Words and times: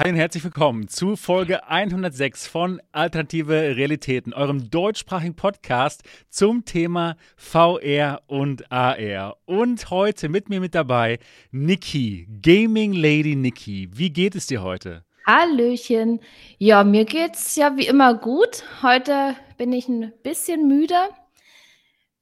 hi 0.00 0.08
und 0.08 0.16
herzlich 0.16 0.42
willkommen 0.42 0.88
zu 0.88 1.14
Folge 1.14 1.68
106 1.68 2.46
von 2.46 2.80
Alternative 2.90 3.76
Realitäten, 3.76 4.32
eurem 4.32 4.70
deutschsprachigen 4.70 5.36
Podcast 5.36 6.04
zum 6.30 6.64
Thema 6.64 7.18
VR 7.36 8.22
und 8.26 8.72
AR. 8.72 9.36
Und 9.44 9.90
heute 9.90 10.30
mit 10.30 10.48
mir 10.48 10.60
mit 10.60 10.74
dabei 10.74 11.18
Niki, 11.50 12.26
Gaming 12.40 12.94
Lady 12.94 13.36
Niki. 13.36 13.90
Wie 13.92 14.10
geht 14.10 14.36
es 14.36 14.46
dir 14.46 14.62
heute? 14.62 15.04
Hallöchen. 15.26 16.20
Ja, 16.56 16.82
mir 16.82 17.04
geht's 17.04 17.56
ja 17.56 17.76
wie 17.76 17.86
immer 17.86 18.14
gut. 18.14 18.64
Heute 18.80 19.36
bin 19.58 19.70
ich 19.70 19.86
ein 19.86 20.14
bisschen 20.22 20.66
müde, 20.66 20.96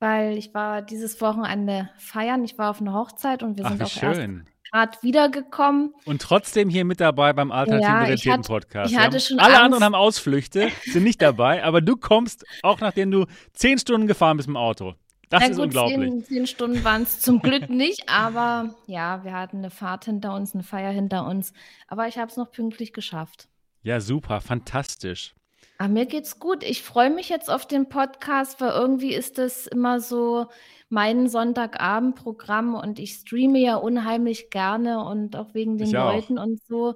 weil 0.01 0.37
ich 0.37 0.53
war 0.53 0.83
dieses 0.83 1.21
Wochenende 1.21 1.91
feiern. 1.97 2.43
Ich 2.43 2.59
war 2.59 2.71
auf 2.71 2.81
einer 2.81 2.95
Hochzeit 2.95 3.45
und 3.45 3.57
wir 3.57 3.67
Ach, 3.67 3.71
sind 3.71 3.83
auch 3.83 4.03
erst 4.03 4.17
schön. 4.17 4.49
Gerade 4.71 4.99
wiedergekommen. 5.03 5.95
Und 6.05 6.23
trotzdem 6.23 6.69
hier 6.69 6.85
mit 6.85 7.01
dabei 7.01 7.33
beim 7.33 7.51
Alternativen 7.53 8.33
Ja, 8.43 8.47
Podcast. 8.47 8.93
ich 8.93 8.99
hatte 8.99 9.21
schon 9.21 9.39
Alle 9.39 9.55
Angst. 9.55 9.65
anderen 9.65 9.85
haben 9.85 9.95
Ausflüchte, 9.95 10.69
sind 10.85 11.05
nicht 11.05 11.21
dabei, 11.23 11.65
aber 11.65 11.81
du 11.81 11.97
kommst, 11.97 12.45
auch 12.63 12.81
nachdem 12.81 13.11
du 13.11 13.27
zehn 13.53 13.79
Stunden 13.79 14.07
gefahren 14.07 14.37
bist 14.37 14.49
im 14.49 14.57
Auto. 14.57 14.95
Das 15.31 15.43
Na 15.43 15.49
ist 15.49 15.57
gut, 15.57 15.65
unglaublich. 15.67 15.99
Zehn, 15.99 16.25
zehn 16.25 16.47
Stunden 16.47 16.85
waren 16.85 17.03
es 17.03 17.21
zum 17.21 17.41
Glück 17.41 17.69
nicht, 17.69 18.09
aber 18.09 18.75
ja, 18.87 19.23
wir 19.25 19.33
hatten 19.35 19.59
eine 19.59 19.71
Fahrt 19.71 20.07
hinter 20.07 20.35
uns, 20.35 20.55
eine 20.55 20.63
Feier 20.63 20.91
hinter 20.91 21.27
uns. 21.27 21.53
Aber 21.87 22.09
ich 22.09 22.17
habe 22.17 22.31
es 22.31 22.37
noch 22.39 22.51
pünktlich 22.51 22.93
geschafft. 22.95 23.49
Ja, 23.83 24.01
super, 24.01 24.41
fantastisch. 24.41 25.35
Aber 25.77 25.89
mir 25.91 26.07
geht's 26.07 26.39
gut. 26.41 26.65
Ich 26.65 26.83
freue 26.83 27.11
mich 27.11 27.29
jetzt 27.29 27.51
auf 27.51 27.67
den 27.67 27.89
Podcast, 27.89 28.61
weil 28.61 28.71
irgendwie 28.71 29.15
ist 29.15 29.39
das 29.39 29.67
immer 29.67 30.01
so 30.01 30.47
mein 30.89 31.29
Sonntagabendprogramm 31.29 32.75
und 32.75 32.99
ich 32.99 33.15
streame 33.15 33.59
ja 33.59 33.77
unheimlich 33.77 34.51
gerne 34.51 35.05
und 35.05 35.37
auch 35.37 35.55
wegen 35.55 35.79
den 35.79 35.89
Ich 35.89 35.97
auch. 35.97 36.15
Leuten 36.15 36.39
und 36.39 36.63
so. 36.65 36.95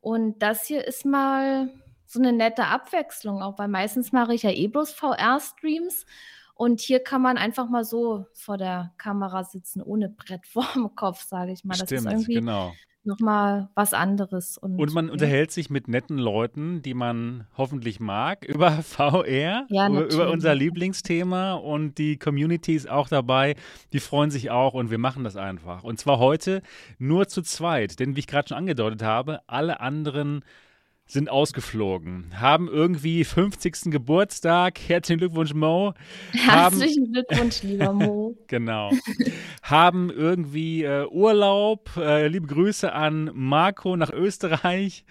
Und 0.00 0.40
das 0.40 0.66
hier 0.66 0.86
ist 0.86 1.04
mal 1.04 1.70
so 2.06 2.20
eine 2.20 2.32
nette 2.32 2.66
Abwechslung, 2.66 3.42
auch 3.42 3.58
weil 3.58 3.68
meistens 3.68 4.12
mache 4.12 4.34
ich 4.34 4.44
ja 4.44 4.50
eh 4.50 4.68
bloß 4.68 4.92
VR-Streams. 4.92 6.06
Und 6.54 6.80
hier 6.80 7.00
kann 7.00 7.20
man 7.20 7.36
einfach 7.36 7.68
mal 7.68 7.84
so 7.84 8.24
vor 8.32 8.56
der 8.56 8.94
Kamera 8.96 9.44
sitzen, 9.44 9.82
ohne 9.82 10.08
Brett 10.08 10.46
vorm 10.46 10.94
Kopf, 10.94 11.22
sage 11.22 11.52
ich 11.52 11.64
mal. 11.64 11.76
Das 11.76 11.90
ist 11.90 12.00
Stimmt, 12.00 12.12
irgendwie 12.12 12.34
genau. 12.34 12.72
Nochmal 13.06 13.68
was 13.74 13.94
anderes. 13.94 14.58
Und, 14.58 14.78
Und 14.78 14.92
man 14.92 15.06
ja. 15.06 15.12
unterhält 15.12 15.50
sich 15.50 15.70
mit 15.70 15.88
netten 15.88 16.18
Leuten, 16.18 16.82
die 16.82 16.94
man 16.94 17.46
hoffentlich 17.56 18.00
mag, 18.00 18.44
über 18.48 18.82
VR, 18.82 19.66
Ja, 19.68 19.88
über, 19.88 20.04
über 20.06 20.30
unser. 20.30 20.54
Lieblingsthema 20.54 21.54
und 21.54 21.98
die 21.98 22.18
Community 22.18 22.74
ist 22.74 22.88
auch 22.88 23.08
dabei. 23.08 23.56
Die 23.92 24.00
freuen 24.00 24.30
sich 24.30 24.50
auch 24.50 24.74
und 24.74 24.90
wir 24.90 24.98
machen 24.98 25.24
das 25.24 25.36
einfach. 25.36 25.84
Und 25.84 25.98
zwar 25.98 26.18
heute 26.18 26.62
nur 26.98 27.28
zu 27.28 27.42
zweit, 27.42 27.98
denn 28.00 28.16
wie 28.16 28.20
ich 28.20 28.26
gerade 28.26 28.48
schon 28.48 28.58
angedeutet 28.58 29.02
habe, 29.02 29.40
alle 29.46 29.80
anderen 29.80 30.42
sind 31.08 31.30
ausgeflogen, 31.30 32.32
haben 32.40 32.66
irgendwie 32.68 33.22
50. 33.24 33.92
Geburtstag. 33.92 34.78
Herzlichen 34.88 35.18
Glückwunsch, 35.20 35.54
Mo. 35.54 35.94
haben- 36.46 36.78
Herzlichen 36.80 37.12
Glückwunsch, 37.12 37.62
lieber 37.62 37.92
Mo. 37.92 38.34
Genau. 38.48 38.90
Haben 39.62 40.10
irgendwie 40.10 40.82
äh, 40.84 41.06
Urlaub. 41.06 41.90
Äh, 41.96 42.26
liebe 42.28 42.46
Grüße 42.48 42.92
an 42.92 43.30
Marco 43.34 43.96
nach 43.96 44.10
Österreich. 44.10 45.04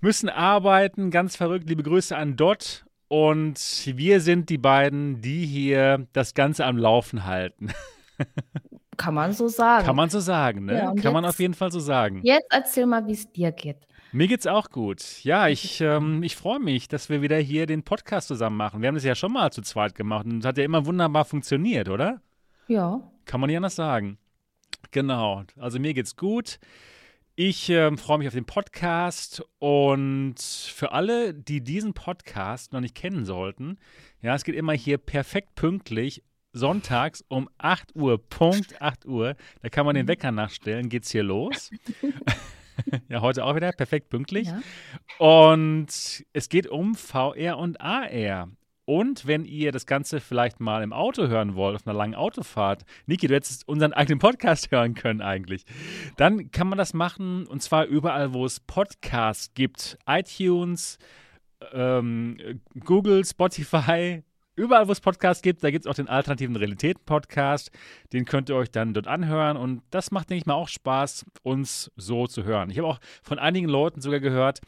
Müssen 0.00 0.28
arbeiten, 0.28 1.10
ganz 1.10 1.34
verrückt. 1.36 1.68
Liebe 1.68 1.82
Grüße 1.82 2.16
an 2.16 2.36
Dot. 2.36 2.84
Und 3.08 3.58
wir 3.96 4.20
sind 4.20 4.48
die 4.48 4.58
beiden, 4.58 5.20
die 5.20 5.44
hier 5.46 6.06
das 6.12 6.34
Ganze 6.34 6.64
am 6.66 6.76
Laufen 6.78 7.24
halten. 7.24 7.70
Kann 8.96 9.14
man 9.14 9.32
so 9.32 9.48
sagen. 9.48 9.86
Kann 9.86 9.96
man 9.96 10.08
so 10.08 10.20
sagen, 10.20 10.66
ne? 10.66 10.76
Ja, 10.78 10.94
Kann 10.94 11.12
man 11.12 11.24
jetzt- 11.24 11.34
auf 11.34 11.40
jeden 11.40 11.54
Fall 11.54 11.72
so 11.72 11.80
sagen. 11.80 12.20
Jetzt 12.22 12.46
erzähl 12.50 12.86
mal, 12.86 13.06
wie 13.06 13.12
es 13.12 13.30
dir 13.32 13.50
geht. 13.50 13.78
Mir 14.14 14.28
geht's 14.28 14.46
auch 14.46 14.70
gut. 14.70 15.24
Ja, 15.24 15.48
ich, 15.48 15.80
ähm, 15.80 16.22
ich 16.22 16.36
freue 16.36 16.60
mich, 16.60 16.86
dass 16.86 17.08
wir 17.08 17.20
wieder 17.20 17.36
hier 17.36 17.66
den 17.66 17.82
Podcast 17.82 18.28
zusammen 18.28 18.56
machen. 18.56 18.80
Wir 18.80 18.86
haben 18.86 18.94
das 18.94 19.02
ja 19.02 19.16
schon 19.16 19.32
mal 19.32 19.50
zu 19.50 19.60
zweit 19.60 19.96
gemacht 19.96 20.24
und 20.24 20.38
es 20.38 20.46
hat 20.46 20.56
ja 20.56 20.62
immer 20.62 20.86
wunderbar 20.86 21.24
funktioniert, 21.24 21.88
oder? 21.88 22.22
Ja. 22.68 23.00
Kann 23.24 23.40
man 23.40 23.48
nicht 23.48 23.56
anders 23.56 23.74
sagen. 23.74 24.18
Genau. 24.92 25.42
Also 25.58 25.80
mir 25.80 25.94
geht's 25.94 26.14
gut. 26.14 26.60
Ich 27.34 27.68
ähm, 27.70 27.98
freue 27.98 28.18
mich 28.18 28.28
auf 28.28 28.34
den 28.34 28.44
Podcast 28.44 29.42
und 29.58 30.40
für 30.40 30.92
alle, 30.92 31.34
die 31.34 31.64
diesen 31.64 31.92
Podcast 31.92 32.72
noch 32.72 32.80
nicht 32.80 32.94
kennen 32.94 33.24
sollten, 33.24 33.78
ja, 34.22 34.36
es 34.36 34.44
geht 34.44 34.54
immer 34.54 34.74
hier 34.74 34.98
perfekt 34.98 35.56
pünktlich. 35.56 36.22
Sonntags 36.52 37.24
um 37.26 37.50
8 37.58 37.96
Uhr, 37.96 38.24
Punkt 38.28 38.80
8 38.80 39.06
Uhr, 39.06 39.34
da 39.60 39.68
kann 39.70 39.84
man 39.84 39.96
den 39.96 40.06
Wecker 40.06 40.30
nachstellen, 40.30 40.88
geht's 40.88 41.10
hier 41.10 41.24
los. 41.24 41.72
ja, 43.08 43.20
heute 43.20 43.44
auch 43.44 43.54
wieder 43.56 43.72
perfekt 43.72 44.08
pünktlich. 44.08 44.48
ja. 44.48 44.62
Und 45.18 45.88
es 46.32 46.48
geht 46.48 46.66
um 46.66 46.94
VR 46.94 47.58
und 47.58 47.80
AR. 47.80 48.48
Und 48.86 49.26
wenn 49.26 49.46
ihr 49.46 49.72
das 49.72 49.86
Ganze 49.86 50.20
vielleicht 50.20 50.60
mal 50.60 50.82
im 50.82 50.92
Auto 50.92 51.26
hören 51.28 51.54
wollt, 51.54 51.76
auf 51.76 51.86
einer 51.86 51.96
langen 51.96 52.14
Autofahrt, 52.14 52.84
Niki, 53.06 53.26
du 53.26 53.34
hättest 53.34 53.66
unseren 53.66 53.94
eigenen 53.94 54.18
Podcast 54.18 54.70
hören 54.70 54.94
können 54.94 55.22
eigentlich, 55.22 55.64
dann 56.16 56.50
kann 56.50 56.68
man 56.68 56.76
das 56.76 56.92
machen 56.92 57.46
und 57.46 57.62
zwar 57.62 57.86
überall, 57.86 58.34
wo 58.34 58.44
es 58.44 58.60
Podcasts 58.60 59.54
gibt. 59.54 59.98
iTunes, 60.06 60.98
ähm, 61.72 62.60
Google, 62.80 63.24
Spotify, 63.24 64.22
überall, 64.56 64.88
wo 64.88 64.92
es 64.92 65.00
Podcasts 65.00 65.42
gibt, 65.42 65.64
da 65.64 65.70
gibt 65.70 65.86
es 65.86 65.90
auch 65.90 65.94
den 65.94 66.08
Alternativen 66.08 66.56
Realitäten 66.56 67.02
Podcast. 67.04 67.70
Den 68.12 68.24
könnt 68.24 68.48
ihr 68.48 68.56
euch 68.56 68.70
dann 68.70 68.94
dort 68.94 69.06
anhören 69.06 69.56
und 69.56 69.82
das 69.90 70.10
macht, 70.10 70.30
denke 70.30 70.40
ich 70.40 70.46
mal, 70.46 70.54
auch 70.54 70.68
Spaß, 70.68 71.26
uns 71.42 71.90
so 71.96 72.26
zu 72.26 72.44
hören. 72.44 72.70
Ich 72.70 72.78
habe 72.78 72.88
auch 72.88 73.00
von 73.22 73.38
einigen 73.38 73.68
Leuten 73.68 74.00
sogar 74.00 74.20
gehört, 74.20 74.60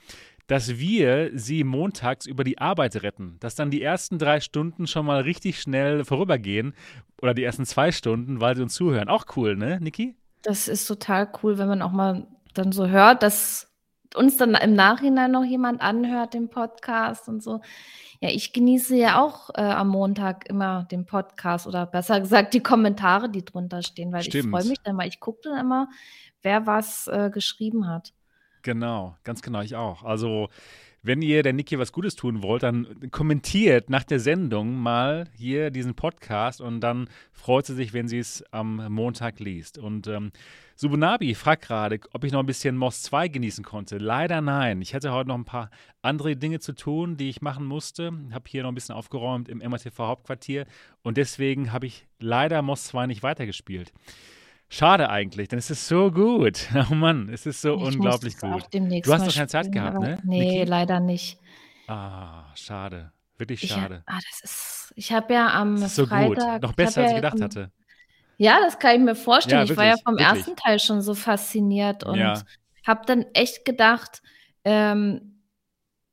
dass 0.46 0.78
wir 0.78 1.30
sie 1.34 1.64
montags 1.64 2.26
über 2.26 2.44
die 2.44 2.58
Arbeit 2.58 3.02
retten. 3.02 3.36
Dass 3.41 3.54
dann 3.54 3.70
die 3.70 3.82
ersten 3.82 4.19
drei 4.19 4.41
Stunden 4.41 4.86
schon 4.86 5.06
mal 5.06 5.22
richtig 5.22 5.60
schnell 5.60 6.04
vorübergehen 6.04 6.75
oder 7.20 7.34
die 7.34 7.44
ersten 7.44 7.66
zwei 7.66 7.92
Stunden, 7.92 8.41
weil 8.41 8.56
sie 8.56 8.62
uns 8.62 8.75
zuhören. 8.75 9.08
Auch 9.08 9.25
cool, 9.36 9.56
ne, 9.56 9.80
Niki? 9.80 10.14
Das 10.42 10.69
ist 10.69 10.86
total 10.86 11.28
cool, 11.42 11.58
wenn 11.58 11.69
man 11.69 11.82
auch 11.82 11.91
mal 11.91 12.28
dann 12.54 12.72
so 12.72 12.86
hört, 12.86 13.22
dass 13.22 13.72
uns 14.15 14.37
dann 14.37 14.55
im 14.55 14.75
Nachhinein 14.75 15.31
noch 15.31 15.44
jemand 15.44 15.81
anhört, 15.81 16.34
den 16.34 16.49
Podcast 16.49 17.28
und 17.28 17.43
so. 17.43 17.61
Ja, 18.21 18.31
ich 18.31 18.53
genieße 18.53 18.97
ja 18.97 19.21
auch 19.21 19.50
äh, 19.55 19.61
am 19.61 19.89
Montag 19.89 20.49
immer 20.49 20.84
den 20.84 21.05
Podcast 21.05 21.67
oder 21.67 21.87
besser 21.87 22.21
gesagt 22.21 22.55
die 22.55 22.62
Kommentare, 22.62 23.28
die 23.28 23.44
drunter 23.44 23.83
stehen, 23.83 24.12
weil 24.12 24.21
ich 24.22 24.28
Stimmt. 24.28 24.50
freue 24.50 24.65
mich 24.65 24.81
dann 24.83 24.97
mal. 24.97 25.06
Ich 25.06 25.21
gucke 25.21 25.41
dann 25.44 25.59
immer, 25.59 25.89
wer 26.43 26.67
was 26.67 27.09
äh, 27.09 27.31
geschrieben 27.31 27.89
hat. 27.89 28.12
Genau, 28.62 29.17
ganz 29.22 29.43
genau, 29.43 29.61
ich 29.61 29.77
auch. 29.77 30.03
Also, 30.03 30.49
wenn 31.06 31.22
ihr 31.22 31.43
der 31.43 31.53
Niki 31.53 31.78
was 31.78 31.93
Gutes 31.93 32.17
tun 32.17 32.43
wollt, 32.43 32.65
dann 32.65 33.11
kommentiert 33.12 33.91
nach 33.91 34.03
der 34.03 34.19
Sendung 34.19 34.75
mal 34.75 35.28
hier 35.37 35.71
diesen 35.71 35.94
Podcast 35.94 36.61
und 36.61 36.81
dann 36.81 37.09
freut 37.33 37.65
sie 37.67 37.75
sich, 37.75 37.93
wenn 37.93 38.09
sie 38.09 38.19
es 38.19 38.44
am 38.50 38.93
Montag 38.93 39.39
liest. 39.39 39.78
Und 39.78 40.09
ähm, 40.09 40.33
Subunabi 40.75 41.34
fragt 41.34 41.65
gerade, 41.65 42.00
ob 42.12 42.25
ich 42.25 42.33
noch 42.33 42.41
ein 42.41 42.47
bisschen 42.47 42.77
Moss 42.77 43.03
2 43.03 43.28
genießen 43.28 43.65
konnte. 43.65 43.99
Leider 43.99 44.41
nein. 44.41 44.83
Ich 44.83 44.94
hatte 44.94 45.12
heute 45.12 45.28
noch 45.28 45.39
ein 45.39 45.44
paar 45.44 45.71
andere 46.03 46.37
Dinge 46.37 46.59
zu 46.59 46.75
tun, 46.75 47.17
die 47.17 47.28
ich 47.28 47.41
machen 47.41 47.67
musste. 47.67 48.12
Habe 48.33 48.44
hier 48.49 48.65
noch 48.65 48.73
ein 48.73 48.75
bisschen 48.75 48.94
aufgeräumt 48.94 49.49
im 49.49 49.59
MATV 49.59 49.99
Hauptquartier 49.99 50.67
und 51.03 51.17
deswegen 51.17 51.73
habe 51.73 51.87
ich 51.87 52.06
leider 52.19 52.62
Moss 52.62 52.84
2 52.84 53.06
nicht 53.06 53.23
weitergespielt. 53.23 53.93
Schade 54.69 55.09
eigentlich, 55.10 55.49
denn 55.49 55.59
es 55.59 55.71
ist 55.71 55.87
so 55.87 56.10
gut. 56.10 56.69
Oh 56.91 56.94
Mann, 56.94 57.28
es 57.28 57.47
ist 57.47 57.60
so 57.62 57.77
Ich 57.77 57.82
unglaublich 57.82 58.37
gut. 58.38 58.66
Du 58.72 59.12
hast 59.12 59.27
doch 59.27 59.34
keine 59.34 59.47
Zeit 59.49 59.71
gehabt, 59.72 59.99
ne, 60.00 60.19
Nee, 60.25 60.41
Niki? 60.60 60.65
leider 60.65 61.00
nicht. 61.00 61.38
Ah, 61.87 62.44
schade. 62.56 63.12
Wirklich 63.38 63.62
Ich, 63.62 63.71
schade. 63.71 64.03
ah, 64.06 64.19
das 64.31 64.41
ist, 64.43 64.93
ich 64.97 65.12
habe 65.12 65.34
ja 65.34 65.53
am 65.55 65.75
Das 65.81 65.91
ist 65.91 65.97
so 65.97 66.06
Freitag. 66.06 66.55
gut. 66.55 66.62
Noch 66.62 66.71
ich 66.71 66.76
besser, 66.76 67.03
als 67.03 67.10
ja 67.12 67.16
ich 67.19 67.22
gedacht 67.22 67.34
am- 67.37 67.43
hatte. 67.43 67.71
Ja, 68.38 68.59
das 68.60 68.78
kann 68.78 68.97
ich 68.97 69.00
mir 69.03 69.15
vorstellen. 69.15 69.66
Ja, 69.66 69.71
ich 69.72 69.76
war 69.76 69.84
ja 69.84 69.91
wirklich, 69.93 70.05
vom 70.05 70.15
wirklich. 70.19 70.28
ersten 70.38 70.56
Teil 70.56 70.78
schon 70.81 71.00
so 71.00 71.15
fasziniert 71.15 72.05
und 72.05 72.19
Ja. 72.19 72.43
habe 72.87 73.06
dann 73.06 73.22
echt 73.34 73.65
gedacht, 73.65 74.21
ähm, 74.65 75.40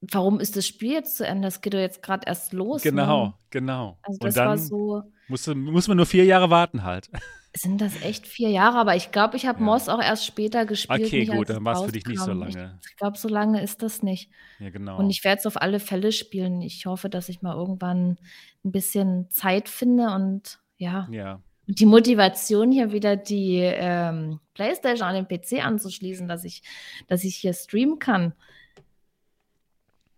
warum 0.02 0.40
ist 0.40 0.56
das 0.56 0.68
Spiel 0.68 0.92
jetzt 0.92 1.18
zu 1.18 1.26
Ende? 1.26 1.48
Das 1.48 1.62
geht 1.62 1.74
doch 1.74 1.80
jetzt 1.80 2.04
gerade 2.04 2.28
erst 2.28 2.54
los. 2.54 2.82
Genau, 2.84 3.26
Ne? 3.28 3.34
genau. 3.50 3.98
Also 4.04 4.20
das 4.20 4.36
war 4.36 4.58
so, 4.58 5.02
muss, 5.28 5.48
muss 5.48 5.88
man 5.88 5.98
nur 5.98 6.06
vier 6.06 6.26
Jahre 6.26 6.50
warten 6.50 6.84
halt. 6.84 7.10
sind 7.56 7.82
das 7.82 8.02
echt 8.02 8.28
vier 8.28 8.50
Jahre, 8.50 8.80
aber 8.80 8.96
ich 8.96 9.12
glaube, 9.12 9.38
ich 9.38 9.46
habe 9.46 9.60
Ja. 9.60 9.66
Moss 9.66 9.88
auch 9.88 10.02
erst 10.02 10.26
später 10.26 10.66
gespielt. 10.66 11.06
Okay, 11.06 11.26
gut, 11.26 11.50
dann 11.50 11.64
war 11.64 11.76
es 11.76 11.84
für 11.84 11.92
dich 11.92 12.06
nicht 12.06 12.20
so 12.20 12.32
lange. 12.34 12.80
Ich, 12.82 12.90
ich 12.90 12.98
glaube, 12.98 13.18
so 13.18 13.28
lange 13.28 13.62
ist 13.62 13.84
das 13.84 14.02
nicht. 14.02 14.32
Ja, 14.60 14.72
genau. 14.72 14.98
Und 14.98 15.10
ich 15.12 15.24
werde 15.24 15.40
es 15.40 15.46
auf 15.46 15.62
alle 15.62 15.80
Fälle 15.80 16.12
spielen. 16.12 16.62
Ich 16.62 16.86
hoffe, 16.88 17.10
dass 17.10 17.30
ich 17.30 17.42
mal 17.44 17.56
irgendwann 17.56 18.18
ein 18.66 18.72
bisschen 18.72 19.30
Zeit 19.30 19.70
finde 19.70 20.12
und 20.16 20.60
ja, 20.78 21.08
ja, 21.12 21.42
Und 21.68 21.80
die 21.80 21.86
Motivation 21.86 22.72
hier 22.72 22.92
wieder 22.92 23.16
die 23.16 23.60
ähm, 23.62 24.40
Playstation 24.56 25.08
an 25.08 25.16
den 25.16 25.28
PC 25.28 25.64
anzuschließen, 25.64 26.28
dass 26.28 26.44
ich, 26.44 26.64
dass 27.08 27.24
ich 27.24 27.36
hier 27.36 27.54
streamen 27.54 28.00
kann. 28.00 28.34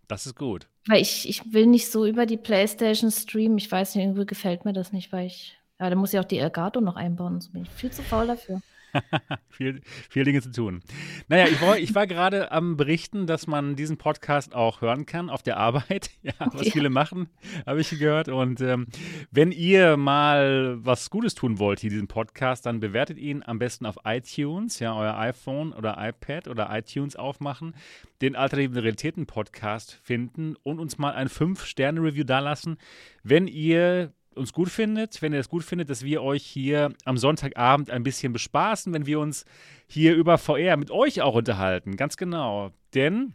das 0.08 0.24
ist 0.26 0.36
gut. 0.36 0.68
Weil 0.86 1.02
ich, 1.02 1.28
ich 1.28 1.52
will 1.52 1.66
nicht 1.66 1.90
so 1.90 2.06
über 2.06 2.26
die 2.26 2.36
Playstation 2.36 3.10
streamen. 3.10 3.58
Ich 3.58 3.70
weiß 3.70 3.94
nicht, 3.94 4.04
irgendwie 4.04 4.26
gefällt 4.26 4.64
mir 4.64 4.72
das 4.72 4.92
nicht, 4.92 5.12
weil 5.12 5.26
ich, 5.26 5.58
ja, 5.80 5.90
da 5.90 5.96
muss 5.96 6.12
ich 6.12 6.20
auch 6.20 6.24
die 6.24 6.38
Elgato 6.38 6.80
noch 6.80 6.96
einbauen. 6.96 7.40
So 7.40 7.50
bin 7.50 7.62
ich 7.62 7.70
viel 7.70 7.90
zu 7.90 8.02
faul 8.02 8.26
dafür. 8.26 8.60
viel, 9.48 9.80
viel 10.08 10.24
Dinge 10.24 10.40
zu 10.42 10.50
tun. 10.50 10.80
Naja, 11.28 11.46
ich 11.46 11.60
war, 11.60 11.78
ich 11.78 11.94
war 11.94 12.06
gerade 12.06 12.52
am 12.52 12.76
Berichten, 12.76 13.26
dass 13.26 13.46
man 13.46 13.76
diesen 13.76 13.96
Podcast 13.96 14.54
auch 14.54 14.80
hören 14.80 15.06
kann 15.06 15.30
auf 15.30 15.42
der 15.42 15.56
Arbeit. 15.56 16.10
Ja, 16.22 16.32
was 16.52 16.66
Ja. 16.66 16.72
viele 16.72 16.90
machen, 16.90 17.28
habe 17.66 17.80
ich 17.80 17.90
gehört. 17.90 18.28
Und 18.28 18.60
ähm, 18.60 18.88
wenn 19.30 19.52
ihr 19.52 19.96
mal 19.96 20.76
was 20.84 21.08
Gutes 21.08 21.34
tun 21.36 21.60
wollt 21.60 21.78
hier 21.78 21.90
diesen 21.90 22.08
Podcast, 22.08 22.66
dann 22.66 22.80
bewertet 22.80 23.18
ihn 23.18 23.44
am 23.46 23.60
besten 23.60 23.86
auf 23.86 23.96
iTunes, 24.04 24.80
ja, 24.80 24.96
euer 24.96 25.16
iPhone 25.16 25.72
oder 25.72 25.96
iPad 25.98 26.48
oder 26.48 26.68
iTunes 26.76 27.14
aufmachen, 27.14 27.74
den 28.22 28.34
Alternativen 28.34 28.76
Realitäten 28.78 29.26
Podcast 29.26 30.00
finden 30.02 30.56
und 30.64 30.80
uns 30.80 30.98
mal 30.98 31.12
ein 31.12 31.28
5-Sterne-Review 31.28 32.24
dalassen, 32.24 32.76
wenn 33.22 33.46
ihr 33.46 34.12
uns 34.36 34.52
gut 34.52 34.68
findet, 34.68 35.20
wenn 35.22 35.32
ihr 35.32 35.40
es 35.40 35.48
gut 35.48 35.64
findet, 35.64 35.90
dass 35.90 36.04
wir 36.04 36.22
euch 36.22 36.44
hier 36.44 36.92
am 37.04 37.18
Sonntagabend 37.18 37.90
ein 37.90 38.02
bisschen 38.02 38.32
bespaßen, 38.32 38.92
wenn 38.92 39.06
wir 39.06 39.20
uns 39.20 39.44
hier 39.86 40.14
über 40.14 40.38
VR 40.38 40.76
mit 40.76 40.90
euch 40.90 41.22
auch 41.22 41.34
unterhalten. 41.34 41.96
Ganz 41.96 42.16
genau. 42.16 42.70
Denn, 42.94 43.34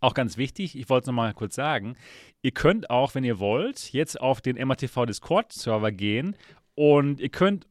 auch 0.00 0.14
ganz 0.14 0.36
wichtig, 0.36 0.76
ich 0.78 0.88
wollte 0.88 1.04
es 1.04 1.06
nochmal 1.06 1.34
kurz 1.34 1.54
sagen, 1.54 1.96
ihr 2.42 2.52
könnt 2.52 2.90
auch, 2.90 3.14
wenn 3.14 3.24
ihr 3.24 3.38
wollt, 3.38 3.92
jetzt 3.92 4.20
auf 4.20 4.40
den 4.40 4.56
MATV 4.56 5.06
Discord-Server 5.06 5.92
gehen 5.92 6.36
und 6.74 7.20
ihr 7.20 7.30
könnt 7.30 7.66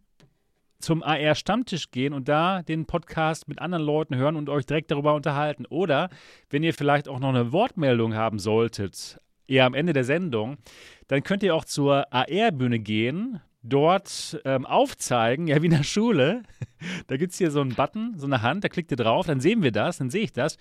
zum 0.80 1.01
AR-Stammtisch 1.01 1.92
gehen 1.92 2.13
und 2.13 2.27
da 2.27 2.62
den 2.62 2.86
Podcast 2.86 3.48
mit 3.48 3.60
anderen 3.60 3.86
Leuten 3.86 4.15
hören 4.15 4.36
und 4.36 4.50
euch 4.50 4.65
direkt 4.65 4.92
darüber 4.92 5.13
unterhalten. 5.15 5.65
Oder 5.65 6.10
wenn 6.50 6.62
ihr 6.62 6.74
vielleicht 6.74 7.07
auch 7.07 7.19
noch 7.19 7.30
eine 7.30 7.51
Wortmeldung 7.54 8.15
haben 8.15 8.38
solltet, 8.38 9.19
eher 9.48 9.66
am 9.66 9.74
Ende 9.74 9.94
der 9.94 10.04
Sendung, 10.04 10.57
dann 11.07 11.24
könnt 11.24 11.44
ihr 11.44 11.56
auch 11.56 11.66
zur 11.66 12.12
AR-Bühne 12.13 12.80
gehen, 12.80 13.42
dort 13.63 14.40
ähm, 14.45 14.66
aufzeigen, 14.66 15.48
ja, 15.48 15.62
wie 15.62 15.68
in 15.68 15.72
der 15.74 15.84
Schule. 15.84 16.44
Da 17.07 17.16
gibt 17.16 17.31
es 17.31 17.38
hier 17.38 17.50
so 17.50 17.62
einen 17.62 17.75
Button, 17.75 18.16
so 18.18 18.25
eine 18.25 18.42
Hand, 18.42 18.66
da 18.66 18.68
klickt 18.68 18.92
ihr 18.92 18.98
drauf, 18.98 19.25
dann 19.25 19.40
sehen 19.40 19.63
wir 19.63 19.72
das, 19.72 20.00
dann 20.00 20.10
sehe 20.10 20.24
ich 20.24 20.34
das. 20.34 20.57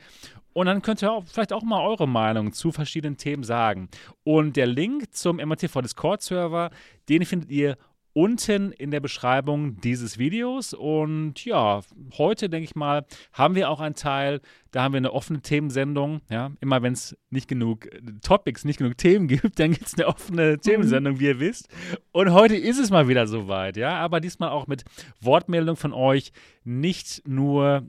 Und 0.53 0.67
dann 0.67 0.81
könnt 0.81 1.03
ihr 1.03 1.11
auch, 1.11 1.25
vielleicht 1.27 1.53
auch 1.53 1.65
mal 1.65 1.85
eure 1.85 2.07
Meinung 2.07 2.53
zu 2.53 2.71
verschiedenen 2.71 3.17
Themen 3.17 3.43
sagen. 3.43 3.89
Und 4.23 4.55
der 4.55 4.69
Link 4.69 5.13
zum 5.13 5.39
MRTV 5.39 5.81
Discord-Server, 5.81 6.71
den 7.09 7.25
findet 7.25 7.51
ihr 7.51 7.77
unten 8.15 8.73
in 8.73 8.91
der 8.91 9.01
Beschreibung 9.01 9.81
dieses 9.81 10.19
Videos. 10.19 10.75
Und 10.75 11.45
ja, 11.45 11.81
heute, 12.19 12.49
denke 12.49 12.65
ich 12.65 12.75
mal, 12.75 13.05
haben 13.33 13.55
wir 13.55 13.71
auch 13.71 13.81
einen 13.81 13.95
Teil, 13.95 14.41
da 14.71 14.83
haben 14.83 14.93
wir 14.93 14.99
eine 14.99 15.13
offene 15.13 15.41
Themensendung. 15.41 16.21
Ja, 16.31 16.53
immer 16.61 16.83
wenn 16.83 16.93
es 16.93 17.17
nicht 17.31 17.49
genug 17.49 17.87
äh, 17.87 18.01
Topics, 18.23 18.65
nicht 18.65 18.79
genug 18.79 18.99
Themen 18.99 19.29
gibt, 19.29 19.59
dann 19.59 19.73
gibt 19.73 19.87
es 19.87 19.95
eine 19.95 20.07
offene 20.07 20.59
Themensendung, 20.59 21.21
wie 21.21 21.27
ihr 21.27 21.41
wisst. 21.41 21.69
Und 22.13 22.33
heute 22.33 22.57
ist 22.57 22.79
es 22.79 22.91
mal 22.91 23.09
wieder 23.09 23.27
soweit, 23.27 23.77
ja, 23.77 23.95
aber 23.95 24.21
diesmal 24.21 24.51
auch 24.51 24.67
mit 24.67 24.85
Wortmeldung 25.21 25.77
von 25.77 25.93
euch, 25.93 26.33
nicht 26.65 27.27
nur 27.27 27.87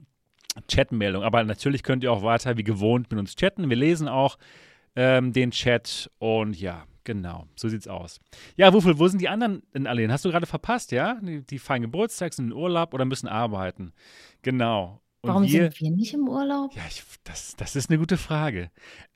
Chatmeldung. 0.72 1.24
Aber 1.24 1.44
natürlich 1.44 1.84
könnt 1.84 2.04
ihr 2.04 2.12
auch 2.12 2.24
weiter 2.24 2.58
wie 2.58 2.64
gewohnt 2.64 3.10
mit 3.12 3.20
uns 3.20 3.36
chatten. 3.36 3.70
Wir 3.70 3.78
lesen 3.78 4.08
auch 4.08 4.38
ähm, 4.96 5.34
den 5.34 5.52
Chat 5.52 6.12
und 6.20 6.60
ja, 6.60 6.86
genau, 7.04 7.48
so 7.56 7.70
sieht's 7.70 7.88
aus. 7.88 8.20
Ja, 8.56 8.74
Wuffel, 8.74 9.00
wo 9.00 9.08
sind 9.08 9.20
die 9.22 9.30
anderen 9.30 9.64
denn 9.74 9.88
alle 9.88 10.02
hin? 10.02 10.12
Hast 10.12 10.26
du 10.26 10.30
gerade 10.32 10.46
verpasst, 10.46 10.92
ja? 10.92 11.20
Die, 11.22 11.42
die 11.46 11.60
feiern 11.60 11.82
Geburtstag, 11.82 12.34
sind 12.34 12.48
in 12.48 12.54
Urlaub 12.54 12.94
oder 12.94 13.06
müssen 13.06 13.28
arbeiten. 13.28 13.94
Genau. 14.42 15.00
Und 15.22 15.30
Warum 15.30 15.44
wir, 15.44 15.50
sind 15.72 15.80
wir 15.80 15.92
nicht 15.92 16.14
im 16.14 16.28
Urlaub? 16.28 16.76
ja, 16.76 16.82
ich, 16.90 17.02
das, 17.24 17.56
das 17.56 17.78
ist 17.78 17.90
eine 17.90 17.98
gute 17.98 18.18
Frage. 18.18 18.70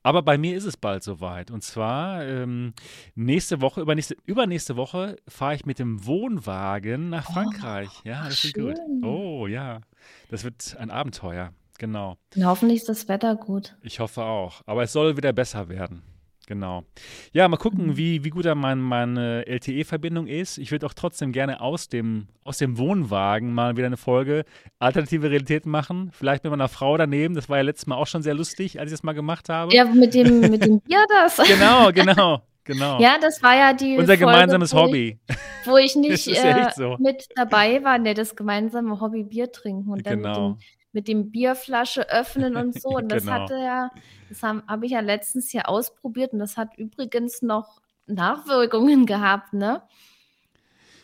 Aber 0.03 0.21
bei 0.21 0.37
mir 0.37 0.55
ist 0.55 0.63
es 0.63 0.77
bald 0.77 1.03
soweit. 1.03 1.51
Und 1.51 1.63
zwar 1.65 2.23
ähm, 2.25 2.73
nächste 3.15 3.59
Woche, 3.59 3.81
übernächste, 3.81 4.15
übernächste 4.25 4.77
Woche 4.77 5.17
fahre 5.27 5.55
ich 5.55 5.65
mit 5.65 5.79
dem 5.79 6.05
Wohnwagen 6.05 7.09
nach 7.09 7.27
Oh, 7.29 7.33
Frankreich. 7.33 7.89
Ja, 8.05 8.23
das 8.23 8.41
wird 8.45 8.55
gut. 8.55 9.03
Oh 9.03 9.47
ja, 9.47 9.81
das 10.29 10.45
wird 10.45 10.77
ein 10.79 10.91
Abenteuer. 10.91 11.51
Genau. 11.77 12.17
Und 12.35 12.45
hoffentlich 12.45 12.79
ist 12.79 12.89
das 12.89 13.09
Wetter 13.09 13.35
gut. 13.35 13.75
Ich 13.83 13.99
hoffe 13.99 14.23
auch. 14.23 14.61
Aber 14.65 14.83
es 14.83 14.93
soll 14.93 15.17
wieder 15.17 15.33
besser 15.33 15.67
werden. 15.67 16.03
Genau. 16.47 16.85
Ja, 17.33 17.47
mal 17.49 17.57
gucken, 17.57 17.87
Mhm. 17.87 17.97
wie, 17.97 18.23
wie 18.23 18.29
gut 18.29 18.45
da 18.45 18.55
mein, 18.55 18.79
meine 18.79 19.45
LTE-Verbindung 19.47 20.27
ist. 20.27 20.57
Ich 20.57 20.71
würde 20.71 20.85
auch 20.85 20.93
trotzdem 20.93 21.33
gerne 21.33 21.59
aus 21.59 21.89
dem, 21.89 22.27
aus 22.45 22.57
dem 22.57 22.77
Wohnwagen 22.77 23.53
mal 23.53 23.75
wieder 23.75 23.87
eine 23.87 23.97
Folge 23.97 24.45
Alternative 24.79 25.29
Realität 25.29 25.65
machen. 25.65 26.09
Vielleicht 26.13 26.45
mit 26.45 26.51
meiner 26.51 26.69
Frau 26.69 26.95
daneben. 26.97 27.35
Das 27.35 27.49
war 27.49 27.57
ja 27.57 27.63
letztes 27.63 27.85
Mal 27.87 27.95
auch 27.97 28.07
schon 28.07 28.23
sehr 28.23 28.33
lustig, 28.33 28.79
als 28.79 28.89
ich 28.91 28.93
das 28.97 29.03
mal 29.03 29.11
gemacht 29.13 29.49
habe. 29.49 29.75
Ja, 29.75 29.83
mit 29.85 30.13
dem, 30.13 30.39
mit 30.39 30.63
dem 30.65 30.79
Bier 30.79 31.03
das. 31.09 31.35
Genau, 31.47 31.91
genau, 31.91 32.41
genau. 32.63 32.99
Ja, 33.01 33.17
das 33.21 33.43
war 33.43 33.55
ja 33.57 33.73
die 33.73 33.97
Unser 33.97 34.13
Folge, 34.13 34.19
gemeinsames 34.21 34.73
wo 34.73 34.79
Hobby. 34.83 35.19
Ich, 35.27 35.37
wo 35.67 35.75
ich 35.77 35.95
nicht 35.97 36.27
äh, 36.29 36.69
so. 36.75 36.95
mit 36.97 37.27
dabei 37.35 37.83
war, 37.83 37.97
ne, 37.97 38.13
das 38.13 38.37
gemeinsame 38.37 39.01
Hobby 39.01 39.23
Bier 39.23 39.51
trinken 39.51 39.89
und 39.91 40.05
dann 40.07 40.21
Genau. 40.21 40.49
mit, 40.51 40.59
dem, 40.61 40.67
mit 40.97 41.07
dem 41.07 41.29
Bierflasche 41.29 42.09
öffnen 42.09 42.57
und 42.57 42.81
so. 42.81 42.89
Und 42.97 43.11
das 43.11 43.25
Genau. 43.25 43.33
hatte 43.35 43.53
ja, 43.59 43.91
das 44.29 44.41
habe 44.41 44.63
hab 44.67 44.81
ich 44.81 44.89
ja 44.93 45.01
letztens 45.01 45.51
hier 45.51 45.69
ausprobiert 45.69 46.33
und 46.33 46.39
das 46.39 46.57
hat 46.57 46.75
übrigens 46.75 47.43
noch 47.43 47.81
Nachwirkungen 48.07 49.05
gehabt, 49.05 49.53
ne? 49.53 49.83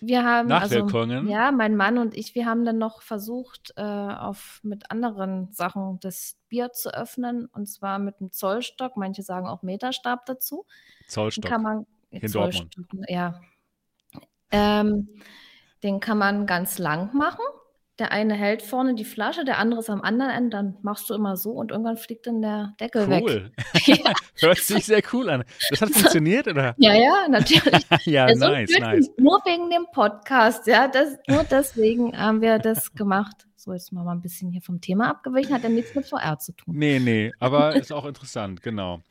Wir 0.01 0.23
haben, 0.25 0.47
Nachwirkungen? 0.47 1.19
also, 1.19 1.31
ja, 1.31 1.51
mein 1.51 1.75
Mann 1.75 1.99
und 1.99 2.17
ich, 2.17 2.33
wir 2.33 2.47
haben 2.47 2.65
dann 2.65 2.79
noch 2.79 3.03
versucht, 3.03 3.73
äh, 3.77 3.83
auf, 3.83 4.61
mit 4.63 4.89
anderen 4.89 5.53
Sachen 5.53 5.99
das 5.99 6.37
Bier 6.49 6.71
zu 6.71 6.91
öffnen 6.91 7.45
und 7.45 7.67
zwar 7.67 7.99
mit 7.99 8.15
einem 8.19 8.31
Zollstock, 8.31 8.97
manche 8.97 9.21
sagen 9.21 9.47
auch 9.47 9.61
Meterstab 9.61 10.25
dazu. 10.25 10.65
Den 11.03 11.09
Zollstock. 11.09 11.45
kann 11.45 11.61
man, 11.61 11.85
in 12.09 12.19
Dortmund. 12.31 12.73
Zollstock, 12.73 12.93
ne, 12.93 13.05
ja. 13.09 13.41
Ähm, 14.49 15.07
den 15.83 15.99
kann 15.99 16.17
man 16.17 16.47
ganz 16.47 16.79
lang 16.79 17.15
machen. 17.15 17.45
Der 17.99 18.11
eine 18.11 18.33
hält 18.33 18.63
vorne 18.63 18.95
die 18.95 19.05
Flasche, 19.05 19.45
der 19.45 19.59
andere 19.59 19.81
ist 19.81 19.89
am 19.89 20.01
anderen 20.01 20.31
Ende. 20.31 20.49
Dann 20.57 20.77
machst 20.81 21.09
du 21.09 21.13
immer 21.13 21.37
so 21.37 21.51
und 21.51 21.69
irgendwann 21.69 21.97
fliegt 21.97 22.25
dann 22.25 22.41
der 22.41 22.73
Deckel 22.79 23.07
weg. 23.09 23.23
Cool. 23.23 23.51
Ja, 23.85 24.13
Hört 24.39 24.57
sich 24.59 24.85
sehr 24.85 25.01
cool 25.11 25.29
an. 25.29 25.43
Das 25.69 25.81
hat 25.81 25.89
funktioniert, 25.89 26.47
oder? 26.47 26.73
ja, 26.77 26.93
ja, 26.93 27.27
natürlich. 27.29 27.85
ja, 28.05 28.25
Also 28.25 28.47
nice, 28.47 28.71
nice. 28.79 29.11
Nur 29.17 29.39
wegen 29.45 29.69
dem 29.69 29.85
Podcast, 29.93 30.65
ja. 30.67 30.87
Das, 30.87 31.17
nur 31.27 31.43
deswegen 31.43 32.17
haben 32.17 32.41
wir 32.41 32.59
das 32.59 32.93
gemacht. 32.93 33.47
So, 33.55 33.73
jetzt 33.73 33.91
mal 33.93 34.07
ein 34.07 34.21
bisschen 34.21 34.51
hier 34.51 34.61
vom 34.61 34.81
Thema 34.81 35.09
abgewichen, 35.09 35.53
hat 35.53 35.63
ja 35.63 35.69
nichts 35.69 35.93
mit 35.95 36.07
VR 36.07 36.39
zu 36.39 36.51
tun. 36.53 36.75
Nee, 36.75 36.99
nee, 36.99 37.31
aber 37.39 37.75
ist 37.75 37.93
auch 37.93 38.05
interessant, 38.05 38.61
genau. 38.61 39.01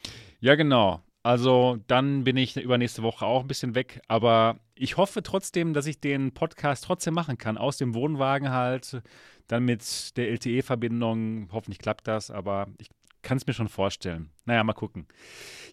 Ja, 0.40 0.56
genau. 0.56 1.00
Also 1.23 1.79
dann 1.87 2.25
bin 2.25 2.37
ich 2.37 2.57
übernächste 2.57 3.03
Woche 3.03 3.25
auch 3.25 3.43
ein 3.43 3.49
bisschen 3.49 3.75
weg, 3.77 4.01
aber 4.09 4.59
ich 4.75 4.97
hoffe 4.97 5.23
trotzdem, 5.23 5.73
dass 5.73 5.87
ich 5.87 6.01
den 6.01 6.33
Podcast 6.33 6.85
trotzdem 6.85 7.15
machen 7.15 7.39
kann, 7.39 7.57
aus 7.57 7.77
dem 7.77 7.95
Wohnwagen 7.95 8.51
halt, 8.51 9.03
dann 9.47 9.65
mit 9.65 10.17
der 10.17 10.31
LTE-Verbindung. 10.31 11.49
Hoffentlich 11.53 11.79
klappt 11.79 12.09
das, 12.09 12.31
aber 12.31 12.67
ich 12.79 12.89
kann 13.23 13.37
es 13.37 13.47
mir 13.47 13.53
schon 13.53 13.69
vorstellen. 13.69 14.31
Naja, 14.47 14.65
mal 14.65 14.73
gucken. 14.73 15.07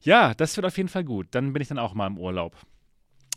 Ja, 0.01 0.35
das 0.35 0.55
wird 0.55 0.67
auf 0.67 0.77
jeden 0.77 0.89
Fall 0.89 1.03
gut. 1.03 1.27
Dann 1.31 1.51
bin 1.53 1.61
ich 1.61 1.67
dann 1.67 1.79
auch 1.79 1.95
mal 1.95 2.07
im 2.07 2.19
Urlaub. 2.19 2.55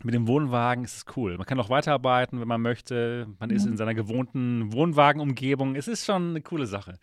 Mit 0.03 0.13
dem 0.13 0.27
Wohnwagen 0.27 0.83
ist 0.83 0.97
es 0.97 1.05
cool. 1.15 1.37
Man 1.37 1.45
kann 1.47 1.59
auch 1.59 1.69
weiterarbeiten, 1.69 2.39
wenn 2.39 2.47
man 2.47 2.61
möchte. 2.61 3.27
Man 3.39 3.49
ist 3.49 3.65
in 3.65 3.77
seiner 3.77 3.93
gewohnten 3.93 4.73
Wohnwagenumgebung. 4.73 5.75
Es 5.75 5.87
ist 5.87 6.05
schon 6.05 6.31
eine 6.31 6.41
coole 6.41 6.67
Sache. 6.67 6.99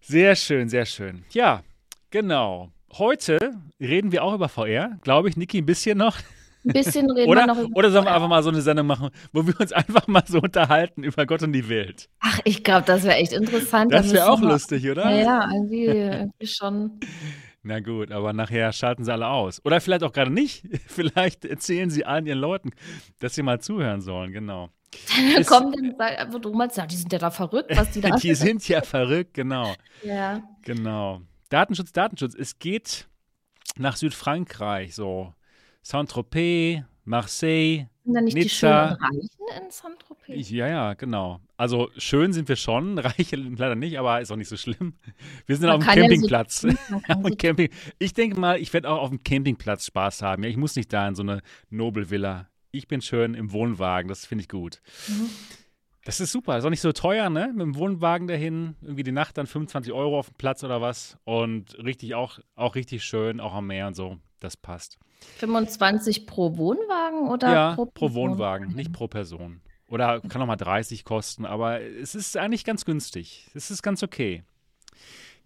Sehr 0.00 0.36
schön, 0.36 0.68
sehr 0.68 0.84
schön. 0.84 1.24
Ja, 1.30 1.62
genau. 2.10 2.70
Heute 2.98 3.38
reden 3.80 4.12
wir 4.12 4.22
auch 4.24 4.34
über 4.34 4.48
VR, 4.48 4.98
glaube 5.02 5.28
ich, 5.28 5.36
Niki, 5.36 5.58
ein 5.58 5.66
bisschen 5.66 5.98
noch. 5.98 6.16
Ein 6.64 6.72
bisschen 6.72 7.10
reden 7.10 7.28
Oder, 7.28 7.42
wir 7.42 7.46
noch 7.46 7.58
über 7.58 7.76
oder 7.76 7.90
sollen 7.90 8.06
wir 8.06 8.14
einfach 8.14 8.28
mal 8.28 8.42
so 8.42 8.48
eine 8.50 8.60
Sendung 8.60 8.86
machen, 8.86 9.10
wo 9.32 9.46
wir 9.46 9.58
uns 9.60 9.72
einfach 9.72 10.06
mal 10.08 10.24
so 10.26 10.40
unterhalten 10.40 11.04
über 11.04 11.26
Gott 11.26 11.42
und 11.42 11.52
die 11.52 11.68
Welt? 11.68 12.08
Ach, 12.20 12.40
ich 12.44 12.64
glaube, 12.64 12.84
das 12.86 13.04
wäre 13.04 13.16
echt 13.16 13.32
interessant. 13.32 13.92
Da 13.92 13.98
Das 13.98 14.12
wäre 14.12 14.30
auch 14.30 14.40
lustig, 14.40 14.88
oder? 14.90 15.10
Ja, 15.10 15.22
ja, 15.22 15.50
irgendwie, 15.52 15.84
irgendwie 15.84 16.46
schon. 16.46 16.98
Na 17.62 17.80
gut, 17.80 18.12
aber 18.12 18.32
nachher 18.32 18.72
schalten 18.72 19.04
sie 19.04 19.12
alle 19.12 19.26
aus. 19.26 19.60
Oder 19.64 19.80
vielleicht 19.80 20.04
auch 20.04 20.12
gerade 20.12 20.32
nicht. 20.32 20.64
Vielleicht 20.86 21.44
erzählen 21.44 21.90
sie 21.90 22.04
allen 22.04 22.24
ihren 22.24 22.38
Leuten, 22.38 22.70
dass 23.18 23.34
sie 23.34 23.42
mal 23.42 23.60
zuhören 23.60 24.00
sollen, 24.00 24.30
genau. 24.32 24.68
Da 25.34 25.38
Ist- 25.40 25.48
kommt 25.48 25.76
dann 25.76 26.00
einfach 26.00 26.40
du 26.40 26.52
meinst, 26.52 26.76
ja, 26.76 26.86
die 26.86 26.94
sind 26.96 27.12
ja 27.12 27.18
da 27.18 27.30
verrückt, 27.30 27.76
was 27.76 27.90
die 27.90 28.00
da 28.00 28.10
Die 28.10 28.34
sind 28.34 28.66
ja 28.68 28.82
verrückt, 28.82 29.34
genau. 29.34 29.74
Ja. 30.04 30.42
Genau. 30.62 31.22
Datenschutz, 31.48 31.92
Datenschutz. 31.92 32.34
Es 32.34 32.58
geht 32.58 33.08
nach 33.76 33.96
Südfrankreich, 33.96 34.94
so 34.94 35.34
Saint-Tropez, 35.82 36.82
Marseille. 37.04 37.86
Sind 38.04 38.14
da 38.14 38.20
nicht 38.20 38.36
die 38.36 38.42
Nizza. 38.42 38.98
schönen 38.98 39.02
Reichen 39.02 39.64
in 39.64 39.70
Saint-Tropez? 39.70 40.50
Ja, 40.50 40.68
ja, 40.68 40.94
genau. 40.94 41.40
Also 41.56 41.90
schön 41.96 42.32
sind 42.32 42.48
wir 42.48 42.56
schon, 42.56 42.98
reich 42.98 43.30
leider 43.32 43.74
nicht, 43.74 43.98
aber 43.98 44.20
ist 44.20 44.30
auch 44.30 44.36
nicht 44.36 44.48
so 44.48 44.56
schlimm. 44.56 44.94
Wir 45.46 45.56
sind 45.56 45.66
Man 45.66 45.76
auf 45.76 45.82
dem 45.82 45.86
kann 45.86 45.98
ja 45.98 46.04
so 46.04 46.08
Campingplatz. 46.08 46.66
Camping. 47.38 47.70
Ich 47.98 48.12
denke 48.14 48.38
mal, 48.38 48.60
ich 48.60 48.72
werde 48.72 48.90
auch 48.90 49.02
auf 49.02 49.10
dem 49.10 49.22
Campingplatz 49.22 49.86
Spaß 49.86 50.22
haben. 50.22 50.42
Ja, 50.42 50.50
ich 50.50 50.56
muss 50.56 50.76
nicht 50.76 50.92
da 50.92 51.06
in 51.08 51.14
so 51.14 51.22
eine 51.22 51.42
Nobelvilla. 51.70 52.48
Ich 52.72 52.88
bin 52.88 53.00
schön 53.00 53.34
im 53.34 53.52
Wohnwagen, 53.52 54.08
das 54.08 54.26
finde 54.26 54.42
ich 54.42 54.48
gut. 54.48 54.80
Mhm. 55.08 55.30
Das 56.06 56.20
ist 56.20 56.30
super, 56.30 56.56
ist 56.56 56.64
auch 56.64 56.70
nicht 56.70 56.80
so 56.80 56.92
teuer, 56.92 57.28
ne? 57.30 57.48
Mit 57.52 57.62
dem 57.62 57.74
Wohnwagen 57.74 58.28
dahin, 58.28 58.76
irgendwie 58.80 59.02
die 59.02 59.10
Nacht 59.10 59.36
dann 59.38 59.48
25 59.48 59.92
Euro 59.92 60.16
auf 60.16 60.28
dem 60.28 60.36
Platz 60.36 60.62
oder 60.62 60.80
was. 60.80 61.18
Und 61.24 61.76
richtig 61.82 62.14
auch, 62.14 62.38
auch 62.54 62.76
richtig 62.76 63.02
schön, 63.02 63.40
auch 63.40 63.52
am 63.52 63.66
Meer 63.66 63.88
und 63.88 63.96
so. 63.96 64.16
Das 64.38 64.56
passt. 64.56 65.00
25 65.38 66.28
pro 66.28 66.56
Wohnwagen 66.58 67.28
oder 67.28 67.52
ja, 67.52 67.74
pro, 67.74 67.86
pro? 67.86 68.14
Wohnwagen, 68.14 68.72
nicht 68.76 68.92
pro 68.92 69.08
Person. 69.08 69.60
Oder 69.88 70.20
kann 70.20 70.40
auch 70.40 70.46
mal 70.46 70.54
30 70.54 71.04
kosten, 71.04 71.44
aber 71.44 71.80
es 71.80 72.14
ist 72.14 72.36
eigentlich 72.36 72.64
ganz 72.64 72.84
günstig. 72.84 73.50
Es 73.54 73.72
ist 73.72 73.82
ganz 73.82 74.04
okay. 74.04 74.44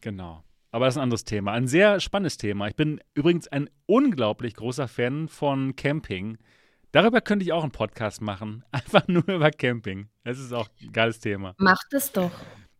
Genau. 0.02 0.44
Aber 0.72 0.84
das 0.84 0.94
ist 0.94 0.98
ein 0.98 1.04
anderes 1.04 1.24
Thema. 1.24 1.52
Ein 1.52 1.68
sehr 1.68 2.00
spannendes 2.00 2.36
Thema. 2.36 2.68
Ich 2.68 2.76
bin 2.76 3.00
übrigens 3.14 3.48
ein 3.48 3.70
unglaublich 3.86 4.56
großer 4.56 4.88
Fan 4.88 5.28
von 5.28 5.74
Camping. 5.74 6.36
Darüber 6.92 7.20
könnte 7.20 7.44
ich 7.44 7.52
auch 7.52 7.62
einen 7.62 7.73
Podcast 7.73 8.20
machen. 8.20 8.64
Einfach 8.73 9.06
nur 9.06 9.26
über 9.28 9.50
Camping. 9.50 10.09
Das 10.25 10.38
ist 10.38 10.52
auch 10.52 10.68
ein 10.80 10.92
geiles 10.92 11.20
Thema. 11.20 11.54
Macht 11.59 11.92
es 11.92 12.11
doch. 12.11 12.32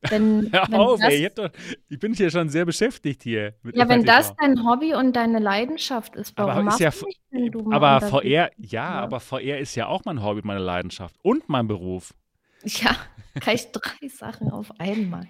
Wenn, 0.03 0.51
Hör 0.53 0.67
wenn 0.69 0.75
auf, 0.75 1.01
das, 1.01 1.11
ey. 1.11 1.27
Ich, 1.27 1.35
doch, 1.35 1.51
ich 1.89 1.99
bin 1.99 2.15
hier 2.15 2.31
schon 2.31 2.49
sehr 2.49 2.65
beschäftigt 2.65 3.23
hier. 3.23 3.55
Mit 3.63 3.77
ja, 3.77 3.89
wenn 3.89 4.05
das 4.05 4.35
dein 4.37 4.65
Hobby 4.65 4.95
und 4.95 5.15
deine 5.15 5.39
Leidenschaft 5.39 6.17
ist, 6.17 6.37
warum 6.37 6.69
Aber 6.69 6.71
ist 6.71 6.81
ja 6.81 6.91
nicht, 7.31 7.55
Aber 7.71 8.01
VR, 8.01 8.25
ja, 8.25 8.49
ja, 8.57 8.89
aber 8.89 9.21
VR 9.21 9.59
ist 9.59 9.75
ja 9.75 9.87
auch 9.87 10.05
mein 10.05 10.23
Hobby, 10.23 10.41
meine 10.43 10.61
Leidenschaft 10.61 11.17
und 11.23 11.49
mein 11.49 11.69
Beruf. 11.69 12.15
Ja, 12.65 12.97
gleich 13.41 13.71
drei 13.73 14.09
Sachen 14.09 14.51
auf 14.51 14.73
einmal. 14.81 15.27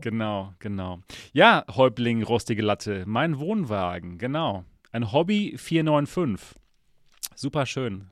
Genau, 0.00 0.54
genau. 0.60 1.00
Ja, 1.32 1.64
Häuptling, 1.74 2.22
rostige 2.22 2.62
Latte, 2.62 3.04
mein 3.06 3.38
Wohnwagen, 3.38 4.16
genau. 4.16 4.64
Ein 4.92 5.12
Hobby 5.12 5.56
495. 5.58 6.59
Super 7.40 7.64
schön. 7.64 8.10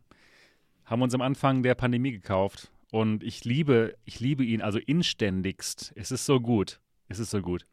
Haben 0.86 1.00
wir 1.00 1.04
uns 1.04 1.14
am 1.14 1.20
Anfang 1.20 1.62
der 1.62 1.74
Pandemie 1.74 2.12
gekauft 2.12 2.70
und 2.90 3.22
ich 3.22 3.44
liebe, 3.44 3.94
ich 4.06 4.20
liebe 4.20 4.42
ihn 4.42 4.62
also 4.62 4.78
inständigst. 4.78 5.92
Es 5.96 6.10
ist 6.10 6.24
so 6.24 6.40
gut. 6.40 6.80
Es 7.08 7.18
ist 7.18 7.28
so 7.28 7.42
gut. 7.42 7.66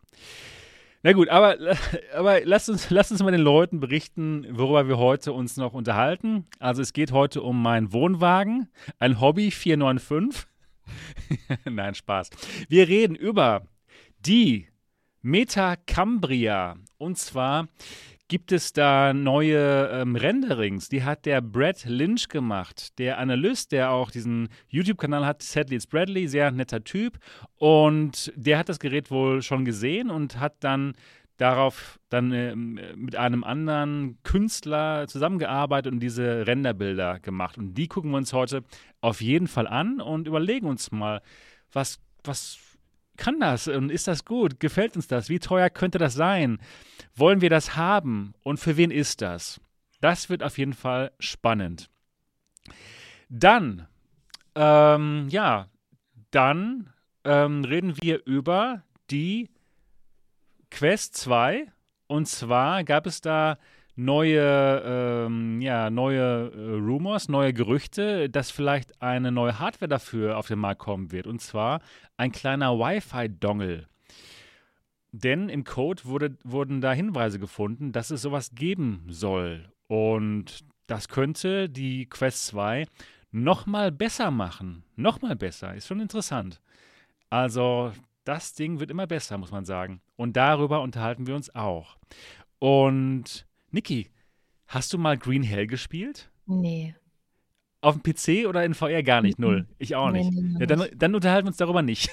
Na 1.01 1.13
gut, 1.13 1.29
aber, 1.29 1.55
aber 2.13 2.43
lasst, 2.43 2.67
uns, 2.67 2.89
lasst 2.89 3.13
uns 3.13 3.24
mal 3.24 3.31
den 3.31 3.39
Leuten 3.39 3.79
berichten, 3.79 4.45
worüber 4.50 4.89
wir 4.89 4.97
heute 4.97 5.31
uns 5.31 5.55
noch 5.55 5.74
unterhalten. 5.74 6.45
Also 6.59 6.81
es 6.81 6.91
geht 6.91 7.13
heute 7.13 7.41
um 7.41 7.62
meinen 7.62 7.93
Wohnwagen, 7.93 8.67
ein 9.00 9.21
Hobby 9.21 9.50
495. 9.50 10.45
Nein, 11.63 11.95
Spaß. 11.95 12.31
Wir 12.67 12.89
reden 12.89 13.15
über 13.15 13.65
die 14.19 14.67
Metacambria. 15.21 16.75
Und 16.97 17.17
zwar 17.17 17.69
gibt 18.27 18.51
es 18.51 18.74
da 18.74 19.13
neue 19.13 19.89
ähm, 19.91 20.15
Renderings. 20.15 20.89
Die 20.89 21.03
hat 21.03 21.25
der 21.25 21.41
Brad 21.41 21.86
Lynch 21.86 22.27
gemacht. 22.27 22.98
Der 22.98 23.20
Analyst, 23.20 23.72
der 23.72 23.91
auch 23.91 24.12
diesen 24.12 24.50
YouTube-Kanal 24.67 25.25
hat, 25.25 25.44
Sadly 25.44 25.75
It's 25.75 25.88
Bradley, 25.88 26.27
sehr 26.27 26.51
netter 26.51 26.84
Typ. 26.84 27.20
Und 27.58 28.34
der 28.36 28.58
hat 28.58 28.70
das 28.70 28.79
Gerät 28.79 29.12
wohl 29.12 29.41
schon 29.41 29.65
gesehen 29.65 30.10
und 30.10 30.39
hat 30.39 30.55
dann 30.62 30.94
darauf 31.38 32.00
dann 32.10 32.32
ähm, 32.32 32.79
mit 32.96 33.15
einem 33.15 33.44
anderen 33.44 34.17
Künstler 34.24 35.05
zusammengearbeitet 35.08 35.91
und 35.91 36.00
diese 36.00 36.48
Renderbilder 36.48 37.20
gemacht. 37.20 37.58
Und 37.58 37.74
die 37.74 37.88
gucken 37.88 38.12
wir 38.12 38.17
uns 38.17 38.34
heute 38.34 38.63
auf 39.01 39.22
jeden 39.22 39.48
Fall 39.48 39.67
an 39.67 40.00
und 40.01 40.27
überlegen 40.27 40.67
uns 40.67 40.91
mal, 40.91 41.22
was, 41.72 42.00
was 42.24 42.58
kann 43.17 43.39
das 43.39 43.67
und 43.67 43.89
ist 43.89 44.07
das 44.07 44.25
gut? 44.25 44.60
Gefällt 44.60 44.95
uns 44.95 45.07
das? 45.07 45.29
Wie 45.29 45.39
teuer 45.39 45.69
könnte 45.69 45.98
das 45.98 46.13
sein? 46.13 46.60
Wollen 47.15 47.41
wir 47.41 47.50
das 47.50 47.75
haben? 47.75 48.34
Und 48.43 48.60
für 48.60 48.77
wen 48.77 48.91
ist 48.91 49.22
das? 49.22 49.60
Das 50.01 50.29
wird 50.29 50.43
auf 50.43 50.57
jeden 50.57 50.74
Fall 50.74 51.12
spannend. 51.19 51.89
Dann, 53.29 53.88
ähm, 54.55 55.27
ja, 55.29 55.69
dann 56.31 56.93
ähm, 57.24 57.63
reden 57.63 57.95
wir 58.01 58.25
über 58.25 58.84
die 59.10 59.50
Quest 60.69 61.15
2. 61.15 61.72
Und 62.07 62.27
zwar 62.27 62.84
gab 62.84 63.07
es 63.07 63.22
da 63.22 63.57
neue, 63.95 64.81
ähm, 64.85 65.61
ja, 65.61 65.89
neue 65.89 66.51
äh, 66.51 66.71
Rumors, 66.77 67.29
neue 67.29 67.53
Gerüchte, 67.53 68.29
dass 68.29 68.51
vielleicht 68.51 69.01
eine 69.01 69.31
neue 69.31 69.59
Hardware 69.59 69.89
dafür 69.89 70.37
auf 70.37 70.47
den 70.47 70.59
Markt 70.59 70.79
kommen 70.79 71.11
wird. 71.11 71.27
Und 71.27 71.41
zwar 71.41 71.81
ein 72.17 72.31
kleiner 72.31 72.77
Wi-Fi-Dongle. 72.77 73.87
Denn 75.11 75.47
im 75.47 75.63
Code 75.63 76.03
wurde, 76.03 76.37
wurden 76.43 76.81
da 76.81 76.91
Hinweise 76.91 77.39
gefunden, 77.39 77.93
dass 77.93 78.11
es 78.11 78.21
sowas 78.21 78.51
geben 78.53 79.05
soll. 79.07 79.71
Und 79.87 80.65
das 80.87 81.07
könnte 81.07 81.69
die 81.69 82.05
Quest 82.07 82.47
2 82.47 82.85
nochmal 83.31 83.91
besser 83.91 84.29
machen. 84.29 84.83
Nochmal 84.97 85.35
besser. 85.35 85.73
Ist 85.73 85.87
schon 85.87 86.01
interessant. 86.01 86.61
Also, 87.29 87.93
das 88.25 88.53
Ding 88.53 88.79
wird 88.79 88.91
immer 88.91 89.07
besser, 89.07 89.37
muss 89.37 89.51
man 89.51 89.65
sagen. 89.65 90.01
Und 90.17 90.35
darüber 90.35 90.81
unterhalten 90.81 91.27
wir 91.27 91.35
uns 91.35 91.53
auch. 91.55 91.97
Und 92.59 93.45
Niki, 93.72 94.10
hast 94.67 94.93
du 94.93 94.98
mal 94.98 95.17
Green 95.17 95.43
Hell 95.43 95.67
gespielt? 95.67 96.31
Nee. 96.45 96.95
Auf 97.81 98.00
dem 98.00 98.03
PC 98.03 98.48
oder 98.48 98.63
in 98.65 98.74
VR 98.74 99.03
gar 99.03 99.22
nicht? 99.22 99.38
Null. 99.39 99.67
Ich 99.77 99.95
auch 99.95 100.12
nicht. 100.12 100.31
nee, 100.31 100.41
nee, 100.41 100.60
Ja, 100.60 100.65
dann, 100.65 100.88
dann 100.95 101.15
unterhalten 101.15 101.45
wir 101.45 101.50
uns 101.50 101.57
darüber 101.57 101.81
nicht. 101.81 102.10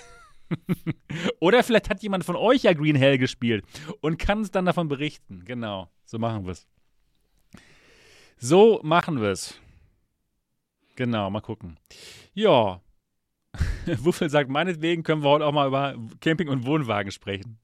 oder 1.41 1.63
vielleicht 1.63 1.89
hat 1.89 2.03
jemand 2.03 2.25
von 2.25 2.37
euch 2.37 2.63
ja 2.65 2.73
Green 2.75 2.97
Hell 2.97 3.19
gespielt 3.19 3.65
und 4.01 4.19
kann 4.19 4.39
uns 4.39 4.51
dann 4.51 4.67
davon 4.67 4.89
berichten. 4.89 5.45
Genau, 5.45 5.91
so 6.05 6.19
machen 6.19 6.45
wir 6.45 6.53
es. 6.53 6.67
So 8.37 8.81
machen 8.83 9.21
wir 9.21 9.31
es. 9.31 9.59
Genau, 10.97 11.31
mal 11.31 11.41
gucken. 11.41 11.79
Ja. 12.35 12.81
Wuffel 13.87 14.31
sagt, 14.31 14.51
meinetwegen 14.51 15.03
können 15.03 15.23
wir 15.23 15.31
heute 15.31 15.47
auch 15.47 15.53
mal 15.53 15.69
über 15.69 15.97
Camping 16.21 16.49
und 16.49 16.67
Wohnwagen 16.67 17.13
sprechen. 17.13 17.59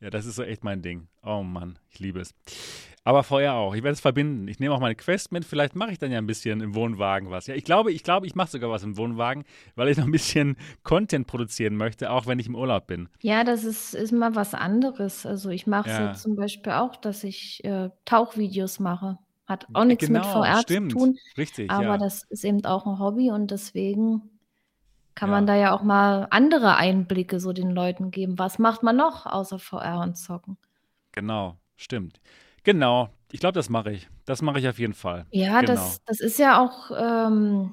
Ja, 0.00 0.10
das 0.10 0.26
ist 0.26 0.36
so 0.36 0.42
echt 0.42 0.62
mein 0.62 0.82
Ding. 0.82 1.08
Oh 1.22 1.42
Mann, 1.42 1.78
ich 1.90 1.98
liebe 1.98 2.20
es. 2.20 2.34
Aber 3.06 3.22
vorher 3.22 3.54
auch. 3.54 3.72
Ich 3.76 3.84
werde 3.84 3.92
es 3.92 4.00
verbinden. 4.00 4.48
Ich 4.48 4.58
nehme 4.58 4.74
auch 4.74 4.80
meine 4.80 4.96
Quest 4.96 5.30
mit. 5.30 5.44
Vielleicht 5.44 5.76
mache 5.76 5.92
ich 5.92 5.98
dann 6.00 6.10
ja 6.10 6.18
ein 6.18 6.26
bisschen 6.26 6.60
im 6.60 6.74
Wohnwagen 6.74 7.30
was. 7.30 7.46
Ja, 7.46 7.54
ich 7.54 7.62
glaube, 7.62 7.92
ich 7.92 8.02
glaube, 8.02 8.26
ich 8.26 8.34
mache 8.34 8.50
sogar 8.50 8.68
was 8.68 8.82
im 8.82 8.96
Wohnwagen, 8.96 9.44
weil 9.76 9.88
ich 9.88 9.96
noch 9.96 10.06
ein 10.06 10.10
bisschen 10.10 10.56
Content 10.82 11.28
produzieren 11.28 11.76
möchte, 11.76 12.10
auch 12.10 12.26
wenn 12.26 12.40
ich 12.40 12.48
im 12.48 12.56
Urlaub 12.56 12.88
bin. 12.88 13.08
Ja, 13.22 13.44
das 13.44 13.62
ist, 13.62 13.94
ist 13.94 14.10
mal 14.10 14.34
was 14.34 14.54
anderes. 14.54 15.24
Also 15.24 15.50
ich 15.50 15.68
mache 15.68 15.88
es 15.88 15.96
Ja. 15.96 16.08
jetzt 16.08 16.22
zum 16.22 16.34
Beispiel 16.34 16.72
auch, 16.72 16.96
dass 16.96 17.22
ich 17.22 17.62
äh, 17.64 17.90
Tauchvideos 18.06 18.80
mache. 18.80 19.18
Hat 19.46 19.68
auch 19.72 19.84
nichts 19.84 20.08
mit 20.08 20.22
Genau, 20.24 20.42
VR 20.42 20.58
stimmt. 20.62 20.90
zu 20.90 20.98
tun, 20.98 21.18
Richtig, 21.38 21.70
aber 21.70 21.84
ja. 21.84 21.98
das 21.98 22.24
ist 22.24 22.44
eben 22.44 22.64
auch 22.64 22.86
ein 22.86 22.98
Hobby 22.98 23.30
und 23.30 23.52
deswegen 23.52 24.22
kann 25.14 25.28
Ja. 25.28 25.36
man 25.36 25.46
da 25.46 25.54
ja 25.54 25.72
auch 25.72 25.84
mal 25.84 26.26
andere 26.30 26.74
Einblicke 26.74 27.38
so 27.38 27.52
den 27.52 27.70
Leuten 27.70 28.10
geben. 28.10 28.36
Was 28.40 28.58
macht 28.58 28.82
man 28.82 28.96
noch 28.96 29.26
außer 29.26 29.60
VR 29.60 30.00
und 30.00 30.16
Zocken? 30.18 30.56
Genau, 31.12 31.56
stimmt. 31.76 32.20
Genau. 32.66 33.08
Ich 33.30 33.38
glaube, 33.38 33.52
das 33.54 33.70
mache 33.70 33.92
ich. 33.92 34.08
Das 34.24 34.42
mache 34.42 34.58
ich 34.58 34.68
auf 34.68 34.78
jeden 34.78 34.92
Fall. 34.92 35.24
Ja, 35.30 35.60
Genau. 35.60 35.72
das, 35.72 36.02
das 36.04 36.18
ist 36.20 36.38
ja 36.38 36.60
auch 36.60 36.90
ähm, 36.90 37.70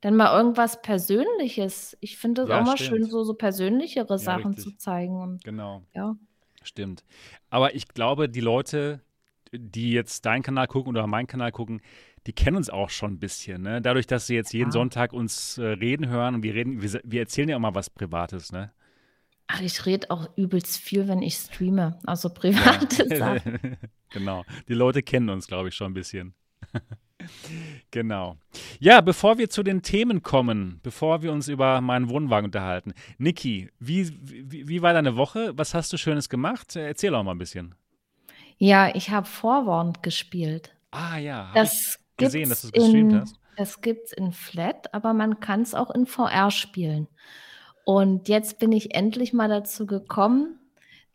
dann 0.00 0.16
mal 0.16 0.36
irgendwas 0.36 0.82
Persönliches. 0.82 1.96
Ich 2.00 2.18
finde 2.18 2.42
es 2.42 2.48
Ja, 2.48 2.60
auch 2.60 2.64
mal 2.66 2.76
stimmt. 2.76 3.02
schön, 3.02 3.04
so, 3.04 3.22
so 3.22 3.34
persönlichere 3.34 4.18
Sachen 4.18 4.54
richtig. 4.54 4.64
zu 4.64 4.76
zeigen. 4.76 5.20
Und 5.20 5.44
Genau. 5.44 5.82
ja, 5.94 6.16
Stimmt. 6.64 7.04
Aber 7.50 7.74
ich 7.74 7.88
glaube, 7.88 8.28
die 8.28 8.40
Leute, 8.40 9.00
die 9.52 9.92
jetzt 9.92 10.26
deinen 10.26 10.42
Kanal 10.42 10.66
gucken 10.66 10.90
oder 10.90 11.06
meinen 11.06 11.26
Kanal 11.28 11.52
gucken, 11.52 11.80
die 12.26 12.32
kennen 12.32 12.56
uns 12.56 12.68
auch 12.70 12.90
schon 12.90 13.12
ein 13.14 13.18
bisschen. 13.20 13.62
Ne? 13.62 13.80
Dadurch, 13.80 14.06
dass 14.06 14.26
sie 14.26 14.34
jetzt 14.34 14.52
jeden 14.52 14.70
Ja. 14.70 14.72
Sonntag 14.72 15.12
uns 15.12 15.58
äh, 15.58 15.64
reden 15.66 16.08
hören 16.08 16.34
und 16.36 16.42
wir 16.42 16.54
reden, 16.54 16.82
wir, 16.82 17.00
wir 17.04 17.20
erzählen 17.20 17.48
ja 17.48 17.56
auch 17.56 17.60
mal 17.60 17.74
was 17.74 17.90
Privates, 17.90 18.50
ne? 18.52 18.72
Ach, 19.52 19.60
ich 19.60 19.84
rede 19.86 20.10
auch 20.10 20.28
übelst 20.36 20.78
viel, 20.78 21.08
wenn 21.08 21.22
ich 21.22 21.34
streame. 21.34 21.98
Also 22.06 22.28
private 22.30 23.08
Sachen. 23.18 23.76
genau. 24.10 24.44
Die 24.68 24.74
Leute 24.74 25.02
kennen 25.02 25.28
uns, 25.30 25.46
glaube 25.46 25.68
ich, 25.68 25.74
schon 25.74 25.90
ein 25.90 25.94
bisschen. 25.94 26.34
genau. 27.90 28.36
Ja, 28.80 29.00
bevor 29.00 29.38
wir 29.38 29.48
zu 29.50 29.62
den 29.62 29.82
Themen 29.82 30.22
kommen, 30.22 30.80
bevor 30.82 31.22
wir 31.22 31.32
uns 31.32 31.48
über 31.48 31.80
meinen 31.80 32.08
Wohnwagen 32.08 32.46
unterhalten. 32.46 32.94
Niki, 33.18 33.70
wie, 33.78 34.10
wie, 34.22 34.68
wie 34.68 34.82
war 34.82 34.92
deine 34.92 35.16
Woche? 35.16 35.52
Was 35.56 35.74
hast 35.74 35.92
du 35.92 35.96
Schönes 35.98 36.28
gemacht? 36.28 36.76
Äh, 36.76 36.86
Erzähl 36.88 37.14
auch 37.14 37.22
mal 37.22 37.32
ein 37.32 37.38
bisschen. 37.38 37.74
Ja, 38.58 38.94
ich 38.94 39.10
habe 39.10 39.26
Vorwarned 39.26 40.02
gespielt. 40.02 40.74
Ah 40.90 41.16
ja, 41.18 41.48
hab 41.48 41.54
Das 41.54 41.98
ich 41.98 42.16
gesehen, 42.16 42.48
dass 42.48 42.62
du 42.62 42.68
es 42.68 42.72
gestreamt 42.72 43.12
in, 43.12 43.20
hast. 43.20 43.38
das 43.56 43.80
gibt's 43.80 44.12
in 44.12 44.32
Flat, 44.32 44.92
aber 44.94 45.12
man 45.14 45.40
kann 45.40 45.62
es 45.62 45.74
auch 45.74 45.90
in 45.90 46.06
VR 46.06 46.50
spielen. 46.50 47.08
Und 47.84 48.28
jetzt 48.28 48.58
bin 48.58 48.72
ich 48.72 48.94
endlich 48.94 49.32
mal 49.32 49.48
dazu 49.48 49.86
gekommen. 49.86 50.58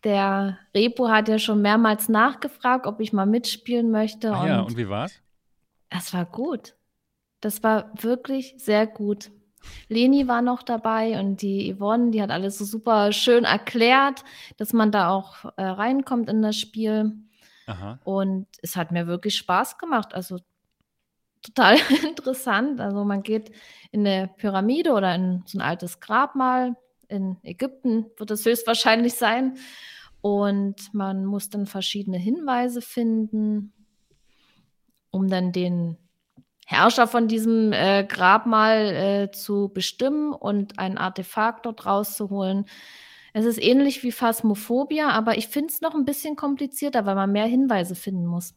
Der 0.03 0.59
Repo 0.75 1.09
hat 1.09 1.27
ja 1.27 1.39
schon 1.39 1.62
mehrmals 1.62 2.09
nachgefragt, 2.09 2.86
ob 2.86 3.00
ich 3.00 3.13
mal 3.13 3.25
mitspielen 3.25 3.89
möchte. 3.89 4.33
Ah 4.33 4.47
ja, 4.47 4.59
und 4.59 4.67
und 4.67 4.77
wie 4.77 4.89
war's? 4.89 5.21
das 5.89 6.13
war 6.13 6.25
gut. 6.25 6.75
Das 7.41 7.63
war 7.63 7.91
wirklich 8.01 8.55
sehr 8.57 8.88
gut. 8.88 9.31
Leni 9.89 10.27
war 10.27 10.41
noch 10.41 10.63
dabei 10.63 11.19
und 11.19 11.41
die 11.41 11.74
Yvonne, 11.74 12.12
die 12.12 12.21
hat 12.21 12.31
alles 12.31 12.57
so 12.57 12.65
super 12.65 13.12
schön 13.12 13.43
erklärt, 13.43 14.24
dass 14.57 14.74
man 14.74 14.91
da 14.91 15.09
auch 15.09 15.45
äh, 15.57 15.63
reinkommt 15.63 16.29
in 16.29 16.41
das 16.41 16.57
Spiel. 16.57 17.13
Aha. 17.67 18.00
Und 18.03 18.47
es 18.62 18.75
hat 18.75 18.91
mir 18.91 19.07
wirklich 19.07 19.36
Spaß 19.36 19.77
gemacht. 19.77 20.13
Also 20.13 20.39
total 21.41 21.77
interessant. 22.08 22.79
Also 22.79 23.03
man 23.03 23.24
geht 23.24 23.51
in 23.91 24.06
eine 24.06 24.27
Pyramide 24.27 24.94
oder 24.94 25.13
in 25.15 25.44
so 25.46 25.58
ein 25.58 25.62
altes 25.62 26.00
Grabmal. 26.00 26.75
In 27.08 27.38
Ägypten 27.44 28.06
wird 28.17 28.32
es 28.32 28.46
höchstwahrscheinlich 28.46 29.13
sein. 29.13 29.58
Und 30.22 30.94
man 30.94 31.25
muss 31.25 31.50
dann 31.50 31.67
verschiedene 31.67 32.17
Hinweise 32.17 32.82
finden, 32.82 33.74
um 35.12 35.27
dann 35.27 35.51
den 35.51 35.98
Herrscher 36.65 37.08
von 37.08 37.29
diesem 37.29 37.72
äh, 37.72 38.03
Grabmal 38.03 38.88
äh, 38.88 39.32
zu 39.32 39.72
bestimmen 39.74 40.34
und 40.34 40.79
ein 40.79 40.98
Artefakt 40.98 41.65
dort 41.65 41.86
rauszuholen. 41.86 42.65
Es 43.34 43.46
ist 43.46 43.62
ähnlich 43.62 44.03
wie 44.03 44.12
Phasmophobia, 44.12 45.10
aber 45.10 45.38
ich 45.38 45.48
finde 45.48 45.72
es 45.72 45.79
noch 45.79 45.96
ein 45.96 46.03
bisschen 46.03 46.36
komplizierter, 46.36 47.06
weil 47.06 47.15
man 47.15 47.32
mehr 47.32 47.46
Hinweise 47.46 47.96
finden 47.96 48.25
muss. 48.25 48.53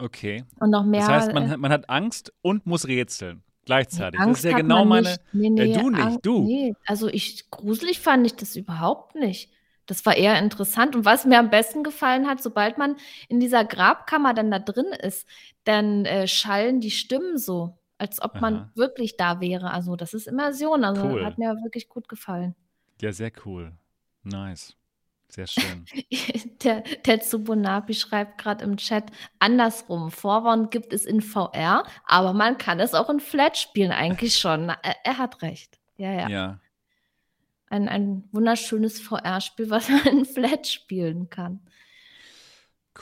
Okay. 0.00 0.44
Und 0.58 0.70
noch 0.70 0.84
mehr. 0.84 1.00
Das 1.00 1.08
heißt, 1.08 1.32
man, 1.32 1.50
hat- 1.50 1.58
man 1.58 1.72
hat 1.72 1.88
Angst 1.90 2.32
und 2.42 2.66
muss 2.66 2.86
rätseln. 2.86 3.42
Gleichzeitig. 3.66 4.18
das 4.18 4.26
Angst 4.26 4.44
ist 4.44 4.50
ja 4.50 4.56
genau 4.56 4.84
man 4.84 5.04
meine. 5.04 5.08
Nicht. 5.10 5.20
Nee, 5.32 5.50
nee, 5.50 5.64
Ja, 5.72 5.80
du 5.80 5.90
nicht, 5.90 6.02
Ang- 6.02 6.18
du. 6.22 6.42
Nee, 6.44 6.74
also 6.86 7.08
ich, 7.08 7.50
gruselig 7.50 8.00
fand 8.00 8.26
ich 8.26 8.34
das 8.34 8.56
überhaupt 8.56 9.14
nicht. 9.14 9.50
Das 9.86 10.04
war 10.06 10.16
eher 10.16 10.38
interessant. 10.38 10.96
Und 10.96 11.04
was 11.04 11.24
mir 11.24 11.38
am 11.38 11.50
besten 11.50 11.82
gefallen 11.84 12.26
hat, 12.28 12.42
sobald 12.42 12.78
man 12.78 12.96
in 13.28 13.38
dieser 13.40 13.64
Grabkammer 13.64 14.34
dann 14.34 14.50
da 14.50 14.58
drin 14.58 14.86
ist, 15.02 15.26
dann 15.64 16.04
äh, 16.04 16.26
schallen 16.26 16.80
die 16.80 16.90
Stimmen 16.90 17.38
so, 17.38 17.76
als 17.98 18.22
ob 18.22 18.40
man 18.40 18.54
Aha. 18.56 18.70
wirklich 18.76 19.16
da 19.16 19.40
wäre. 19.40 19.70
Also 19.72 19.96
das 19.96 20.14
ist 20.14 20.26
Immersion. 20.26 20.84
Also 20.84 21.04
Cool. 21.04 21.24
hat 21.24 21.38
mir 21.38 21.54
wirklich 21.62 21.88
gut 21.88 22.08
gefallen. 22.08 22.54
Ja, 23.00 23.12
sehr 23.12 23.32
cool. 23.44 23.72
Nice. 24.22 24.76
Sehr 25.30 25.46
schön. 25.46 25.84
Der, 26.62 26.82
der 26.82 27.20
Tsubunabi 27.20 27.94
schreibt 27.94 28.36
gerade 28.36 28.64
im 28.64 28.76
Chat, 28.76 29.04
andersrum, 29.38 30.10
Vorwarn 30.10 30.68
gibt 30.68 30.92
es 30.92 31.06
in 31.06 31.22
VR, 31.22 31.84
aber 32.04 32.34
man 32.34 32.58
kann 32.58 32.80
es 32.80 32.92
auch 32.92 33.08
in 33.08 33.18
Flat 33.20 33.56
spielen, 33.56 33.92
eigentlich 33.92 34.36
schon. 34.38 34.68
Er, 34.68 34.96
er 35.04 35.16
hat 35.18 35.40
recht. 35.40 35.78
Ja, 35.96 36.12
ja. 36.12 36.28
ja. 36.28 36.60
Ein, 37.70 37.88
ein 37.88 38.24
wunderschönes 38.32 39.00
VR-Spiel, 39.00 39.70
was 39.70 39.88
man 39.88 40.04
in 40.06 40.24
Flat 40.26 40.66
spielen 40.66 41.30
kann. 41.30 41.60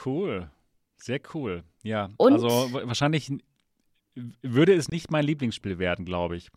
Cool. 0.05 0.49
Sehr 0.97 1.19
cool. 1.33 1.63
Ja. 1.83 2.09
Und- 2.17 2.33
also 2.33 2.47
wa- 2.73 2.85
wahrscheinlich 2.87 3.31
würde 4.41 4.73
es 4.73 4.89
nicht 4.89 5.11
mein 5.11 5.25
Lieblingsspiel 5.25 5.79
werden, 5.79 6.05
glaube 6.05 6.37
ich. 6.37 6.49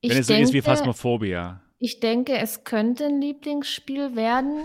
Ich 0.00 0.10
Wenn 0.10 0.18
es 0.18 0.26
so 0.28 0.34
ist 0.34 0.48
wie 0.52 0.60
denke, 0.60 0.62
Phasmophobia. 0.70 1.60
ich 1.78 1.98
denke, 2.00 2.36
es 2.38 2.62
könnte 2.64 3.06
ein 3.06 3.20
Lieblingsspiel 3.20 4.14
werden, 4.14 4.62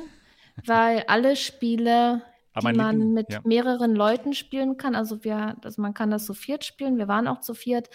weil 0.65 1.03
alle 1.07 1.35
Spiele, 1.35 2.21
Aber 2.53 2.71
die 2.71 2.77
man 2.77 2.95
Liebling- 2.97 3.13
mit 3.13 3.31
ja. 3.33 3.41
mehreren 3.43 3.95
Leuten 3.95 4.33
spielen 4.33 4.77
kann, 4.77 4.95
also 4.95 5.23
wir, 5.23 5.55
also 5.63 5.81
man 5.81 5.93
kann 5.93 6.11
das 6.11 6.25
zu 6.25 6.33
viert 6.33 6.63
spielen, 6.65 6.97
wir 6.97 7.07
waren 7.07 7.27
auch 7.27 7.39
zu 7.39 7.53
viert 7.53 7.89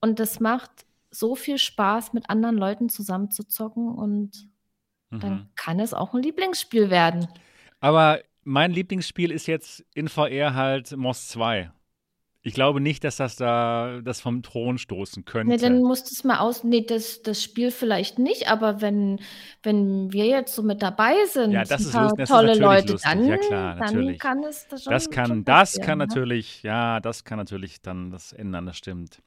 und 0.00 0.18
das 0.18 0.40
macht 0.40 0.70
so 1.10 1.34
viel 1.34 1.58
Spaß, 1.58 2.12
mit 2.12 2.30
anderen 2.30 2.56
Leuten 2.56 2.88
zusammen 2.88 3.30
zu 3.30 3.42
zocken 3.44 3.88
und 3.94 4.48
dann 5.10 5.32
Mhm. 5.32 5.48
kann 5.56 5.80
es 5.80 5.92
auch 5.92 6.14
ein 6.14 6.22
Lieblingsspiel 6.22 6.88
werden. 6.88 7.26
Aber 7.80 8.20
mein 8.44 8.70
Lieblingsspiel 8.70 9.32
ist 9.32 9.46
jetzt 9.48 9.84
in 9.94 10.08
VR 10.08 10.54
halt 10.54 10.96
Moss 10.96 11.26
2. 11.28 11.72
Ich 12.42 12.54
glaube 12.54 12.80
nicht, 12.80 13.04
dass 13.04 13.16
das 13.16 13.36
da 13.36 14.00
das 14.02 14.20
vom 14.22 14.42
Thron 14.42 14.78
stoßen 14.78 15.26
könnte. 15.26 15.50
Nee, 15.50 15.56
dann 15.58 15.82
musst 15.82 16.10
du 16.10 16.14
es 16.14 16.24
mal 16.24 16.38
aus. 16.38 16.64
Nee, 16.64 16.82
das, 16.86 17.20
das 17.22 17.42
Spiel 17.42 17.70
vielleicht 17.70 18.18
nicht, 18.18 18.50
aber 18.50 18.80
wenn, 18.80 19.20
wenn 19.62 20.10
wir 20.12 20.24
jetzt 20.24 20.54
so 20.54 20.62
mit 20.62 20.80
dabei 20.80 21.12
sind, 21.26 21.52
Ja, 21.52 21.64
das 21.64 21.80
ein 21.82 21.84
ist 21.84 21.92
paar 21.92 22.02
lust- 22.04 22.18
das 22.18 22.30
ist 22.30 22.34
tolle 22.34 22.46
natürlich 22.46 22.60
Leute, 22.60 22.92
lustig. 22.92 23.10
dann, 23.12 23.28
Ja, 23.28 23.36
klar, 23.36 23.74
dann 23.76 24.18
kann 24.18 24.42
es 24.44 24.66
das 24.68 24.84
schon. 24.84 24.92
Das 24.92 25.10
kann, 25.10 25.28
schon 25.28 25.44
das 25.44 25.80
kann 25.80 25.98
ne? 25.98 26.06
natürlich, 26.06 26.62
ja, 26.62 27.00
das 27.00 27.24
kann 27.24 27.38
natürlich 27.38 27.82
dann 27.82 28.10
das 28.10 28.32
ändern, 28.32 28.64
das 28.66 28.78
stimmt. 28.78 29.22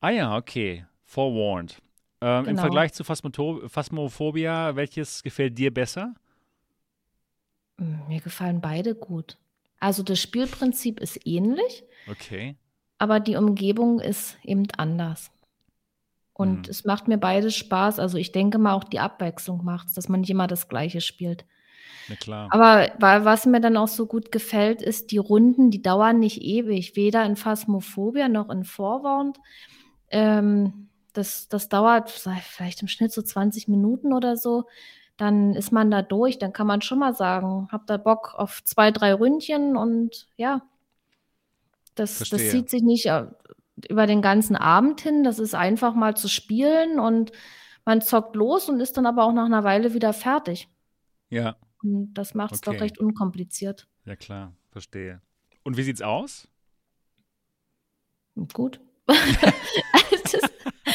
Ah 0.00 0.10
ja, 0.10 0.36
okay. 0.36 0.86
Forewarned. 1.04 1.78
Ähm, 2.20 2.40
Im 2.40 2.44
Genau. 2.46 2.60
Vergleich 2.62 2.92
zu 2.92 3.04
Phasmoto 3.04 3.62
Phasmophobia, 3.68 4.76
welches 4.76 5.22
gefällt 5.22 5.58
dir 5.58 5.72
besser? 5.72 6.14
Mm, 7.78 8.08
Mir 8.08 8.20
gefallen 8.20 8.60
beide 8.60 8.94
gut. 8.94 9.38
Also 9.80 10.02
das 10.02 10.20
Spielprinzip 10.20 11.00
ist 11.00 11.26
ähnlich, 11.26 11.84
Okay. 12.06 12.56
aber 12.98 13.18
die 13.20 13.36
Umgebung 13.36 14.00
ist 14.00 14.36
eben 14.42 14.66
anders. 14.76 15.30
Und 16.32 16.66
Mhm. 16.66 16.70
es 16.70 16.84
macht 16.84 17.08
mir 17.08 17.18
beides 17.18 17.54
Spaß. 17.56 17.98
Also 17.98 18.16
ich 18.18 18.32
denke 18.32 18.58
mal, 18.58 18.74
auch 18.74 18.84
die 18.84 19.00
Abwechslung 19.00 19.64
macht 19.64 19.88
es, 19.88 19.94
dass 19.94 20.08
man 20.08 20.20
nicht 20.20 20.30
immer 20.30 20.46
das 20.46 20.68
Gleiche 20.68 21.00
spielt. 21.00 21.44
Na 22.08 22.16
klar. 22.16 22.48
Aber 22.50 22.88
wa- 22.98 23.24
was 23.24 23.46
mir 23.46 23.60
dann 23.60 23.76
auch 23.76 23.88
so 23.88 24.06
gut 24.06 24.32
gefällt, 24.32 24.82
ist, 24.82 25.10
die 25.12 25.18
Runden, 25.18 25.70
die 25.70 25.82
dauern 25.82 26.18
nicht 26.18 26.42
ewig, 26.42 26.96
weder 26.96 27.24
in 27.24 27.36
Phasmophobia 27.36 28.28
noch 28.28 28.48
in 28.50 28.64
Forewarned. 28.64 29.38
Ähm, 30.10 30.88
das, 31.12 31.48
das 31.48 31.68
dauert 31.68 32.10
vielleicht 32.10 32.82
im 32.82 32.88
Schnitt 32.88 33.12
so 33.12 33.22
20 33.22 33.68
Minuten 33.68 34.12
oder 34.12 34.36
so. 34.36 34.64
Dann 35.16 35.54
ist 35.54 35.72
man 35.72 35.90
da 35.90 36.02
durch, 36.02 36.38
dann 36.38 36.52
kann 36.52 36.66
man 36.66 36.80
schon 36.82 36.98
mal 36.98 37.14
sagen, 37.14 37.68
habt 37.70 37.90
ihr 37.90 37.98
Bock 37.98 38.34
auf 38.36 38.62
zwei, 38.64 38.90
drei 38.90 39.12
Ründchen 39.14 39.76
und 39.76 40.28
ja, 40.36 40.62
das, 42.00 42.18
das 42.18 42.40
zieht 42.50 42.70
sich 42.70 42.82
nicht 42.82 43.06
äh, 43.06 43.26
über 43.88 44.06
den 44.06 44.22
ganzen 44.22 44.56
Abend 44.56 45.00
hin. 45.00 45.22
Das 45.24 45.38
ist 45.38 45.54
einfach 45.54 45.94
mal 45.94 46.16
zu 46.16 46.28
spielen 46.28 46.98
und 46.98 47.32
man 47.84 48.00
zockt 48.00 48.36
los 48.36 48.68
und 48.68 48.80
ist 48.80 48.96
dann 48.96 49.06
aber 49.06 49.24
auch 49.24 49.32
nach 49.32 49.46
einer 49.46 49.64
Weile 49.64 49.94
wieder 49.94 50.12
fertig. 50.12 50.68
Ja, 51.30 51.56
Und 51.82 52.12
das 52.14 52.34
macht 52.34 52.52
es 52.54 52.58
Okay. 52.66 52.74
doch 52.76 52.80
recht 52.82 52.98
unkompliziert. 52.98 53.86
ja 54.04 54.16
klar, 54.16 54.54
verstehe. 54.70 55.22
Und 55.62 55.76
wie 55.76 55.82
sieht's 55.82 56.02
aus? 56.02 56.48
Gut. 58.52 58.80
das, 59.06 60.40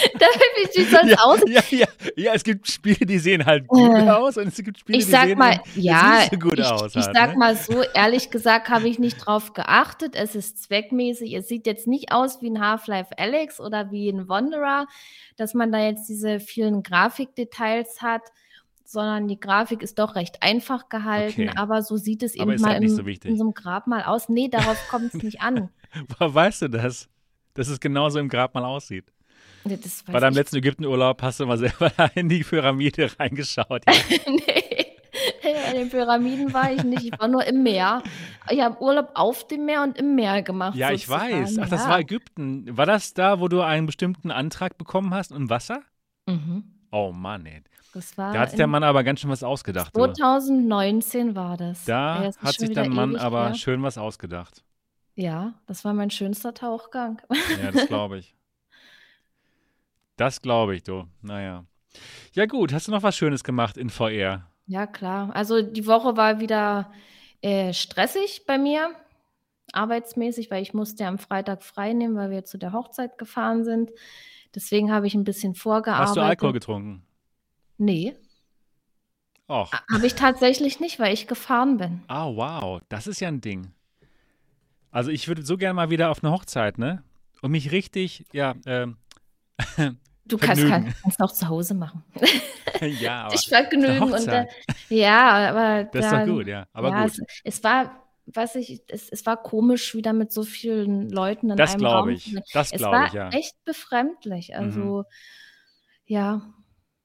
da, 0.20 0.26
wie 0.56 0.72
sieht 0.72 0.90
sonst 0.90 1.10
ja, 1.12 1.18
aus? 1.20 1.40
ja, 1.48 1.62
ja, 1.70 1.88
ja, 2.16 2.34
es 2.34 2.44
gibt 2.44 2.70
Spiele, 2.70 3.06
die 3.06 3.20
sehen 3.20 3.46
halt 3.46 3.68
gut 3.68 3.80
Äh, 3.92 4.10
aus 4.10 4.38
und 4.38 4.48
es 4.48 4.56
gibt 4.56 4.80
Spiele, 4.80 4.98
Ich 5.00 5.06
die 5.06 5.12
sag 5.12 5.28
sehen 5.28 5.38
mal, 5.38 5.54
jetzt 5.54 5.76
ja, 5.76 6.20
nicht 6.20 6.32
so 6.32 6.40
gut 6.40 6.60
ich, 6.60 6.66
aus. 6.66 6.96
ich 6.96 7.06
halt, 7.06 7.16
sag 7.16 7.32
ne? 7.32 7.38
mal 7.38 7.56
so, 7.56 7.82
ehrlich 7.94 8.30
gesagt 8.30 8.70
habe 8.70 8.88
ich 8.88 9.00
nicht 9.00 9.18
drauf 9.18 9.54
geachtet. 9.54 10.16
Es 10.16 10.36
ist 10.36 10.62
zweckmäßig. 10.64 11.34
Es 11.34 11.48
sieht 11.48 11.66
jetzt 11.66 11.88
nicht 11.88 12.12
aus 12.12 12.42
wie 12.42 12.50
ein 12.50 12.60
Half-Life 12.60 13.18
Alex 13.18 13.60
oder 13.60 13.92
wie 13.92 14.10
ein 14.10 14.28
Wanderer, 14.28 14.88
dass 15.38 15.54
man 15.54 15.72
da 15.72 15.80
jetzt 15.80 16.08
diese 16.08 16.40
vielen 16.40 16.84
Grafikdetails 16.84 18.02
hat, 18.02 18.22
sondern 18.84 19.28
die 19.28 19.40
Grafik 19.40 19.82
ist 19.82 20.00
doch 20.00 20.16
recht 20.16 20.42
einfach 20.42 20.90
gehalten. 20.90 21.50
Okay. 21.50 21.58
Aber 21.58 21.82
so 21.82 21.98
sieht 21.98 22.24
es 22.24 22.40
Aber 22.40 22.54
eben 22.54 22.62
mal 22.62 22.74
halt 22.74 22.84
im, 22.84 22.90
so 22.90 23.02
in 23.02 23.38
so 23.38 23.44
einem 23.44 23.54
Grabmal 23.54 24.04
aus. 24.04 24.30
Nee, 24.30 24.48
darauf 24.48 24.78
kommt 24.90 25.14
es 25.14 25.22
nicht 25.24 25.42
an. 25.42 25.70
Woher 26.08 26.34
weißt 26.34 26.64
du 26.64 26.68
das? 26.70 27.10
Dass 27.56 27.68
es 27.68 27.80
genauso 27.80 28.20
im 28.20 28.30
Grab 28.30 28.54
mal 28.54 28.66
aussieht. 28.66 29.06
Nee, 29.66 29.80
Bei 30.12 30.20
deinem 30.20 30.32
ich 30.34 30.38
letzten 30.38 30.58
Ägyptenurlaub 30.58 31.22
hast 31.22 31.40
du 31.40 31.46
mal 31.46 31.58
selber 31.58 31.92
in 32.16 32.30
die 32.30 32.44
Pyramide 32.44 33.10
reingeschaut. 33.20 33.84
Ja. 33.88 33.94
nee, 34.28 34.76
in 35.72 35.76
den 35.76 35.90
Pyramiden 35.90 36.54
war 36.54 36.72
ich 36.72 36.84
nicht. 36.84 37.04
Ich 37.04 37.20
war 37.20 37.28
nur 37.28 37.46
im 37.46 37.64
Meer. 37.64 38.04
Ich 38.50 38.62
habe 38.62 38.80
Urlaub 38.82 39.10
auf 39.16 39.48
dem 39.48 39.66
Meer 39.66 39.84
und 39.84 39.98
im 39.98 40.16
Meer 40.16 40.44
gemacht. 40.44 40.76
Ja, 40.76 40.92
ich 40.92 41.08
sozusagen. 41.08 41.42
weiß. 41.42 41.58
Ach, 41.60 41.70
das 41.70 41.84
ja. 41.84 41.90
war 41.90 42.00
Ägypten. 42.00 42.78
War 42.78 42.86
das 42.86 43.14
da, 43.14 43.40
wo 43.40 43.48
du 43.48 43.62
einen 43.62 43.86
bestimmten 43.88 44.32
Antrag 44.32 44.78
bekommen 44.78 45.14
hast 45.14 45.32
im 45.32 45.50
Wasser? 45.50 45.82
Mhm. 46.28 46.64
Oh 46.92 47.12
Mann, 47.12 47.46
ey. 47.46 47.62
Da 48.18 48.34
hat 48.40 48.50
sich 48.50 48.58
der 48.58 48.68
Mann 48.68 48.84
aber 48.84 49.04
ganz 49.06 49.22
schön 49.22 49.30
was 49.30 49.42
ausgedacht. 49.42 49.96
Du. 49.96 50.02
2019 50.02 51.36
war 51.36 51.56
das. 51.56 51.88
Ja, 51.88 52.18
Da 52.18 52.24
das 52.26 52.38
hat 52.42 52.56
sich 52.56 52.72
der 52.72 52.90
Mann 52.90 53.16
aber 53.16 53.48
her. 53.48 53.56
schön 53.56 53.84
was 53.84 53.98
ausgedacht. 53.98 54.64
Ja, 55.16 55.54
das 55.66 55.86
war 55.86 55.94
mein 55.94 56.10
schönster 56.10 56.54
Tauchgang. 56.54 57.22
Ja, 57.64 57.72
das 57.72 57.88
glaube 57.88 58.18
ich. 58.18 58.36
Das 60.18 60.42
glaube 60.42 60.76
ich, 60.76 60.84
du. 60.84 61.06
Naja. 61.22 61.66
Ja, 62.34 62.46
gut. 62.46 62.74
Hast 62.74 62.88
du 62.88 62.92
noch 62.92 63.04
was 63.04 63.16
Schönes 63.18 63.44
gemacht 63.44 63.78
in 63.78 63.90
VR? 63.90 64.50
Ja, 64.68 64.88
klar. 64.88 65.36
Also 65.36 65.62
die 65.62 65.86
Woche 65.86 66.18
war 66.18 66.40
wieder 66.40 66.92
äh, 67.42 67.74
stressig 67.74 68.46
bei 68.48 68.58
mir, 68.58 68.92
arbeitsmäßig, 69.72 70.50
weil 70.52 70.62
ich 70.64 70.74
musste 70.74 71.06
am 71.06 71.20
Freitag 71.20 71.64
frei 71.64 71.94
nehmen, 71.94 72.16
weil 72.16 72.32
wir 72.32 72.46
zu 72.46 72.58
der 72.58 72.74
Hochzeit 72.74 73.18
gefahren 73.18 73.64
sind. 73.64 73.92
Deswegen 74.54 74.92
habe 74.92 75.08
ich 75.08 75.16
ein 75.16 75.24
bisschen 75.24 75.54
vorgearbeitet. 75.54 76.08
Hast 76.08 76.18
du 76.18 76.22
Alkohol 76.22 76.54
getrunken? 76.54 77.06
Nee, 77.78 78.16
Och. 79.48 79.72
habe 79.72 80.08
ich 80.08 80.16
tatsächlich 80.16 80.80
nicht, 80.80 81.00
weil 81.00 81.14
ich 81.14 81.28
gefahren 81.28 81.78
bin. 81.78 82.02
Ah, 82.08 82.28
wow. 82.28 82.82
Das 82.90 83.06
ist 83.08 83.20
ja 83.20 83.28
ein 83.28 83.42
Ding. 83.42 83.72
Also 84.92 85.12
ich 85.12 85.28
würde 85.28 85.44
so 85.44 85.58
gerne 85.58 85.76
mal 85.76 85.90
wieder 85.90 86.10
auf 86.10 86.24
eine 86.24 86.34
Hochzeit, 86.34 86.78
ne? 86.78 87.04
Und 87.42 87.52
mich 87.52 87.72
richtig, 87.72 88.26
ja, 88.32 88.56
ähm, 88.66 88.98
Du 90.28 90.38
kannst, 90.38 90.66
kannst, 90.66 91.22
auch 91.22 91.32
zu 91.32 91.48
Hause 91.48 91.76
machen. 91.76 92.04
ja, 93.00 93.26
aber 93.26 93.36
Ich 93.36 93.48
vergnügen 93.48 94.02
und 94.12 94.28
äh, 94.28 94.48
ja, 94.90 95.50
aber 95.50 95.84
das 95.86 96.06
ist 96.06 96.12
da, 96.12 96.26
doch 96.26 96.34
gut, 96.34 96.48
ja. 96.48 96.68
Aber 96.74 96.90
ja, 96.90 97.04
gut. 97.04 97.12
Es, 97.12 97.22
es 97.44 97.64
war, 97.64 98.04
weiß 98.26 98.56
ich, 98.56 98.82
es, 98.88 99.10
es 99.10 99.26
war 99.26 99.38
komisch, 99.42 99.94
wieder 99.94 100.14
mit 100.14 100.32
so 100.32 100.44
vielen 100.44 101.10
Leuten 101.10 101.52
in 101.52 101.58
Das 101.58 101.74
einem 101.74 101.80
glaube 101.80 102.00
Raum 102.00 102.10
ich. 102.10 102.24
zu 102.24 102.32
sein. 102.32 102.44
Das 102.54 102.72
Es 102.72 102.78
glaube 102.80 103.06
ich, 103.08 103.14
ja. 103.14 103.30
echt 103.30 103.64
befremdlich. 103.66 104.50
Mhm. 104.50 104.56
Also, 104.56 105.04
ja, 106.08 106.42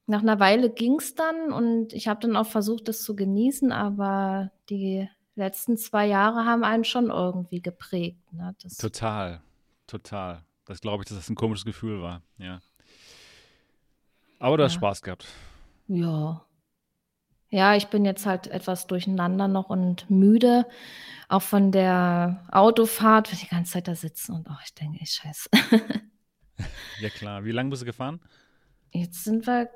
nach 0.06 0.22
einer 0.22 0.40
Weile 0.40 0.70
ging 0.70 0.98
es 0.98 1.14
dann 1.14 1.52
und 1.52 1.92
ich 1.92 2.08
habe 2.08 2.20
dann 2.20 2.36
auch 2.36 2.46
versucht, 2.46 2.88
das 2.88 3.02
zu 3.02 3.14
genießen, 3.14 3.70
aber 3.70 4.50
die 4.70 5.08
letzten 5.34 5.76
zwei 5.76 6.06
Jahre 6.06 6.44
haben 6.46 6.64
einen 6.64 6.84
schon 6.84 7.10
irgendwie 7.10 7.60
geprägt. 7.60 8.32
Ne? 8.32 8.54
Das, 8.62 8.76
Total, 8.76 9.40
total. 9.86 10.42
Das 10.64 10.80
glaube 10.80 11.02
ich, 11.02 11.08
dass 11.08 11.18
das 11.18 11.28
ein 11.28 11.36
komisches 11.36 11.64
Gefühl 11.64 12.00
war, 12.00 12.22
ja. 12.38 12.60
Aber 14.40 14.56
du 14.56 14.64
hast 14.64 14.72
Ja. 14.74 14.78
Spaß 14.78 15.02
gehabt. 15.02 15.26
Ja. 15.86 16.44
Ja, 17.50 17.74
ich 17.76 17.88
bin 17.88 18.04
jetzt 18.04 18.26
halt 18.26 18.46
etwas 18.46 18.86
durcheinander 18.86 19.48
noch 19.48 19.70
und 19.70 20.08
müde, 20.08 20.66
auch 21.28 21.42
von 21.42 21.72
der 21.72 22.46
Autofahrt, 22.52 23.28
weil 23.28 23.34
ich 23.34 23.40
die 23.48 23.48
ganze 23.54 23.72
Zeit 23.72 23.88
da 23.88 23.94
sitzen 23.96 24.32
und 24.34 24.48
auch 24.48 24.60
ich 24.64 24.72
denke, 24.74 24.98
ey, 25.00 25.06
scheiße. 25.06 25.48
Ja, 27.00 27.08
klar. 27.10 27.44
Wie 27.44 27.50
lange 27.52 27.70
bist 27.70 27.82
du 27.82 27.86
gefahren? 27.86 28.20
Jetzt 28.92 29.24
sind 29.24 29.46
wir, 29.46 29.68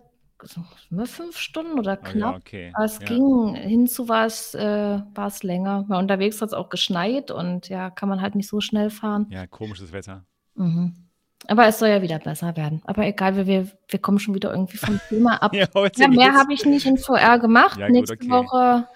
fünf 1.07 1.37
Stunden 1.39 1.79
oder 1.79 1.99
Oh 2.01 2.07
ja, 2.07 2.11
knapp. 2.13 2.37
okay. 2.37 2.71
Aber 2.75 2.85
es 2.85 2.99
Ja. 3.01 3.07
ging, 3.07 3.55
hinzu 3.55 4.09
war 4.09 4.27
es, 4.27 4.55
äh, 4.55 5.01
war 5.15 5.27
es 5.27 5.43
länger. 5.43 5.85
Weil 5.89 5.99
unterwegs 6.01 6.41
hat 6.41 6.49
es 6.49 6.55
auch 6.55 6.69
geschneit 6.69 7.31
und 7.31 7.69
ja, 7.69 7.91
kann 7.91 8.09
man 8.09 8.21
halt 8.21 8.35
nicht 8.35 8.49
so 8.49 8.61
schnell 8.61 8.91
fahren. 8.91 9.27
Ja, 9.31 9.47
komisches 9.47 9.93
Wetter. 9.93 10.25
Mhm. 10.55 11.04
Aber 11.47 11.67
es 11.67 11.79
soll 11.79 11.89
ja 11.89 12.03
wieder 12.03 12.19
besser 12.19 12.57
werden. 12.57 12.83
Aber 12.85 13.05
egal, 13.05 13.37
wir, 13.37 13.47
wir, 13.47 13.69
wir 13.89 13.99
kommen 13.99 14.19
schon 14.19 14.35
wieder 14.35 14.53
irgendwie 14.53 14.79
vom 14.79 15.01
Thema 15.09 15.43
ab. 15.43 15.53
Ja, 15.55 15.67
Ja, 15.97 16.09
mehr 16.09 16.33
habe 16.35 16.53
ich 16.53 16.65
nicht 16.65 16.87
in 16.87 16.97
VR 16.97 17.39
gemacht. 17.39 17.79
Ja, 17.79 17.87
gut, 17.87 17.97
nächste, 17.97 18.15
okay. 18.15 18.31
Woche, 18.31 18.89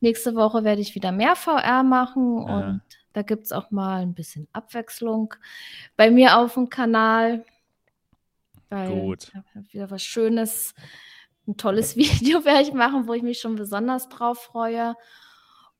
nächste 0.00 0.34
Woche 0.34 0.64
werde 0.64 0.80
ich 0.80 0.94
wieder 0.94 1.12
mehr 1.12 1.36
VR 1.36 1.82
machen 1.82 2.38
und 2.38 2.80
da 3.12 3.22
gibt 3.22 3.44
es 3.44 3.52
auch 3.52 3.70
mal 3.70 4.02
ein 4.02 4.12
bisschen 4.12 4.46
Abwechslung 4.52 5.34
bei 5.96 6.10
mir 6.10 6.36
auf 6.36 6.54
dem 6.54 6.68
Kanal. 6.68 7.44
Weil 8.68 8.90
Gut. 8.90 9.28
ich 9.28 9.34
habe 9.34 9.72
wieder 9.72 9.90
was 9.90 10.02
Schönes, 10.02 10.74
ein 11.46 11.56
tolles 11.56 11.96
Video 11.96 12.44
werde 12.44 12.62
ich 12.62 12.74
machen, 12.74 13.08
wo 13.08 13.14
ich 13.14 13.22
mich 13.22 13.40
schon 13.40 13.56
besonders 13.56 14.08
drauf 14.08 14.42
freue. 14.42 14.94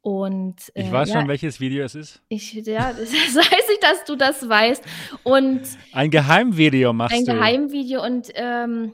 Und 0.07 0.71
Ich 0.75 0.85
äh, 0.87 0.92
weiß 0.92 1.09
ja, 1.09 1.19
schon, 1.19 1.27
welches 1.29 1.59
Video 1.59 1.85
es 1.85 1.97
ist. 1.97 2.23
ich, 2.29 2.53
ja, 2.53 2.92
das 2.97 3.11
weiß 3.11 3.69
ich, 3.75 3.81
dass 3.81 4.05
du 4.05 4.14
das 4.14 4.49
weißt. 4.49 4.85
Und 5.25 5.62
Ein 5.92 6.12
Geheimvideo 6.12 6.92
machst 6.92 7.16
ein 7.16 7.25
du. 7.25 7.33
Geheimvideo 7.33 8.05
und 8.05 8.29
ähm, 8.37 8.92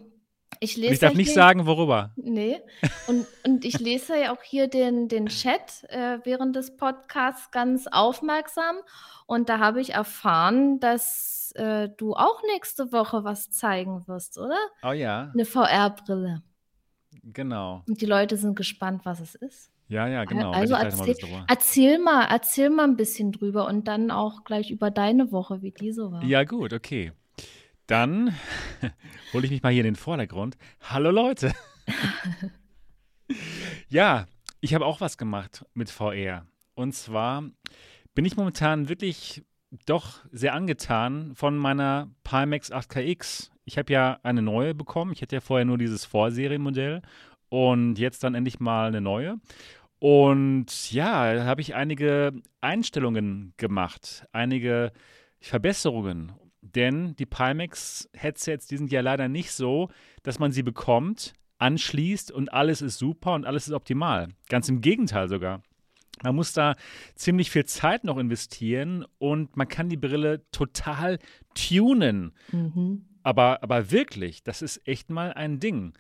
ich 0.59 0.77
lese 0.79 0.87
Und 0.89 0.93
ich 0.95 0.99
darf 1.01 1.13
nicht 1.15 1.27
hier- 1.27 1.35
sagen, 1.35 1.67
worüber. 1.67 2.13
Nee. 2.17 2.63
Und, 3.09 3.27
und 3.45 3.67
ich 3.67 3.79
lese 3.79 4.19
ja 4.19 4.33
auch 4.33 4.43
hier 4.43 4.69
den, 4.69 5.09
den 5.09 5.27
Chat 5.27 5.85
äh, 5.91 6.17
während 6.25 6.57
des 6.57 6.79
Podcasts 6.79 7.51
ganz 7.51 7.87
aufmerksam. 7.89 8.77
Und 9.27 9.51
da 9.51 9.59
habe 9.59 9.83
ich 9.83 9.93
erfahren, 9.93 10.81
dass 10.81 11.53
äh, 11.57 11.91
du 11.95 12.15
auch 12.15 12.41
nächste 12.55 12.91
Woche 12.91 13.23
was 13.23 13.51
zeigen 13.51 14.09
wirst, 14.09 14.39
oder? 14.39 14.57
Oh 14.83 14.93
ja, 14.93 15.31
Eine 15.35 15.45
VR-Brille. 15.45 16.43
genau. 17.23 17.83
Und 17.87 18.01
die 18.01 18.07
Leute 18.07 18.39
sind 18.39 18.57
gespannt, 18.57 19.03
was 19.05 19.21
es 19.21 19.35
ist. 19.35 19.69
Ja, 19.93 20.09
ja, 20.09 20.25
genau. 20.25 20.53
Also 20.53 20.73
mal 20.73 20.85
erzähl, 20.85 21.15
drüber. 21.15 21.45
erzähl 21.47 21.99
mal, 21.99 22.27
erzähl 22.31 22.71
mal 22.71 22.85
ein 22.85 22.97
bisschen 22.97 23.31
drüber 23.31 23.67
und 23.67 23.89
dann 23.89 24.11
auch 24.11 24.43
gleich 24.43 24.71
über 24.71 24.91
deine 24.91 25.33
Woche, 25.33 25.61
wie 25.61 25.71
die 25.71 25.93
so 25.93 26.11
war. 26.11 26.25
Ja, 26.25 26.45
gut, 26.45 26.73
okay. 26.73 27.13
Dann 27.87 28.35
hole 29.35 29.45
ich 29.45 29.51
mich 29.51 29.63
mal 29.63 29.71
hier 29.71 29.83
in 29.83 29.93
den 29.93 29.97
Vordergrund. 29.97 30.57
Hallo 30.81 31.11
Leute. 31.11 31.53
ja, 33.91 34.25
ich 34.63 34.73
habe 34.73 34.87
auch 34.87 35.03
was 35.03 35.19
gemacht 35.19 35.67
mit 35.75 35.91
VR. 35.91 36.47
Und 36.75 36.95
zwar 36.95 37.45
bin 38.15 38.25
ich 38.25 38.35
momentan 38.35 38.89
wirklich 38.89 39.43
doch 39.85 40.21
sehr 40.33 40.55
angetan 40.55 41.35
von 41.35 41.59
meiner 41.59 42.09
Pimax 42.25 42.73
8KX. 42.73 43.51
Ich 43.67 43.77
habe 43.77 43.93
ja 43.93 44.21
eine 44.23 44.41
neue 44.41 44.75
bekommen. 44.75 45.13
Ich 45.13 45.21
hatte 45.21 45.37
ja 45.37 45.43
vorher 45.43 45.67
nur 45.67 45.77
dieses 45.77 46.07
Vorserienmodell 46.07 47.03
und 47.53 47.99
jetzt 47.99 48.25
dann 48.25 48.35
endlich 48.35 48.61
mal 48.61 48.89
eine 48.89 49.03
neue. 49.03 49.39
Und 50.03 50.91
ja, 50.91 51.33
da 51.33 51.45
habe 51.45 51.61
ich 51.61 51.77
einige 51.77 52.33
Einstellungen 52.61 53.55
gemacht, 53.57 54.27
einige 54.33 54.91
Verbesserungen. 55.39 56.33
Denn 56.61 57.15
die 57.15 57.25
Pimax-Headsets, 57.25 58.67
die 58.67 58.79
sind 58.79 58.91
ja 58.91 59.01
leider 59.01 59.29
nicht 59.29 59.53
so, 59.53 59.91
dass 60.25 60.41
man 60.41 60.51
sie 60.51 60.65
bekommt, 60.65 61.35
anschließt 61.59 62.33
und 62.33 62.53
alles 62.53 62.83
ist 62.83 62.99
super 62.99 63.35
und 63.35 63.47
alles 63.47 63.69
ist 63.69 63.75
optimal. 63.75 64.31
Ganz 64.49 64.69
im 64.69 64.81
Gegenteil 64.81 65.29
sogar. 65.29 65.63
Man 66.25 66.35
muss 66.35 66.53
da 66.53 66.75
ziemlich 67.15 67.53
viel 67.53 67.67
Zeit 67.67 68.03
noch 68.03 68.19
investieren 68.19 69.05
und 69.19 69.57
man 69.57 69.69
kann 69.69 69.89
die 69.89 69.97
Brille 69.97 70.45
total 70.51 71.21
tunen. 71.55 72.33
Mhm. 72.51 73.05
Aber, 73.23 73.63
aber 73.63 73.93
wirklich, 73.93 74.43
das 74.43 74.63
ist 74.63 74.85
echt 74.85 75.11
mal 75.11 75.33
ein 75.33 75.61
Ding. 75.61 75.93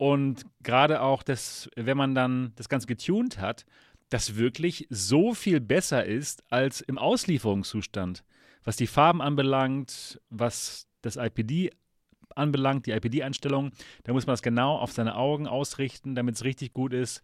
Und 0.00 0.46
gerade 0.62 1.02
auch, 1.02 1.22
das, 1.22 1.68
wenn 1.76 1.98
man 1.98 2.14
dann 2.14 2.52
das 2.56 2.70
Ganze 2.70 2.86
getunt 2.86 3.38
hat, 3.38 3.66
das 4.08 4.36
wirklich 4.36 4.86
so 4.88 5.34
viel 5.34 5.60
besser 5.60 6.06
ist 6.06 6.42
als 6.50 6.80
im 6.80 6.96
Auslieferungszustand. 6.96 8.24
Was 8.64 8.76
die 8.76 8.86
Farben 8.86 9.20
anbelangt, 9.20 10.18
was 10.30 10.88
das 11.02 11.16
IPD 11.16 11.72
anbelangt, 12.34 12.86
die 12.86 12.92
IPD-Einstellung, 12.92 13.72
da 14.04 14.14
muss 14.14 14.26
man 14.26 14.32
das 14.32 14.40
genau 14.40 14.78
auf 14.78 14.90
seine 14.90 15.16
Augen 15.16 15.46
ausrichten, 15.46 16.14
damit 16.14 16.36
es 16.36 16.44
richtig 16.44 16.72
gut 16.72 16.94
ist. 16.94 17.22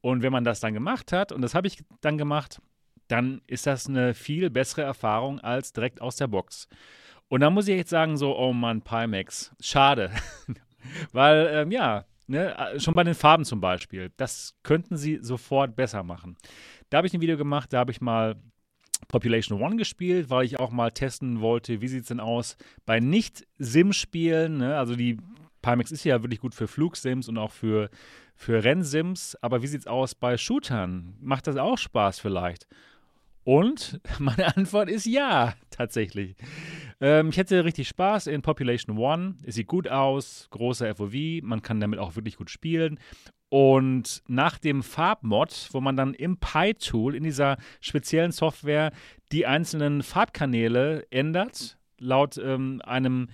Und 0.00 0.22
wenn 0.22 0.32
man 0.32 0.42
das 0.42 0.58
dann 0.58 0.74
gemacht 0.74 1.12
hat, 1.12 1.30
und 1.30 1.42
das 1.42 1.54
habe 1.54 1.68
ich 1.68 1.84
dann 2.00 2.18
gemacht, 2.18 2.60
dann 3.06 3.40
ist 3.46 3.68
das 3.68 3.86
eine 3.86 4.14
viel 4.14 4.50
bessere 4.50 4.82
Erfahrung 4.82 5.38
als 5.38 5.72
direkt 5.72 6.00
aus 6.00 6.16
der 6.16 6.26
Box. 6.26 6.66
Und 7.28 7.42
da 7.42 7.50
muss 7.50 7.68
ich 7.68 7.76
jetzt 7.76 7.90
sagen, 7.90 8.16
so, 8.16 8.36
oh 8.36 8.52
Mann, 8.52 8.82
Pimax, 8.82 9.54
schade. 9.60 10.10
Weil, 11.12 11.48
ähm, 11.52 11.70
ja, 11.70 12.04
ne, 12.26 12.56
äh, 12.56 12.80
schon 12.80 12.94
bei 12.94 13.04
den 13.04 13.14
Farben 13.14 13.44
zum 13.44 13.60
Beispiel, 13.60 14.12
das 14.16 14.54
könnten 14.62 14.96
sie 14.96 15.18
sofort 15.22 15.76
besser 15.76 16.02
machen. 16.02 16.36
Da 16.90 16.98
habe 16.98 17.06
ich 17.06 17.14
ein 17.14 17.20
Video 17.20 17.36
gemacht, 17.36 17.72
da 17.72 17.78
habe 17.78 17.90
ich 17.90 18.00
mal 18.00 18.36
Population 19.08 19.60
One 19.60 19.76
gespielt, 19.76 20.30
weil 20.30 20.44
ich 20.44 20.58
auch 20.58 20.70
mal 20.70 20.90
testen 20.90 21.40
wollte, 21.40 21.80
wie 21.80 21.88
sieht 21.88 22.02
es 22.02 22.08
denn 22.08 22.20
aus 22.20 22.56
bei 22.86 23.00
Nicht-Sim-Spielen. 23.00 24.58
Ne? 24.58 24.76
Also 24.76 24.96
die 24.96 25.18
Pimax 25.62 25.90
ist 25.90 26.04
ja 26.04 26.22
wirklich 26.22 26.40
gut 26.40 26.54
für 26.54 26.68
Flugsims 26.68 27.28
und 27.28 27.38
auch 27.38 27.50
für, 27.50 27.90
für 28.34 28.62
Rennsims, 28.64 29.36
aber 29.40 29.62
wie 29.62 29.66
sieht 29.66 29.80
es 29.80 29.86
aus 29.86 30.14
bei 30.14 30.36
Shootern? 30.36 31.16
Macht 31.20 31.46
das 31.46 31.56
auch 31.56 31.78
Spaß 31.78 32.20
vielleicht? 32.20 32.66
Und 33.44 34.00
meine 34.18 34.56
Antwort 34.56 34.88
ist 34.88 35.06
ja, 35.06 35.54
tatsächlich. 35.70 36.36
Ähm, 37.00 37.28
ich 37.30 37.36
hätte 37.36 37.64
richtig 37.64 37.88
Spaß 37.88 38.26
in 38.26 38.42
Population 38.42 38.96
One. 38.98 39.36
Es 39.44 39.56
sieht 39.56 39.66
gut 39.66 39.88
aus, 39.88 40.48
großer 40.50 40.94
FOV, 40.94 41.42
man 41.42 41.62
kann 41.62 41.80
damit 41.80 41.98
auch 41.98 42.16
wirklich 42.16 42.36
gut 42.36 42.50
spielen. 42.50 42.98
Und 43.48 44.22
nach 44.26 44.58
dem 44.58 44.82
Farbmod, 44.82 45.68
wo 45.72 45.80
man 45.80 45.96
dann 45.96 46.14
im 46.14 46.38
Pi-Tool, 46.38 47.14
in 47.14 47.22
dieser 47.22 47.58
speziellen 47.80 48.32
Software, 48.32 48.92
die 49.30 49.46
einzelnen 49.46 50.02
Farbkanäle 50.02 51.06
ändert, 51.10 51.78
laut 51.98 52.38
ähm, 52.38 52.82
einem, 52.84 53.28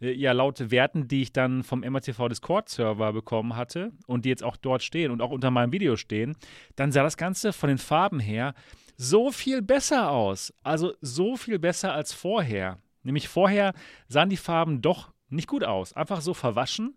äh, 0.00 0.12
ja, 0.12 0.32
laut 0.32 0.70
Werten, 0.70 1.06
die 1.06 1.22
ich 1.22 1.32
dann 1.32 1.62
vom 1.62 1.80
MRTV 1.80 2.28
Discord-Server 2.28 3.12
bekommen 3.12 3.56
hatte 3.56 3.92
und 4.06 4.24
die 4.24 4.30
jetzt 4.30 4.42
auch 4.42 4.56
dort 4.56 4.82
stehen 4.82 5.10
und 5.10 5.20
auch 5.20 5.30
unter 5.30 5.50
meinem 5.50 5.72
Video 5.72 5.96
stehen, 5.96 6.36
dann 6.76 6.90
sah 6.90 7.02
das 7.02 7.18
Ganze 7.18 7.52
von 7.52 7.68
den 7.68 7.78
Farben 7.78 8.20
her 8.20 8.54
so 8.96 9.30
viel 9.30 9.60
besser 9.60 10.10
aus. 10.10 10.52
Also 10.62 10.94
so 11.00 11.36
viel 11.36 11.58
besser 11.58 11.92
als 11.92 12.12
vorher. 12.12 12.78
Nämlich 13.08 13.26
vorher 13.26 13.72
sahen 14.06 14.28
die 14.28 14.36
Farben 14.36 14.82
doch 14.82 15.12
nicht 15.30 15.48
gut 15.48 15.64
aus. 15.64 15.94
Einfach 15.94 16.20
so 16.20 16.34
verwaschen. 16.34 16.94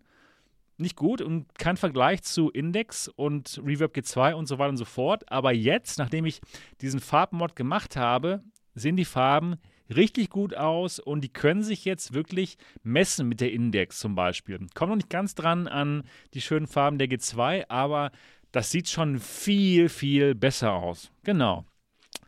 Nicht 0.76 0.94
gut 0.94 1.22
und 1.22 1.46
kein 1.58 1.78
Vergleich 1.78 2.22
zu 2.22 2.50
Index 2.50 3.08
und 3.08 3.58
Reverb 3.64 3.94
G2 3.96 4.34
und 4.34 4.46
so 4.46 4.58
weiter 4.58 4.68
und 4.68 4.76
so 4.76 4.84
fort. 4.84 5.32
Aber 5.32 5.54
jetzt, 5.54 5.98
nachdem 5.98 6.26
ich 6.26 6.42
diesen 6.82 7.00
Farbmod 7.00 7.56
gemacht 7.56 7.96
habe, 7.96 8.42
sehen 8.74 8.96
die 8.96 9.06
Farben 9.06 9.56
richtig 9.88 10.28
gut 10.28 10.54
aus 10.54 10.98
und 10.98 11.22
die 11.22 11.32
können 11.32 11.62
sich 11.62 11.86
jetzt 11.86 12.12
wirklich 12.12 12.58
messen 12.82 13.26
mit 13.26 13.40
der 13.40 13.50
Index 13.50 13.98
zum 13.98 14.14
Beispiel. 14.14 14.58
Kommt 14.74 14.90
noch 14.90 14.96
nicht 14.96 15.08
ganz 15.08 15.34
dran 15.34 15.66
an 15.66 16.02
die 16.34 16.42
schönen 16.42 16.66
Farben 16.66 16.98
der 16.98 17.08
G2, 17.08 17.70
aber 17.70 18.12
das 18.50 18.70
sieht 18.70 18.90
schon 18.90 19.18
viel, 19.18 19.88
viel 19.88 20.34
besser 20.34 20.74
aus. 20.74 21.10
Genau. 21.24 21.64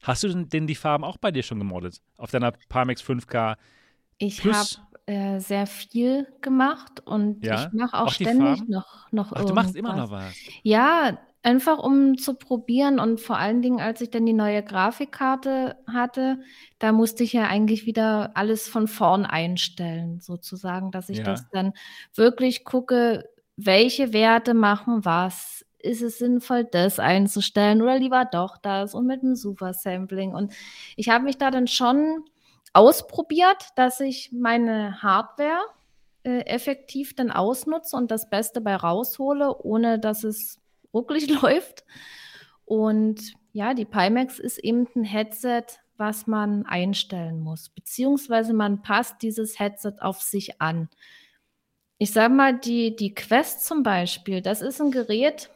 Hast 0.04 0.22
du 0.22 0.28
denn- 0.28 0.66
die 0.66 0.74
Farben 0.74 1.02
auch 1.04 1.16
bei 1.16 1.30
dir 1.30 1.42
schon 1.42 1.58
gemoddet? 1.58 2.00
Auf 2.18 2.30
deiner 2.30 2.52
Pimax 2.52 3.02
5K? 3.02 3.56
Ich 4.18 4.44
habe 4.44 4.68
äh, 5.06 5.38
sehr 5.40 5.66
viel 5.66 6.26
gemacht 6.40 7.00
und 7.04 7.44
Ja? 7.44 7.66
ich 7.66 7.72
mache 7.72 7.96
auch, 7.96 8.06
Auch 8.06 8.12
ständig 8.12 8.68
noch, 8.68 9.10
noch 9.12 9.32
Ach, 9.34 9.44
du 9.44 9.52
machst 9.54 9.74
immer 9.76 9.90
irgendwas. 9.96 10.10
noch 10.10 10.16
was. 10.16 10.34
Ja, 10.62 11.18
einfach 11.42 11.78
um 11.78 12.16
zu 12.16 12.34
probieren 12.34 12.98
und 12.98 13.20
vor 13.20 13.36
allen 13.36 13.60
Dingen, 13.60 13.80
als 13.80 14.00
ich 14.00 14.10
dann 14.10 14.24
die 14.24 14.32
neue 14.32 14.62
Grafikkarte 14.62 15.76
hatte, 15.86 16.38
da 16.78 16.92
musste 16.92 17.22
ich 17.24 17.34
ja 17.34 17.42
eigentlich 17.48 17.84
wieder 17.84 18.30
alles 18.34 18.66
von 18.68 18.88
vorn 18.88 19.26
einstellen, 19.26 20.20
sozusagen, 20.20 20.90
dass 20.90 21.08
ich 21.10 21.18
Ja. 21.18 21.24
das 21.24 21.48
dann 21.50 21.72
wirklich 22.14 22.64
gucke, 22.64 23.28
welche 23.56 24.12
Werte 24.14 24.54
machen 24.54 25.04
was. 25.04 25.66
Ist 25.84 26.02
es 26.02 26.18
sinnvoll, 26.18 26.64
das 26.64 26.98
einzustellen 26.98 27.82
oder 27.82 27.98
lieber 27.98 28.24
doch 28.24 28.56
das 28.56 28.94
und 28.94 29.06
mit 29.06 29.22
dem 29.22 29.36
Super-Sampling? 29.36 30.34
Und 30.34 30.54
ich 30.96 31.10
habe 31.10 31.24
mich 31.24 31.36
da 31.36 31.50
dann 31.50 31.66
schon 31.66 32.24
ausprobiert, 32.72 33.68
dass 33.76 34.00
ich 34.00 34.32
meine 34.32 35.02
Hardware 35.02 35.60
äh, 36.24 36.40
effektiv 36.46 37.14
dann 37.14 37.30
ausnutze 37.30 37.96
und 37.96 38.10
das 38.10 38.30
Beste 38.30 38.62
bei 38.62 38.74
raushole, 38.74 39.58
ohne 39.62 39.98
dass 39.98 40.24
es 40.24 40.58
ruckelig 40.94 41.28
läuft. 41.42 41.84
Und 42.64 43.34
ja, 43.52 43.74
die 43.74 43.84
Pimax 43.84 44.38
ist 44.38 44.58
eben 44.58 44.88
ein 44.96 45.04
Headset, 45.04 45.64
was 45.96 46.26
man 46.26 46.64
einstellen 46.66 47.40
muss, 47.40 47.68
beziehungsweise 47.68 48.54
man 48.54 48.82
passt 48.82 49.22
dieses 49.22 49.60
Headset 49.60 49.96
auf 50.00 50.22
sich 50.22 50.60
an. 50.60 50.88
Ich 51.98 52.12
sage 52.12 52.34
mal, 52.34 52.58
die, 52.58 52.96
die 52.96 53.14
Quest 53.14 53.64
zum 53.64 53.82
Beispiel, 53.82 54.40
das 54.42 54.62
ist 54.62 54.80
ein 54.80 54.90
Gerät, 54.90 55.50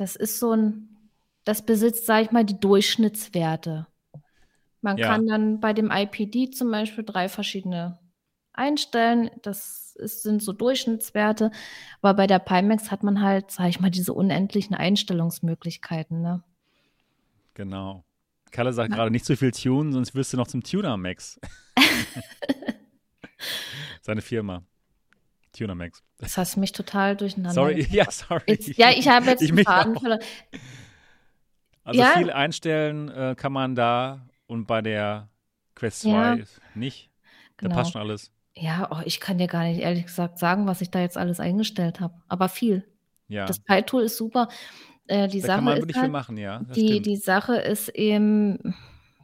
das 0.00 0.16
ist 0.16 0.38
so 0.38 0.52
ein, 0.52 0.88
das 1.44 1.60
besitzt, 1.60 2.06
sage 2.06 2.24
ich 2.24 2.30
mal, 2.30 2.44
die 2.44 2.58
Durchschnittswerte. 2.58 3.86
Man 4.80 4.96
Ja. 4.96 5.08
kann 5.08 5.26
dann 5.26 5.60
bei 5.60 5.74
dem 5.74 5.90
IPD 5.90 6.50
zum 6.52 6.70
Beispiel 6.70 7.04
drei 7.04 7.28
verschiedene 7.28 7.98
einstellen. 8.54 9.30
Das 9.42 9.94
ist, 9.96 10.22
sind 10.22 10.42
so 10.42 10.54
Durchschnittswerte. 10.54 11.50
Aber 12.00 12.14
bei 12.14 12.26
der 12.26 12.38
Pimax 12.38 12.90
hat 12.90 13.02
man 13.02 13.20
halt, 13.20 13.50
sag 13.50 13.68
ich 13.68 13.78
mal, 13.78 13.90
diese 13.90 14.14
unendlichen 14.14 14.74
Einstellungsmöglichkeiten. 14.74 16.22
Ne? 16.22 16.42
Genau. 17.52 18.02
Kalle 18.52 18.72
sagt 18.72 18.88
ja. 18.88 18.96
gerade 18.96 19.10
nicht 19.10 19.26
zu 19.26 19.36
viel 19.36 19.50
Tune, 19.50 19.92
sonst 19.92 20.14
wirst 20.14 20.32
du 20.32 20.38
noch 20.38 20.48
zum 20.48 20.62
Tuner 20.62 20.96
Max. 20.96 21.38
Seine 24.00 24.22
Firma. 24.22 24.62
Tuner 25.52 25.74
Max. 25.74 26.02
Das 26.18 26.38
hast 26.38 26.56
mich 26.56 26.72
total 26.72 27.16
durcheinander. 27.16 27.54
Sorry, 27.54 27.86
ja, 27.90 28.10
sorry. 28.10 28.42
Jetzt, 28.46 28.76
ja, 28.76 28.90
ich 28.90 29.08
habe 29.08 29.26
jetzt 29.26 29.42
ich 29.42 29.50
einen 29.50 29.64
Faden 29.64 29.98
verloren. 29.98 30.20
Also 31.82 32.00
ja. 32.00 32.12
viel 32.16 32.30
einstellen 32.30 33.08
äh, 33.08 33.34
kann 33.36 33.52
man 33.52 33.74
da 33.74 34.28
und 34.46 34.66
bei 34.66 34.82
der 34.82 35.28
Quest 35.74 36.02
2 36.02 36.10
ja. 36.10 36.36
nicht. 36.74 37.10
Genau. 37.56 37.70
Da 37.70 37.76
passt 37.76 37.92
schon 37.92 38.00
alles. 38.02 38.30
Ja, 38.54 38.88
oh, 38.90 39.00
ich 39.04 39.20
kann 39.20 39.38
dir 39.38 39.46
gar 39.46 39.64
nicht 39.64 39.80
ehrlich 39.80 40.06
gesagt 40.06 40.38
sagen, 40.38 40.66
was 40.66 40.80
ich 40.80 40.90
da 40.90 41.00
jetzt 41.00 41.16
alles 41.16 41.40
eingestellt 41.40 42.00
habe. 42.00 42.14
Aber 42.28 42.48
viel. 42.48 42.84
Ja. 43.28 43.46
Das 43.46 43.60
Pi-Tool 43.60 44.02
ist 44.02 44.16
super. 44.16 44.48
Äh, 45.06 45.28
die 45.28 45.40
da 45.40 45.48
Sache 45.48 45.56
kann 45.56 45.64
man 45.64 45.74
ist 45.74 45.82
wirklich 45.82 45.96
halt, 45.96 46.06
viel 46.06 46.12
machen, 46.12 46.36
ja. 46.36 46.60
Die, 46.74 46.88
stimmt. 46.88 47.06
die 47.06 47.16
Sache 47.16 47.56
ist 47.56 47.88
eben, 47.90 48.74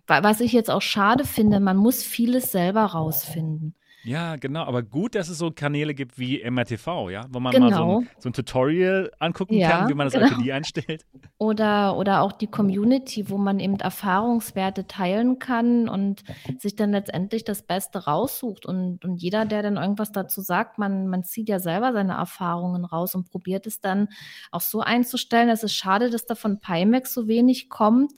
was 0.06 0.40
ich 0.40 0.52
jetzt 0.52 0.70
auch 0.70 0.82
schade 0.82 1.24
finde, 1.24 1.60
man 1.60 1.76
muss 1.76 2.02
vieles 2.02 2.52
selber 2.52 2.84
rausfinden. 2.84 3.74
Ja, 4.06 4.36
genau, 4.36 4.62
aber 4.62 4.84
gut, 4.84 5.16
dass 5.16 5.28
es 5.28 5.38
so 5.38 5.50
Kanäle 5.50 5.92
gibt 5.92 6.16
wie 6.16 6.48
MRTV, 6.48 7.10
ja, 7.10 7.26
wo 7.30 7.40
man 7.40 7.52
genau. 7.52 7.70
mal 7.70 7.76
so 7.76 7.98
ein, 7.98 8.08
so 8.20 8.28
ein, 8.28 8.32
Tutorial 8.34 9.10
angucken 9.18 9.54
ja, 9.54 9.70
kann, 9.70 9.88
wie 9.88 9.94
man 9.94 10.06
das 10.06 10.14
genau. 10.14 10.28
IPD 10.28 10.52
einstellt. 10.52 11.04
Oder, 11.38 11.96
oder 11.96 12.22
auch 12.22 12.30
die 12.30 12.46
Community, 12.46 13.28
wo 13.28 13.36
man 13.36 13.58
eben 13.58 13.80
Erfahrungswerte 13.80 14.86
teilen 14.86 15.40
kann 15.40 15.88
und 15.88 16.22
sich 16.58 16.76
dann 16.76 16.92
letztendlich 16.92 17.42
das 17.42 17.62
Beste 17.62 18.04
raussucht. 18.04 18.64
Und, 18.64 19.04
und 19.04 19.20
jeder, 19.20 19.44
der 19.44 19.62
dann 19.62 19.76
irgendwas 19.76 20.12
dazu 20.12 20.40
sagt, 20.40 20.78
man, 20.78 21.08
man 21.08 21.24
zieht 21.24 21.48
ja 21.48 21.58
selber 21.58 21.92
seine 21.92 22.14
Erfahrungen 22.14 22.84
raus 22.84 23.16
und 23.16 23.28
probiert 23.28 23.66
es 23.66 23.80
dann 23.80 24.08
auch 24.52 24.60
so 24.60 24.80
einzustellen. 24.82 25.48
Es 25.48 25.64
ist 25.64 25.74
schade, 25.74 26.10
dass 26.10 26.26
da 26.26 26.36
von 26.36 26.60
Pimax 26.60 27.12
so 27.12 27.26
wenig 27.26 27.68
kommt 27.68 28.12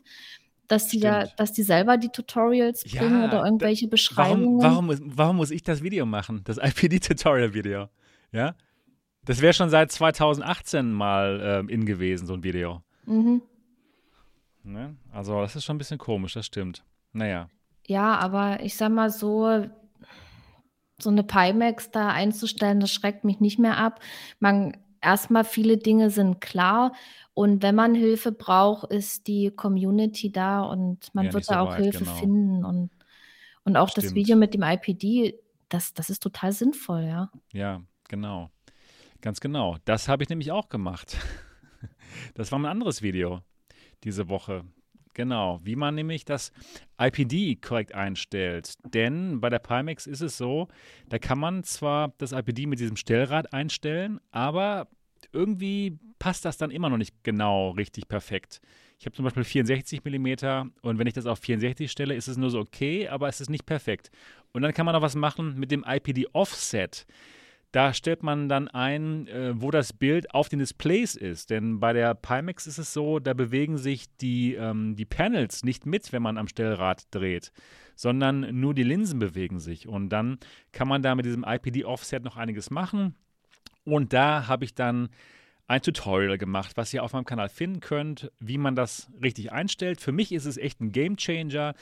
dass 0.68 0.86
die 0.86 1.00
da, 1.00 1.24
dass 1.36 1.52
die 1.52 1.62
selber 1.62 1.96
die 1.96 2.10
Tutorials 2.10 2.84
bringen 2.84 3.22
ja, 3.22 3.26
oder 3.26 3.44
irgendwelche 3.44 3.88
Beschreibungen. 3.88 4.62
Warum, 4.62 4.88
warum, 4.88 5.16
warum, 5.16 5.36
muss 5.36 5.50
ich 5.50 5.62
das 5.62 5.82
Video 5.82 6.04
machen? 6.04 6.42
Das 6.44 6.58
IPD-Tutorial-Video. 6.58 7.88
Ja? 8.32 8.54
Das 9.24 9.40
wäre 9.40 9.54
schon 9.54 9.70
seit 9.70 9.90
2018 9.90 10.92
mal 10.92 11.40
ähm, 11.42 11.68
in 11.70 11.86
gewesen, 11.86 12.26
so 12.26 12.34
ein 12.34 12.44
Video. 12.44 12.82
Mhm. 13.06 13.42
Ne? 14.62 14.96
Also, 15.12 15.40
das 15.40 15.56
ist 15.56 15.64
schon 15.64 15.76
ein 15.76 15.78
bisschen 15.78 15.98
komisch, 15.98 16.34
das 16.34 16.46
stimmt. 16.46 16.84
Naja. 17.12 17.48
Ja, 17.86 18.16
aber 18.18 18.62
ich 18.62 18.76
sag 18.76 18.92
mal 18.92 19.08
so, 19.08 19.64
so 20.98 21.08
eine 21.08 21.22
Pimax 21.22 21.90
da 21.90 22.08
einzustellen, 22.08 22.80
das 22.80 22.92
schreckt 22.92 23.24
mich 23.24 23.40
nicht 23.40 23.58
mehr 23.58 23.78
ab. 23.78 24.00
Man, 24.38 24.76
erstmal 25.00 25.44
viele 25.44 25.78
Dinge 25.78 26.10
sind 26.10 26.42
klar 26.42 26.92
und 27.38 27.62
wenn 27.62 27.76
man 27.76 27.94
Hilfe 27.94 28.32
braucht, 28.32 28.90
ist 28.90 29.28
die 29.28 29.52
Community 29.52 30.32
da 30.32 30.62
und 30.62 31.14
man 31.14 31.26
Ja, 31.26 31.32
wird 31.32 31.42
nicht 31.42 31.46
so 31.46 31.54
da 31.54 31.60
auch 31.60 31.68
weit, 31.68 31.84
Hilfe 31.84 32.00
genau. 32.00 32.14
finden. 32.16 32.64
Und, 32.64 32.90
und 33.62 33.76
auch 33.76 33.90
das 33.90 34.06
Stimmt. 34.06 34.16
Video 34.16 34.36
mit 34.36 34.54
dem 34.54 34.64
IPD, 34.64 35.38
das, 35.68 35.94
das 35.94 36.10
ist 36.10 36.20
total 36.20 36.50
sinnvoll, 36.50 37.04
ja. 37.04 37.30
Ja, 37.52 37.80
genau. 38.08 38.50
Ganz 39.20 39.38
genau. 39.38 39.76
Das 39.84 40.08
habe 40.08 40.24
ich 40.24 40.28
nämlich 40.28 40.50
auch 40.50 40.68
gemacht. 40.68 41.16
Das 42.34 42.50
war 42.50 42.58
mein 42.58 42.72
anderes 42.72 43.02
Video 43.02 43.42
diese 44.02 44.28
Woche. 44.28 44.64
Genau, 45.14 45.60
wie 45.62 45.76
man 45.76 45.94
nämlich 45.94 46.24
das 46.24 46.52
IPD 46.98 47.56
korrekt 47.56 47.94
einstellt. 47.94 48.74
Denn 48.92 49.40
bei 49.40 49.48
der 49.48 49.60
Pimax 49.60 50.06
ist 50.08 50.22
es 50.22 50.36
so, 50.36 50.66
da 51.08 51.18
kann 51.20 51.38
man 51.38 51.62
zwar 51.62 52.14
das 52.18 52.32
IPD 52.32 52.66
mit 52.66 52.80
diesem 52.80 52.96
Stellrad 52.96 53.52
einstellen, 53.52 54.20
aber 54.32 54.88
irgendwie 55.32 55.98
passt 56.18 56.44
das 56.44 56.56
dann 56.56 56.70
immer 56.70 56.88
noch 56.88 56.96
nicht 56.96 57.22
genau 57.22 57.70
richtig 57.70 58.08
perfekt. 58.08 58.60
Ich 58.98 59.06
habe 59.06 59.14
zum 59.14 59.24
Beispiel 59.24 59.44
64 59.44 60.04
mm 60.04 60.70
und 60.82 60.98
wenn 60.98 61.06
ich 61.06 61.14
das 61.14 61.26
auf 61.26 61.38
64 61.38 61.90
stelle, 61.90 62.14
ist 62.14 62.26
es 62.26 62.36
nur 62.36 62.50
so 62.50 62.58
okay, 62.58 63.08
aber 63.08 63.28
es 63.28 63.40
ist 63.40 63.50
nicht 63.50 63.66
perfekt. 63.66 64.10
Und 64.52 64.62
dann 64.62 64.72
kann 64.72 64.86
man 64.86 64.94
noch 64.94 65.02
was 65.02 65.14
machen 65.14 65.58
mit 65.58 65.70
dem 65.70 65.84
IPD 65.86 66.26
Offset. 66.32 67.06
Da 67.70 67.92
stellt 67.92 68.22
man 68.22 68.48
dann 68.48 68.68
ein, 68.68 69.28
äh, 69.28 69.52
wo 69.60 69.70
das 69.70 69.92
Bild 69.92 70.34
auf 70.34 70.48
den 70.48 70.58
Displays 70.58 71.14
ist. 71.14 71.50
Denn 71.50 71.80
bei 71.80 71.92
der 71.92 72.14
Pimax 72.14 72.66
ist 72.66 72.78
es 72.78 72.94
so, 72.94 73.18
da 73.18 73.34
bewegen 73.34 73.76
sich 73.76 74.06
die, 74.16 74.54
ähm, 74.54 74.96
die 74.96 75.04
Panels 75.04 75.64
nicht 75.64 75.84
mit, 75.84 76.10
wenn 76.12 76.22
man 76.22 76.38
am 76.38 76.48
Stellrad 76.48 77.06
dreht, 77.10 77.52
sondern 77.94 78.58
nur 78.58 78.72
die 78.72 78.84
Linsen 78.84 79.18
bewegen 79.18 79.58
sich. 79.58 79.86
Und 79.86 80.08
dann 80.08 80.38
kann 80.72 80.88
man 80.88 81.02
da 81.02 81.14
mit 81.14 81.26
diesem 81.26 81.44
IPD 81.44 81.84
Offset 81.84 82.24
noch 82.24 82.38
einiges 82.38 82.70
machen. 82.70 83.14
Und 83.94 84.12
da 84.12 84.46
habe 84.46 84.64
ich 84.64 84.74
dann 84.74 85.08
ein 85.66 85.82
Tutorial 85.82 86.38
gemacht, 86.38 86.76
was 86.76 86.92
ihr 86.94 87.02
auf 87.02 87.12
meinem 87.12 87.24
Kanal 87.24 87.48
finden 87.48 87.80
könnt, 87.80 88.30
wie 88.38 88.58
man 88.58 88.74
das 88.74 89.10
richtig 89.22 89.52
einstellt. 89.52 90.00
Für 90.00 90.12
mich 90.12 90.32
ist 90.32 90.46
es 90.46 90.56
echt 90.56 90.80
ein 90.80 90.92
Game 90.92 91.16
Changer. 91.16 91.74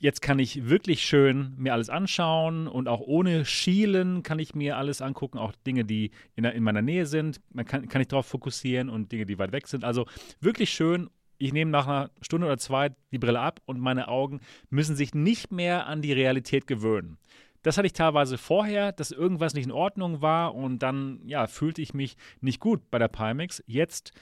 Jetzt 0.00 0.22
kann 0.22 0.38
ich 0.38 0.68
wirklich 0.68 1.02
schön 1.02 1.54
mir 1.56 1.72
alles 1.72 1.88
anschauen 1.88 2.66
und 2.66 2.88
auch 2.88 3.00
ohne 3.00 3.44
Schielen 3.44 4.22
kann 4.22 4.38
ich 4.38 4.54
mir 4.54 4.76
alles 4.76 5.00
angucken, 5.02 5.38
auch 5.38 5.52
Dinge, 5.66 5.84
die 5.84 6.10
in, 6.34 6.42
der, 6.42 6.54
in 6.54 6.62
meiner 6.62 6.82
Nähe 6.82 7.06
sind. 7.06 7.40
Man 7.52 7.64
kann, 7.64 7.88
kann 7.88 8.02
ich 8.02 8.08
darauf 8.08 8.26
fokussieren 8.26 8.88
und 8.88 9.12
Dinge, 9.12 9.26
die 9.26 9.38
weit 9.38 9.52
weg 9.52 9.68
sind. 9.68 9.84
Also 9.84 10.06
wirklich 10.40 10.70
schön. 10.70 11.10
Ich 11.38 11.52
nehme 11.52 11.70
nach 11.70 11.86
einer 11.86 12.10
Stunde 12.22 12.46
oder 12.46 12.58
zwei 12.58 12.90
die 13.12 13.18
Brille 13.18 13.40
ab 13.40 13.60
und 13.66 13.80
meine 13.80 14.08
Augen 14.08 14.40
müssen 14.70 14.96
sich 14.96 15.14
nicht 15.14 15.52
mehr 15.52 15.86
an 15.86 16.00
die 16.00 16.12
Realität 16.12 16.66
gewöhnen. 16.66 17.18
Das 17.64 17.78
hatte 17.78 17.86
ich 17.86 17.94
teilweise 17.94 18.38
vorher, 18.38 18.92
dass 18.92 19.10
irgendwas 19.10 19.54
nicht 19.54 19.64
in 19.64 19.72
Ordnung 19.72 20.20
war 20.20 20.54
und 20.54 20.80
dann 20.80 21.20
ja, 21.24 21.46
fühlte 21.46 21.82
ich 21.82 21.94
mich 21.94 22.16
nicht 22.40 22.60
gut 22.60 22.90
bei 22.90 22.98
der 22.98 23.08
Pimax. 23.08 23.64
Jetzt, 23.66 24.12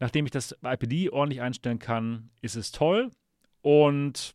nachdem 0.00 0.26
ich 0.26 0.32
das 0.32 0.56
IPD 0.62 1.08
ordentlich 1.08 1.40
einstellen 1.40 1.78
kann, 1.78 2.30
ist 2.42 2.56
es 2.56 2.72
toll 2.72 3.10
und 3.62 4.34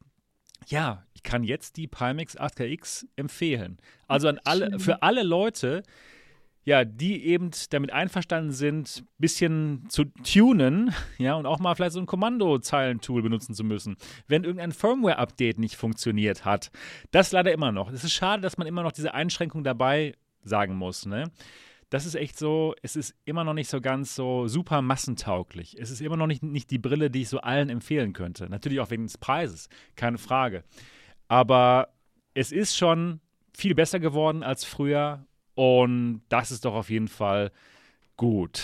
ja, 0.67 1.05
ich 1.13 1.21
kann 1.21 1.43
jetzt 1.43 1.75
die 1.75 1.87
Pimax 1.87 2.39
8KX 2.39 3.05
empfehlen. 3.17 3.77
Also 4.07 4.29
an 4.29 4.39
alle, 4.45 4.79
für 4.79 5.03
alle 5.03 5.23
Leute, 5.23 5.83
ja, 6.65 6.83
die 6.83 7.23
eben 7.25 7.51
damit 7.69 7.93
einverstanden 7.93 8.51
sind, 8.51 9.03
ein 9.03 9.07
bisschen 9.19 9.85
zu 9.87 10.05
tunen, 10.05 10.93
ja, 11.19 11.35
und 11.35 11.45
auch 11.45 11.59
mal 11.59 11.75
vielleicht 11.75 11.93
so 11.93 11.99
ein 11.99 12.07
Kommandozeilentool 12.07 13.21
benutzen 13.21 13.53
zu 13.53 13.63
müssen, 13.63 13.95
wenn 14.27 14.43
irgendein 14.43 14.71
Firmware-Update 14.71 15.59
nicht 15.59 15.75
funktioniert 15.75 16.43
hat. 16.43 16.71
Das 17.11 17.31
leider 17.31 17.53
immer 17.53 17.71
noch. 17.71 17.91
Es 17.91 18.03
ist 18.03 18.13
schade, 18.13 18.41
dass 18.41 18.57
man 18.57 18.67
immer 18.67 18.81
noch 18.81 18.91
diese 18.91 19.13
Einschränkung 19.13 19.63
dabei 19.63 20.15
sagen 20.43 20.75
muss, 20.75 21.05
ne? 21.05 21.31
Das 21.91 22.07
ist 22.07 22.15
echt 22.15 22.37
so, 22.37 22.73
es 22.81 22.95
ist 22.95 23.13
immer 23.25 23.43
noch 23.43 23.53
nicht 23.53 23.69
so 23.69 23.79
ganz 23.79 24.15
so 24.15 24.47
super 24.47 24.81
massentauglich. 24.81 25.77
Es 25.79 25.91
ist 25.91 26.01
immer 26.01 26.17
noch 26.17 26.25
nicht, 26.25 26.41
nicht 26.41 26.71
die 26.71 26.79
Brille, 26.79 27.11
die 27.11 27.21
ich 27.21 27.29
so 27.29 27.39
allen 27.41 27.69
empfehlen 27.69 28.11
könnte. 28.11 28.49
Natürlich 28.49 28.79
auch 28.79 28.89
wegen 28.89 29.03
des 29.03 29.19
Preises, 29.19 29.69
keine 29.95 30.17
Frage. 30.17 30.63
Aber 31.27 31.89
es 32.33 32.51
ist 32.51 32.75
schon 32.75 33.21
viel 33.55 33.75
besser 33.75 33.99
geworden 33.99 34.41
als 34.41 34.65
früher 34.65 35.25
und 35.55 36.21
das 36.29 36.51
ist 36.51 36.65
doch 36.65 36.75
auf 36.75 36.89
jeden 36.89 37.07
Fall 37.07 37.51
gut. 38.17 38.61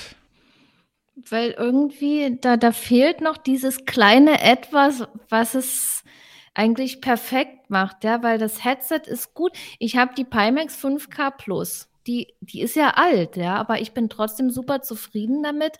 Weil 1.15 1.51
irgendwie, 1.51 2.37
da, 2.39 2.57
da 2.57 2.71
fehlt 2.71 3.21
noch 3.21 3.37
dieses 3.37 3.85
kleine 3.85 4.41
Etwas, 4.41 5.07
was 5.29 5.55
es 5.55 6.03
eigentlich 6.53 7.01
perfekt 7.01 7.69
macht, 7.69 8.03
ja, 8.03 8.23
weil 8.23 8.37
das 8.37 8.63
Headset 8.63 9.01
ist 9.05 9.33
gut. 9.33 9.53
Ich 9.79 9.95
habe 9.97 10.13
die 10.15 10.25
Pimax 10.25 10.83
5K 10.83 11.31
Plus. 11.31 11.87
Die, 12.07 12.33
die 12.41 12.61
ist 12.61 12.75
ja 12.75 12.91
alt, 12.95 13.37
ja, 13.37 13.55
aber 13.55 13.79
ich 13.79 13.93
bin 13.93 14.09
trotzdem 14.09 14.49
super 14.49 14.81
zufrieden 14.81 15.43
damit. 15.43 15.77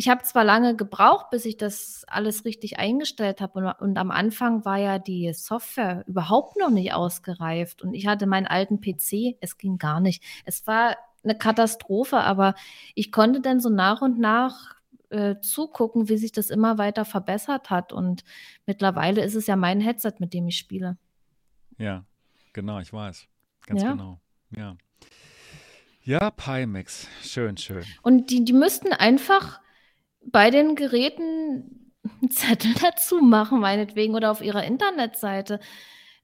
Ich 0.00 0.08
habe 0.08 0.22
zwar 0.22 0.44
lange 0.44 0.76
gebraucht, 0.76 1.28
bis 1.28 1.44
ich 1.44 1.58
das 1.58 2.06
alles 2.08 2.46
richtig 2.46 2.78
eingestellt 2.78 3.42
habe 3.42 3.58
und, 3.58 3.66
und 3.66 3.98
am 3.98 4.10
Anfang 4.10 4.64
war 4.64 4.78
ja 4.78 4.98
die 4.98 5.30
Software 5.34 6.04
überhaupt 6.06 6.56
noch 6.56 6.70
nicht 6.70 6.94
ausgereift 6.94 7.82
und 7.82 7.92
ich 7.92 8.06
hatte 8.06 8.26
meinen 8.26 8.46
alten 8.46 8.80
PC, 8.80 9.36
es 9.42 9.58
ging 9.58 9.76
gar 9.76 10.00
nicht. 10.00 10.24
Es 10.46 10.66
war 10.66 10.96
eine 11.22 11.36
Katastrophe, 11.36 12.16
aber 12.16 12.54
ich 12.94 13.12
konnte 13.12 13.42
dann 13.42 13.60
so 13.60 13.68
nach 13.68 14.00
und 14.00 14.18
nach 14.18 14.74
äh, 15.10 15.38
zugucken, 15.42 16.08
wie 16.08 16.16
sich 16.16 16.32
das 16.32 16.48
immer 16.48 16.78
weiter 16.78 17.04
verbessert 17.04 17.68
hat 17.68 17.92
und 17.92 18.24
mittlerweile 18.64 19.22
ist 19.22 19.34
es 19.34 19.46
ja 19.48 19.56
mein 19.56 19.82
Headset, 19.82 20.14
mit 20.18 20.32
dem 20.32 20.48
ich 20.48 20.56
spiele. 20.56 20.96
Ja, 21.76 22.06
genau, 22.54 22.78
ich 22.78 22.90
weiß. 22.90 23.28
Ganz 23.66 23.82
Ja. 23.82 23.92
genau. 23.92 24.18
Ja. 24.56 24.78
Ja, 26.04 26.30
Pimax. 26.30 27.06
Schön, 27.20 27.58
schön. 27.58 27.84
Und 28.00 28.30
die, 28.30 28.46
die 28.46 28.54
müssten 28.54 28.94
einfach 28.94 29.60
bei 30.24 30.50
den 30.50 30.74
Geräten 30.76 31.92
einen 32.20 32.30
Zettel 32.30 32.74
dazu 32.80 33.20
machen, 33.20 33.60
meinetwegen, 33.60 34.14
oder 34.14 34.30
auf 34.30 34.42
ihrer 34.42 34.64
Internetseite. 34.64 35.60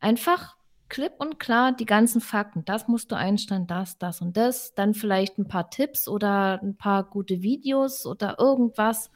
Einfach 0.01 0.57
klipp 0.89 1.15
und 1.19 1.39
klar 1.41 1.73
die 1.73 1.87
ganzen 1.87 2.21
Fakten. 2.21 2.65
Das 2.65 2.89
musst 2.89 3.11
du 3.11 3.17
einstellen, 3.17 3.67
das, 3.67 3.99
das 3.99 4.21
und 4.21 4.37
das. 4.37 4.75
Dann 4.75 4.95
vielleicht 4.95 5.39
ein 5.39 5.49
paar 5.49 5.71
Tipps 5.71 6.09
oder 6.09 6.61
ein 6.63 6.77
paar 6.77 7.05
gute 7.05 7.43
Videos 7.43 8.07
oder 8.07 8.39
irgendwas. 8.39 9.11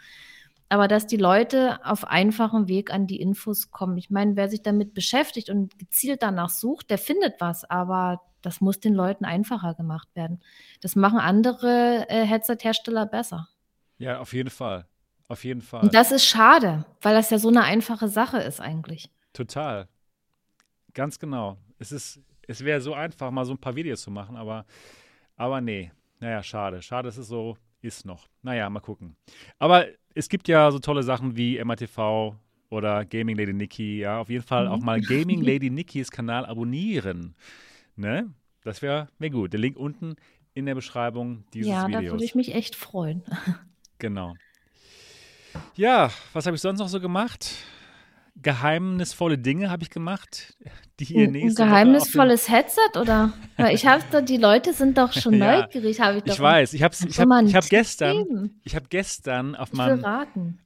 aber 0.70 0.88
dass 0.88 1.06
die 1.06 1.16
Leute 1.16 1.84
auf 1.84 2.04
einfachem 2.06 2.68
Weg 2.68 2.92
an 2.92 3.06
die 3.06 3.20
Infos 3.20 3.70
kommen. 3.72 3.98
Ich 3.98 4.10
meine, 4.10 4.36
wer 4.36 4.48
sich 4.48 4.62
damit 4.62 4.94
beschäftigt 4.94 5.50
und 5.50 5.78
gezielt 5.78 6.22
danach 6.22 6.50
sucht, 6.50 6.90
der 6.90 6.98
findet 6.98 7.40
was, 7.40 7.64
aber 7.68 8.22
das 8.42 8.60
muss 8.60 8.80
den 8.80 8.94
Leuten 8.94 9.24
einfacher 9.24 9.74
gemacht 9.74 10.08
werden. 10.14 10.40
Das 10.80 10.96
machen 10.96 11.18
andere 11.18 12.06
äh, 12.08 12.24
Headset-Hersteller 12.24 13.06
besser. 13.06 13.48
Ja, 14.00 14.18
auf 14.18 14.32
jeden 14.32 14.50
Fall. 14.50 14.86
Auf 15.28 15.44
jeden 15.44 15.60
Fall. 15.60 15.82
Und 15.82 15.94
das 15.94 16.10
ist 16.10 16.24
schade, 16.24 16.84
weil 17.02 17.14
das 17.14 17.30
ja 17.30 17.38
so 17.38 17.48
eine 17.48 17.62
einfache 17.62 18.08
Sache 18.08 18.38
ist 18.38 18.60
eigentlich. 18.60 19.10
Total. 19.32 19.88
Ganz 20.94 21.18
genau. 21.18 21.58
Es 21.78 21.92
ist, 21.92 22.20
es 22.48 22.64
wäre 22.64 22.80
so 22.80 22.94
einfach, 22.94 23.30
mal 23.30 23.44
so 23.44 23.52
ein 23.52 23.58
paar 23.58 23.76
Videos 23.76 24.02
zu 24.02 24.10
machen, 24.10 24.36
aber, 24.36 24.64
aber 25.36 25.60
nee. 25.60 25.92
Naja, 26.18 26.42
schade. 26.42 26.82
Schade, 26.82 27.08
dass 27.08 27.18
es 27.18 27.28
so 27.28 27.56
ist 27.82 28.06
noch. 28.06 28.26
Naja, 28.42 28.68
mal 28.70 28.80
gucken. 28.80 29.16
Aber 29.58 29.86
es 30.14 30.28
gibt 30.28 30.48
ja 30.48 30.70
so 30.70 30.78
tolle 30.78 31.02
Sachen 31.02 31.36
wie 31.36 31.62
MATV 31.62 32.34
oder 32.70 33.04
Gaming 33.04 33.36
Lady 33.36 33.52
Nikki. 33.52 33.98
Ja, 33.98 34.20
auf 34.20 34.30
jeden 34.30 34.44
Fall 34.44 34.66
auch 34.66 34.80
mal 34.80 35.00
Gaming 35.00 35.42
Lady 35.42 35.70
Nikkis 35.70 36.10
Kanal 36.10 36.46
abonnieren. 36.46 37.34
Ne? 37.96 38.32
Das 38.62 38.82
wäre 38.82 39.08
wär 39.18 39.30
gut. 39.30 39.52
Der 39.52 39.60
Link 39.60 39.76
unten 39.76 40.16
in 40.54 40.66
der 40.66 40.74
Beschreibung 40.74 41.44
dieses 41.52 41.70
ja, 41.70 41.86
Videos. 41.86 42.04
da 42.04 42.10
würde 42.10 42.24
ich 42.24 42.34
mich 42.34 42.54
echt 42.54 42.74
freuen. 42.74 43.22
Genau. 44.00 44.34
Ja, 45.74 46.10
was 46.32 46.46
habe 46.46 46.56
ich 46.56 46.62
sonst 46.62 46.80
noch 46.80 46.88
so 46.88 47.00
gemacht? 47.00 47.54
Geheimnisvolle 48.42 49.36
Dinge 49.36 49.70
habe 49.70 49.82
ich 49.82 49.90
gemacht, 49.90 50.56
die 50.98 51.12
ihr 51.12 51.30
nächste 51.30 51.64
geheimnisvolles 51.64 52.48
Headset 52.48 52.98
oder? 52.98 53.32
Weil 53.56 53.74
ich 53.74 53.86
habe 53.86 54.22
die 54.22 54.38
Leute 54.38 54.72
sind 54.72 54.96
doch 54.96 55.12
schon 55.12 55.34
Ja, 55.38 55.62
neugierig, 55.62 56.00
habe 56.00 56.18
ich 56.18 56.24
doch. 56.24 56.34
Ich 56.34 56.40
weiß, 56.40 56.72
ich 56.72 56.82
habe 56.82 56.94
ich 56.94 57.20
hab, 57.20 57.42
ich 57.44 57.54
hab 57.54 57.68
gestern, 57.68 58.50
ich 58.64 58.74
habe 58.74 58.86
gestern 58.88 59.54
auf 59.54 59.72
meinem 59.72 60.04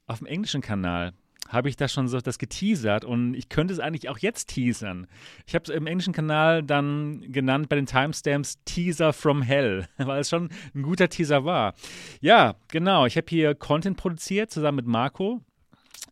auf 0.06 0.18
dem 0.18 0.26
englischen 0.26 0.60
Kanal 0.60 1.12
habe 1.48 1.68
ich 1.68 1.76
da 1.76 1.88
schon 1.88 2.08
so 2.08 2.20
das 2.20 2.38
geteasert 2.38 3.04
und 3.04 3.34
ich 3.34 3.48
könnte 3.48 3.74
es 3.74 3.80
eigentlich 3.80 4.08
auch 4.08 4.18
jetzt 4.18 4.48
teasern. 4.48 5.06
Ich 5.46 5.54
habe 5.54 5.64
es 5.64 5.68
im 5.70 5.86
englischen 5.86 6.12
Kanal 6.12 6.62
dann 6.62 7.32
genannt 7.32 7.68
bei 7.68 7.76
den 7.76 7.86
Timestamps 7.86 8.62
Teaser 8.64 9.12
from 9.12 9.42
Hell, 9.42 9.86
weil 9.98 10.20
es 10.20 10.30
schon 10.30 10.50
ein 10.74 10.82
guter 10.82 11.08
Teaser 11.08 11.44
war. 11.44 11.74
Ja, 12.20 12.54
genau. 12.68 13.06
Ich 13.06 13.16
habe 13.16 13.26
hier 13.28 13.54
Content 13.54 13.96
produziert 13.96 14.50
zusammen 14.50 14.76
mit 14.76 14.86
Marco 14.86 15.42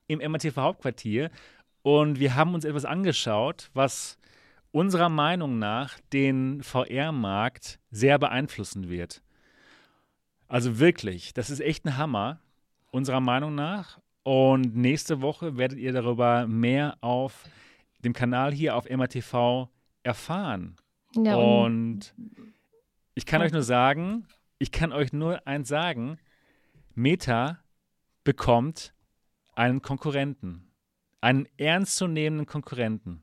im 0.07 0.19
MRTV 0.19 0.57
Hauptquartier 0.57 1.31
und 1.83 2.21
wir 2.21 2.35
haben 2.35 2.55
uns 2.55 2.65
etwas 2.65 2.85
angeschaut, 2.85 3.71
was 3.75 4.19
unserer 4.71 5.09
Meinung 5.09 5.59
nach 5.59 5.99
den 6.13 6.63
VR-Markt 6.63 7.79
sehr 7.91 8.19
beeinflussen 8.19 8.89
wird. 8.89 9.23
Also 10.49 10.79
wirklich, 10.79 11.35
das 11.35 11.51
ist 11.51 11.61
echt 11.61 11.85
ein 11.85 11.97
Hammer, 11.97 12.41
unserer 12.91 13.21
Meinung 13.21 13.55
nach. 13.55 13.99
Und 14.23 14.77
nächste 14.77 15.21
Woche 15.21 15.57
werdet 15.57 15.79
ihr 15.79 15.93
darüber 15.93 16.47
mehr 16.47 16.97
auf 17.01 17.45
dem 18.05 18.13
Kanal 18.13 18.53
hier 18.53 18.77
auf 18.77 18.89
MRTV 18.89 19.69
erfahren. 20.03 20.77
Ja, 21.17 21.37
und 21.37 22.15
Und 22.15 22.15
ich 23.15 23.27
kann 23.27 23.43
euch 23.43 23.53
nur 23.53 23.63
sagen, 23.63 24.27
ich 24.59 24.73
kann 24.73 24.93
euch 24.93 25.13
nur 25.13 25.47
eins 25.47 25.69
sagen, 25.69 26.19
Meta 26.95 27.59
bekommt 28.25 28.95
einen 29.55 29.83
Konkurrenten. 29.83 30.71
Einen 31.21 31.47
ernstzunehmenden 31.57 32.47
Konkurrenten. 32.47 33.23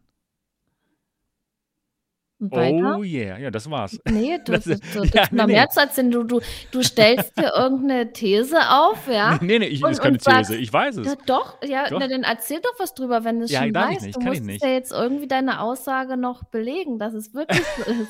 Weiter? 2.39 2.97
Oh 2.97 3.03
yeah, 3.03 3.37
ja, 3.37 3.51
das 3.51 3.69
war's. 3.69 3.99
Nee, 4.09 4.39
du, 4.45 4.53
Das 4.53 4.63
du, 4.63 4.71
ist- 4.71 4.83
du, 4.95 5.03
ja, 5.13 5.25
du 5.27 5.35
noch 5.35 5.45
nee, 5.47 5.53
mehr 5.53 5.63
nee. 5.65 5.69
zu 5.69 5.79
erzählen. 5.81 6.11
Du, 6.11 6.23
du, 6.23 6.39
du 6.71 6.81
stellst 6.83 7.37
dir 7.37 7.51
irgendeine 7.55 8.11
These 8.13 8.57
auf, 8.69 9.07
ja? 9.07 9.37
Nee, 9.41 9.59
nee, 9.59 9.65
ich, 9.67 9.83
Und- 9.83 9.91
ist 9.91 9.99
keine 10.01 10.13
und 10.13 10.21
sagst- 10.23 10.49
These, 10.51 10.59
ich 10.61 10.71
weiß 10.71 10.97
es. 10.97 11.07
Ja, 11.07 11.15
doch, 11.25 11.57
ja, 11.63 11.89
Doch. 11.89 11.99
Na, 11.99 12.07
dann 12.07 12.23
erzähl 12.23 12.59
doch 12.61 12.73
was 12.79 12.93
drüber, 12.93 13.23
wenn 13.23 13.39
du 13.39 13.45
es 13.45 13.51
Ja, 13.51 13.61
schon 13.63 13.73
darf 13.73 13.89
ich 13.91 13.95
weißt. 13.97 14.05
nicht, 14.05 14.15
du 14.15 14.19
kann 14.21 14.33
ich 14.33 14.39
musst 14.39 14.47
nicht. 14.51 14.63
ja 14.63 14.69
jetzt 14.69 14.91
irgendwie 14.91 15.27
deine 15.27 15.59
Aussage 15.61 16.17
noch 16.17 16.43
belegen, 16.45 16.97
dass 16.99 17.13
es 17.13 17.33
wirklich 17.33 17.61
so 17.77 17.91
ist. 17.91 18.09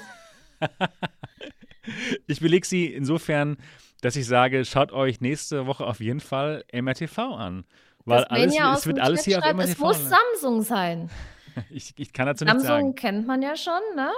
Ich 2.27 2.39
belege 2.39 2.65
sie 2.67 2.85
insofern, 2.87 3.57
dass 4.01 4.15
ich 4.15 4.27
sage, 4.27 4.63
schaut 4.65 4.91
euch 4.91 5.21
nächste 5.21 5.65
Woche 5.65 5.85
auf 5.85 5.99
jeden 5.99 6.19
Fall 6.19 6.63
MRTV 6.71 7.17
an. 7.19 7.65
Weil 8.05 8.21
Das 8.21 8.29
alles, 8.29 8.79
es 8.79 8.87
wird 8.87 8.99
alles 8.99 9.25
hier 9.25 9.39
auf 9.39 9.45
MRTV. 9.53 9.71
Es 9.71 9.79
muss. 9.79 10.09
Samsung 10.09 10.61
sein. 10.61 11.09
Ich, 11.69 11.93
ich 11.97 12.13
kann 12.13 12.25
dazu 12.25 12.45
nichts 12.45 12.63
Samsung 12.63 12.87
sagen. 12.87 12.95
kennt 12.95 13.27
man 13.27 13.41
ja 13.41 13.55
schon, 13.55 13.81
ne? 13.95 14.09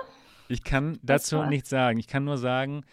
Ich 0.47 0.63
kann 0.63 0.99
dazu 1.01 1.43
nichts 1.43 1.69
sagen. 1.69 1.99
Ich 1.99 2.07
kann 2.07 2.23
nur 2.23 2.37
sagen, 2.37 2.83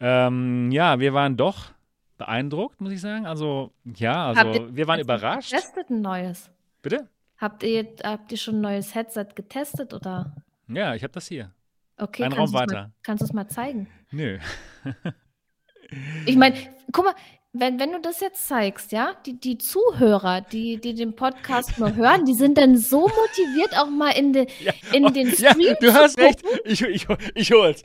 ähm, 0.00 0.70
ja, 0.70 0.98
wir 0.98 1.14
waren 1.14 1.36
doch 1.36 1.72
beeindruckt, 2.18 2.80
muss 2.80 2.92
ich 2.92 3.00
sagen. 3.00 3.26
Also, 3.26 3.72
ja, 3.84 4.28
also 4.28 4.52
ihr 4.52 4.76
wir 4.76 4.86
waren 4.86 5.00
überrascht. 5.00 5.50
Getestet 5.50 5.90
ein 5.90 6.00
neues. 6.02 6.50
Bitte? 6.82 7.08
Habt 7.38 7.62
ihr, 7.62 7.86
habt 8.02 8.30
ihr 8.32 8.38
schon 8.38 8.56
ein 8.56 8.60
neues 8.60 8.94
Headset 8.94 9.28
getestet 9.34 9.94
oder? 9.94 10.34
Ja, 10.68 10.94
ich 10.94 11.02
habe 11.02 11.12
das 11.12 11.26
hier. 11.26 11.52
Okay, 11.96 12.24
Ein 12.24 12.32
Raum 12.32 12.52
weiter. 12.52 12.74
Mal, 12.74 12.92
kannst 13.02 13.22
du 13.22 13.24
es 13.26 13.32
mal 13.32 13.48
zeigen? 13.48 13.88
Nö. 14.10 14.38
Ich 16.24 16.36
meine, 16.36 16.56
guck 16.92 17.04
mal, 17.04 17.14
wenn, 17.52 17.80
wenn 17.80 17.90
du 17.92 18.00
das 18.00 18.20
jetzt 18.20 18.46
zeigst, 18.46 18.92
ja, 18.92 19.14
die, 19.26 19.38
die 19.40 19.58
Zuhörer, 19.58 20.40
die, 20.40 20.78
die 20.80 20.94
den 20.94 21.16
Podcast 21.16 21.78
nur 21.78 21.96
hören, 21.96 22.24
die 22.24 22.34
sind 22.34 22.56
dann 22.58 22.76
so 22.76 23.00
motiviert, 23.08 23.76
auch 23.76 23.90
mal 23.90 24.10
in, 24.10 24.32
de, 24.32 24.46
Ja, 24.60 24.72
in 24.92 25.12
den 25.12 25.28
ja, 25.36 25.50
Stream 25.52 25.74
du 25.80 25.88
zu 25.88 25.94
hast 25.94 26.16
recht. 26.18 26.42
gucken, 26.44 26.60
Ich, 26.64 26.80
ich, 26.82 27.06
ich 27.34 27.50
hol's. 27.52 27.82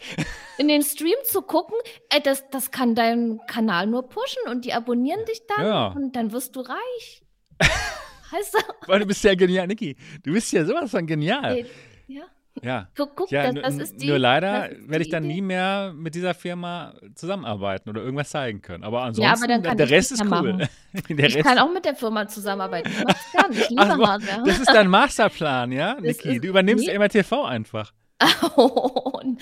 in 0.60 0.68
den 0.68 0.84
Stream 0.84 1.16
zu 1.24 1.42
gucken, 1.42 1.76
ey, 2.10 2.22
das, 2.22 2.48
das 2.52 2.70
kann 2.70 2.94
deinen 2.94 3.40
Kanal 3.48 3.88
nur 3.88 4.08
pushen 4.08 4.44
und 4.50 4.66
die 4.66 4.74
abonnieren 4.74 5.26
dich 5.26 5.42
dann 5.48 5.66
Ja. 5.66 5.88
und 5.88 6.16
dann 6.16 6.32
wirst 6.32 6.56
du 6.56 6.62
reich. 6.62 7.24
Heißt 8.32 8.54
du? 8.56 8.60
Weil 8.88 9.00
du 9.00 9.06
bist 9.08 9.24
ja 9.24 9.34
genial, 9.36 9.66
Niki. 9.68 9.96
Du 10.24 10.32
bist 10.34 10.52
ja 10.52 10.64
sowas 10.66 10.92
von 10.92 11.06
genial. 11.08 11.56
Ey, 11.58 11.66
Ja, 12.08 12.24
Ja. 12.64 12.88
guck, 12.96 13.16
guck, 13.16 13.32
Ja, 13.32 13.44
das, 13.44 13.54
nur, 13.54 13.64
das 13.64 13.76
ist 13.78 14.02
die. 14.02 14.08
nur 14.08 14.18
leider 14.20 14.70
werde 14.88 15.04
ich 15.04 15.10
dann 15.10 15.26
Idee. 15.26 15.34
nie 15.36 15.42
mehr 15.42 15.94
mit 15.96 16.16
dieser 16.16 16.34
Firma 16.34 16.94
zusammenarbeiten 17.16 17.90
oder 17.90 18.02
irgendwas 18.02 18.30
zeigen 18.30 18.62
können. 18.62 18.84
Aber 18.84 19.00
Ja, 19.00 19.04
ansonsten, 19.06 19.44
aber 19.44 19.48
dann 19.54 19.62
kann 19.64 19.78
der 19.78 19.86
ich 19.88 19.92
Rest 19.92 20.12
ist 20.14 20.24
ja 20.24 20.42
cool. 20.42 20.68
der 21.10 21.26
Ich 21.28 21.38
kann 21.44 21.60
auch 21.60 21.72
mit 21.72 21.86
der 21.86 21.96
Firma 21.96 22.28
zusammenarbeiten. 22.28 22.90
Ich 22.98 23.04
mach's 23.04 23.32
gern. 23.32 23.52
Ich 23.52 23.70
liebe 23.70 23.82
Ach 23.82 23.96
so, 23.98 24.08
Hardware. 24.08 24.44
das 24.46 24.60
ist 24.60 24.70
dein 24.74 24.88
Masterplan, 24.88 25.72
ja, 25.72 25.96
Niki? 26.00 26.40
Du 26.40 26.48
übernimmst 26.48 26.88
nee. 26.88 26.98
MRTV 26.98 27.44
einfach. 27.44 27.92
und, 28.56 29.42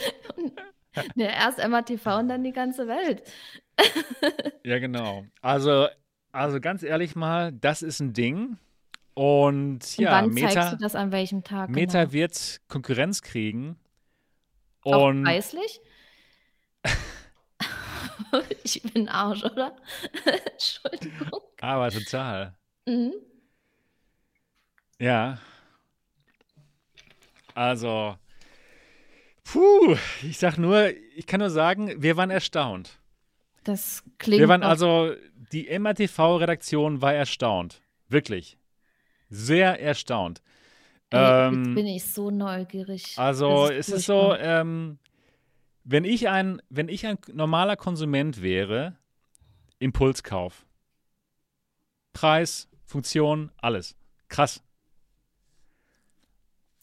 ja, 1.15 1.27
erst 1.27 1.65
MATV 1.67 2.05
und 2.19 2.27
dann 2.29 2.43
die 2.43 2.51
ganze 2.51 2.87
Welt. 2.87 3.21
Ja, 4.63 4.79
genau. 4.79 5.25
Also, 5.41 5.87
also 6.31 6.59
ganz 6.59 6.83
ehrlich 6.83 7.15
mal, 7.15 7.51
das 7.51 7.81
ist 7.83 7.99
ein 7.99 8.13
Ding. 8.13 8.57
Und 9.15 9.73
Und 9.73 9.97
ja, 9.97 10.11
wann 10.11 10.35
zeigst 10.35 10.55
Meta, 10.55 10.69
du 10.71 10.77
das 10.77 10.95
an 10.95 11.11
welchem 11.11 11.43
Tag? 11.43 11.69
Meta 11.69 12.01
genau? 12.01 12.13
wird 12.13 12.61
Konkurrenz 12.67 13.21
kriegen. 13.21 13.77
Auch 14.81 15.07
Und 15.07 15.23
preislich? 15.23 15.81
ich 18.63 18.81
bin 18.81 19.07
Arsch, 19.07 19.43
oder? 19.43 19.75
Entschuldigung. 20.51 21.41
aber 21.61 21.91
total. 21.91 22.55
Mhm. 22.85 23.13
Ja. 24.99 25.37
Also, 27.53 28.17
puh, 29.43 29.95
ich 30.23 30.39
sag 30.39 30.57
nur, 30.57 30.89
ich 31.15 31.27
kann 31.27 31.39
nur 31.39 31.51
sagen, 31.51 32.01
wir 32.01 32.17
waren 32.17 32.31
erstaunt. 32.31 32.99
Das 33.63 34.03
klingt. 34.17 34.41
Wir 34.41 34.49
waren 34.49 34.63
also, 34.63 35.13
die 35.51 35.67
MRTV-Redaktion 35.77 37.01
war 37.01 37.13
erstaunt. 37.13 37.81
Wirklich. 38.09 38.57
Sehr 39.33 39.81
erstaunt. 39.81 40.41
Ey, 41.09 41.19
jetzt 41.19 41.53
ähm, 41.55 41.75
bin 41.75 41.87
ich 41.87 42.05
so 42.05 42.29
neugierig. 42.29 43.17
Also 43.17 43.67
es 43.69 43.89
ist 43.89 44.05
so, 44.05 44.35
ähm, 44.35 44.99
wenn 45.83 46.05
ich 46.05 46.29
ein, 46.29 46.61
wenn 46.69 46.87
ich 46.87 47.05
ein 47.05 47.17
normaler 47.31 47.75
Konsument 47.75 48.41
wäre, 48.41 48.95
Impulskauf. 49.79 50.65
Preis, 52.13 52.69
Funktion, 52.85 53.51
alles. 53.57 53.95
Krass. 54.27 54.63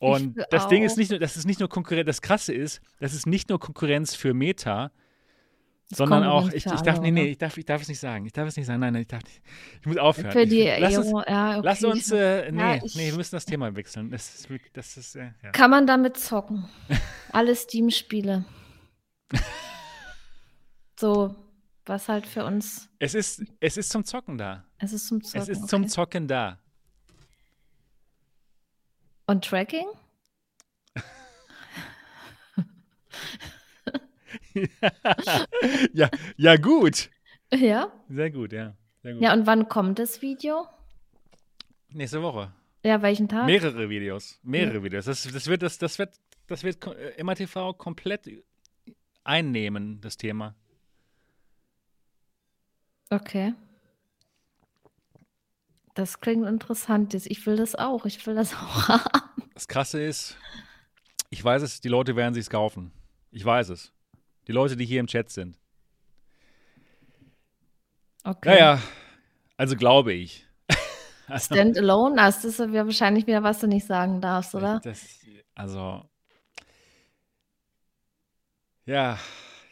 Und 0.00 0.36
das 0.50 0.66
Ding 0.68 0.82
ist 0.82 0.94
auch. 0.94 0.96
nicht 0.96 1.10
nur, 1.10 1.20
das 1.20 1.36
ist 1.36 1.44
nicht 1.44 1.60
nur 1.60 1.68
Konkurrenz, 1.68 2.06
das 2.06 2.22
Krasse 2.22 2.54
ist, 2.54 2.80
das 2.98 3.14
ist 3.14 3.26
nicht 3.26 3.48
nur 3.48 3.60
Konkurrenz 3.60 4.14
für 4.14 4.34
Meta, 4.34 4.90
sondern 5.93 6.24
auch, 6.24 6.49
ich, 6.49 6.55
ich 6.55 6.64
darf, 6.64 6.99
alle, 6.99 7.01
nee, 7.01 7.11
nee, 7.11 7.24
ich 7.30 7.38
darf, 7.38 7.57
ich 7.59 7.64
darf 7.64 7.82
es 7.82 7.88
nicht 7.88 7.99
sagen. 7.99 8.24
Ich 8.24 8.32
darf 8.32 8.47
es 8.49 8.57
nicht 8.57 8.66
sagen. 8.66 8.80
Nein, 8.80 8.93
nein, 8.93 9.03
ich 9.03 9.09
darf 9.09 9.24
nicht. 9.24 9.41
Ich 9.80 9.86
muss 9.86 9.97
aufhören. 9.97 10.30
Für 10.32 10.47
die 10.47 10.61
ich, 10.62 10.78
lass 10.78 10.97
uns, 10.97 11.07
Euro, 11.09 11.22
ja, 11.28 11.59
okay. 11.59 11.61
lass 11.64 11.84
uns, 11.84 12.11
äh, 12.12 12.53
nee, 12.53 12.61
Ja, 12.61 12.76
nee, 12.76 12.82
ich- 12.84 12.97
wir 12.97 13.14
müssen 13.16 13.34
das 13.34 13.45
Thema 13.45 13.74
wechseln. 13.74 14.11
Das 14.11 14.34
ist, 14.34 14.49
das 14.72 14.97
ist, 14.97 15.16
äh, 15.16 15.32
ja. 15.43 15.51
Kann 15.51 15.70
man 15.70 15.86
damit 15.86 16.16
zocken? 16.16 16.68
Alle 17.32 17.55
Steam-Spiele. 17.57 18.45
so, 21.01 21.34
was 21.86 22.09
halt 22.09 22.26
für 22.26 22.45
uns. 22.45 22.88
Es 23.01 23.14
ist, 23.14 23.43
es 23.59 23.76
ist 23.76 23.91
zum 23.91 24.05
Zocken 24.05 24.38
da. 24.38 24.64
Es 24.78 24.93
ist 24.93 25.09
zum 25.09 25.22
Zocken. 25.22 25.41
Es 25.43 25.49
ist 25.49 25.68
zum 25.68 25.82
okay. 25.82 25.91
Zocken 25.91 26.28
da. 26.28 26.59
Und 29.26 29.45
Tracking? 29.45 29.86
ja, 35.92 36.11
ja, 36.36 36.57
gut. 36.57 37.11
Ja. 37.53 37.92
Sehr 38.09 38.30
gut, 38.30 38.53
ja. 38.53 38.74
Sehr 39.03 39.14
gut. 39.14 39.22
Ja, 39.22 39.32
und 39.32 39.46
wann 39.46 39.68
kommt 39.68 39.98
das 39.98 40.22
Video? 40.22 40.66
Nächste 41.88 42.22
Woche. 42.22 42.53
Ja, 42.84 43.03
welchen 43.03 43.28
Tag? 43.28 43.46
Mehrere 43.46 43.88
Videos. 43.88 44.38
Mehrere 44.42 44.82
Videos. 44.82 45.05
Das, 45.05 45.22
das 45.22 45.46
wird, 45.46 45.62
das, 45.62 45.78
das 45.78 45.98
wird, 45.98 46.18
das 46.46 46.62
wird 46.62 46.86
äh, 46.86 47.22
MATV 47.22 47.74
komplett 47.76 48.30
einnehmen, 49.24 50.01
das 50.01 50.16
Thema. 50.16 50.55
Okay. 53.11 53.55
Das 55.94 56.20
klingt 56.20 56.46
interessant. 56.46 57.14
Ich 57.14 57.46
will 57.46 57.57
das 57.57 57.74
auch. 57.74 58.07
Ich 58.07 58.26
will 58.26 58.34
das 58.34 58.55
auch 58.55 58.88
haben. 58.88 59.51
Das 59.55 59.68
Krasse 59.68 60.03
ist, 60.03 60.36
ich 61.28 61.44
weiß 61.44 61.62
es, 61.62 61.80
die 61.80 61.88
Leute 61.88 62.16
werden 62.16 62.34
sich's 62.34 62.48
kaufen. 62.48 62.92
Ich 63.30 63.44
weiß 63.44 63.68
es. 63.70 63.92
Die 64.47 64.53
Leute, 64.53 64.76
die 64.76 64.84
hier 64.86 65.01
im 65.01 65.07
Chat 65.07 65.30
sind. 65.30 65.57
Okay. 68.24 68.49
Naja, 68.51 68.82
also 69.57 69.76
glaube 69.76 70.12
ich. 70.12 70.47
Standalone, 71.36 72.16
das 72.16 72.45
ist 72.45 72.59
ja 72.59 72.72
wahrscheinlich 72.72 73.26
wieder, 73.26 73.43
was 73.43 73.61
du 73.61 73.66
nicht 73.66 73.86
sagen 73.86 74.20
darfst, 74.20 74.55
oder? 74.55 74.80
Das, 74.82 75.20
also. 75.55 76.05
Ja, 78.86 79.18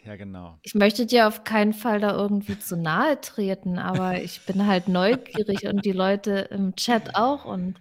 ja, 0.04 0.16
genau. 0.16 0.58
Ich 0.62 0.74
möchte 0.74 1.04
dir 1.06 1.26
auf 1.26 1.44
keinen 1.44 1.72
Fall 1.72 2.00
da 2.00 2.12
irgendwie 2.12 2.58
zu 2.58 2.76
nahe 2.76 3.20
treten, 3.20 3.78
aber 3.78 4.22
ich 4.22 4.44
bin 4.46 4.66
halt 4.66 4.88
neugierig 4.88 5.66
und 5.66 5.84
die 5.84 5.92
Leute 5.92 6.48
im 6.50 6.76
Chat 6.76 7.14
auch 7.16 7.44
und 7.44 7.74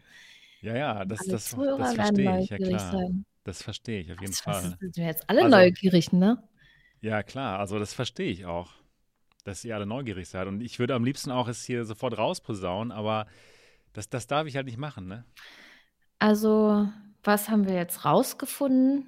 Ja, 0.62 0.76
ja, 0.76 1.06
das, 1.06 1.20
das, 1.28 1.56
das 1.56 1.94
verstehe 1.94 2.40
ich, 2.42 2.50
ja 2.50 2.58
klar. 2.58 2.92
sein. 2.92 3.26
Das 3.44 3.62
verstehe 3.62 4.02
ich 4.02 4.12
auf 4.12 4.20
jeden 4.20 4.34
Was, 4.34 4.42
Fall. 4.42 4.56
was 4.56 4.80
sind 4.80 4.98
wir 4.98 5.06
jetzt 5.06 5.30
alle 5.30 5.44
Also- 5.44 5.56
neugierig, 5.56 6.12
ne? 6.12 6.44
Ja, 7.02 7.24
klar, 7.24 7.60
also 7.60 7.80
das 7.80 7.94
verstehe 7.94 8.32
ich 8.32 8.46
auch, 8.46 8.72
dass 9.44 9.64
ihr 9.64 9.76
alle 9.76 9.86
neugierig 9.86 10.28
seid. 10.30 10.48
Und 10.48 10.62
ich 10.62 10.80
würde 10.80 10.96
am 10.96 11.04
liebsten 11.04 11.32
auch 11.32 11.48
es 11.48 11.64
hier 11.64 11.86
sofort 11.86 12.18
rausposaunen, 12.18 12.92
aber 12.92 13.28
das, 13.94 14.10
das 14.10 14.28
darf 14.28 14.48
ich 14.48 14.56
halt 14.56 14.66
nicht 14.66 14.78
machen, 14.78 15.08
ne? 15.08 15.26
Also, 16.20 16.88
was 17.24 17.50
haben 17.50 17.68
wir 17.68 17.76
jetzt 17.76 18.06
rausgefunden? 18.06 19.08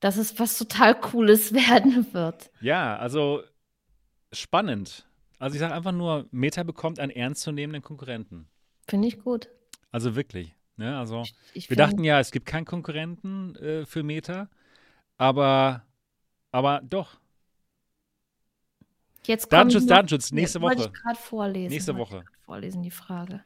Dass 0.00 0.16
es 0.18 0.38
was 0.38 0.58
total 0.58 0.98
Cooles 1.00 1.52
werden 1.54 2.12
wird. 2.12 2.50
Ja, 2.60 2.96
also 2.96 3.42
spannend. 4.32 5.06
Also 5.38 5.54
ich 5.54 5.60
sage 5.60 5.74
einfach 5.74 5.92
nur, 5.92 6.26
Meta 6.30 6.62
bekommt 6.62 6.98
einen 6.98 7.10
ernstzunehmenden 7.10 7.82
Konkurrenten. 7.82 8.48
Finde 8.88 9.08
ich 9.08 9.18
gut. 9.18 9.48
Also 9.90 10.14
wirklich. 10.16 10.54
Ne? 10.76 10.96
Also 10.98 11.22
Ich 11.54 11.68
wir 11.70 11.76
find- 11.76 11.80
dachten 11.80 12.04
ja, 12.04 12.20
es 12.20 12.30
gibt 12.30 12.46
keinen 12.46 12.64
Konkurrenten 12.66 13.56
äh, 13.56 13.86
für 13.86 14.02
Meta, 14.02 14.48
aber, 15.16 15.85
aber 16.56 16.80
doch. 16.82 17.18
jetzt 19.26 19.52
Datenschutz, 19.52 19.82
noch- 19.84 19.88
Datenschutz, 19.96 20.32
nächste 20.32 20.60
Wollte 20.60 20.78
Woche. 20.84 20.92
ich 20.94 21.02
gerade 21.02 21.18
vorlesen. 21.18 21.72
Nächste 21.72 21.94
wollte 21.96 22.08
ich 22.08 22.12
Woche. 22.18 22.24
Vorlesen, 22.44 22.82
die 22.82 22.90
Frage. 22.90 23.44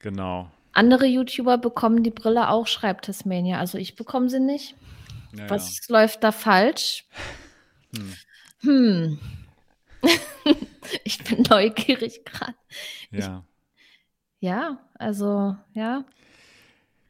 Genau. 0.00 0.50
Andere 0.72 1.06
YouTuber 1.06 1.58
bekommen 1.58 2.02
die 2.02 2.10
Brille 2.10 2.48
auch, 2.48 2.66
schreibt 2.66 3.04
Tasmania. 3.04 3.58
Also 3.58 3.78
ich 3.78 3.94
bekomme 3.94 4.28
sie 4.30 4.40
nicht. 4.40 4.74
Ja, 5.36 5.48
Was 5.50 5.88
läuft 5.88 6.24
da 6.24 6.32
falsch? 6.32 7.04
Hm. 7.94 8.14
Hm. 8.62 9.18
ich 11.04 11.22
bin 11.24 11.42
neugierig 11.48 12.24
gerade. 12.24 12.54
ja. 13.10 13.44
Ja, 14.40 14.78
also, 14.94 15.56
ja. 15.72 16.04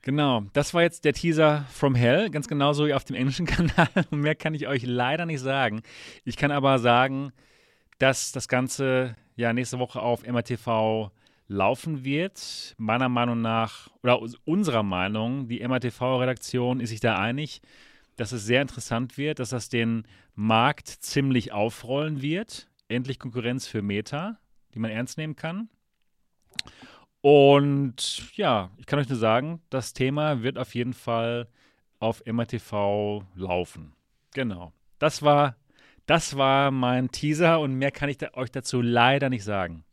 Genau, 0.02 0.42
das 0.52 0.74
war 0.74 0.82
jetzt 0.82 1.04
der 1.04 1.12
Teaser 1.12 1.64
from 1.70 1.94
Hell, 1.94 2.28
ganz 2.28 2.48
genauso 2.48 2.86
wie 2.86 2.94
auf 2.94 3.04
dem 3.04 3.14
englischen 3.14 3.46
Kanal. 3.46 3.88
Und 4.10 4.20
mehr 4.20 4.34
kann 4.34 4.52
ich 4.52 4.66
euch 4.66 4.82
leider 4.84 5.26
nicht 5.26 5.40
sagen. 5.40 5.82
Ich 6.24 6.36
kann 6.36 6.50
aber 6.50 6.80
sagen, 6.80 7.32
dass 7.98 8.32
das 8.32 8.48
Ganze 8.48 9.16
ja 9.36 9.52
nächste 9.52 9.78
Woche 9.78 10.02
auf 10.02 10.26
MRTV 10.26 11.12
laufen 11.46 12.04
wird. 12.04 12.74
Meiner 12.78 13.08
Meinung 13.08 13.40
nach, 13.42 13.90
oder 14.02 14.20
unserer 14.44 14.82
Meinung, 14.82 15.46
die 15.46 15.66
MRTV-Redaktion 15.66 16.80
ist 16.80 16.90
sich 16.90 17.00
da 17.00 17.18
einig, 17.18 17.60
dass 18.16 18.32
es 18.32 18.44
sehr 18.44 18.60
interessant 18.60 19.16
wird, 19.16 19.38
dass 19.38 19.50
das 19.50 19.68
den 19.68 20.04
Markt 20.34 20.88
ziemlich 20.88 21.52
aufrollen 21.52 22.22
wird. 22.22 22.68
Endlich 22.88 23.20
Konkurrenz 23.20 23.68
für 23.68 23.82
Meta, 23.82 24.38
die 24.74 24.80
man 24.80 24.90
ernst 24.90 25.16
nehmen 25.16 25.36
kann. 25.36 25.68
Und 27.22 28.36
ja, 28.36 28.70
ich 28.78 28.86
kann 28.86 28.98
euch 28.98 29.08
nur 29.08 29.18
sagen, 29.18 29.62
das 29.70 29.94
Thema 29.94 30.42
wird 30.42 30.58
auf 30.58 30.74
jeden 30.74 30.92
Fall 30.92 31.48
auf 32.00 32.22
MRTV 32.26 33.22
laufen. 33.36 33.94
Genau. 34.34 34.72
Das 34.98 35.22
war, 35.22 35.56
das 36.06 36.36
war 36.36 36.72
mein 36.72 37.12
Teaser 37.12 37.60
und 37.60 37.74
mehr 37.74 37.92
kann 37.92 38.08
ich 38.08 38.18
da, 38.18 38.30
euch 38.34 38.50
dazu 38.50 38.82
leider 38.82 39.30
nicht 39.30 39.44
sagen. 39.44 39.84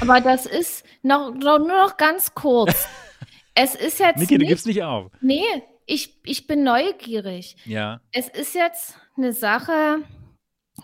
Aber 0.00 0.20
das 0.20 0.46
ist 0.46 0.84
noch, 1.02 1.34
noch 1.34 1.58
nur 1.58 1.66
noch 1.66 1.96
ganz 1.96 2.34
kurz. 2.34 2.86
es 3.54 3.74
ist 3.74 3.98
jetzt 3.98 4.18
Niki, 4.18 4.34
du 4.34 4.38
nicht, 4.38 4.50
gibst 4.50 4.66
nicht 4.66 4.84
auf. 4.84 5.10
nee, 5.20 5.42
ich, 5.86 6.16
ich 6.24 6.46
bin 6.46 6.62
neugierig. 6.62 7.56
Ja, 7.64 8.00
Es 8.12 8.28
ist 8.28 8.54
jetzt 8.54 8.94
eine 9.16 9.32
Sache, 9.32 9.98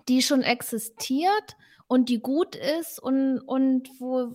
die 0.08 0.22
schon 0.22 0.42
existiert 0.42 1.56
und 1.86 2.08
die 2.08 2.20
gut 2.20 2.56
ist 2.56 2.98
und, 2.98 3.38
und 3.40 3.88
wo 3.98 4.32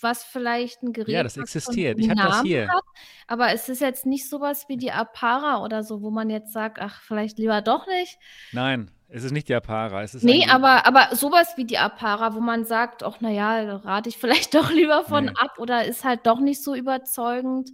was 0.00 0.24
vielleicht 0.24 0.82
ein 0.82 0.92
Gerät 0.92 1.08
Ja, 1.14 1.22
das 1.22 1.36
existiert. 1.36 1.98
Ich 1.98 2.08
hab 2.08 2.16
das 2.16 2.42
hier. 2.42 2.68
Hat, 2.68 2.82
aber 3.26 3.52
es 3.52 3.68
ist 3.68 3.80
jetzt 3.80 4.06
nicht 4.06 4.28
sowas 4.28 4.64
wie 4.68 4.76
die 4.76 4.90
Apara 4.90 5.62
oder 5.62 5.82
so, 5.82 6.02
wo 6.02 6.10
man 6.10 6.30
jetzt 6.30 6.52
sagt, 6.52 6.78
ach, 6.80 7.02
vielleicht 7.02 7.38
lieber 7.38 7.60
doch 7.60 7.86
nicht. 7.86 8.18
nein, 8.52 8.90
es 9.08 9.24
ist 9.24 9.32
nicht 9.32 9.48
die 9.50 9.54
Apara. 9.54 10.02
Es 10.02 10.14
ist 10.14 10.24
Nee, 10.24 10.46
aber, 10.48 10.86
aber 10.86 11.14
sowas 11.14 11.48
wie 11.56 11.66
die 11.66 11.76
Apara, 11.76 12.34
wo 12.34 12.40
man 12.40 12.64
sagt, 12.64 13.02
ach 13.02 13.20
naja, 13.20 13.66
da 13.66 13.76
rate 13.76 14.08
ich 14.08 14.16
vielleicht 14.18 14.54
doch 14.54 14.70
lieber 14.70 15.04
von 15.04 15.26
Nee. 15.26 15.32
ab 15.36 15.58
oder 15.58 15.84
ist 15.84 16.04
halt 16.04 16.26
doch 16.26 16.40
nicht 16.40 16.62
so 16.62 16.74
überzeugend. 16.74 17.70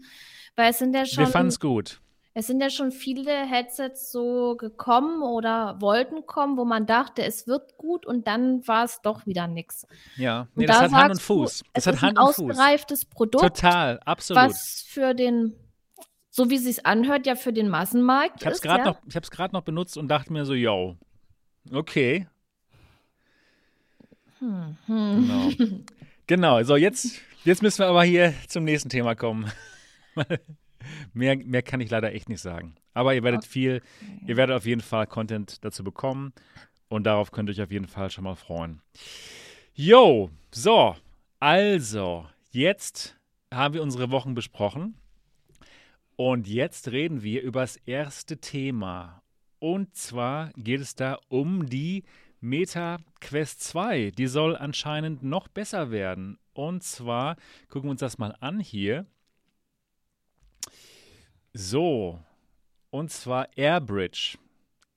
Weil 0.57 0.71
es 0.71 0.79
sind 0.79 0.93
ja 0.93 1.03
wir 1.03 1.07
schon, 1.07 1.27
fanden 1.27 1.49
es 1.49 1.61
gut. 1.61 2.01
Es 2.39 2.47
sind 2.47 2.61
ja 2.61 2.71
schon 2.71 2.93
viele 2.93 3.33
Headsets 3.33 4.13
so 4.13 4.55
gekommen 4.57 5.23
oder 5.23 5.77
wollten 5.81 6.25
kommen, 6.25 6.57
wo 6.57 6.65
man 6.65 6.87
dachte, 6.87 7.25
es 7.25 7.49
wird 7.49 7.77
gut 7.77 8.07
und 8.07 8.29
dann 8.29 8.65
war 8.69 8.85
es 8.85 9.01
doch 9.03 9.27
wieder 9.27 9.49
nix. 9.49 9.85
Ja, 10.17 10.47
nee, 10.55 10.65
das 10.67 10.77
da 10.79 10.83
hat 10.85 10.93
Hand 10.93 11.11
und 11.11 11.17
sagst 11.17 11.21
du, 11.31 11.35
Fuß. 11.35 11.63
Das 11.73 11.83
es 11.83 11.87
hat 11.89 11.95
ist 11.97 12.03
Hand 12.03 12.17
ein 12.19 12.25
und 12.25 12.35
Fuß. 12.35 12.51
ausgereiftes 12.51 13.05
Produkt, 13.07 13.43
Total, 13.43 13.99
absolut. 14.05 14.41
was 14.45 14.85
für 14.87 15.15
den, 15.15 15.57
so 16.31 16.49
wie 16.49 16.55
es 16.55 16.63
sich 16.63 16.87
anhört, 16.87 17.27
ja 17.27 17.35
für 17.35 17.53
den 17.53 17.69
Massenmarkt 17.69 18.37
Ich 18.39 18.47
habe 18.47 18.53
es 18.53 18.59
ist. 18.59 18.63
gerade 18.63 18.85
ja. 18.85 18.91
noch, 18.93 19.01
ich 19.09 19.17
hab's 19.17 19.33
gerade 19.33 19.53
noch 19.53 19.63
benutzt 19.63 19.97
und 19.99 20.07
dachte 20.07 20.33
mir 20.33 20.45
so, 20.45 20.55
yo, 20.55 20.97
okay, 21.73 22.29
Hm, 24.39 24.77
hm. 24.87 25.27
genau. 25.59 25.81
genau, 26.29 26.63
so 26.63 26.77
jetzt, 26.77 27.21
jetzt 27.45 27.63
müssen 27.63 27.81
wir 27.81 27.89
aber 27.89 28.05
hier 28.05 28.33
zum 28.47 28.63
nächsten 28.63 28.91
Thema 28.91 29.17
kommen. 29.17 29.51
mehr, 31.13 31.37
mehr 31.37 31.63
kann 31.63 31.81
ich 31.81 31.91
leider 31.91 32.13
echt 32.13 32.29
nicht 32.29 32.41
sagen. 32.41 32.77
Aber 32.95 33.15
ihr 33.15 33.23
werdet 33.23 33.45
viel, 33.45 33.83
ihr 34.27 34.37
werdet 34.37 34.57
auf 34.57 34.67
jeden 34.67 34.81
Fall 34.81 35.07
Content 35.07 35.65
dazu 35.65 35.85
bekommen 35.85 36.33
und 36.89 37.05
darauf 37.05 37.31
könnt 37.31 37.49
ihr 37.49 37.53
euch 37.53 37.63
auf 37.63 37.71
jeden 37.71 37.89
Fall 37.89 38.11
schon 38.11 38.25
mal 38.25 38.35
freuen. 38.35 38.81
Jo, 39.75 40.31
so, 40.51 40.97
also, 41.39 42.27
jetzt 42.51 43.17
haben 43.53 43.75
wir 43.75 43.83
unsere 43.83 44.11
Wochen 44.11 44.35
besprochen 44.35 44.97
und 46.17 46.49
jetzt 46.49 46.91
reden 46.91 47.23
wir 47.23 47.43
über 47.43 47.61
das 47.61 47.77
erste 47.77 48.39
Thema. 48.39 49.23
Und 49.61 49.95
zwar 49.95 50.51
geht 50.57 50.81
es 50.81 50.95
da 50.95 51.19
um 51.29 51.67
die 51.67 52.05
Meta 52.41 52.99
Quest 53.21 53.63
2. 53.65 54.13
Die 54.13 54.27
soll 54.27 54.57
anscheinend 54.57 55.23
noch 55.23 55.49
besser 55.49 55.91
werden. 55.91 56.39
Und 56.53 56.83
zwar 56.83 57.37
gucken 57.69 57.89
wir 57.89 57.93
uns 57.93 58.01
das 58.01 58.19
mal 58.19 58.35
an 58.41 58.61
hier. 58.61 59.07
So, 61.61 62.21
und 62.91 63.11
zwar 63.11 63.49
AirBridge. 63.57 64.39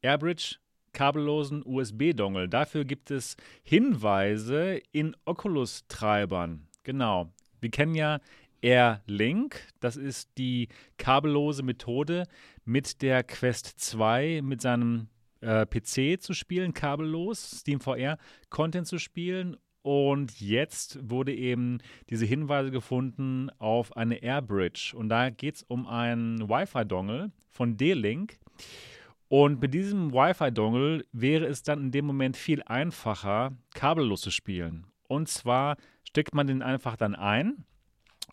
AirBridge 0.04 0.58
kabellosen 0.94 1.64
USB-Dongle. 1.66 2.48
Dafür 2.48 2.86
gibt 2.86 3.10
es 3.10 3.36
Hinweise 3.64 4.80
in 4.92 5.16
Oculus-Treibern. 5.26 6.68
Genau. 6.84 7.34
Wir 7.62 7.72
kennen 7.72 7.96
ja 7.96 8.20
AirLink. 8.62 9.60
Das 9.80 9.98
ist 9.98 10.38
die 10.38 10.68
kabellose 10.98 11.64
Methode, 11.64 12.28
mit 12.64 13.02
der 13.02 13.24
Quest 13.24 13.80
2 13.80 14.42
mit 14.44 14.62
seinem 14.62 15.08
äh, 15.40 15.66
PC 15.66 16.22
zu 16.22 16.36
spielen, 16.36 16.76
kabellos, 16.76 17.62
SteamVR 17.62 18.20
Content 18.52 18.86
zu 18.86 19.00
spielen. 19.00 19.58
Und 19.84 20.40
jetzt 20.40 21.10
wurde 21.10 21.34
eben 21.34 21.80
diese 22.10 22.26
Hinweise 22.26 22.72
gefunden 22.72 23.50
auf 23.58 23.98
eine 23.98 24.22
AirBridge. 24.22 24.94
Und 24.96 25.10
da 25.10 25.30
geht 25.30 25.56
es 25.56 25.64
um 25.64 25.88
einen 25.88 26.48
Wi-Fi-Dongle 26.48 27.32
von 27.50 27.78
D-Link. 27.78 28.38
Und 29.28 29.62
mit 29.62 29.74
diesem 29.74 30.14
Wi-Fi-Dongle 30.14 31.06
wäre 31.12 31.46
es 31.46 31.64
dann 31.64 31.82
in 31.82 31.92
dem 31.92 32.06
Moment 32.06 32.38
viel 32.38 32.62
einfacher, 32.64 33.54
kabellos 33.74 34.22
zu 34.22 34.30
spielen. 34.30 34.86
Und 35.08 35.30
zwar 35.30 35.78
steckt 36.04 36.36
man 36.36 36.48
den 36.48 36.62
einfach 36.62 36.96
dann 36.96 37.16
ein 37.16 37.66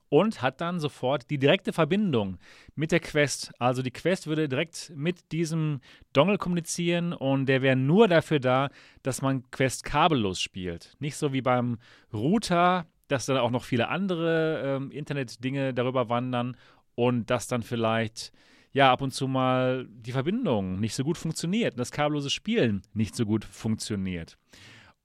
und 0.09 0.43
hat 0.43 0.61
dann 0.61 0.81
sofort 0.81 1.31
die 1.31 1.39
direkte 1.39 1.73
Verbindung 1.73 2.39
mit 2.75 2.93
der 2.93 3.01
Quest. 3.01 3.53
Also 3.59 3.83
die 3.83 3.91
Quest 3.91 4.27
würde 4.27 4.49
direkt 4.49 4.93
mit 4.95 5.33
diesem 5.33 5.81
Dongle 6.13 6.39
kommunizieren 6.39 7.13
und 7.13 7.47
der 7.47 7.63
wäre 7.63 7.77
nur 7.77 8.09
dafür 8.09 8.41
da, 8.41 8.71
dass 9.03 9.23
man 9.23 9.49
Quest 9.51 9.85
kabellos 9.85 10.41
spielt. 10.41 10.97
Nicht 10.99 11.17
so 11.17 11.33
wie 11.33 11.43
beim 11.43 11.79
Router, 12.13 12.87
dass 13.09 13.27
dann 13.27 13.39
auch 13.39 13.51
noch 13.51 13.65
viele 13.65 13.89
andere 13.89 14.63
ähm, 14.65 14.91
Internet-Dinge 14.91 15.75
darüber 15.75 16.09
wandern 16.09 16.57
und 16.95 17.31
dass 17.31 17.49
dann 17.49 17.63
vielleicht 17.63 18.33
ja 18.73 18.93
ab 18.93 19.01
und 19.03 19.13
zu 19.13 19.29
mal 19.29 19.87
die 19.89 20.13
Verbindung 20.13 20.79
nicht 20.79 20.95
so 20.95 21.05
gut 21.05 21.17
funktioniert 21.17 21.75
und 21.75 21.81
das 21.81 21.91
kabellose 21.91 22.31
Spielen 22.31 22.83
nicht 22.93 23.15
so 23.15 23.25
gut 23.25 23.45
funktioniert. 23.45 24.37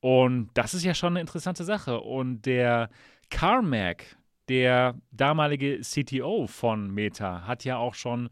Und 0.04 0.50
das 0.54 0.74
ist 0.74 0.84
ja 0.84 0.94
schon 0.94 1.14
eine 1.14 1.22
interessante 1.22 1.64
Sache. 1.64 2.02
Und 2.02 2.46
der 2.46 2.90
Carmack, 3.30 4.18
der 4.50 5.00
damalige 5.12 5.80
CTO 5.82 6.48
von 6.48 6.92
Meta, 6.92 7.48
hat 7.48 7.64
ja 7.64 7.78
auch 7.78 7.94
schon 7.94 8.30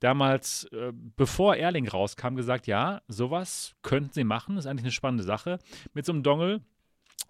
damals, 0.00 0.64
äh, 0.72 0.92
bevor 0.92 1.56
Erling 1.56 1.88
rauskam, 1.88 2.34
gesagt, 2.34 2.66
ja, 2.66 3.02
sowas 3.08 3.74
könnten 3.82 4.12
sie 4.12 4.24
machen, 4.24 4.56
ist 4.56 4.66
eigentlich 4.66 4.84
eine 4.84 4.92
spannende 4.92 5.24
Sache 5.24 5.58
mit 5.92 6.06
so 6.06 6.12
einem 6.12 6.22
Dongle, 6.22 6.62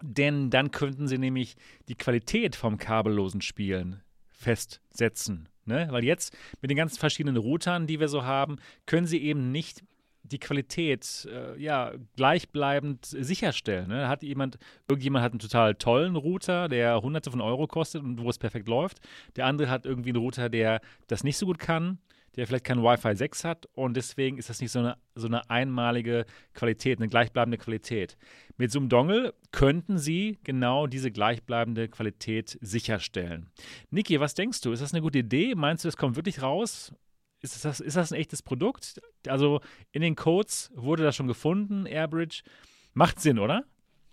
denn 0.01 0.49
dann 0.49 0.71
könnten 0.71 1.07
sie 1.07 1.17
nämlich 1.17 1.55
die 1.87 1.95
Qualität 1.95 2.55
vom 2.55 2.77
kabellosen 2.77 3.41
Spielen 3.41 4.01
festsetzen. 4.29 5.49
Ne? 5.65 5.87
Weil 5.91 6.03
jetzt 6.03 6.35
mit 6.61 6.71
den 6.71 6.77
ganzen 6.77 6.97
verschiedenen 6.97 7.37
Routern, 7.37 7.85
die 7.85 7.99
wir 7.99 8.07
so 8.07 8.23
haben, 8.23 8.57
können 8.85 9.05
sie 9.05 9.21
eben 9.21 9.51
nicht 9.51 9.83
die 10.23 10.39
Qualität 10.39 11.27
äh, 11.31 11.59
ja 11.61 11.93
gleichbleibend 12.15 13.05
sicherstellen. 13.05 13.89
Ne? 13.89 14.07
Hat 14.07 14.23
jemand, 14.23 14.57
irgendjemand 14.87 15.23
hat 15.23 15.33
einen 15.33 15.39
total 15.39 15.75
tollen 15.75 16.15
Router, 16.15 16.69
der 16.69 17.01
hunderte 17.01 17.31
von 17.31 17.41
Euro 17.41 17.67
kostet 17.67 18.03
und 18.03 18.21
wo 18.21 18.29
es 18.29 18.37
perfekt 18.37 18.67
läuft. 18.67 18.99
Der 19.35 19.45
andere 19.45 19.69
hat 19.69 19.85
irgendwie 19.85 20.09
einen 20.09 20.21
Router, 20.21 20.49
der 20.49 20.81
das 21.07 21.23
nicht 21.23 21.37
so 21.37 21.45
gut 21.45 21.59
kann, 21.59 21.99
der 22.35 22.47
vielleicht 22.47 22.63
kein 22.63 22.81
Wi-Fi 22.81 23.15
6 23.15 23.43
hat 23.43 23.67
und 23.73 23.95
deswegen 23.97 24.37
ist 24.37 24.49
das 24.49 24.61
nicht 24.61 24.71
so 24.71 24.79
eine, 24.79 24.97
so 25.15 25.27
eine 25.27 25.49
einmalige 25.49 26.25
Qualität, 26.53 26.99
eine 26.99 27.09
gleichbleibende 27.09 27.57
Qualität. 27.57 28.17
Mit 28.57 28.71
so 28.71 28.79
einem 28.79 28.89
Dongle 28.89 29.33
könnten 29.51 29.97
Sie 29.97 30.39
genau 30.43 30.87
diese 30.87 31.11
gleichbleibende 31.11 31.89
Qualität 31.89 32.57
sicherstellen. 32.61 33.49
Niki, 33.89 34.19
was 34.19 34.33
denkst 34.33 34.61
du? 34.61 34.71
Ist 34.71 34.81
das 34.81 34.93
eine 34.93 35.01
gute 35.01 35.19
Idee? 35.19 35.55
Meinst 35.55 35.83
du, 35.83 35.89
es 35.89 35.97
kommt 35.97 36.15
wirklich 36.15 36.41
raus? 36.41 36.93
Ist 37.41 37.65
das, 37.65 37.79
ist 37.79 37.97
das 37.97 38.11
ein 38.11 38.19
echtes 38.19 38.43
Produkt? 38.43 39.01
Also 39.27 39.61
in 39.91 40.01
den 40.01 40.15
Codes 40.15 40.71
wurde 40.75 41.03
das 41.03 41.15
schon 41.15 41.27
gefunden, 41.27 41.85
Airbridge. 41.85 42.43
Macht 42.93 43.19
Sinn, 43.19 43.39
oder? 43.39 43.63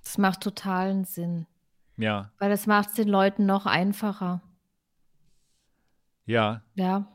Das 0.03 0.17
macht 0.17 0.41
totalen 0.43 1.05
Sinn. 1.05 1.47
Ja. 1.99 2.33
Weil 2.39 2.49
das 2.49 2.67
macht 2.67 2.91
es 2.91 2.95
den 2.95 3.09
Leuten 3.09 3.45
noch 3.45 3.67
einfacher. 3.67 4.41
Ja. 6.25 6.63
Ja. 6.75 7.13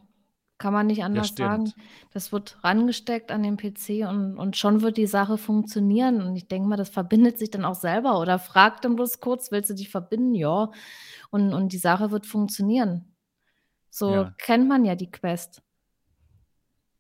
Kann 0.60 0.74
man 0.74 0.88
nicht 0.88 1.04
anders 1.04 1.32
ja, 1.32 1.48
sagen. 1.48 1.74
Das 2.12 2.32
wird 2.32 2.64
rangesteckt 2.64 3.32
an 3.32 3.44
den 3.44 3.58
PC 3.58 4.08
und, 4.08 4.38
und 4.38 4.56
schon 4.56 4.82
wird 4.82 4.98
die 4.98 5.08
Sache 5.08 5.38
funktionieren. 5.38 6.22
Und 6.22 6.36
ich 6.36 6.48
denke 6.48 6.70
mal, 6.70 6.78
das 6.78 6.90
verbindet 6.90 7.40
sich 7.40 7.50
dann 7.50 7.66
auch 7.66 7.76
selber 7.76 8.20
oder 8.20 8.40
fragt 8.40 8.86
dann 8.86 8.96
bloß 8.96 9.20
kurz, 9.20 9.52
willst 9.52 9.72
du 9.72 9.74
dich 9.74 9.90
verbinden? 9.90 10.36
Ja. 10.36 10.72
Und, 11.32 11.54
und 11.54 11.74
die 11.74 11.78
Sache 11.78 12.12
wird 12.12 12.26
funktionieren. 12.26 13.14
So 13.90 14.14
Ja. 14.14 14.36
kennt 14.38 14.68
man 14.68 14.86
ja 14.86 14.96
die 14.96 15.12
Quest. 15.12 15.64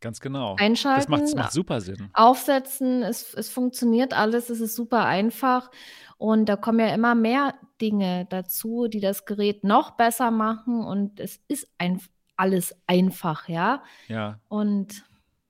Ganz 0.04 0.20
genau. 0.20 0.58
Einschalten, 0.60 0.99
Das 0.99 1.08
macht, 1.08 1.22
das 1.24 1.36
macht 1.36 1.51
super 1.54 1.80
Sinn. 1.80 2.10
aufsetzen, 2.14 3.04
es, 3.04 3.34
es 3.34 3.49
funktioniert 3.49 4.14
alles, 4.14 4.49
es 4.49 4.60
ist 4.60 4.76
super 4.76 5.06
einfach. 5.06 5.72
Und 6.18 6.47
da 6.49 6.58
kommen 6.58 6.80
ja 6.80 6.93
immer 6.93 7.16
mehr 7.16 7.54
Dinge 7.80 8.28
dazu, 8.30 8.88
die 8.89 8.99
das 8.99 9.24
Gerät 9.26 9.64
noch 9.64 9.91
besser 9.91 10.30
machen. 10.30 10.84
Und 10.84 11.22
es 11.22 11.39
ist 11.47 11.68
ein, 11.78 12.01
alles 12.36 12.76
einfach, 12.86 13.47
ja. 13.47 13.82
Ja, 14.10 14.39
Und 14.49 15.06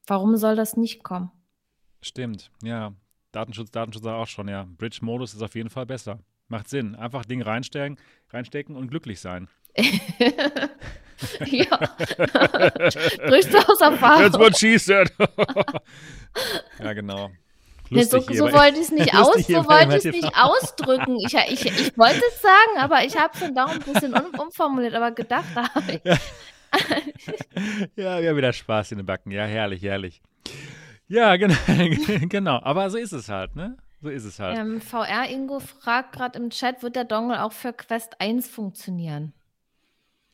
warum 0.06 0.38
soll 0.38 0.56
das 0.56 0.78
nicht 0.78 1.04
kommen? 1.04 1.32
stimmt. 2.02 2.52
Ja. 2.62 2.94
Datenschutz, 3.32 3.72
Datenschutz 3.72 4.06
auch 4.06 4.28
schon, 4.28 4.48
ja. 4.50 4.68
Bridge-Modus 4.78 5.34
ist 5.34 5.42
auf 5.42 5.56
jeden 5.56 5.72
Fall 5.72 5.88
besser. 5.88 6.20
Macht 6.48 6.70
Sinn. 6.70 6.96
Einfach 6.96 7.26
Dinge 7.26 7.48
reinstecken, 7.48 7.98
reinstecken 8.30 8.76
und 8.76 8.90
glücklich 8.90 9.20
sein. 9.20 9.48
ja. 11.46 11.78
Du 13.28 13.36
aus 13.36 13.50
That's 13.50 13.82
Erfahrung? 13.82 14.34
what 14.40 14.58
she 14.58 14.78
said. 14.78 15.12
ja, 16.80 16.94
genau. 16.94 17.30
Nee, 17.90 18.04
so, 18.04 18.20
so 18.20 18.52
wollte 18.52 18.80
ich 18.80 18.86
es 18.86 18.92
nicht, 18.92 19.14
aus, 19.16 19.46
so 19.46 19.66
wollte 19.66 19.98
ich 19.98 20.04
nicht 20.06 20.36
ausdrücken. 20.36 21.18
Ich, 21.18 21.34
ich, 21.34 21.66
ich 21.66 21.98
wollte 21.98 22.22
es 22.30 22.42
sagen, 22.42 22.80
aber 22.80 23.04
ich 23.04 23.16
habe 23.18 23.34
es 23.34 23.40
dann 23.40 23.56
doch 23.56 23.70
ein 23.70 23.80
bisschen 23.82 24.14
um, 24.14 24.40
umformuliert, 24.40 24.96
aber 24.96 25.12
gedacht 25.12 25.56
habe 25.56 25.92
ich. 25.92 26.02
Ja, 27.96 28.20
wir 28.20 28.30
haben 28.30 28.38
wieder 28.38 28.54
Spaß 28.54 28.94
in 28.94 28.98
den 28.98 29.06
Backen. 29.06 29.32
Ja, 29.32 29.46
herrlich, 29.46 29.84
herrlich. 29.84 30.22
Ja, 31.08 31.36
genau, 31.36 31.56
genau. 32.30 32.60
Aber 32.64 32.90
so 32.90 32.98
ist 32.98 33.12
es 33.12 33.30
halt, 33.30 33.56
ne? 33.56 33.78
So 34.02 34.10
ist 34.10 34.26
es 34.26 34.40
halt. 34.40 34.58
Ähm, 34.58 34.82
VR 34.82 35.30
Ingo 35.30 35.60
fragt 35.60 36.14
gerade 36.14 36.40
im 36.40 36.50
Chat, 36.50 36.82
wird 36.84 36.96
der 36.96 37.06
Dongle 37.06 37.44
auch 37.44 37.52
für 37.52 37.74
Quest 37.74 38.20
1 38.20 38.50
funktionieren? 38.50 39.34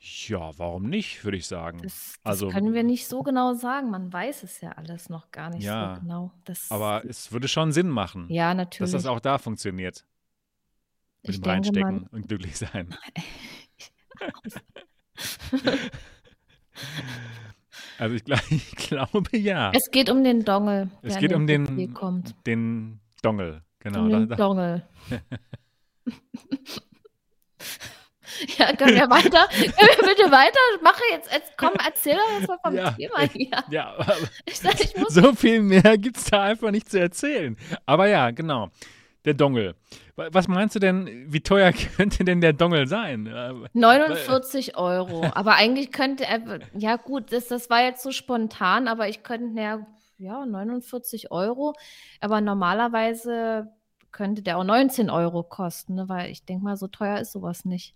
Ja, 0.02 0.58
warum 0.58 0.84
nicht, 0.84 1.26
würde 1.26 1.36
ich 1.38 1.46
sagen. 1.48 1.80
Das, 1.84 2.14
das 2.14 2.20
Also- 2.24 2.48
können 2.50 2.74
wir 2.74 2.84
nicht 2.84 3.08
so 3.08 3.22
genau 3.22 3.54
sagen. 3.54 3.90
Man 3.90 4.12
weiß 4.14 4.44
es 4.44 4.62
ja 4.62 4.72
alles 4.72 5.10
noch 5.10 5.30
gar 5.32 5.50
nicht 5.50 5.64
Ja, 5.64 5.96
so 5.96 6.02
genau. 6.02 6.32
Das, 6.46 6.72
Aber 6.72 7.04
es 7.06 7.32
würde 7.34 7.48
schon 7.50 7.72
Sinn 7.74 7.90
machen, 7.90 8.28
ja, 8.30 8.50
dass 8.54 8.58
natürlich. 8.58 8.92
das 8.94 9.06
auch 9.06 9.20
da 9.20 9.38
funktioniert. 9.38 10.06
Mit 11.24 11.36
Ich 11.36 11.42
dem 11.42 11.50
Reinstecken 11.50 12.08
und 12.08 12.28
glücklich 12.30 12.58
sein. 12.58 12.96
also 17.98 18.16
ich, 18.16 18.24
ich 18.52 18.76
glaube 18.78 19.38
ja. 19.38 19.72
es 19.74 19.92
geht 19.92 20.10
um 20.10 20.24
den 20.24 20.46
Dongle, 20.46 20.90
Es 21.02 21.18
geht 21.18 21.34
um 21.34 21.46
den, 21.46 21.94
kommt. 21.94 22.36
den 22.48 23.02
Dongle. 23.22 23.64
Genau. 23.80 24.04
um 24.04 24.10
den 24.10 24.30
da, 24.30 24.36
Dongle. 24.36 24.88
ja, 28.58 28.76
können 28.76 28.96
wir 28.96 29.10
weiter? 29.10 29.48
Können 29.52 29.74
wir 29.78 30.08
bitte 30.16 30.32
weiter? 30.32 30.60
Mache 30.82 31.02
jetzt, 31.12 31.32
jetzt 31.32 31.58
komm, 31.58 31.74
erzähl 31.86 32.16
doch 32.16 32.40
jetzt 32.40 32.48
mal 32.48 32.58
vom 32.64 32.76
Ja. 32.76 32.92
Thema 32.92 33.22
hier. 33.22 33.50
ja, 33.70 33.94
aber 33.98 34.16
Ich, 34.46 34.60
sag, 34.60 34.80
ich 34.80 34.94
so 35.10 35.34
viel 35.34 35.62
mehr 35.62 35.98
gibt 35.98 36.18
es 36.18 36.26
da 36.26 36.44
einfach 36.44 36.72
nicht 36.72 36.90
zu 36.90 37.00
erzählen. 37.00 37.58
Aber 37.86 38.08
ja, 38.08 38.32
genau. 38.32 38.70
Der 39.26 39.34
Dongle. 39.34 39.76
Wa- 40.16 40.30
Was 40.32 40.48
meinst 40.48 40.76
du 40.76 40.80
denn, 40.80 41.26
wie 41.28 41.42
teuer 41.42 41.74
könnte 41.98 42.24
denn 42.24 42.40
der 42.40 42.54
Dongle 42.54 42.88
sein? 42.88 43.28
Äh, 43.28 43.54
49 43.74 44.78
Euro. 44.78 45.26
Aber 45.34 45.56
eigentlich 45.56 45.92
könnte 45.92 46.26
er, 46.26 46.40
ja 46.74 46.96
gut, 46.96 47.34
das, 47.34 47.48
das 47.48 47.70
war 47.70 47.84
jetzt 47.84 48.02
so 48.02 48.12
spontan, 48.12 48.88
aber 48.88 49.10
ich 49.10 49.22
könnte, 49.24 49.60
ja, 49.60 49.86
ja, 50.18 50.46
49 50.46 51.32
Euro. 51.32 51.74
Aber 52.22 52.40
normalerweise 52.42 53.68
könnte 54.12 54.42
der 54.42 54.58
auch 54.58 54.64
19 54.64 55.10
Euro 55.10 55.44
kosten, 55.44 55.96
ne? 55.96 56.10
weil 56.10 56.32
ich 56.32 56.46
denke 56.46 56.64
mal, 56.64 56.78
so 56.78 56.88
teuer 56.88 57.20
ist 57.20 57.32
sowas 57.34 57.66
nicht. 57.66 57.94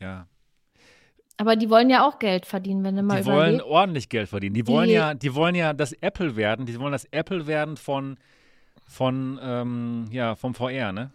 Ja, 0.00 0.26
Aber 1.36 1.56
die 1.56 1.70
wollen 1.70 1.90
ja 1.90 2.06
auch 2.06 2.18
Geld 2.18 2.46
verdienen, 2.46 2.84
wenn 2.84 2.96
du 2.96 3.02
mal 3.02 3.20
die 3.20 3.26
wollen 3.26 3.36
überlegst. 3.54 3.64
ordentlich 3.66 4.08
Geld 4.08 4.28
verdienen. 4.28 4.54
Die 4.54 4.66
wollen 4.66 4.88
Die- 4.88 4.94
ja, 4.94 5.14
die 5.14 5.34
wollen 5.34 5.54
ja 5.54 5.72
das 5.72 5.92
Apple 5.92 6.36
werden. 6.36 6.66
Die 6.66 6.78
wollen 6.78 6.92
das 6.92 7.04
Apple 7.10 7.46
werden 7.46 7.76
von, 7.76 8.16
von 8.86 9.38
ähm, 9.42 10.06
ja, 10.10 10.34
vom 10.34 10.54
VR, 10.54 10.92
ne? 10.92 11.10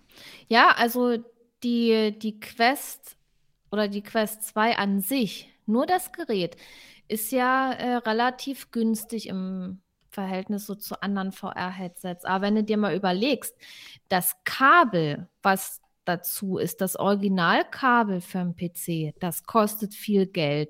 Ja, 0.47 0.69
also 0.77 1.17
die, 1.63 2.17
die 2.19 2.39
Quest 2.39 3.17
oder 3.71 3.88
die 3.88 4.03
Quest 4.03 4.43
2 4.43 4.77
an 4.77 4.99
sich, 5.01 5.49
nur 5.65 5.86
das 5.86 6.11
Gerät, 6.11 6.57
ist 7.07 7.31
ja 7.31 7.71
äh, 7.71 7.95
relativ 7.95 8.71
günstig 8.71 9.27
im 9.27 9.81
Verhältnis 10.09 10.65
so 10.67 10.75
zu 10.75 11.01
anderen 11.01 11.31
VR-Headsets. 11.31 12.23
Aber 12.25 12.43
wenn 12.45 12.55
du 12.55 12.63
dir 12.63 12.77
mal 12.77 12.95
überlegst, 12.95 13.55
das 14.09 14.36
Kabel, 14.45 15.27
was 15.41 15.81
dazu 16.06 16.58
ist, 16.58 16.82
das 16.82 16.95
Originalkabel 16.95 18.22
für 18.22 18.39
einen 18.39 18.56
PC, 18.56 19.14
das 19.20 19.43
kostet 19.43 19.93
viel 19.93 20.26
Geld. 20.28 20.70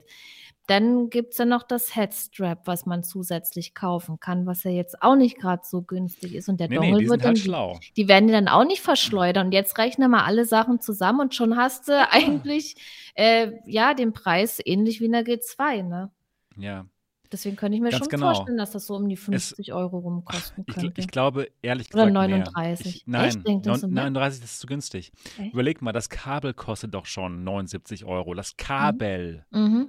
Dann 0.68 1.10
gibt 1.10 1.34
es 1.34 1.40
ja 1.40 1.46
noch 1.46 1.64
das 1.64 1.94
Headstrap, 1.94 2.66
was 2.68 2.86
man 2.86 3.04
zusätzlich 3.04 3.74
kaufen 3.76 4.22
kann, 4.22 4.46
was 4.46 4.64
ja 4.64 4.72
jetzt 4.72 5.02
auch 5.02 5.16
nicht 5.18 5.38
gerade 5.38 5.64
so 5.66 5.82
günstig 5.82 6.36
ist. 6.36 6.48
Und 6.48 6.62
der 6.62 6.70
Nee, 6.70 6.80
nee, 6.80 6.86
Dongle 6.92 7.00
die 7.04 7.10
wird 7.10 7.22
halt 7.24 7.36
dann 7.36 7.36
schlau. 7.36 7.80
die 7.98 8.08
werden 8.08 8.32
dann 8.32 8.48
auch 8.48 8.64
nicht 8.64 8.82
verschleudern. 8.82 9.48
Und 9.48 9.52
jetzt 9.52 9.78
rechne 9.78 10.08
mal 10.08 10.24
alle 10.24 10.46
Sachen 10.46 10.80
zusammen 10.80 11.20
und 11.20 11.36
schon 11.36 11.58
hast 11.58 11.90
du 11.90 12.08
eigentlich 12.12 12.76
äh, 13.16 13.52
ja 13.66 13.94
den 13.94 14.14
Preis 14.14 14.62
ähnlich 14.64 15.02
wie 15.02 15.06
in 15.06 15.12
der 15.12 15.26
G2. 15.26 15.84
Ne? 15.84 16.12
Ja. 16.56 16.86
Deswegen 17.34 17.56
könnte 17.58 17.76
ich 17.76 17.82
mir 17.82 17.90
Ganz 17.90 18.00
schon 18.06 18.10
genau. 18.10 18.34
vorstellen, 18.34 18.58
dass 18.58 18.72
das 18.72 18.86
so 18.86 18.96
um 18.96 19.10
die 19.10 19.18
50 19.18 19.74
Euro 19.74 19.98
rum 19.98 20.24
kosten 20.24 20.64
Ich, 20.68 20.76
könnte. 20.76 21.02
ich 21.02 21.08
glaube, 21.08 21.50
ehrlich 21.62 21.88
Oder 21.94 22.04
gesagt, 22.06 22.14
39. 22.14 22.86
Mehr. 22.86 22.96
Ich, 22.96 23.08
nein, 23.08 23.26
Echt? 23.28 23.66
Neun- 23.66 23.82
mehr? 23.94 24.04
39 24.04 24.40
das 24.42 24.52
ist 24.54 24.60
zu 24.60 24.68
günstig. 24.68 25.12
Echt? 25.40 25.52
Überleg 25.54 25.82
mal, 25.82 25.92
das 25.92 26.10
Kabel 26.10 26.54
kostet 26.54 26.94
doch 26.94 27.06
schon 27.06 27.44
79 27.44 28.06
Euro. 28.06 28.34
Das 28.34 28.56
Kabel, 28.56 29.46
Mhm. 29.52 29.88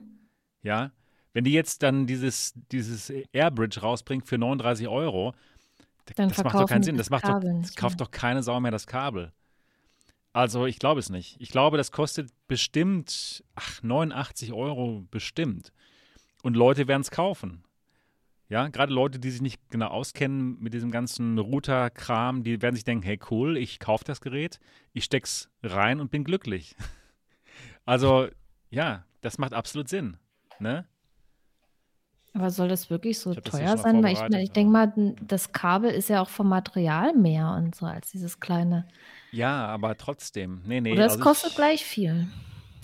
ja? 0.63 0.91
Wenn 1.35 1.45
die 1.45 1.53
jetzt 1.53 1.83
dann 1.83 2.07
dieses, 2.07 2.55
dieses 2.73 3.11
Airbridge 3.33 3.81
rausbringt 3.81 4.27
für 4.27 4.39
39 4.39 4.89
Euro, 4.89 5.35
Dann 6.17 6.29
das 6.29 6.43
macht 6.45 6.55
doch 6.55 6.67
keinen 6.69 6.83
Sinn. 6.83 6.97
das 6.97 7.11
macht 7.11 7.25
doch, 7.25 7.41
das 7.41 7.75
kauft 7.77 8.01
doch 8.01 8.11
keine 8.11 8.43
Sau 8.43 8.59
mehr 8.61 8.71
das 8.71 8.87
Kabel. 8.87 9.33
Also 10.33 10.67
ich 10.67 10.79
glaube 10.79 10.99
es 11.01 11.11
nicht. 11.11 11.37
Ich 11.41 11.51
glaube, 11.51 11.77
das 11.77 11.93
kostet 11.93 12.31
bestimmt 12.49 13.45
ach, 13.55 13.83
89 13.83 14.53
Euro 14.53 15.05
bestimmt. 15.11 15.73
Und 16.45 16.57
Leute 16.57 16.89
werden 16.89 17.01
es 17.01 17.11
kaufen. 17.11 17.65
Ja, 18.51 18.69
gerade 18.69 18.93
Leute, 18.93 19.19
die 19.19 19.31
sich 19.31 19.41
nicht 19.41 19.71
genau 19.71 19.87
auskennen 19.87 20.59
mit 20.61 20.75
diesem 20.75 20.91
ganzen 20.91 21.39
Router-Kram, 21.39 22.45
die 22.45 22.61
werden 22.61 22.75
sich 22.75 22.85
denken, 22.85 23.03
hey 23.03 23.19
cool, 23.31 23.57
ich 23.57 23.81
kaufe 23.81 24.05
das 24.05 24.21
Gerät, 24.21 24.61
ich 24.93 25.05
steck's 25.05 25.49
rein 25.63 26.01
und 26.01 26.11
bin 26.11 26.23
glücklich. 26.23 26.77
Also 27.87 28.29
ja, 28.71 29.05
das 29.21 29.37
macht 29.37 29.53
absolut 29.53 29.89
Sinn. 29.89 30.17
Ne? 30.59 30.87
Aber 32.33 32.51
soll 32.51 32.67
das 32.67 32.89
wirklich 32.89 33.19
so 33.19 33.35
teuer 33.35 33.77
sein? 33.77 34.03
Weil 34.03 34.15
ich, 34.15 34.39
ich 34.43 34.53
denke 34.53 34.73
mal, 34.73 35.15
das 35.21 35.53
Kabel 35.53 35.91
ist 35.91 36.09
ja 36.09 36.23
auch 36.23 36.31
vom 36.31 36.49
Material 36.49 37.13
mehr 37.13 37.51
und 37.51 37.75
so 37.75 37.85
als 37.85 38.11
dieses 38.11 38.41
kleine. 38.41 38.89
Ja, 39.33 39.67
aber 39.67 39.99
trotzdem. 39.99 40.63
Nee, 40.65 40.81
nee. 40.81 40.93
Oder 40.93 41.05
es 41.05 41.13
also 41.13 41.25
kostet 41.25 41.51
ich, 41.51 41.57
gleich 41.57 41.85
viel. 41.85 42.27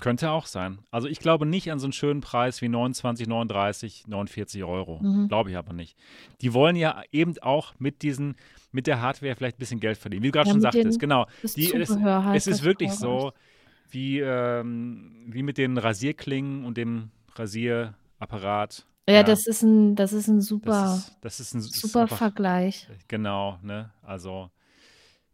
Könnte 0.00 0.30
auch 0.30 0.46
sein. 0.46 0.78
Also 0.90 1.08
ich 1.08 1.18
glaube 1.20 1.46
nicht 1.46 1.70
an 1.70 1.78
so 1.78 1.86
einen 1.86 1.92
schönen 1.92 2.20
Preis 2.20 2.60
wie 2.62 2.68
29, 2.68 3.26
39, 3.26 4.06
49 4.06 4.64
Euro. 4.64 4.98
Mhm. 5.02 5.28
Glaube 5.28 5.50
ich 5.50 5.56
aber 5.56 5.72
nicht. 5.72 5.96
Die 6.40 6.52
wollen 6.54 6.76
ja 6.76 7.02
eben 7.12 7.38
auch 7.42 7.74
mit 7.78 8.02
diesen, 8.02 8.36
mit 8.72 8.86
der 8.86 9.00
Hardware 9.00 9.36
vielleicht 9.36 9.56
ein 9.56 9.60
bisschen 9.60 9.80
Geld 9.80 9.98
verdienen. 9.98 10.22
Wie 10.22 10.28
du 10.28 10.32
gerade 10.32 10.48
Ja, 10.48 10.54
schon 10.54 10.60
sagtest, 10.62 10.98
genau. 10.98 11.26
Die, 11.56 11.72
es, 11.74 11.90
halt. 11.90 12.36
es 12.36 12.46
ist 12.46 12.62
wirklich 12.64 12.92
so, 12.92 13.28
ist. 13.28 13.92
wie, 13.94 14.20
ähm, 14.20 15.26
wie 15.28 15.42
mit 15.42 15.58
den 15.58 15.76
Rasierklingen 15.78 16.64
und 16.64 16.76
dem 16.76 17.10
Rasierapparat. 17.34 18.86
Ja, 19.08 19.22
das 19.22 19.46
ist 19.46 19.62
ein, 19.62 19.96
das 19.96 20.12
ist 20.12 20.28
ein 20.28 20.40
super, 20.40 20.70
das 20.72 20.98
ist, 21.08 21.16
das 21.22 21.40
ist 21.40 21.54
ein 21.54 21.60
ist 21.60 21.74
super 21.80 22.02
einfach- 22.02 22.18
Vergleich. 22.18 22.86
Genau, 23.08 23.58
ne? 23.62 23.90
Also, 24.02 24.50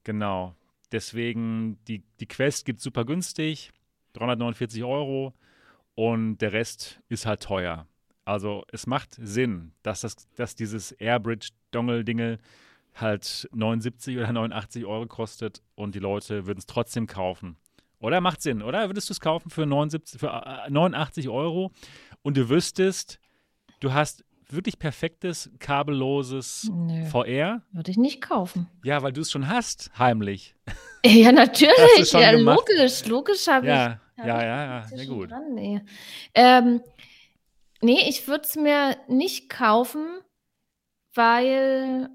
genau. 0.05 0.55
Deswegen, 0.93 1.79
die, 1.89 2.03
die 2.21 2.27
Quest 2.27 2.65
gibt 2.65 2.81
super 2.81 3.05
günstig, 3.05 3.73
349 4.17 4.85
Euro 4.85 5.35
und 5.95 6.39
der 6.39 6.53
Rest 6.53 7.01
ist 7.09 7.27
halt 7.27 7.43
teuer. 7.43 7.87
Also, 8.25 8.65
es 8.73 8.87
macht 8.87 9.15
Sinn, 9.15 9.73
dass, 9.83 10.01
das, 10.01 10.17
dass 10.35 10.57
dieses 10.57 10.93
Airbridge-Dongle-Dingel 10.93 12.39
halt 12.95 13.49
79 13.53 14.17
oder 14.17 14.33
89 14.33 14.85
Euro 14.85 15.07
kostet 15.07 15.63
und 15.75 15.95
die 15.95 16.01
Leute 16.01 16.47
würden 16.47 16.59
es 16.59 16.67
trotzdem 16.67 17.07
kaufen. 17.07 17.57
Oder 18.01 18.21
macht 18.21 18.43
Sinn, 18.43 18.63
oder? 18.63 18.89
Würdest 18.89 19.09
du 19.09 19.13
es 19.13 19.21
kaufen 19.21 19.51
für, 19.51 19.65
79, 19.65 20.21
für 20.21 20.29
äh, 20.29 20.71
89 20.71 21.29
Euro 21.29 21.73
und 22.23 22.37
du 22.37 22.49
wüsstest, 22.49 23.21
du 23.81 23.93
hast 23.93 24.25
wirklich 24.49 24.79
perfektes, 24.79 25.51
kabelloses 25.59 26.71
Nö, 26.73 27.05
VR? 27.07 27.63
würde 27.73 27.91
ich 27.91 27.97
nicht 27.97 28.21
kaufen. 28.21 28.69
Ja, 28.85 29.03
weil 29.03 29.13
du 29.13 29.21
es 29.21 29.31
schon 29.31 29.49
hast, 29.49 29.91
heimlich. 29.99 30.55
Ja, 31.05 31.31
natürlich. 31.31 32.11
Ja, 32.11 32.33
gemacht? 32.33 32.67
logisch. 32.69 33.07
Logisch 33.07 33.47
habe 33.47 33.67
ich. 33.67 34.06
Ja, 34.17 34.27
ja, 34.27 34.43
ja, 34.43 34.65
ja, 34.65 34.97
ja, 34.97 35.05
gut. 35.05 35.31
Dran, 35.31 35.55
nee. 35.55 35.81
Ähm, 36.35 36.83
nee, 37.83 38.09
ich 38.09 38.27
würde 38.27 38.45
es 38.45 38.57
mir 38.57 38.97
nicht 39.09 39.49
kaufen, 39.51 40.07
weil 41.15 42.09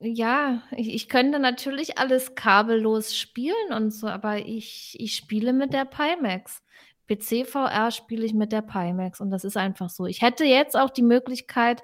ja, 0.00 0.62
ich, 0.72 0.92
ich 0.94 1.08
könnte 1.08 1.38
natürlich 1.38 1.98
alles 1.98 2.34
kabellos 2.34 3.16
spielen 3.16 3.72
und 3.74 3.90
so, 3.90 4.06
aber 4.06 4.38
ich, 4.38 4.96
ich 4.98 5.16
spiele 5.16 5.52
mit 5.52 5.72
der 5.72 5.86
Pimax. 5.86 6.62
PC 7.06 7.46
VR 7.46 7.90
spiele 7.90 8.24
ich 8.24 8.34
mit 8.34 8.52
der 8.52 8.62
Pimax 8.62 9.20
und 9.20 9.30
das 9.30 9.44
ist 9.44 9.56
einfach 9.56 9.90
so. 9.90 10.06
Ich 10.06 10.22
hätte 10.22 10.44
jetzt 10.44 10.76
auch 10.76 10.90
die 10.90 11.02
Möglichkeit, 11.02 11.82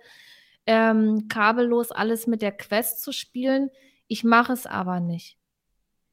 ähm, 0.67 1.29
kabellos 1.29 1.91
alles 1.93 2.27
mit 2.27 2.43
der 2.43 2.53
Quest 2.53 3.03
zu 3.03 3.13
spielen. 3.13 3.71
Ich 4.07 4.25
mache 4.25 4.53
es 4.53 4.67
aber 4.67 5.01
nicht. 5.01 5.40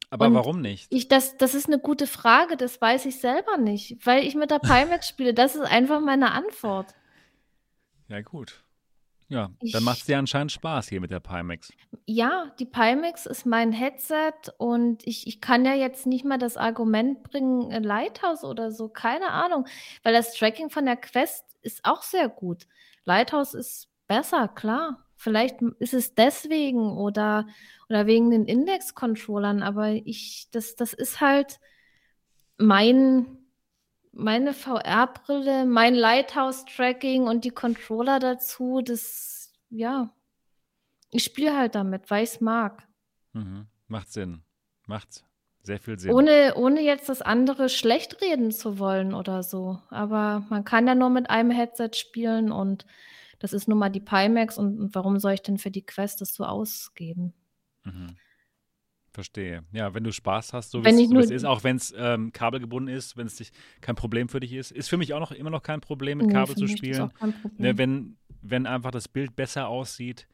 Aber 0.09 0.27
Und 0.27 0.33
warum 0.35 0.61
nicht? 0.61 0.87
Ich, 0.89 1.07
das, 1.09 1.35
das 1.37 1.53
ist 1.53 1.67
eine 1.67 1.79
gute 1.79 2.07
Frage, 2.07 2.55
das 2.55 2.79
weiß 2.79 3.05
ich 3.05 3.19
selber 3.19 3.57
nicht, 3.57 4.05
weil 4.05 4.23
ich 4.25 4.35
mit 4.35 4.51
der 4.51 4.59
Pimax 4.59 5.09
spiele. 5.09 5.33
Das 5.33 5.55
ist 5.55 5.61
einfach 5.63 5.99
meine 5.99 6.31
Antwort. 6.31 6.93
Ja, 8.07 8.21
gut. 8.21 8.63
Ja, 9.29 9.49
Ich- 9.61 9.73
dann 9.73 9.83
macht 9.83 9.99
es 9.99 10.05
dir 10.05 10.17
anscheinend 10.17 10.53
Spaß 10.53 10.87
hier 10.87 11.01
mit 11.01 11.11
der 11.11 11.19
Pimax. 11.19 11.73
Ja, 12.05 12.53
die 12.59 12.65
Pimax 12.65 13.25
ist 13.25 13.45
mein 13.45 13.73
Headset 13.73 14.31
und 14.57 15.05
ich, 15.05 15.27
ich 15.27 15.41
kann 15.41 15.65
ja 15.65 15.73
jetzt 15.73 16.07
nicht 16.07 16.23
mal 16.23 16.37
das 16.37 16.55
Argument 16.55 17.23
bringen, 17.23 17.69
äh, 17.69 17.79
Lighthouse 17.79 18.45
oder 18.45 18.71
so, 18.71 18.87
keine 18.87 19.31
Ahnung, 19.31 19.67
weil 20.03 20.13
das 20.13 20.33
Tracking 20.33 20.69
von 20.69 20.85
der 20.85 20.95
Quest 20.95 21.43
ist 21.61 21.83
auch 21.83 22.03
sehr 22.03 22.29
gut. 22.29 22.65
Lighthouse 23.03 23.53
ist 23.53 23.89
besser, 24.07 24.47
klar. 24.47 25.03
Vielleicht 25.17 25.61
ist 25.79 25.95
es 25.95 26.13
deswegen 26.13 26.95
oder, 26.95 27.47
oder 27.89 28.05
wegen 28.05 28.29
den 28.29 28.45
Index-Controllern, 28.45 29.63
aber 29.63 29.89
ich, 29.89 30.47
das, 30.51 30.75
das 30.75 30.93
ist 30.93 31.19
halt 31.19 31.59
mein, 32.57 33.25
meine 34.11 34.53
VR-Brille, 34.53 35.65
mein 35.65 35.95
Lighthouse-Tracking 35.95 37.23
und 37.23 37.45
die 37.45 37.49
Controller 37.49 38.19
dazu, 38.19 38.81
das, 38.83 39.51
ja, 39.69 40.13
ich 41.09 41.23
spiele 41.23 41.57
halt 41.57 41.73
damit, 41.73 42.09
weil 42.11 42.23
ich 42.23 42.31
es 42.31 42.41
mag. 42.41 42.87
Mhm. 43.33 43.65
Macht 43.87 44.11
Sinn. 44.11 44.43
Macht 44.85 45.23
sehr 45.63 45.79
viel 45.79 45.97
Sinn. 45.97 46.11
Ohne, 46.11 46.53
ohne 46.55 46.81
jetzt 46.81 47.09
das 47.09 47.21
andere 47.21 47.69
schlecht 47.69 48.21
reden 48.21 48.51
zu 48.51 48.77
wollen 48.79 49.13
oder 49.13 49.41
so. 49.43 49.79
Aber 49.89 50.45
man 50.49 50.63
kann 50.63 50.87
ja 50.87 50.95
nur 50.95 51.09
mit 51.09 51.29
einem 51.29 51.51
Headset 51.51 51.91
spielen 51.93 52.51
und 52.51 52.85
das 53.39 53.53
ist 53.53 53.67
nun 53.67 53.77
mal 53.77 53.89
die 53.89 53.99
Pimax 53.99 54.57
und, 54.57 54.79
und 54.79 54.95
warum 54.95 55.19
soll 55.19 55.33
ich 55.33 55.41
denn 55.41 55.57
für 55.57 55.71
die 55.71 55.85
Quest 55.85 56.21
das 56.21 56.33
so 56.33 56.43
ausgeben? 56.43 57.33
Mhm. 57.83 58.15
Verstehe. 59.11 59.63
Ja, 59.71 59.95
wenn 59.95 60.03
du 60.03 60.11
Spaß 60.11 60.53
hast, 60.53 60.69
so 60.69 60.81
wie 60.81 60.85
Wenn 60.85 60.99
es 60.99 61.09
wie 61.09 61.33
ist, 61.33 61.43
auch 61.45 61.63
wenn 61.63 61.77
es 61.77 61.93
ähm, 61.97 62.31
kabelgebunden 62.31 62.95
ist, 62.95 63.17
wenn 63.17 63.25
es 63.25 63.35
dich 63.35 63.51
kein 63.81 63.95
Problem 63.95 64.29
für 64.29 64.39
dich 64.39 64.53
ist, 64.53 64.71
ist 64.71 64.89
für 64.89 64.97
mich 64.97 65.13
auch 65.13 65.19
noch 65.19 65.31
immer 65.31 65.49
noch 65.49 65.63
kein 65.63 65.81
Problem, 65.81 66.19
mit 66.19 66.27
Nee, 66.27 66.33
Kabel 66.33 66.55
zu 66.55 66.67
spielen. 66.67 67.11
Ne, 67.57 67.77
wenn, 67.79 68.17
wenn 68.43 68.67
einfach 68.67 68.91
das 68.91 69.07
Bild 69.07 69.35
besser 69.35 69.69
aussieht, 69.69 70.27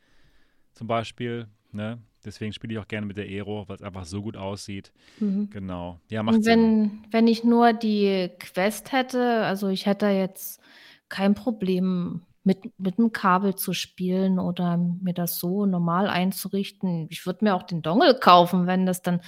zum 0.74 0.88
Beispiel, 0.88 1.47
ne? 1.72 2.01
Deswegen 2.26 2.54
spiele 2.54 2.74
ich 2.74 2.80
auch 2.80 2.88
gerne 2.88 3.06
mit 3.06 3.18
der 3.18 3.26
Aero, 3.26 3.68
weil 3.68 3.76
es 3.76 3.82
einfach 3.82 4.06
so 4.06 4.22
gut 4.22 4.38
aussieht. 4.38 4.93
Mhm. 5.20 5.49
Genau. 5.49 5.99
Ja, 6.10 6.24
macht 6.24 6.38
Und 6.38 6.43
Sinn. 6.43 6.60
wenn, 6.60 7.12
wenn 7.12 7.28
ich 7.28 7.43
nur 7.43 7.74
die 7.74 8.30
Quest 8.39 8.91
hätte, 8.91 9.43
also 9.43 9.68
ich 9.68 9.86
hätte 9.86 10.08
jetzt 10.08 10.62
kein 11.10 11.36
Problem 11.36 12.22
mit, 12.44 12.78
mit 12.78 12.98
dem 12.98 13.12
Kabel 13.12 13.56
zu 13.56 13.74
spielen 13.74 14.38
oder 14.39 14.78
mir 14.78 15.14
das 15.14 15.39
so 15.39 15.66
normal 15.66 16.08
einzurichten. 16.08 17.08
Ich 17.10 17.26
würde 17.26 17.46
mir 17.46 17.56
auch 17.56 17.64
den 17.64 17.82
Dongle 17.82 18.16
kaufen, 18.20 18.68
wenn 18.68 18.86
das 18.86 19.02
dann 19.02 19.22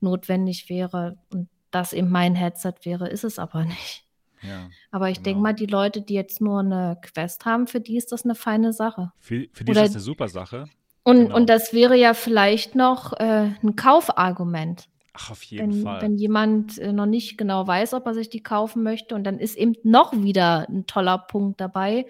notwendig 0.00 0.68
wäre 0.68 1.16
und 1.32 1.48
das 1.70 1.92
eben 1.92 2.10
mein 2.10 2.34
Headset 2.34 2.74
wäre, 2.84 3.08
ist 3.08 3.24
es 3.24 3.38
aber 3.38 3.64
nicht. 3.64 4.04
Ja. 4.42 4.68
Aber 4.90 5.08
ich 5.10 5.18
denke 5.18 5.38
Genau. 5.38 5.42
mal, 5.42 5.52
die 5.54 5.66
Leute, 5.66 6.02
die 6.02 6.14
jetzt 6.14 6.40
nur 6.40 6.60
eine 6.60 6.98
Quest 7.02 7.44
haben, 7.46 7.66
für 7.66 7.80
die 7.80 7.96
ist 7.96 8.12
das 8.12 8.24
eine 8.24 8.34
feine 8.34 8.72
Sache. 8.72 9.12
Für, 9.18 9.46
für 9.52 9.64
die 9.64 9.72
Oder- 9.72 9.82
ist 9.84 9.90
das 9.94 9.96
eine 9.96 10.02
super 10.02 10.28
Sache. 10.28 10.66
Und, 11.02 11.18
Genau. 11.26 11.36
und 11.36 11.50
das 11.50 11.72
wäre 11.74 11.96
ja 11.96 12.14
vielleicht 12.14 12.74
noch 12.74 13.12
äh, 13.14 13.50
ein 13.62 13.76
Kaufargument. 13.76 14.88
Ach, 15.12 15.30
auf 15.30 15.42
jeden 15.44 15.72
wenn, 15.72 15.82
Fall. 15.82 16.02
wenn 16.02 16.16
jemand 16.16 16.78
äh, 16.78 16.92
noch 16.92 17.06
nicht 17.06 17.36
genau 17.38 17.66
weiß, 17.66 17.94
ob 17.94 18.06
er 18.06 18.14
sich 18.14 18.30
die 18.30 18.42
kaufen 18.42 18.82
möchte. 18.82 19.14
Und 19.14 19.24
dann 19.24 19.38
ist 19.38 19.56
eben 19.56 19.74
noch 19.82 20.12
wieder 20.12 20.66
ein 20.68 20.86
toller 20.86 21.18
Punkt 21.18 21.60
dabei, 21.60 22.06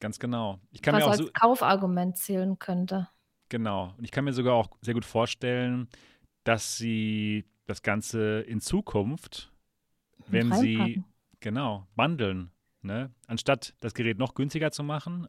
Ganz 0.00 0.18
genau. 0.18 0.60
Ich 0.70 0.82
kann 0.82 0.94
was 0.94 1.00
mir 1.00 1.06
auch 1.06 1.10
als 1.10 1.18
so, 1.20 1.30
Kaufargument 1.32 2.16
zählen 2.16 2.58
könnte. 2.58 3.08
genau. 3.48 3.94
Und 3.96 4.04
ich 4.04 4.10
kann 4.10 4.24
mir 4.24 4.32
sogar 4.32 4.54
auch 4.54 4.68
sehr 4.80 4.94
gut 4.94 5.04
vorstellen, 5.04 5.88
dass 6.44 6.76
sie 6.76 7.44
das 7.66 7.82
Ganze 7.82 8.40
in 8.40 8.60
Zukunft, 8.60 9.52
wenn 10.26 10.52
sie, 10.52 10.76
reinpacken. 10.76 11.04
genau, 11.40 11.86
bundeln, 11.96 12.50
ne? 12.82 13.10
Anstatt 13.26 13.74
das 13.80 13.94
Gerät 13.94 14.18
noch 14.18 14.34
günstiger 14.34 14.70
zu 14.70 14.82
machen, 14.82 15.28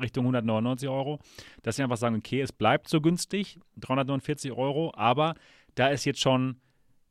Richtung 0.00 0.24
199 0.24 0.88
Euro, 0.88 1.18
dass 1.62 1.76
sie 1.76 1.82
einfach 1.82 1.96
sagen, 1.96 2.16
okay, 2.16 2.40
es 2.40 2.52
bleibt 2.52 2.88
so 2.88 3.00
günstig, 3.00 3.58
349 3.76 4.52
Euro, 4.52 4.92
aber 4.94 5.34
da 5.74 5.88
ist 5.88 6.04
jetzt 6.04 6.20
schon 6.20 6.60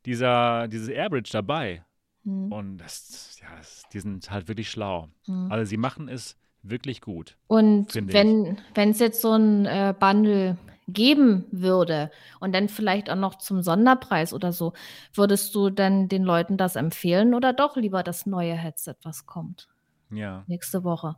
dieser, 0.05 0.67
dieses 0.67 0.87
Airbridge 0.87 1.29
dabei. 1.31 1.83
Hm. 2.23 2.51
Und 2.51 2.77
das, 2.77 3.39
ja, 3.41 3.55
das, 3.57 3.83
die 3.91 3.99
sind 3.99 4.29
halt 4.31 4.47
wirklich 4.47 4.69
schlau. 4.69 5.09
Hm. 5.25 5.51
Also 5.51 5.65
sie 5.65 5.77
machen 5.77 6.07
es 6.07 6.37
wirklich 6.63 7.01
gut. 7.01 7.37
Und 7.47 7.93
wenn 7.95 8.57
es 8.75 8.99
jetzt 8.99 9.21
so 9.21 9.33
ein 9.33 9.65
äh, 9.65 9.93
Bundle 9.99 10.57
geben 10.87 11.45
würde 11.51 12.11
und 12.39 12.53
dann 12.53 12.67
vielleicht 12.69 13.09
auch 13.09 13.15
noch 13.15 13.35
zum 13.37 13.61
Sonderpreis 13.61 14.33
oder 14.33 14.51
so, 14.51 14.73
würdest 15.13 15.55
du 15.55 15.69
dann 15.69 16.07
den 16.09 16.23
Leuten 16.23 16.57
das 16.57 16.75
empfehlen 16.75 17.33
oder 17.33 17.53
doch 17.53 17.77
lieber 17.77 18.03
das 18.03 18.25
neue 18.25 18.53
Headset, 18.55 18.95
was 19.03 19.25
kommt 19.25 19.69
Ja. 20.11 20.43
nächste 20.47 20.83
Woche? 20.83 21.15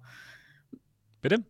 Bitte? 1.22 1.44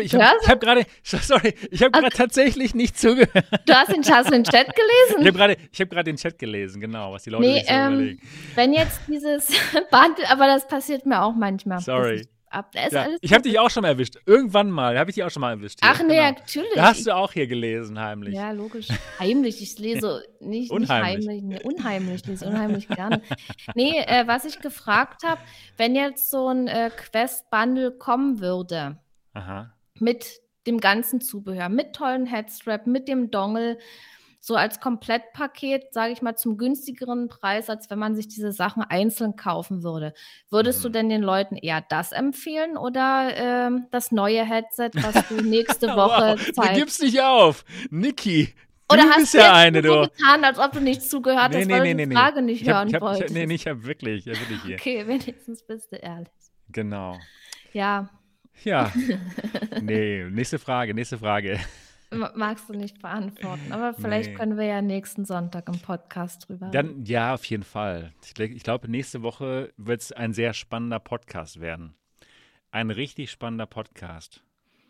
Ich 0.00 0.14
habe 0.14 0.24
hab, 0.24 0.36
hab 0.48 0.60
gerade, 0.60 0.84
sorry, 1.02 1.54
ich 1.70 1.82
habe 1.82 1.92
gerade 1.92 2.14
tatsächlich 2.14 2.74
nicht 2.74 2.98
zugehört. 2.98 3.46
Du 3.66 3.72
hast 3.72 3.90
den, 3.90 4.02
hast 4.04 4.30
den 4.30 4.44
Chat 4.44 4.66
Ich 4.68 4.74
gelesen? 4.74 5.26
habe 5.26 5.38
gerade 5.38 5.56
ich 5.72 5.80
hab 5.80 5.88
gerade 5.88 6.04
den 6.04 6.16
Chat 6.16 6.38
gelesen, 6.38 6.80
genau, 6.80 7.12
was 7.12 7.22
die 7.22 7.30
Leute 7.30 7.46
Nee, 7.48 7.60
sich 7.60 7.68
so 7.68 7.72
ähm, 7.74 7.92
überlegen. 7.94 8.28
Wenn 8.54 8.72
jetzt 8.74 9.00
dieses 9.08 9.46
Bundle, 9.90 10.28
aber 10.30 10.46
das 10.46 10.66
passiert 10.68 11.06
mir 11.06 11.22
auch 11.22 11.34
manchmal. 11.34 11.80
Sorry. 11.80 12.28
Ich, 12.50 12.52
ab. 12.54 12.72
Da 12.72 12.84
ist 12.86 12.92
Ja, 12.92 13.02
alles 13.02 13.18
ich 13.22 13.32
habe 13.32 13.42
dich 13.42 13.58
auch 13.58 13.70
schon 13.70 13.82
mal 13.82 13.88
erwischt. 13.88 14.16
Irgendwann 14.26 14.70
mal 14.70 14.98
habe 14.98 15.10
ich 15.10 15.14
dich 15.14 15.24
auch 15.24 15.30
schon 15.30 15.40
mal 15.40 15.52
erwischt. 15.52 15.78
hier. 15.82 15.90
Ach 15.92 16.00
nee, 16.02 16.16
Genau. 16.16 16.30
natürlich. 16.30 16.72
Da 16.74 16.82
hast 16.88 17.06
du 17.06 17.14
auch 17.14 17.32
hier 17.32 17.46
gelesen, 17.46 17.98
heimlich. 18.00 18.34
Ja, 18.34 18.50
logisch. 18.52 18.88
Heimlich. 19.18 19.62
Ich 19.62 19.78
lese 19.78 20.24
nicht, 20.40 20.48
nicht 20.48 20.70
Unheimlich. 20.70 21.26
heimlich, 21.28 21.42
nee, 21.42 21.60
unheimlich. 21.62 22.14
Ich 22.22 22.26
lese 22.26 22.46
unheimlich 22.46 22.88
gerne. 22.88 23.22
Nee, 23.74 23.98
äh, 24.06 24.26
was 24.26 24.44
ich 24.44 24.60
gefragt 24.60 25.22
habe, 25.24 25.40
wenn 25.76 25.94
jetzt 25.94 26.30
so 26.30 26.48
ein 26.48 26.68
äh, 26.68 26.90
Quest-Bundle 26.96 27.92
kommen 27.92 28.40
würde, 28.40 28.98
Aha. 29.34 29.72
mit 29.94 30.40
dem 30.66 30.80
ganzen 30.80 31.20
Zubehör, 31.20 31.68
mit 31.68 31.94
tollen 31.94 32.26
Headstrap, 32.26 32.86
mit 32.86 33.08
dem 33.08 33.30
Dongle, 33.30 33.78
so 34.48 34.56
als 34.56 34.80
Komplettpaket, 34.80 35.92
sage 35.92 36.12
ich 36.14 36.22
mal, 36.22 36.34
zum 36.36 36.56
günstigeren 36.56 37.28
Preis, 37.28 37.68
als 37.68 37.90
wenn 37.90 37.98
man 37.98 38.16
sich 38.16 38.28
diese 38.28 38.50
Sachen 38.50 38.82
einzeln 38.82 39.36
kaufen 39.36 39.82
würde. 39.82 40.14
Würdest 40.50 40.82
du 40.82 40.88
Mhm. 40.88 40.92
denn 40.94 41.08
den 41.10 41.22
Leuten 41.22 41.56
eher 41.56 41.84
das 41.88 42.12
empfehlen 42.12 42.78
oder 42.78 43.30
ähm, 43.36 43.86
das 43.90 44.10
neue 44.10 44.44
Headset, 44.44 44.90
was 44.94 45.28
du 45.28 45.34
nächste 45.42 45.88
Woche 45.96 46.36
wow, 46.38 46.44
du 46.46 46.52
zeigst? 46.52 46.74
gibst 46.76 47.02
nicht 47.02 47.20
auf. 47.20 47.64
Niki, 47.90 48.54
du 48.88 48.94
Oder 48.94 49.04
hast 49.10 49.18
bist 49.18 49.34
du 49.34 49.38
ja 49.38 49.52
eine, 49.54 49.82
so 49.82 50.02
du. 50.04 50.08
getan, 50.08 50.44
als 50.44 50.58
ob 50.58 50.72
du 50.72 50.80
nicht 50.80 51.02
zugehört 51.02 51.54
hast, 51.54 51.68
weil 51.68 51.94
du 51.96 52.06
die 52.06 52.14
Frage 52.16 52.40
nicht 52.40 52.62
Ich 52.62 52.68
hab, 52.70 52.76
hören 52.76 52.88
ich 52.88 52.94
hab, 52.94 53.02
ich 53.02 53.08
hab, 53.08 53.18
wolltest? 53.18 53.34
nee, 53.34 53.46
nee, 53.46 53.54
ich 53.54 53.66
habe 53.66 53.84
wirklich, 53.84 54.24
ja, 54.24 54.32
wirklich 54.32 54.62
hier. 54.62 54.76
Okay, 54.76 55.06
wenigstens 55.06 55.62
bist 55.62 55.92
du 55.92 55.96
ehrlich. 55.96 56.28
Genau. 56.70 57.18
Ja, 57.74 58.08
Ja. 58.64 58.90
nee, 59.82 60.24
nächste 60.30 60.58
Frage, 60.58 60.94
nächste 60.94 61.18
Frage. 61.18 61.60
Ma- 62.10 62.32
magst 62.34 62.68
du 62.68 62.74
nicht 62.74 63.00
beantworten, 63.00 63.72
aber 63.72 63.94
vielleicht 64.00 64.30
Nee. 64.30 64.34
können 64.36 64.56
wir 64.56 64.64
ja 64.66 64.82
nächsten 64.82 65.24
Sonntag 65.24 65.68
im 65.68 65.78
Podcast 65.80 66.48
drüber. 66.48 66.68
Dann, 66.70 67.04
ja, 67.04 67.34
auf 67.34 67.44
jeden 67.46 67.62
Fall. 67.64 68.12
Ich, 68.24 68.38
ich 68.38 68.62
glaube, 68.62 68.90
nächste 68.90 69.22
Woche 69.22 69.72
wird 69.76 70.00
es 70.00 70.12
ein 70.12 70.32
sehr 70.32 70.52
spannender 70.54 70.98
Podcast 71.00 71.60
werden. 71.60 71.94
Ein 72.70 72.90
richtig 72.90 73.30
spannender 73.30 73.66
Podcast. 73.66 74.42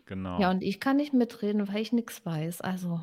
Genau. 0.07 0.41
Ja, 0.41 0.51
und 0.51 0.63
ich 0.63 0.81
kann 0.81 0.97
nicht 0.97 1.13
mitreden, 1.13 1.69
weil 1.69 1.79
ich 1.83 1.93
nichts 1.93 2.25
weiß. 2.25 2.61
Also, 2.63 3.01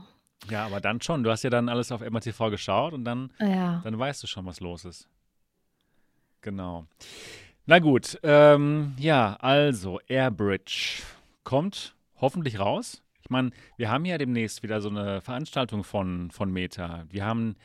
Ja, 0.49 0.65
aber 0.65 0.81
dann 0.81 1.01
schon. 1.01 1.23
Du 1.23 1.29
hast 1.31 1.43
ja 1.43 1.49
dann 1.49 1.69
alles 1.69 1.91
auf 1.91 2.01
MATV 2.01 2.49
geschaut 2.49 2.93
und 2.93 3.05
dann, 3.05 3.31
ja. 3.39 3.81
dann 3.83 3.97
weißt 3.97 4.23
du 4.23 4.27
schon, 4.27 4.45
was 4.45 4.59
los 4.59 4.85
ist. 4.85 5.07
Genau. 6.41 6.85
Na 7.67 7.79
gut, 7.79 8.19
ähm, 8.23 8.93
ja, 8.99 9.37
also 9.39 9.99
Airbridge 10.07 11.01
kommt 11.43 11.95
hoffentlich 12.21 12.59
raus. 12.59 13.01
Ich 13.25 13.31
meine, 13.31 13.49
wir 13.75 13.89
haben 13.89 14.05
ja 14.05 14.19
demnächst 14.19 14.61
wieder 14.61 14.81
so 14.81 14.89
eine 14.89 15.19
Veranstaltung 15.19 15.83
von, 15.83 16.29
von 16.29 16.51
Meta. 16.51 17.05
Wir 17.09 17.25
haben 17.25 17.55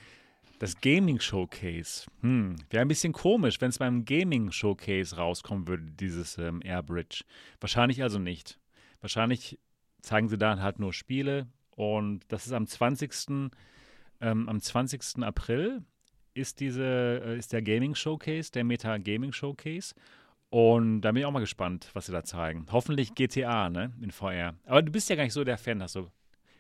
das 0.59 0.81
Gaming 0.81 1.21
Showcase. 1.21 2.07
Hm, 2.23 2.57
wäre 2.71 2.81
ein 2.81 2.89
bisschen 2.89 3.13
komisch, 3.13 3.61
wenn 3.61 3.69
es 3.69 3.79
beim 3.79 4.07
Gaming 4.07 4.53
Showcase 4.53 5.17
rauskommen 5.17 5.69
würde, 5.69 5.85
dieses 5.85 6.39
ähm, 6.39 6.63
Airbridge. 6.65 7.25
Wahrscheinlich 7.61 8.03
also 8.03 8.19
nicht. 8.19 8.59
Wahrscheinlich 9.03 9.59
zeigen 10.01 10.31
sie 10.31 10.39
dann 10.39 10.63
halt 10.63 10.79
nur 10.79 10.95
Spiele 10.95 11.47
und 11.77 12.21
das 12.29 12.47
ist 12.47 12.55
am 12.55 12.67
20. 12.67 13.51
Ähm, 14.23 14.49
am 14.49 14.61
20. 14.63 15.23
April 15.23 15.83
ist 16.33 16.61
diese 16.61 17.23
äh, 17.23 17.39
ist 17.39 17.53
der 17.53 17.61
Gaming 17.61 17.95
Showcase, 17.95 18.51
der 18.51 18.65
Meta 18.65 18.97
Gaming 18.97 19.33
Showcase. 19.33 19.95
Und 20.51 21.03
da 21.03 21.13
bin 21.13 21.21
ich 21.21 21.27
auch 21.27 21.31
mal 21.31 21.41
gespannt, 21.41 21.91
was 21.93 22.07
sie 22.07 22.13
da 22.13 22.25
zeigen. 22.25 22.67
Hoffentlich 22.73 23.15
GTA, 23.15 23.71
ne, 23.71 23.93
in 24.01 24.11
VR. 24.11 24.55
Aber 24.67 24.83
du 24.83 24.91
bist 24.91 25.09
ja 25.09 25.17
gar 25.17 25.23
nicht 25.25 25.33
so 25.33 25.45
der 25.45 25.59
Fan, 25.59 25.83
hast 25.83 25.95
du 25.95 26.11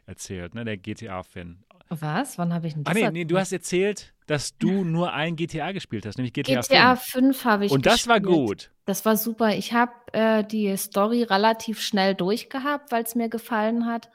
erzählt, 0.07 0.55
ne, 0.55 0.65
der 0.65 0.77
GTA-Fan. 0.77 1.65
Was? 1.89 2.39
Wann 2.39 2.55
habe 2.55 2.69
ich 2.69 2.75
denn 2.75 2.85
das 2.85 2.95
Ah 2.95 2.99
nee, 2.99 3.11
nee, 3.11 3.25
du 3.25 3.37
hast 3.37 3.53
erzählt, 3.53 4.15
dass 4.27 4.57
du 4.59 4.85
nur 4.85 5.13
ein 5.13 5.35
GTA 5.35 5.73
gespielt 5.73 6.07
hast, 6.07 6.19
nämlich 6.19 6.33
GTA, 6.33 6.61
GTA 6.61 6.95
5. 6.97 7.03
5 7.03 7.45
habe 7.45 7.67
ich 7.67 7.73
Und 7.73 7.85
das 7.87 8.07
war 8.07 8.21
gespielt. 8.21 8.47
gut. 8.49 8.71
Das 8.87 9.05
war 9.05 9.17
super. 9.17 9.57
Ich 9.57 9.73
habe 9.73 9.93
äh, 10.13 10.45
die 10.45 10.77
Story 10.77 11.25
relativ 11.25 11.81
schnell 11.81 12.15
durchgehabt, 12.15 12.93
weil 12.93 13.03
es 13.03 13.17
mir 13.17 13.29
gefallen 13.29 13.87
hat. 13.87 14.09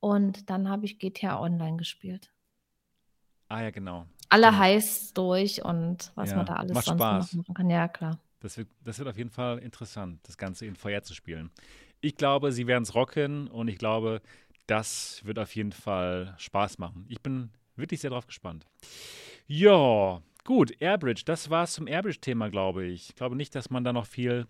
Und 0.00 0.50
dann 0.50 0.68
habe 0.68 0.84
ich 0.86 0.98
GTA 0.98 1.40
Online 1.40 1.76
gespielt. 1.76 2.30
Ah 3.48 3.62
ja, 3.62 3.70
genau. 3.70 4.06
Alle 4.28 4.48
Stimmt. 4.48 4.58
Heists 4.58 5.12
durch 5.14 5.64
und 5.64 6.12
was 6.14 6.30
Ja, 6.30 6.36
man 6.36 6.46
da 6.46 6.54
alles 6.56 6.72
macht 6.74 6.84
sonst 6.84 6.98
Spaß. 7.00 7.32
machen 7.34 7.54
kann. 7.54 7.70
Ja, 7.70 7.88
klar. 7.88 8.18
Das 8.44 8.58
wird, 8.58 8.68
das 8.84 8.98
wird 8.98 9.08
auf 9.08 9.16
jeden 9.16 9.30
Fall 9.30 9.56
interessant, 9.56 10.20
das 10.24 10.36
Ganze 10.36 10.66
in 10.66 10.76
VR 10.76 11.02
zu 11.02 11.14
spielen. 11.14 11.50
Ich 12.02 12.14
glaube, 12.14 12.52
sie 12.52 12.66
werden 12.66 12.82
es 12.82 12.94
rocken 12.94 13.48
und 13.48 13.68
ich 13.68 13.78
glaube, 13.78 14.20
das 14.66 15.22
wird 15.24 15.38
auf 15.38 15.56
jeden 15.56 15.72
Fall 15.72 16.34
Spaß 16.36 16.76
machen. 16.76 17.06
Ich 17.08 17.22
bin 17.22 17.52
wirklich 17.74 18.02
sehr 18.02 18.10
drauf 18.10 18.26
gespannt. 18.26 18.66
Ja, 19.46 20.20
gut, 20.44 20.78
Airbridge, 20.78 21.22
das 21.24 21.48
war's 21.48 21.72
zum 21.72 21.86
Airbridge-Thema, 21.86 22.50
glaube 22.50 22.84
ich. 22.84 23.08
Ich 23.08 23.14
glaube 23.14 23.34
nicht, 23.34 23.54
dass 23.54 23.70
man 23.70 23.82
da 23.82 23.94
noch 23.94 24.04
viel 24.04 24.46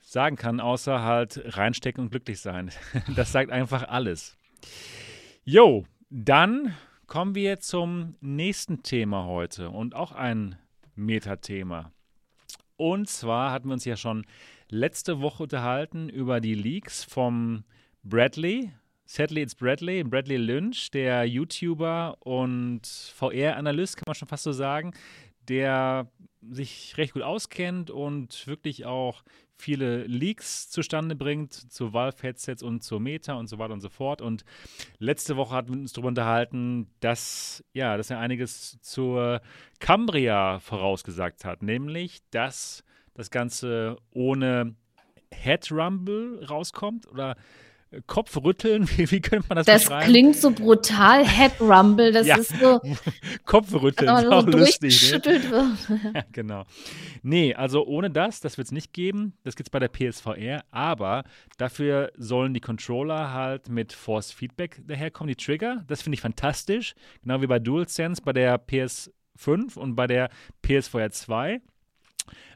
sagen 0.00 0.36
kann, 0.36 0.60
außer 0.60 1.02
halt 1.02 1.42
reinstecken 1.56 2.04
und 2.04 2.10
glücklich 2.10 2.38
sein. 2.38 2.70
Das 3.16 3.32
sagt 3.32 3.50
einfach 3.50 3.88
alles. 3.88 4.36
Jo, 5.42 5.84
dann 6.08 6.76
kommen 7.08 7.34
wir 7.34 7.58
zum 7.58 8.14
nächsten 8.20 8.84
Thema 8.84 9.24
heute 9.24 9.70
und 9.70 9.96
auch 9.96 10.12
ein 10.12 10.56
Metathema. 10.94 11.90
Und 12.76 13.08
zwar 13.08 13.52
hatten 13.52 13.68
wir 13.68 13.74
uns 13.74 13.84
ja 13.84 13.96
schon 13.96 14.26
letzte 14.68 15.20
Woche 15.20 15.44
unterhalten 15.44 16.08
über 16.08 16.40
die 16.40 16.54
Leaks 16.54 17.04
vom 17.04 17.64
Bradley. 18.02 18.72
Sadly 19.08 19.42
it's 19.42 19.54
Bradley, 19.54 20.02
Bradley 20.02 20.36
Lynch, 20.36 20.90
der 20.90 21.24
YouTuber 21.24 22.16
und 22.20 22.82
VR-Analyst, 23.14 23.96
kann 23.96 24.04
man 24.06 24.16
schon 24.16 24.26
fast 24.26 24.42
so 24.42 24.50
sagen, 24.50 24.92
der 25.48 26.10
sich 26.50 26.96
recht 26.96 27.14
gut 27.14 27.22
auskennt 27.22 27.90
und 27.90 28.46
wirklich 28.46 28.86
auch 28.86 29.22
viele 29.58 30.04
Leaks 30.04 30.68
zustande 30.68 31.16
bringt 31.16 31.52
zu 31.52 31.92
Valve-Headsets 31.92 32.62
und 32.62 32.82
zur 32.82 33.00
Meta 33.00 33.34
und 33.34 33.48
so 33.48 33.58
weiter 33.58 33.72
und 33.72 33.80
so 33.80 33.88
fort. 33.88 34.20
Und 34.20 34.44
letzte 34.98 35.36
Woche 35.36 35.54
hatten 35.54 35.72
wir 35.74 35.80
uns 35.80 35.92
darüber 35.92 36.08
unterhalten, 36.08 36.90
dass, 37.00 37.64
ja, 37.72 37.96
dass 37.96 38.10
er 38.10 38.18
einiges 38.18 38.78
zur 38.82 39.40
Cambria 39.80 40.60
vorausgesagt 40.60 41.44
hat, 41.44 41.62
nämlich, 41.62 42.20
dass 42.30 42.84
das 43.14 43.30
Ganze 43.30 43.96
ohne 44.10 44.76
Head 45.32 45.72
Rumble 45.72 46.44
rauskommt 46.44 47.08
oder 47.08 47.36
Kopfrütteln, 48.06 48.88
wie, 48.96 49.10
wie 49.10 49.20
könnte 49.20 49.46
man 49.48 49.56
das, 49.56 49.66
Das 49.66 49.84
beschreiben? 49.84 50.10
klingt 50.10 50.36
so 50.36 50.50
brutal. 50.50 51.26
Head 51.26 51.60
Rumble, 51.60 52.12
das 52.12 52.26
Ja. 52.28 52.36
ist 52.36 52.58
so, 52.60 52.80
Kopfrütteln, 53.44 54.08
ist 54.16 54.26
auch 54.26 54.42
so 54.42 54.50
lustig. 54.50 55.12
Ne? 55.12 55.20
durchgeschüttelt 55.20 55.50
wird. 55.50 56.14
Ja, 56.14 56.24
genau. 56.32 56.64
Nee, 57.22 57.54
also 57.54 57.86
ohne 57.86 58.10
das, 58.10 58.40
das 58.40 58.58
wird 58.58 58.66
es 58.66 58.72
nicht 58.72 58.92
geben. 58.92 59.34
Das 59.44 59.56
gibt 59.56 59.68
es 59.68 59.70
bei 59.70 59.78
der 59.78 59.88
PSVR, 59.88 60.64
aber 60.70 61.24
dafür 61.58 62.12
sollen 62.16 62.54
die 62.54 62.60
Controller 62.60 63.32
halt 63.32 63.68
mit 63.68 63.92
Force 63.92 64.32
Feedback 64.32 64.80
daherkommen, 64.86 65.28
die 65.28 65.42
Trigger. 65.42 65.84
Das 65.86 66.02
finde 66.02 66.14
ich 66.14 66.20
fantastisch. 66.20 66.94
Genau 67.22 67.40
wie 67.42 67.46
bei 67.46 67.58
DualSense 67.58 68.22
bei 68.22 68.32
der 68.32 68.60
PS5 68.64 69.76
und 69.76 69.94
bei 69.96 70.06
der 70.06 70.30
PSVR 70.62 71.10
2. 71.10 71.60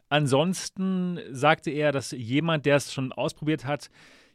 Ansonsten 0.08 1.20
sagte 1.30 1.70
er, 1.70 1.92
dass 1.92 2.10
jemand, 2.10 2.66
der 2.66 2.76
es 2.76 2.92
schon 2.92 3.12
ausprobiert 3.12 3.64
hat, 3.64 3.88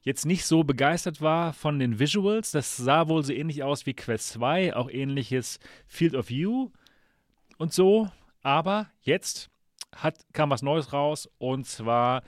jetzt 0.06 0.26
nicht 0.26 0.46
so 0.46 0.64
begeistert 0.64 1.20
war 1.20 1.52
von 1.52 1.80
den 1.80 2.00
Visuals. 2.00 2.52
Das 2.52 2.78
sah 2.78 3.10
wohl 3.10 3.24
so 3.24 3.34
ähnlich 3.34 3.64
aus 3.64 3.86
wie 3.86 3.94
Quest 3.94 4.30
2, 4.30 4.76
auch 4.76 4.90
ähnliches 4.90 5.60
Field 5.88 6.16
of 6.16 6.30
View 6.30 6.70
und 7.58 7.74
so. 7.74 8.10
Aber 8.42 8.88
jetzt 9.02 9.50
hat, 9.94 10.26
kam 10.32 10.52
was 10.52 10.62
Neues 10.62 10.94
raus 10.94 11.28
und 11.40 11.66
zwar 11.66 12.24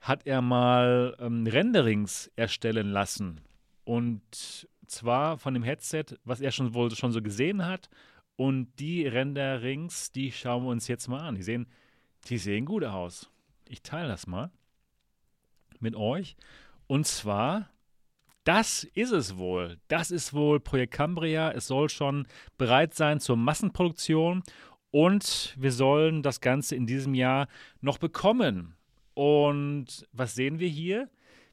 hat 0.00 0.26
er 0.26 0.40
mal 0.40 1.16
ähm, 1.18 1.46
Renderings 1.46 2.30
erstellen 2.36 2.90
lassen. 2.90 3.40
Und 3.84 4.68
zwar 4.86 5.36
von 5.36 5.52
dem 5.52 5.64
Headset, 5.64 6.04
was 6.24 6.40
er 6.40 6.52
schon 6.52 6.74
wohl 6.74 6.94
schon 6.94 7.12
so 7.12 7.20
gesehen 7.20 7.66
hat. 7.66 7.90
Und 8.36 8.68
die 8.78 9.06
Renderings, 9.06 10.12
die 10.12 10.30
schauen 10.30 10.62
wir 10.62 10.70
uns 10.70 10.86
jetzt 10.86 11.08
mal 11.08 11.20
an. 11.20 11.34
Die 11.34 11.42
sehen, 11.42 11.66
die 12.28 12.38
sehen 12.38 12.64
gut 12.64 12.84
aus. 12.84 13.28
Ich 13.68 13.82
teile 13.82 14.08
das 14.08 14.28
mal 14.28 14.50
mit 15.80 15.96
euch. 15.96 16.36
Und 16.90 17.06
zwar, 17.06 17.70
das 18.42 18.82
ist 18.82 19.12
es 19.12 19.36
wohl. 19.36 19.78
Das 19.86 20.10
ist 20.10 20.34
wohl 20.34 20.58
Projekt 20.58 20.92
Cambria. 20.92 21.52
Es 21.52 21.68
soll 21.68 21.88
schon 21.88 22.26
bereit 22.58 22.94
sein 22.94 23.20
zur 23.20 23.36
Massenproduktion. 23.36 24.42
Und 24.90 25.54
wir 25.56 25.70
sollen 25.70 26.24
das 26.24 26.40
Ganze 26.40 26.74
in 26.74 26.86
diesem 26.86 27.14
Jahr 27.14 27.46
noch 27.80 27.98
bekommen. 27.98 28.74
Und 29.14 30.04
was 30.10 30.34
sehen 30.34 30.58
wir 30.58 30.66
hier? 30.66 31.08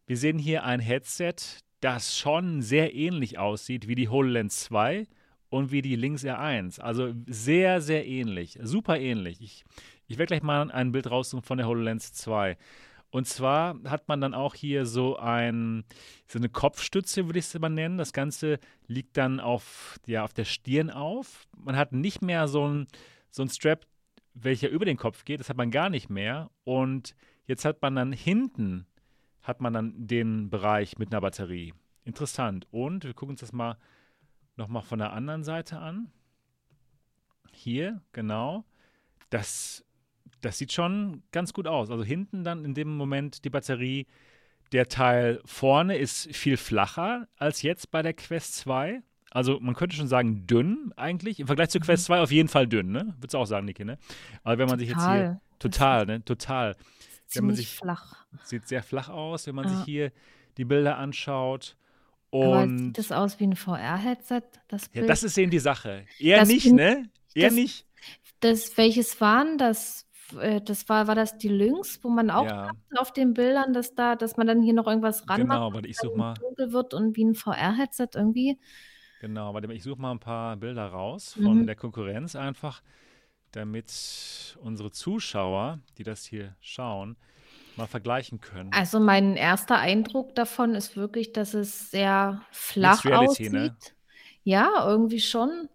Wir 0.08 0.18
sehen 0.18 0.40
hier 0.40 0.64
ein 0.64 0.80
Headset, 0.80 1.36
das 1.82 2.18
schon 2.18 2.64
sehr 2.64 2.96
ähnlich 2.96 3.38
aussieht 3.38 3.88
wie 3.88 3.94
die 3.94 4.10
HoloLens 4.10 4.62
2 4.62 5.06
und 5.50 5.72
wie 5.72 5.84
die 5.84 5.98
Lynx 5.98 6.26
R1. 6.26 6.82
Also 6.82 7.14
sehr, 7.28 7.80
sehr 7.82 8.08
ähnlich. 8.08 8.58
Super 8.64 9.00
ähnlich. 9.00 9.40
Ich, 9.40 9.66
ich 10.08 10.18
werde 10.18 10.30
gleich 10.30 10.42
mal 10.42 10.72
ein 10.72 10.94
Bild 10.94 11.12
raussuchen 11.12 11.44
von 11.44 11.60
der 11.60 11.68
HoloLens 11.68 12.12
2. 12.14 12.58
Und 13.18 13.28
zwar 13.28 13.80
hat 13.86 14.08
man 14.08 14.22
dann 14.22 14.34
auch 14.34 14.56
hier 14.56 14.86
so, 14.86 15.18
ein, 15.18 15.84
so 16.28 16.40
eine 16.40 16.50
Kopfstütze, 16.50 17.26
würde 17.26 17.40
ich 17.40 17.46
es 17.46 17.60
mal 17.60 17.70
nennen. 17.70 17.98
Das 17.98 18.14
Ganze 18.14 18.60
liegt 18.88 19.18
dann 19.18 19.40
auf, 19.40 20.00
ja, 20.06 20.24
auf 20.24 20.34
der 20.34 20.46
Stirn 20.46 20.90
auf. 20.90 21.48
Man 21.58 21.76
hat 21.76 21.92
nicht 21.92 22.22
mehr 22.22 22.48
so 22.48 22.68
ein, 22.68 22.88
so 23.30 23.44
ein 23.44 23.50
Strap, 23.50 23.86
welcher 24.34 24.70
über 24.70 24.86
den 24.86 24.98
Kopf 24.98 25.26
geht. 25.26 25.40
Das 25.40 25.50
hat 25.50 25.58
man 25.58 25.72
gar 25.72 25.90
nicht 25.90 26.10
mehr. 26.10 26.50
Und 26.64 27.16
Jetzt 27.48 27.64
hat 27.64 27.82
man 27.82 27.96
dann 27.96 28.12
hinten, 28.12 28.86
hat 29.42 29.62
man 29.62 29.74
dann 29.74 29.94
den 29.96 30.50
Bereich 30.50 30.98
mit 30.98 31.12
einer 31.12 31.22
Batterie. 31.22 31.74
Interessant. 32.04 32.68
Und 32.72 33.06
wir 33.06 33.14
gucken 33.14 33.34
uns 33.34 33.40
das 33.40 33.54
mal 33.54 33.78
nochmal 34.58 34.84
von 34.84 35.00
der 35.00 35.14
anderen 35.14 35.44
Seite 35.44 35.80
an. 35.80 36.12
Hier, 37.54 38.02
genau. 38.12 38.66
Das, 39.30 39.86
das 40.48 40.58
sieht 40.58 40.72
schon 40.72 41.24
ganz 41.32 41.54
gut 41.54 41.68
aus. 41.68 41.92
Also 41.92 42.04
hinten 42.04 42.44
dann 42.44 42.66
in 42.66 42.74
dem 42.74 42.96
Moment 42.96 43.46
die 43.46 43.50
Batterie. 43.50 44.08
Der 44.74 44.90
Teil 44.90 45.42
vorne 45.46 45.98
ist 45.98 46.36
viel 46.36 46.58
flacher 46.58 47.28
als 47.38 47.62
jetzt 47.62 47.90
bei 47.92 48.02
der 48.02 48.14
Quest 48.14 48.56
2. 48.56 49.02
Also 49.32 49.60
man 49.60 49.76
könnte 49.76 49.96
schon 49.96 50.08
sagen 50.08 50.48
dünn 50.48 50.94
eigentlich. 50.96 51.40
Im 51.40 51.48
Vergleich 51.48 51.70
zur 51.70 51.82
Quest 51.82 52.06
2 52.06 52.22
auf 52.22 52.32
jeden 52.32 52.50
Fall 52.50 52.68
dünn, 52.68 52.92
ne? 52.92 53.14
Würdest 53.18 53.34
du 53.34 53.38
auch 53.38 53.46
sagen, 53.46 53.66
Niki, 53.66 53.86
ne? 53.86 53.98
Aber 54.44 54.58
wenn 54.58 54.68
man 54.68 54.80
sich 54.80 54.90
jetzt 54.90 55.06
hier. 55.06 55.40
Total, 55.60 56.06
ne? 56.06 56.24
Total. 56.24 56.76
Wenn 57.34 57.46
man 57.46 57.56
sich 57.56 57.76
flach. 57.76 58.26
Sieht 58.44 58.68
sehr 58.68 58.84
flach 58.84 59.10
aus, 59.10 59.48
wenn 59.48 59.56
man 59.56 59.66
ja. 59.66 59.76
sich 59.76 59.86
hier 59.86 60.12
die 60.58 60.66
Bilder 60.66 60.98
anschaut. 60.98 61.76
Und 62.30 62.44
Aber 62.44 62.68
sieht 62.68 62.98
das 62.98 63.12
aus 63.12 63.40
wie 63.40 63.46
ein 63.46 63.56
VR-Headset? 63.56 64.44
Das, 64.68 64.90
ja, 64.94 65.06
das 65.06 65.24
ist 65.24 65.38
eben 65.38 65.52
die 65.52 65.60
Sache. 65.60 66.06
Eher 66.20 66.40
das 66.40 66.50
nicht, 66.50 66.72
ne? 66.72 67.10
Eher 67.34 67.50
das, 67.50 67.56
nicht. 67.56 67.86
Das, 68.40 68.78
welches 68.78 69.20
waren 69.22 69.58
das? 69.58 70.07
Äh, 70.40 70.62
das 70.62 70.90
war, 70.90 71.08
war 71.08 71.16
das 71.16 71.38
die 71.38 71.50
Lynx, 71.50 72.04
wo 72.04 72.10
man 72.10 72.30
auch 72.30 72.46
ja. 72.46 72.72
auf 72.96 73.14
den 73.14 73.34
Bildern, 73.34 73.74
dass 73.74 73.96
da, 73.96 74.16
dass 74.16 74.38
man 74.38 74.48
dann 74.48 74.62
hier 74.62 74.74
noch 74.74 74.88
irgendwas 74.88 75.28
ran 75.30 75.42
genau, 75.42 75.74
warte, 75.74 75.88
ich 75.88 75.98
such 75.98 76.16
mal. 76.16 76.34
dunkel 76.36 76.72
wird 76.72 76.94
und 76.94 77.16
wie 77.16 77.26
ein 77.26 77.36
VR-Headset 77.36 78.10
irgendwie. 78.16 78.60
Genau, 79.22 79.54
warte, 79.54 79.72
ich 79.74 79.84
suche 79.84 80.02
mal 80.02 80.12
ein 80.12 80.20
paar 80.20 80.58
Bilder 80.58 80.88
raus 80.88 81.34
von 81.34 81.62
mhm. 81.62 81.68
der 81.68 81.76
Konkurrenz 81.76 82.36
einfach, 82.36 82.82
damit 83.52 84.58
unsere 84.62 84.92
Zuschauer, 84.92 85.80
die 85.98 86.04
das 86.04 86.26
hier 86.26 86.56
schauen, 86.60 87.18
mal 87.78 87.88
vergleichen 87.88 88.42
können. 88.42 88.72
Also 88.74 89.00
mein 89.00 89.36
erster 89.36 89.78
Eindruck 89.78 90.36
davon 90.36 90.76
ist 90.76 90.96
wirklich, 90.98 91.32
dass 91.32 91.54
es 91.54 91.92
sehr 91.92 92.42
flach 92.52 93.06
Reality, 93.06 93.30
aussieht. 93.30 93.52
Ne? 93.54 93.76
Ja, 94.44 94.88
irgendwie 94.88 95.20
schon. 95.20 95.70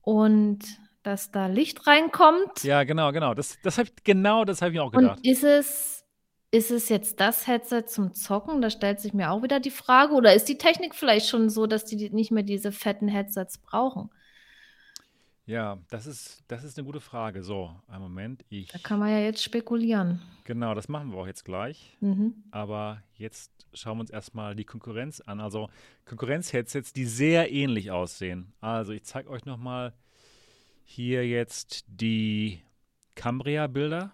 Und 0.00 0.60
dass 1.04 1.30
da 1.30 1.46
Licht 1.46 1.86
reinkommt. 1.86 2.64
Ja, 2.64 2.82
genau, 2.82 3.12
genau. 3.12 3.34
Das, 3.34 3.58
das 3.62 3.78
hab, 3.78 3.86
genau 4.02 4.44
das 4.44 4.60
habe 4.60 4.72
ich 4.72 4.76
mir 4.76 4.82
auch 4.82 4.90
gedacht. 4.90 5.18
Und 5.18 5.26
ist 5.26 5.44
es, 5.44 6.04
ist 6.50 6.70
es 6.70 6.88
jetzt 6.88 7.20
das 7.20 7.46
Headset 7.46 7.84
zum 7.86 8.14
Zocken? 8.14 8.60
Da 8.60 8.70
stellt 8.70 9.00
sich 9.00 9.12
mir 9.12 9.30
auch 9.30 9.42
wieder 9.42 9.60
die 9.60 9.70
Frage. 9.70 10.14
Oder 10.14 10.34
ist 10.34 10.48
die 10.48 10.58
Technik 10.58 10.94
vielleicht 10.94 11.28
schon 11.28 11.50
so, 11.50 11.66
dass 11.66 11.84
die 11.84 12.10
nicht 12.10 12.30
mehr 12.30 12.42
diese 12.42 12.72
fetten 12.72 13.06
Headsets 13.06 13.58
brauchen? 13.58 14.10
Ja, 15.46 15.78
das 15.90 16.06
ist, 16.06 16.42
das 16.48 16.64
ist 16.64 16.78
eine 16.78 16.86
gute 16.86 17.00
Frage. 17.00 17.42
So, 17.42 17.70
einen 17.86 18.02
Moment. 18.02 18.44
Ich, 18.48 18.68
da 18.68 18.78
kann 18.78 18.98
man 18.98 19.10
ja 19.10 19.18
jetzt 19.18 19.42
spekulieren. 19.42 20.22
Genau, 20.44 20.74
das 20.74 20.88
machen 20.88 21.12
wir 21.12 21.18
auch 21.18 21.26
jetzt 21.26 21.44
gleich. 21.44 21.96
Mhm. 22.00 22.44
Aber 22.50 23.02
jetzt 23.14 23.66
schauen 23.74 23.98
wir 23.98 24.02
uns 24.02 24.10
erstmal 24.10 24.54
die 24.56 24.64
Konkurrenz 24.64 25.20
an. 25.20 25.40
Also 25.40 25.68
Konkurrenz-Headsets, 26.06 26.94
die 26.94 27.04
sehr 27.04 27.52
ähnlich 27.52 27.90
aussehen. 27.90 28.54
Also 28.60 28.92
ich 28.92 29.04
zeige 29.04 29.28
euch 29.28 29.44
nochmal 29.44 29.92
hier 30.84 31.26
jetzt 31.26 31.84
die 31.88 32.60
Cambria-Bilder. 33.14 34.12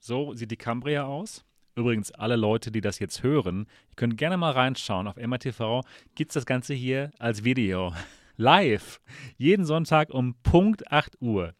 So 0.00 0.34
sieht 0.34 0.50
die 0.50 0.56
Cambria 0.56 1.04
aus. 1.04 1.44
Übrigens, 1.76 2.10
alle 2.10 2.36
Leute, 2.36 2.70
die 2.70 2.80
das 2.80 2.98
jetzt 2.98 3.22
hören, 3.22 3.66
ihr 3.90 3.96
könnt 3.96 4.16
gerne 4.16 4.36
mal 4.36 4.52
reinschauen. 4.52 5.06
Auf 5.06 5.16
MRTV 5.16 5.82
gibt 6.14 6.30
es 6.30 6.34
das 6.34 6.46
Ganze 6.46 6.72
hier 6.72 7.10
als 7.18 7.44
Video 7.44 7.94
live. 8.36 9.00
Jeden 9.36 9.66
Sonntag 9.66 10.10
um 10.10 10.34
Punkt 10.42 10.90
8 10.90 11.20
Uhr. 11.20 11.54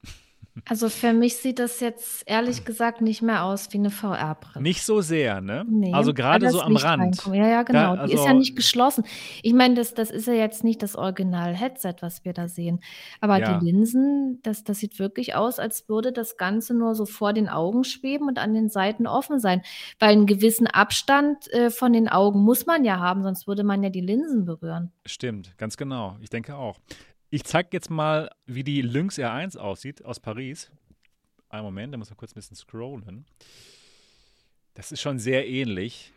Also 0.64 0.88
für 0.88 1.12
mich 1.12 1.36
sieht 1.36 1.58
das 1.58 1.80
jetzt 1.80 2.22
ehrlich 2.26 2.64
gesagt 2.64 3.00
nicht 3.00 3.20
mehr 3.20 3.44
aus 3.44 3.72
wie 3.72 3.78
eine 3.78 3.90
VR-Brille. 3.90 4.62
Nicht 4.62 4.84
so 4.84 5.00
sehr, 5.00 5.40
ne? 5.40 5.64
Nee, 5.68 5.92
also 5.92 6.14
gerade 6.14 6.50
so 6.50 6.60
am 6.60 6.72
Licht 6.72 6.84
Rand. 6.84 7.02
Reinkommt. 7.02 7.36
Ja, 7.36 7.48
ja, 7.48 7.62
genau. 7.62 7.96
Da, 7.96 8.02
also 8.02 8.06
die 8.06 8.20
ist 8.20 8.26
ja 8.26 8.32
nicht 8.32 8.56
geschlossen. 8.56 9.04
Ich 9.42 9.52
meine, 9.52 9.74
das, 9.74 9.94
das 9.94 10.10
ist 10.10 10.26
ja 10.26 10.32
jetzt 10.32 10.64
nicht 10.64 10.82
das 10.82 10.96
Original-Headset, 10.96 11.96
was 12.00 12.24
wir 12.24 12.32
da 12.32 12.48
sehen. 12.48 12.80
Aber 13.20 13.38
ja. 13.38 13.58
die 13.58 13.66
Linsen, 13.66 14.40
das, 14.42 14.64
das 14.64 14.78
sieht 14.78 14.98
wirklich 14.98 15.34
aus, 15.34 15.58
als 15.58 15.88
würde 15.88 16.12
das 16.12 16.36
Ganze 16.36 16.74
nur 16.74 16.94
so 16.94 17.04
vor 17.04 17.32
den 17.32 17.48
Augen 17.48 17.84
schweben 17.84 18.26
und 18.26 18.38
an 18.38 18.54
den 18.54 18.70
Seiten 18.70 19.06
offen 19.06 19.38
sein. 19.38 19.62
Weil 19.98 20.10
einen 20.10 20.26
gewissen 20.26 20.66
Abstand 20.66 21.52
äh, 21.52 21.70
von 21.70 21.92
den 21.92 22.08
Augen 22.08 22.40
muss 22.40 22.66
man 22.66 22.84
ja 22.84 22.98
haben, 22.98 23.22
sonst 23.22 23.46
würde 23.46 23.62
man 23.62 23.82
ja 23.82 23.90
die 23.90 24.00
Linsen 24.00 24.46
berühren. 24.46 24.92
Stimmt, 25.04 25.56
ganz 25.58 25.76
genau. 25.76 26.16
Ich 26.20 26.30
denke 26.30 26.56
auch. 26.56 26.78
Ich 27.36 27.44
zeige 27.44 27.68
jetzt 27.72 27.90
mal, 27.90 28.30
wie 28.46 28.64
die 28.64 28.80
Lynx 28.80 29.18
R1 29.18 29.58
aussieht 29.58 30.02
aus 30.02 30.20
Paris. 30.20 30.70
Einen 31.50 31.64
Moment, 31.64 31.92
da 31.92 31.98
muss 31.98 32.08
man 32.08 32.16
kurz 32.16 32.32
ein 32.32 32.36
bisschen 32.36 32.56
scrollen. 32.56 33.26
Das 34.72 34.90
ist 34.90 35.02
schon 35.02 35.18
sehr 35.18 35.46
ähnlich. 35.46 36.14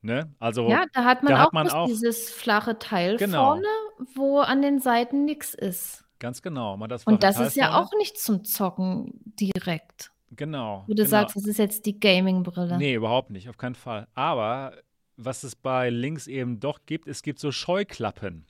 Ne? 0.00 0.32
Also, 0.38 0.68
ja, 0.68 0.84
da 0.92 1.02
hat 1.02 1.24
man 1.24 1.32
da 1.32 1.40
auch, 1.40 1.46
hat 1.46 1.52
man 1.54 1.68
auch 1.70 1.88
dieses 1.88 2.30
flache 2.30 2.78
Teil 2.78 3.16
genau. 3.16 3.46
vorne, 3.46 3.66
wo 4.14 4.38
an 4.38 4.62
den 4.62 4.78
Seiten 4.80 5.24
nichts 5.24 5.54
ist. 5.54 6.04
Ganz 6.20 6.40
genau. 6.40 6.76
Das 6.86 7.02
Und 7.02 7.24
das 7.24 7.34
Teil 7.34 7.48
ist 7.48 7.56
ja 7.56 7.76
auch 7.76 7.90
nicht 7.98 8.16
zum 8.16 8.44
Zocken 8.44 9.14
direkt. 9.24 10.12
Genau. 10.30 10.84
Wo 10.86 10.94
du 10.94 11.02
genau. 11.02 11.08
sagst, 11.08 11.34
das 11.34 11.46
ist 11.46 11.58
jetzt 11.58 11.84
die 11.84 11.98
Gaming-Brille. 11.98 12.78
Nee, 12.78 12.94
überhaupt 12.94 13.30
nicht, 13.30 13.48
auf 13.48 13.56
keinen 13.56 13.74
Fall. 13.74 14.06
Aber 14.14 14.72
was 15.16 15.42
es 15.42 15.56
bei 15.56 15.90
Links 15.90 16.28
eben 16.28 16.60
doch 16.60 16.86
gibt, 16.86 17.08
es 17.08 17.22
gibt 17.22 17.40
so 17.40 17.50
Scheuklappen 17.50 18.46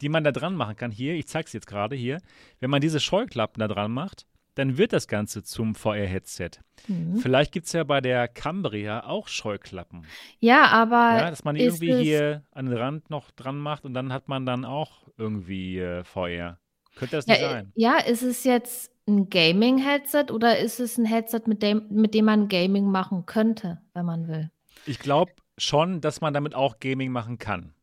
die 0.00 0.08
man 0.08 0.24
da 0.24 0.32
dran 0.32 0.54
machen 0.54 0.76
kann. 0.76 0.90
Hier, 0.90 1.14
ich 1.14 1.26
zeige 1.26 1.46
es 1.46 1.52
jetzt 1.52 1.66
gerade 1.66 1.96
hier. 1.96 2.20
Wenn 2.58 2.70
man 2.70 2.80
diese 2.80 3.00
Scheuklappen 3.00 3.60
da 3.60 3.68
dran 3.68 3.92
macht, 3.92 4.26
dann 4.54 4.76
wird 4.76 4.92
das 4.92 5.08
Ganze 5.08 5.42
zum 5.42 5.74
VR-Headset. 5.74 6.50
Mhm. 6.88 7.16
Vielleicht 7.16 7.52
gibt 7.52 7.66
es 7.66 7.72
ja 7.72 7.84
bei 7.84 8.00
der 8.00 8.28
Cambria 8.28 9.04
auch 9.06 9.28
Scheuklappen. 9.28 10.06
Ja, 10.38 10.66
aber. 10.66 11.18
Ja, 11.18 11.30
dass 11.30 11.44
man 11.44 11.56
irgendwie 11.56 11.94
hier 11.94 12.42
an 12.50 12.66
den 12.66 12.76
Rand 12.76 13.10
noch 13.10 13.30
dran 13.30 13.58
macht 13.58 13.84
und 13.84 13.94
dann 13.94 14.12
hat 14.12 14.28
man 14.28 14.46
dann 14.46 14.64
auch 14.64 15.08
irgendwie 15.16 15.78
äh, 15.78 16.04
VR. 16.04 16.58
Könnte 16.96 17.16
das 17.16 17.26
nicht 17.26 17.40
ja, 17.40 17.50
sein? 17.50 17.72
Ja, 17.74 17.98
ist 17.98 18.22
es 18.22 18.44
jetzt 18.44 18.92
ein 19.06 19.30
Gaming-Headset 19.30 20.26
oder 20.30 20.58
ist 20.58 20.80
es 20.80 20.98
ein 20.98 21.04
Headset, 21.04 21.42
mit 21.46 21.62
dem, 21.62 21.86
mit 21.90 22.14
dem 22.14 22.24
man 22.24 22.48
Gaming 22.48 22.90
machen 22.90 23.26
könnte, 23.26 23.80
wenn 23.94 24.04
man 24.04 24.28
will? 24.28 24.50
Ich 24.86 24.98
glaube 24.98 25.32
schon, 25.56 26.00
dass 26.00 26.20
man 26.20 26.34
damit 26.34 26.54
auch 26.54 26.80
Gaming 26.80 27.12
machen 27.12 27.38
kann. 27.38 27.74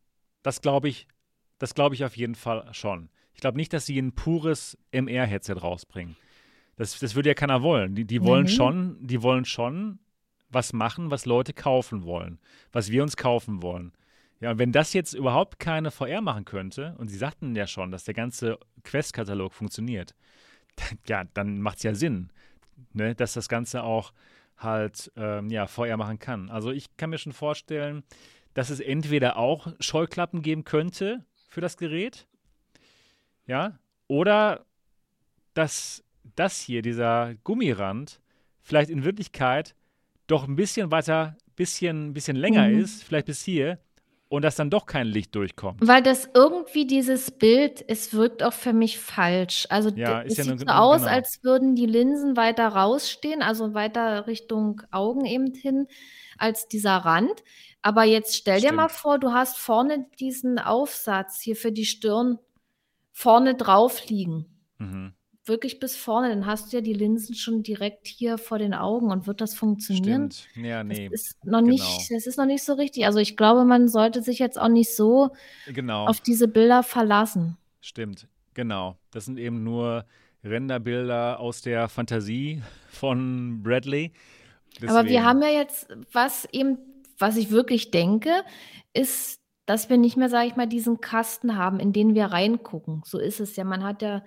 Das 0.42 0.60
glaube 0.60 0.88
ich 0.88 1.08
das 1.58 1.74
glaube 1.74 1.94
ich 1.94 2.04
auf 2.04 2.16
jeden 2.16 2.34
Fall 2.34 2.68
schon. 2.72 3.10
Ich 3.34 3.40
glaube 3.40 3.56
nicht, 3.56 3.72
dass 3.72 3.86
sie 3.86 3.98
ein 3.98 4.12
pures 4.12 4.76
MR-Headset 4.90 5.54
rausbringen. 5.54 6.16
Das, 6.76 6.98
das 6.98 7.14
würde 7.14 7.30
ja 7.30 7.34
keiner 7.34 7.62
wollen. 7.62 7.94
Die, 7.94 8.04
die 8.04 8.22
wollen 8.22 8.44
mhm. 8.44 8.48
schon, 8.48 9.06
die 9.06 9.22
wollen 9.22 9.44
schon 9.44 9.98
was 10.48 10.72
machen, 10.72 11.10
was 11.10 11.26
Leute 11.26 11.52
kaufen 11.52 12.04
wollen, 12.04 12.38
was 12.72 12.90
wir 12.90 13.02
uns 13.02 13.16
kaufen 13.16 13.62
wollen. 13.62 13.92
Ja, 14.40 14.52
und 14.52 14.58
wenn 14.58 14.72
das 14.72 14.92
jetzt 14.92 15.14
überhaupt 15.14 15.58
keine 15.58 15.90
VR 15.90 16.20
machen 16.20 16.44
könnte, 16.44 16.94
und 16.98 17.08
sie 17.08 17.16
sagten 17.16 17.56
ja 17.56 17.66
schon, 17.66 17.90
dass 17.90 18.04
der 18.04 18.14
ganze 18.14 18.58
Quest-Katalog 18.84 19.52
funktioniert, 19.52 20.14
ja, 21.08 21.24
dann 21.34 21.60
macht 21.60 21.78
es 21.78 21.82
ja 21.82 21.94
Sinn, 21.94 22.32
ne, 22.92 23.14
dass 23.14 23.32
das 23.32 23.48
Ganze 23.48 23.82
auch 23.82 24.12
halt 24.56 25.12
ähm, 25.16 25.50
ja, 25.50 25.66
VR 25.66 25.96
machen 25.96 26.18
kann. 26.18 26.50
Also 26.50 26.70
ich 26.70 26.96
kann 26.96 27.10
mir 27.10 27.18
schon 27.18 27.32
vorstellen, 27.32 28.04
dass 28.54 28.70
es 28.70 28.80
entweder 28.80 29.36
auch 29.36 29.68
Scheuklappen 29.80 30.42
geben 30.42 30.64
könnte, 30.64 31.24
für 31.58 31.62
das 31.62 31.76
Gerät. 31.76 32.28
Ja. 33.48 33.80
Oder 34.06 34.64
dass 35.54 36.04
das 36.36 36.60
hier, 36.60 36.82
dieser 36.82 37.34
Gummirand, 37.42 38.20
vielleicht 38.62 38.90
in 38.90 39.02
Wirklichkeit 39.02 39.74
doch 40.28 40.46
ein 40.46 40.54
bisschen 40.54 40.92
weiter, 40.92 41.36
bisschen, 41.56 42.12
bisschen 42.14 42.36
länger 42.36 42.68
mhm. 42.68 42.78
ist, 42.78 43.02
vielleicht 43.02 43.26
bis 43.26 43.42
hier, 43.42 43.80
und 44.28 44.42
dass 44.42 44.54
dann 44.54 44.70
doch 44.70 44.86
kein 44.86 45.08
Licht 45.08 45.34
durchkommt. 45.34 45.80
Weil 45.84 46.00
das 46.00 46.30
irgendwie 46.32 46.86
dieses 46.86 47.32
Bild, 47.32 47.84
es 47.88 48.12
wirkt 48.14 48.44
auch 48.44 48.52
für 48.52 48.72
mich 48.72 49.00
falsch. 49.00 49.66
Also 49.68 49.90
ja, 49.90 50.22
es 50.22 50.36
ja 50.36 50.44
sieht 50.44 50.60
so 50.60 50.66
aus, 50.66 51.00
genau. 51.00 51.12
als 51.12 51.42
würden 51.42 51.74
die 51.74 51.86
Linsen 51.86 52.36
weiter 52.36 52.68
rausstehen, 52.68 53.42
also 53.42 53.74
weiter 53.74 54.28
Richtung 54.28 54.82
Augen 54.92 55.24
eben 55.24 55.52
hin, 55.54 55.88
als 56.36 56.68
dieser 56.68 56.98
Rand. 56.98 57.42
Aber 57.82 58.04
jetzt 58.04 58.36
stell 58.36 58.58
Stimmt. 58.58 58.72
dir 58.72 58.76
mal 58.76 58.88
vor, 58.88 59.18
du 59.18 59.32
hast 59.32 59.56
vorne 59.56 60.06
diesen 60.18 60.58
Aufsatz 60.58 61.40
hier 61.40 61.56
für 61.56 61.72
die 61.72 61.84
Stirn 61.84 62.38
vorne 63.12 63.54
drauf 63.54 64.06
liegen. 64.08 64.46
Mhm. 64.78 65.12
Wirklich 65.44 65.80
bis 65.80 65.96
vorne, 65.96 66.28
dann 66.28 66.44
hast 66.44 66.72
du 66.72 66.76
ja 66.76 66.82
die 66.82 66.92
Linsen 66.92 67.34
schon 67.34 67.62
direkt 67.62 68.06
hier 68.06 68.36
vor 68.36 68.58
den 68.58 68.74
Augen 68.74 69.10
und 69.10 69.26
wird 69.26 69.40
das 69.40 69.54
funktionieren? 69.54 70.30
Stimmt. 70.30 70.66
Ja, 70.66 70.84
nee. 70.84 71.08
Das 71.08 71.22
ist 71.22 71.44
noch 71.44 71.60
genau. 71.60 71.70
nicht, 71.70 72.10
das 72.10 72.26
ist 72.26 72.36
noch 72.36 72.44
nicht 72.46 72.62
so 72.62 72.74
richtig. 72.74 73.06
Also 73.06 73.18
ich 73.18 73.36
glaube, 73.36 73.64
man 73.64 73.88
sollte 73.88 74.22
sich 74.22 74.38
jetzt 74.38 74.60
auch 74.60 74.68
nicht 74.68 74.94
so 74.94 75.30
genau. 75.66 76.06
auf 76.06 76.20
diese 76.20 76.48
Bilder 76.48 76.82
verlassen. 76.82 77.56
Stimmt, 77.80 78.28
genau. 78.52 78.98
Das 79.10 79.24
sind 79.24 79.38
eben 79.38 79.64
nur 79.64 80.04
Renderbilder 80.44 81.40
aus 81.40 81.62
der 81.62 81.88
Fantasie 81.88 82.62
von 82.90 83.62
Bradley. 83.62 84.12
Deswegen. 84.74 84.92
Aber 84.92 85.08
wir 85.08 85.24
haben 85.24 85.42
ja 85.42 85.48
jetzt 85.48 85.88
was 86.12 86.46
eben 86.52 86.78
was 87.18 87.36
ich 87.36 87.50
wirklich 87.50 87.90
denke, 87.90 88.30
ist, 88.92 89.40
dass 89.66 89.90
wir 89.90 89.98
nicht 89.98 90.16
mehr, 90.16 90.28
sage 90.28 90.48
ich 90.48 90.56
mal, 90.56 90.66
diesen 90.66 91.00
Kasten 91.00 91.56
haben, 91.56 91.78
in 91.80 91.92
den 91.92 92.14
wir 92.14 92.26
reingucken. 92.26 93.02
So 93.04 93.18
ist 93.18 93.40
es 93.40 93.56
ja. 93.56 93.64
Man 93.64 93.84
hat 93.84 94.02
ja 94.02 94.24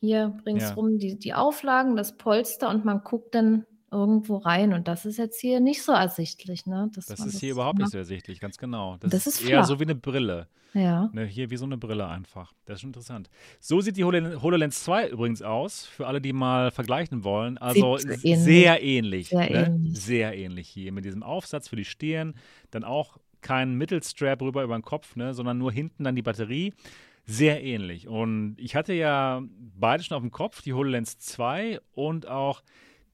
hier 0.00 0.38
ringsrum 0.44 0.92
ja. 0.92 0.98
die, 0.98 1.18
die 1.18 1.34
Auflagen, 1.34 1.96
das 1.96 2.16
Polster 2.16 2.68
und 2.68 2.84
man 2.84 3.02
guckt 3.02 3.34
dann 3.34 3.64
irgendwo 3.96 4.36
rein. 4.36 4.72
Und 4.72 4.88
das 4.88 5.06
ist 5.06 5.16
jetzt 5.16 5.40
hier 5.40 5.60
nicht 5.60 5.82
so 5.82 5.92
ersichtlich. 5.92 6.66
Ne? 6.66 6.90
Das 6.94 7.08
ist 7.10 7.40
hier 7.40 7.52
überhaupt 7.52 7.78
nicht 7.78 7.90
so 7.90 7.98
ersichtlich, 7.98 8.40
ganz 8.40 8.58
genau. 8.58 8.96
Das, 8.98 9.10
Das 9.10 9.26
ist 9.26 9.40
ist 9.40 9.48
eher 9.48 9.64
so 9.64 9.80
wie 9.80 9.84
eine 9.84 9.94
Brille. 9.94 10.48
Ja. 10.74 11.08
Ne, 11.14 11.24
hier 11.24 11.50
wie 11.50 11.56
so 11.56 11.64
eine 11.64 11.78
Brille 11.78 12.06
einfach. 12.06 12.52
Das 12.66 12.74
ist 12.74 12.80
schon 12.82 12.90
interessant. 12.90 13.30
So 13.60 13.80
sieht 13.80 13.96
die 13.96 14.04
Holo- 14.04 14.42
HoloLens 14.42 14.84
2 14.84 15.08
übrigens 15.08 15.40
aus, 15.40 15.86
für 15.86 16.06
alle, 16.06 16.20
die 16.20 16.34
mal 16.34 16.70
vergleichen 16.70 17.24
wollen. 17.24 17.56
Also 17.56 17.96
ähnlich. 17.98 18.38
sehr 18.38 18.82
ähnlich. 18.82 19.28
Sehr 19.30 19.50
ne? 19.50 19.66
ähnlich. 19.66 19.98
Sehr 19.98 20.36
ähnlich 20.36 20.68
hier. 20.68 20.92
Mit 20.92 21.06
diesem 21.06 21.22
Aufsatz 21.22 21.68
für 21.68 21.76
die 21.76 21.86
Stirn, 21.86 22.34
dann 22.70 22.84
auch 22.84 23.16
kein 23.40 23.74
Mittelstrap 23.76 24.42
rüber 24.42 24.64
über 24.64 24.76
den 24.76 24.82
Kopf, 24.82 25.16
ne, 25.16 25.32
sondern 25.32 25.56
nur 25.56 25.72
hinten 25.72 26.04
dann 26.04 26.14
die 26.14 26.22
Batterie. 26.22 26.74
Sehr 27.24 27.62
ähnlich. 27.64 28.06
Und 28.06 28.56
ich 28.58 28.76
hatte 28.76 28.92
ja 28.92 29.42
beide 29.78 30.02
schon 30.02 30.16
auf 30.16 30.22
dem 30.22 30.30
Kopf, 30.30 30.62
die 30.62 30.74
HoloLens 30.74 31.18
2 31.18 31.80
und 31.92 32.28
auch 32.28 32.62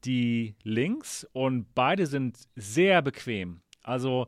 die 0.05 0.55
Links. 0.63 1.27
Und 1.33 1.73
beide 1.75 2.07
sind 2.07 2.37
sehr 2.55 3.01
bequem. 3.01 3.61
Also 3.81 4.27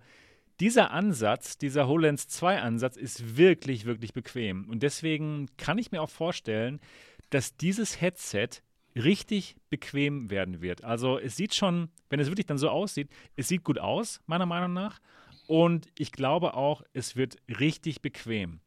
dieser 0.60 0.92
Ansatz, 0.92 1.58
dieser 1.58 1.88
HoloLens 1.88 2.28
2 2.28 2.62
Ansatz 2.62 2.96
ist 2.96 3.38
wirklich, 3.38 3.86
wirklich 3.86 4.14
bequem. 4.14 4.70
Und 4.70 4.84
deswegen 4.84 5.48
kann 5.58 5.78
ich 5.78 5.92
mir 5.92 6.02
auch 6.02 6.10
vorstellen, 6.10 6.80
dass 7.30 7.58
dieses 7.58 8.00
Headset 8.00 8.50
richtig 8.96 9.58
bequem 9.70 10.30
werden 10.30 10.62
wird. 10.62 10.84
Also 10.84 11.20
es 11.20 11.36
sieht 11.36 11.54
schon, 11.54 11.90
wenn 12.10 12.20
es 12.20 12.28
wirklich 12.28 12.46
dann 12.46 12.58
so 12.58 12.70
aussieht, 12.70 13.10
es 13.36 13.50
sieht 13.50 13.64
gut 13.64 13.80
aus, 13.80 14.22
meiner 14.26 14.46
Meinung 14.46 14.74
nach. 14.74 15.02
Und 15.48 15.88
ich 15.98 16.12
glaube 16.12 16.54
auch, 16.54 16.82
es 16.94 17.16
wird 17.16 17.38
richtig 17.60 18.02
bequem. 18.02 18.62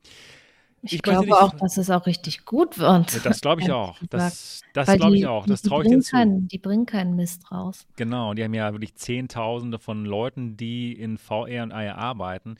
Ich, 0.92 1.02
glaube 1.02 1.26
nicht, 1.26 1.34
auch, 1.34 1.52
dass 1.54 1.76
es 1.76 1.90
auch 1.90 2.06
richtig 2.06 2.44
gut 2.44 2.78
wird. 2.78 3.12
Ja, 3.12 3.20
Das 3.24 3.40
glaube 3.40 3.62
ich 3.62 3.70
auch. 3.70 3.98
Das, 4.10 4.62
das 4.72 4.92
glaube 4.96 5.16
ich 5.16 5.26
auch. 5.26 5.46
Das 5.46 5.62
traue 5.62 5.82
ich 5.84 5.88
denen 5.90 6.02
zu. 6.02 6.10
keinen- 6.12 6.48
Die 6.48 6.58
bringen 6.58 6.86
keinen 6.86 7.14
Mist 7.16 7.50
raus. 7.50 7.86
Genau, 7.96 8.34
die 8.34 8.44
haben 8.44 8.54
ja 8.54 8.72
wirklich 8.72 8.94
Zehntausende 8.94 9.78
von 9.78 10.04
Leuten, 10.04 10.56
die 10.56 10.92
in 10.92 11.18
VR 11.18 11.62
und 11.64 11.72
AR 11.72 11.96
arbeiten. 11.96 12.56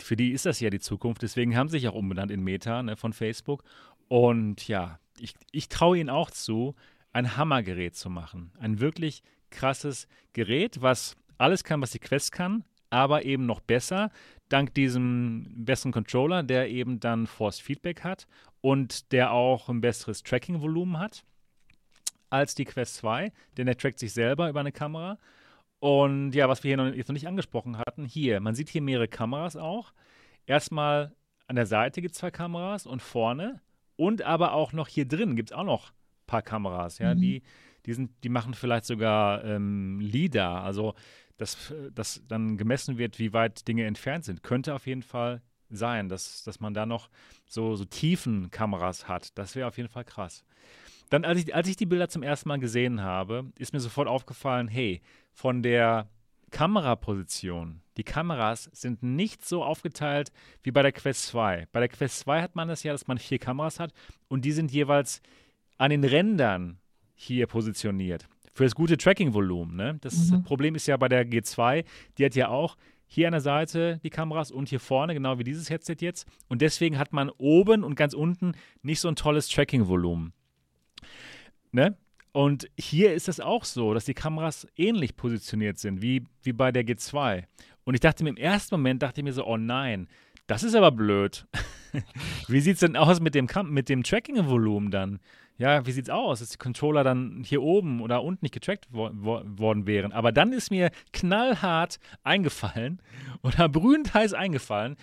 Für 0.00 0.16
die 0.16 0.30
ist 0.32 0.46
das 0.46 0.60
ja 0.60 0.70
die 0.70 0.80
Zukunft. 0.80 1.22
Deswegen 1.22 1.56
haben 1.56 1.68
sie 1.68 1.78
sich 1.78 1.88
auch 1.88 1.94
umbenannt 1.94 2.30
in 2.30 2.42
Meta 2.42 2.82
ne, 2.82 2.96
von 2.96 3.12
Facebook. 3.12 3.62
Und 4.08 4.68
ja, 4.68 4.98
ich, 5.18 5.34
ich 5.52 5.68
traue 5.68 5.98
ihnen 5.98 6.10
auch 6.10 6.30
zu, 6.30 6.74
ein 7.12 7.36
Hammergerät 7.36 7.96
zu 7.96 8.10
machen. 8.10 8.52
Ein 8.60 8.80
wirklich 8.80 9.22
krasses 9.50 10.06
Gerät, 10.34 10.82
was 10.82 11.16
alles 11.38 11.64
kann, 11.64 11.80
was 11.80 11.90
die 11.90 11.98
Quest 11.98 12.32
kann, 12.32 12.64
aber 12.90 13.24
eben 13.24 13.46
noch 13.46 13.60
besser, 13.60 14.10
dank 14.48 14.74
diesem 14.74 15.46
besseren 15.64 15.92
Controller, 15.92 16.42
der 16.42 16.70
eben 16.70 17.00
dann 17.00 17.26
Force 17.26 17.58
Feedback 17.60 18.04
hat 18.04 18.26
und 18.60 19.12
der 19.12 19.32
auch 19.32 19.68
ein 19.68 19.80
besseres 19.80 20.22
Tracking-Volumen 20.22 20.98
hat 20.98 21.24
als 22.30 22.54
die 22.54 22.64
Quest 22.64 22.96
2, 22.96 23.32
denn 23.56 23.66
der 23.66 23.76
trackt 23.76 23.98
sich 23.98 24.12
selber 24.12 24.48
über 24.48 24.60
eine 24.60 24.72
Kamera. 24.72 25.18
Und 25.78 26.32
ja, 26.32 26.48
was 26.48 26.64
wir 26.64 26.70
hier 26.70 26.76
noch, 26.76 26.92
jetzt 26.94 27.08
noch 27.08 27.14
nicht 27.14 27.28
angesprochen 27.28 27.78
hatten, 27.78 28.04
hier, 28.04 28.40
man 28.40 28.54
sieht 28.54 28.68
hier 28.68 28.82
mehrere 28.82 29.08
Kameras 29.08 29.56
auch. 29.56 29.92
Erstmal 30.46 31.14
an 31.46 31.56
der 31.56 31.66
Seite 31.66 32.00
gibt 32.00 32.14
es 32.14 32.18
zwei 32.18 32.30
Kameras 32.30 32.86
und 32.86 33.02
vorne 33.02 33.60
und 33.96 34.22
aber 34.22 34.52
auch 34.52 34.72
noch 34.72 34.88
hier 34.88 35.06
drin 35.06 35.36
gibt 35.36 35.50
es 35.50 35.56
auch 35.56 35.64
noch 35.64 35.90
ein 35.90 36.26
paar 36.26 36.42
Kameras, 36.42 36.98
ja, 36.98 37.14
Mhm. 37.14 37.20
die, 37.20 37.42
die, 37.86 37.92
sind, 37.92 38.10
die 38.24 38.28
machen 38.28 38.54
vielleicht 38.54 38.84
sogar 38.84 39.44
ähm, 39.44 40.00
LIDAR, 40.00 40.64
also 40.64 40.94
dass, 41.36 41.74
dass 41.94 42.22
dann 42.28 42.56
gemessen 42.56 42.98
wird, 42.98 43.18
wie 43.18 43.32
weit 43.32 43.66
Dinge 43.68 43.84
entfernt 43.84 44.24
sind. 44.24 44.42
Könnte 44.42 44.74
auf 44.74 44.86
jeden 44.86 45.02
Fall 45.02 45.42
sein, 45.70 46.08
dass, 46.08 46.44
dass 46.44 46.60
man 46.60 46.74
da 46.74 46.86
noch 46.86 47.08
so, 47.46 47.74
so 47.76 47.84
tiefen 47.84 48.50
Kameras 48.50 49.08
hat. 49.08 49.36
Das 49.36 49.54
wäre 49.54 49.68
auf 49.68 49.76
jeden 49.76 49.88
Fall 49.88 50.04
krass. 50.04 50.44
Dann, 51.10 51.24
als 51.24 51.40
ich, 51.40 51.54
als 51.54 51.68
ich 51.68 51.76
die 51.76 51.86
Bilder 51.86 52.08
zum 52.08 52.22
ersten 52.22 52.48
Mal 52.48 52.58
gesehen 52.58 53.02
habe, 53.02 53.50
ist 53.58 53.72
mir 53.72 53.80
sofort 53.80 54.08
aufgefallen, 54.08 54.68
hey, 54.68 55.00
von 55.32 55.62
der 55.62 56.08
Kameraposition, 56.50 57.82
die 57.96 58.04
Kameras 58.04 58.70
sind 58.72 59.02
nicht 59.02 59.44
so 59.44 59.64
aufgeteilt 59.64 60.32
wie 60.62 60.70
bei 60.70 60.82
der 60.82 60.92
Quest 60.92 61.26
2. 61.26 61.68
Bei 61.72 61.80
der 61.80 61.88
Quest 61.88 62.20
2 62.20 62.42
hat 62.42 62.56
man 62.56 62.68
das 62.68 62.82
ja, 62.82 62.92
dass 62.92 63.06
man 63.06 63.18
vier 63.18 63.38
Kameras 63.38 63.80
hat 63.80 63.92
und 64.28 64.44
die 64.44 64.52
sind 64.52 64.70
jeweils 64.70 65.20
an 65.78 65.90
den 65.90 66.04
Rändern 66.04 66.78
hier 67.14 67.46
positioniert. 67.46 68.28
Für 68.56 68.64
das 68.64 68.74
gute 68.74 68.96
Tracking-Volumen. 68.96 69.76
Ne? 69.76 69.98
Das 70.00 70.30
Mhm. 70.30 70.42
Problem 70.42 70.74
ist 70.76 70.86
ja 70.86 70.96
bei 70.96 71.08
der 71.10 71.28
G2, 71.28 71.84
die 72.16 72.24
hat 72.24 72.34
ja 72.34 72.48
auch 72.48 72.78
hier 73.06 73.28
an 73.28 73.32
der 73.32 73.42
Seite 73.42 74.00
die 74.02 74.08
Kameras 74.08 74.50
und 74.50 74.70
hier 74.70 74.80
vorne, 74.80 75.12
genau 75.12 75.38
wie 75.38 75.44
dieses 75.44 75.68
Headset 75.68 75.96
jetzt. 76.00 76.26
Und 76.48 76.62
deswegen 76.62 76.96
hat 76.96 77.12
man 77.12 77.28
oben 77.36 77.84
und 77.84 77.96
ganz 77.96 78.14
unten 78.14 78.52
nicht 78.80 79.00
so 79.00 79.08
ein 79.08 79.14
tolles 79.14 79.50
Tracking-Volumen. 79.50 80.32
Ne? 81.70 81.98
Und 82.32 82.66
hier 82.78 83.12
ist 83.12 83.28
es 83.28 83.40
auch 83.40 83.64
so, 83.64 83.92
dass 83.92 84.06
die 84.06 84.14
Kameras 84.14 84.66
ähnlich 84.74 85.16
positioniert 85.16 85.78
sind 85.78 86.00
wie, 86.00 86.24
wie 86.42 86.54
bei 86.54 86.72
der 86.72 86.86
G2. 86.86 87.44
Und 87.84 87.92
ich 87.92 88.00
dachte 88.00 88.24
mir 88.24 88.30
im 88.30 88.38
ersten 88.38 88.76
Moment, 88.76 89.02
dachte 89.02 89.20
ich 89.20 89.24
mir 89.24 89.34
so, 89.34 89.46
oh 89.46 89.58
nein, 89.58 90.08
das 90.46 90.62
ist 90.62 90.74
aber 90.74 90.92
blöd. 90.92 91.46
wie 92.48 92.60
sieht 92.60 92.74
es 92.74 92.80
denn 92.80 92.96
aus 92.96 93.20
mit 93.20 93.34
dem, 93.34 93.48
Kam 93.48 93.70
mit 93.70 93.90
dem 93.90 94.02
Tracking-Volumen 94.02 94.90
dann? 94.90 95.20
Ja, 95.58 95.86
wie 95.86 95.92
sieht's 95.92 96.10
aus, 96.10 96.40
dass 96.40 96.50
die 96.50 96.58
Controller 96.58 97.02
dann 97.02 97.42
hier 97.44 97.62
oben 97.62 98.02
oder 98.02 98.22
unten 98.22 98.44
nicht 98.44 98.52
getrackt 98.52 98.86
wo 98.90 99.10
wo 99.12 99.40
worden 99.44 99.86
wären? 99.86 100.12
Aber 100.12 100.30
dann 100.30 100.52
ist 100.52 100.70
mir 100.70 100.90
knallhart 101.12 101.98
eingefallen 102.22 103.00
oder 103.42 103.68
brühend 103.68 104.12
heiß 104.12 104.34
eingefallen, 104.34 104.96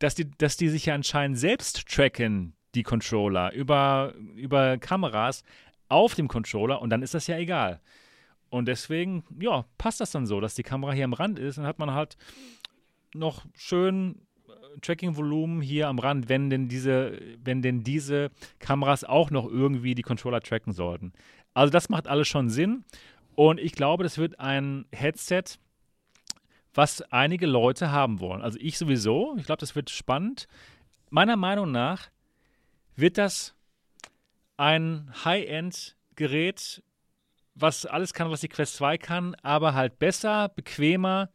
dass 0.00 0.14
die, 0.16 0.28
dass 0.30 0.56
die 0.56 0.68
sich 0.68 0.86
ja 0.86 0.94
anscheinend 0.94 1.38
selbst 1.38 1.88
tracken, 1.88 2.54
die 2.74 2.82
Controller, 2.82 3.52
über, 3.52 4.14
über 4.34 4.78
Kameras 4.78 5.44
auf 5.88 6.14
dem 6.14 6.28
Controller 6.28 6.80
und 6.82 6.90
dann 6.90 7.02
ist 7.02 7.14
das 7.14 7.26
ja 7.26 7.36
egal. 7.36 7.80
Und 8.48 8.66
deswegen, 8.66 9.24
ja, 9.40 9.64
passt 9.78 10.00
das 10.00 10.10
dann 10.10 10.26
so, 10.26 10.40
dass 10.40 10.54
die 10.54 10.64
Kamera 10.64 10.92
hier 10.92 11.04
am 11.04 11.12
Rand 11.12 11.38
ist. 11.38 11.58
Dann 11.58 11.66
hat 11.66 11.78
man 11.78 11.92
halt 11.92 12.16
noch 13.14 13.44
schön 13.54 14.22
Tracking-Volumen 14.80 15.60
hier 15.60 15.88
am 15.88 15.98
Rand, 15.98 16.28
wenn 16.28 16.50
denn 16.50 16.68
diese, 16.68 17.18
wenn 17.42 17.62
denn 17.62 17.82
diese 17.82 18.30
Kameras 18.58 19.04
auch 19.04 19.30
noch 19.30 19.46
irgendwie 19.46 19.94
die 19.94 20.02
Controller 20.02 20.40
tracken 20.40 20.72
sollten. 20.72 21.12
Also 21.54 21.70
das 21.70 21.88
macht 21.88 22.06
alles 22.06 22.28
schon 22.28 22.48
Sinn. 22.48 22.84
Und 23.34 23.58
ich 23.58 23.72
glaube, 23.72 24.04
das 24.04 24.18
wird 24.18 24.38
ein 24.38 24.86
Headset, 24.92 25.44
was 26.74 27.02
einige 27.10 27.46
Leute 27.46 27.90
haben 27.90 28.20
wollen. 28.20 28.42
Also 28.42 28.58
ich 28.60 28.78
sowieso. 28.78 29.34
Ich 29.38 29.46
glaube, 29.46 29.60
das 29.60 29.74
wird 29.74 29.90
spannend. 29.90 30.46
Meiner 31.10 31.36
Meinung 31.36 31.70
nach 31.70 32.10
wird 32.96 33.18
das 33.18 33.54
ein 34.56 35.10
High-End-Gerät, 35.24 36.82
was 37.54 37.86
alles 37.86 38.14
kann, 38.14 38.30
was 38.30 38.42
die 38.42 38.48
Quest 38.48 38.76
2 38.76 38.98
kann, 38.98 39.34
aber 39.42 39.74
halt 39.74 39.98
besser, 39.98 40.48
bequemer, 40.50 41.30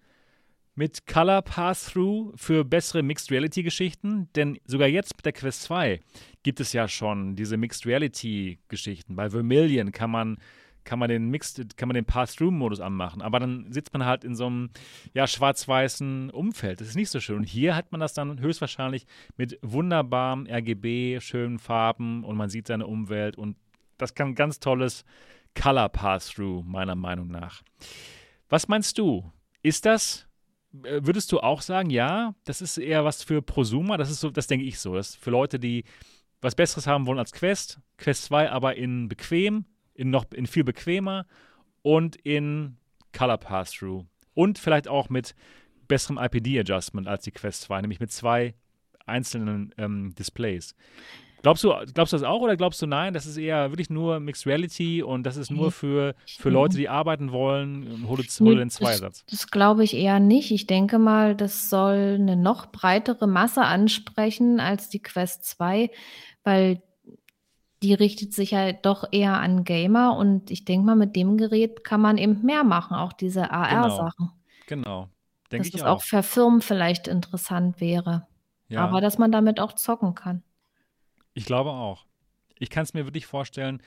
mit 0.76 1.08
Color 1.08 1.42
Pass-Through 1.42 2.34
für 2.36 2.66
bessere 2.66 3.02
Mixed 3.02 3.32
Reality 3.32 3.64
Geschichten, 3.64 4.30
denn 4.36 4.60
sogar 4.66 4.88
jetzt 4.88 5.16
mit 5.18 5.26
der 5.26 5.34
Quest 5.34 5.64
2 5.64 6.02
gibt 6.44 6.60
es 6.60 6.74
ja 6.74 6.88
schon 6.88 7.36
diese 7.36 7.58
Mixed 7.58 7.86
Reality 7.86 8.60
Geschichten. 8.68 9.16
Bei 9.16 9.30
Vermilion 9.30 9.92
kann 9.92 10.12
man 10.12 10.38
kann 10.84 11.00
man 11.00 11.10
den 11.10 11.30
Mixed, 11.30 11.78
kann 11.78 11.90
man 11.90 11.96
den 11.96 12.06
Pass-Through-Modus 12.06 12.80
anmachen, 12.80 13.22
aber 13.22 13.40
dann 13.40 13.72
sitzt 13.72 13.92
man 13.94 14.06
halt 14.06 14.24
in 14.24 14.36
so 14.36 14.46
einem 14.46 14.70
ja, 15.14 15.26
schwarz-weißen 15.26 16.30
Umfeld. 16.30 16.80
Das 16.80 16.88
ist 16.88 16.96
nicht 16.96 17.10
so 17.10 17.20
schön. 17.20 17.38
Und 17.38 17.44
hier 17.44 17.76
hat 17.76 17.92
man 17.92 18.00
das 18.00 18.14
dann 18.14 18.40
höchstwahrscheinlich 18.40 19.08
mit 19.36 19.58
wunderbarem 19.64 20.46
RGB, 20.48 21.20
schönen 21.22 21.58
Farben 21.58 22.24
und 22.24 22.38
man 22.38 22.50
sieht 22.50 22.68
seine 22.68 22.86
Umwelt 22.86 23.36
und 23.36 23.58
das 23.98 24.14
kann 24.14 24.36
ganz 24.36 24.60
tolles 24.60 25.06
Color 25.60 25.90
Pass-Through, 25.90 26.64
meiner 26.64 26.96
Meinung 26.96 27.30
nach. 27.30 27.64
Was 28.50 28.68
meinst 28.68 28.98
du? 29.00 29.32
Ist 29.64 29.86
das 29.86 30.28
würdest 30.84 31.32
du 31.32 31.40
auch 31.40 31.62
sagen, 31.62 31.90
ja, 31.90 32.36
das 32.44 32.62
ist 32.62 32.78
eher 32.78 33.06
was 33.06 33.24
für 33.24 33.42
Prosumer, 33.42 33.98
das 33.98 34.10
ist 34.10 34.20
so, 34.20 34.30
das 34.30 34.48
denke 34.48 34.66
ich 34.66 34.80
so, 34.80 34.96
das 34.96 35.10
ist 35.10 35.24
für 35.24 35.32
Leute, 35.32 35.60
die 35.60 35.84
was 36.42 36.56
Besseres 36.56 36.86
haben 36.88 37.08
wollen 37.08 37.20
als 37.20 37.32
Quest, 37.32 37.80
Quest 37.98 38.26
2 38.26 38.52
aber 38.52 38.76
in 38.76 39.08
bequem, 39.08 39.66
in 39.94 40.10
noch 40.10 40.26
in 40.34 40.46
viel 40.48 40.64
bequemer 40.64 41.26
und 41.82 42.16
in 42.18 42.78
Color 43.14 43.38
Pass-Through 43.38 44.06
und 44.34 44.60
vielleicht 44.60 44.88
auch 44.88 45.10
mit 45.10 45.36
besserem 45.88 46.18
IPD-Adjustment 46.18 47.08
als 47.08 47.24
die 47.24 47.32
Quest 47.32 47.62
2, 47.64 47.82
nämlich 47.82 48.00
mit 48.00 48.12
zwei 48.12 48.54
einzelnen 49.06 49.74
ähm, 49.78 50.14
Displays. 50.16 50.76
Glaubst 51.46 51.64
du, 51.64 51.72
glaubst 51.94 52.12
du 52.12 52.18
das 52.18 52.24
auch 52.24 52.42
oder 52.42 52.58
glaubst 52.58 52.82
du 52.82 52.88
nein, 52.88 53.14
das 53.14 53.28
ist 53.28 53.38
eher 53.38 53.70
wirklich 53.70 53.92
nur 53.92 54.20
Mixed 54.20 54.48
Reality 54.48 55.04
und 55.04 55.28
das 55.28 55.38
ist 55.38 55.52
nur 55.52 55.72
für, 55.72 56.16
für 56.26 56.50
Leute, 56.50 56.76
die 56.76 56.90
arbeiten 56.90 57.32
wollen, 57.32 58.08
hol 58.08 58.18
hol 58.18 58.56
den 58.56 58.72
Zweisatz? 58.72 59.24
Das, 59.28 59.42
das 59.42 59.52
glaube 59.52 59.84
ich 59.84 59.94
eher 59.94 60.20
nicht. 60.20 60.50
Ich 60.50 60.66
denke 60.66 60.98
mal, 60.98 61.36
das 61.36 61.70
soll 61.70 62.16
eine 62.20 62.36
noch 62.36 62.72
breitere 62.72 63.28
Masse 63.28 63.62
ansprechen 63.62 64.60
als 64.60 64.90
die 64.90 65.04
Quest 65.04 65.46
2, 65.46 65.92
weil 66.44 66.82
die 67.84 67.94
richtet 67.94 68.34
sich 68.34 68.50
ja 68.50 68.72
doch 68.72 69.08
eher 69.12 69.36
an 69.38 69.66
Gamer 69.66 70.18
und 70.18 70.50
ich 70.50 70.66
denke 70.66 70.88
mal, 70.88 70.96
mit 70.96 71.16
dem 71.16 71.38
Gerät 71.38 71.84
kann 71.84 72.02
man 72.02 72.18
eben 72.18 72.42
mehr 72.42 72.64
machen, 72.64 72.96
auch 72.96 73.14
diese 73.14 73.52
AR-Sachen. 73.52 74.32
Genau, 74.66 75.10
denke 75.52 75.58
Dass 75.58 75.68
ich 75.68 75.74
das 75.74 75.84
auch. 75.84 75.98
auch 75.98 76.02
für 76.02 76.24
Firmen 76.24 76.62
vielleicht 76.62 77.08
interessant 77.08 77.80
wäre. 77.80 78.26
Ja, 78.68 78.80
Aber 78.80 79.00
dass 79.00 79.20
man 79.20 79.32
damit 79.32 79.60
auch 79.60 79.74
zocken 79.74 80.16
kann. 80.16 80.42
Ich 81.36 81.46
glaube 81.46 81.70
auch. 81.70 82.06
Ich 82.58 82.72
kann 82.72 82.84
es 82.84 82.94
mir 82.94 83.06
wirklich 83.06 83.28
vorstellen, 83.28 83.82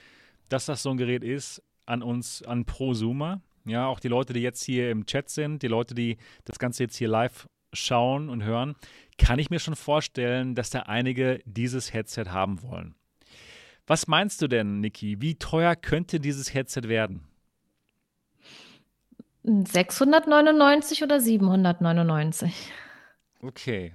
dass 0.48 0.66
das 0.66 0.82
so 0.82 0.90
ein 0.90 0.96
Gerät 0.96 1.24
ist 1.24 1.62
an 1.86 2.02
uns, 2.02 2.42
an 2.42 2.64
Prosumer, 2.64 3.40
ja, 3.64 3.86
auch 3.86 4.00
die 4.00 4.08
Leute, 4.08 4.32
die 4.32 4.40
jetzt 4.40 4.62
hier 4.62 4.90
im 4.90 5.06
Chat 5.06 5.28
sind, 5.28 5.62
die 5.62 5.68
Leute, 5.68 5.94
die 5.94 6.16
das 6.44 6.58
Ganze 6.58 6.84
jetzt 6.84 6.96
hier 6.96 7.08
live 7.08 7.48
schauen 7.72 8.28
und 8.28 8.44
hören, 8.44 8.76
kann 9.18 9.38
ich 9.38 9.50
mir 9.50 9.58
schon 9.58 9.76
vorstellen, 9.76 10.54
dass 10.54 10.70
da 10.70 10.80
einige 10.80 11.40
dieses 11.44 11.92
Headset 11.92 12.26
haben 12.28 12.62
wollen. 12.62 12.94
Was 13.86 14.06
meinst 14.06 14.40
du 14.42 14.48
denn, 14.48 14.80
Niki? 14.80 15.20
Wie 15.20 15.34
teuer 15.34 15.74
könnte 15.74 16.20
dieses 16.20 16.52
Headset 16.54 16.82
werden? 16.84 17.26
699 19.44 21.02
oder 21.02 21.20
799? 21.20 22.70
Okay. 23.40 23.94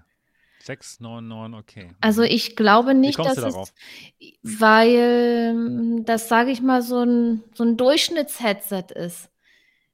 699, 0.66 1.59
okay. 1.59 1.95
Also 1.99 2.24
ich 2.24 2.55
glaube 2.55 2.93
nicht, 2.93 3.20
dass 3.20 3.38
es, 3.38 3.74
weil 4.41 6.03
das, 6.05 6.30
sage 6.30 6.51
ich 6.51 6.61
mal, 6.61 6.82
so 6.82 7.03
ein, 7.03 7.43
so 7.53 7.64
ein 7.64 7.76
Durchschnittsheadset 7.76 8.91
ist. 8.91 9.30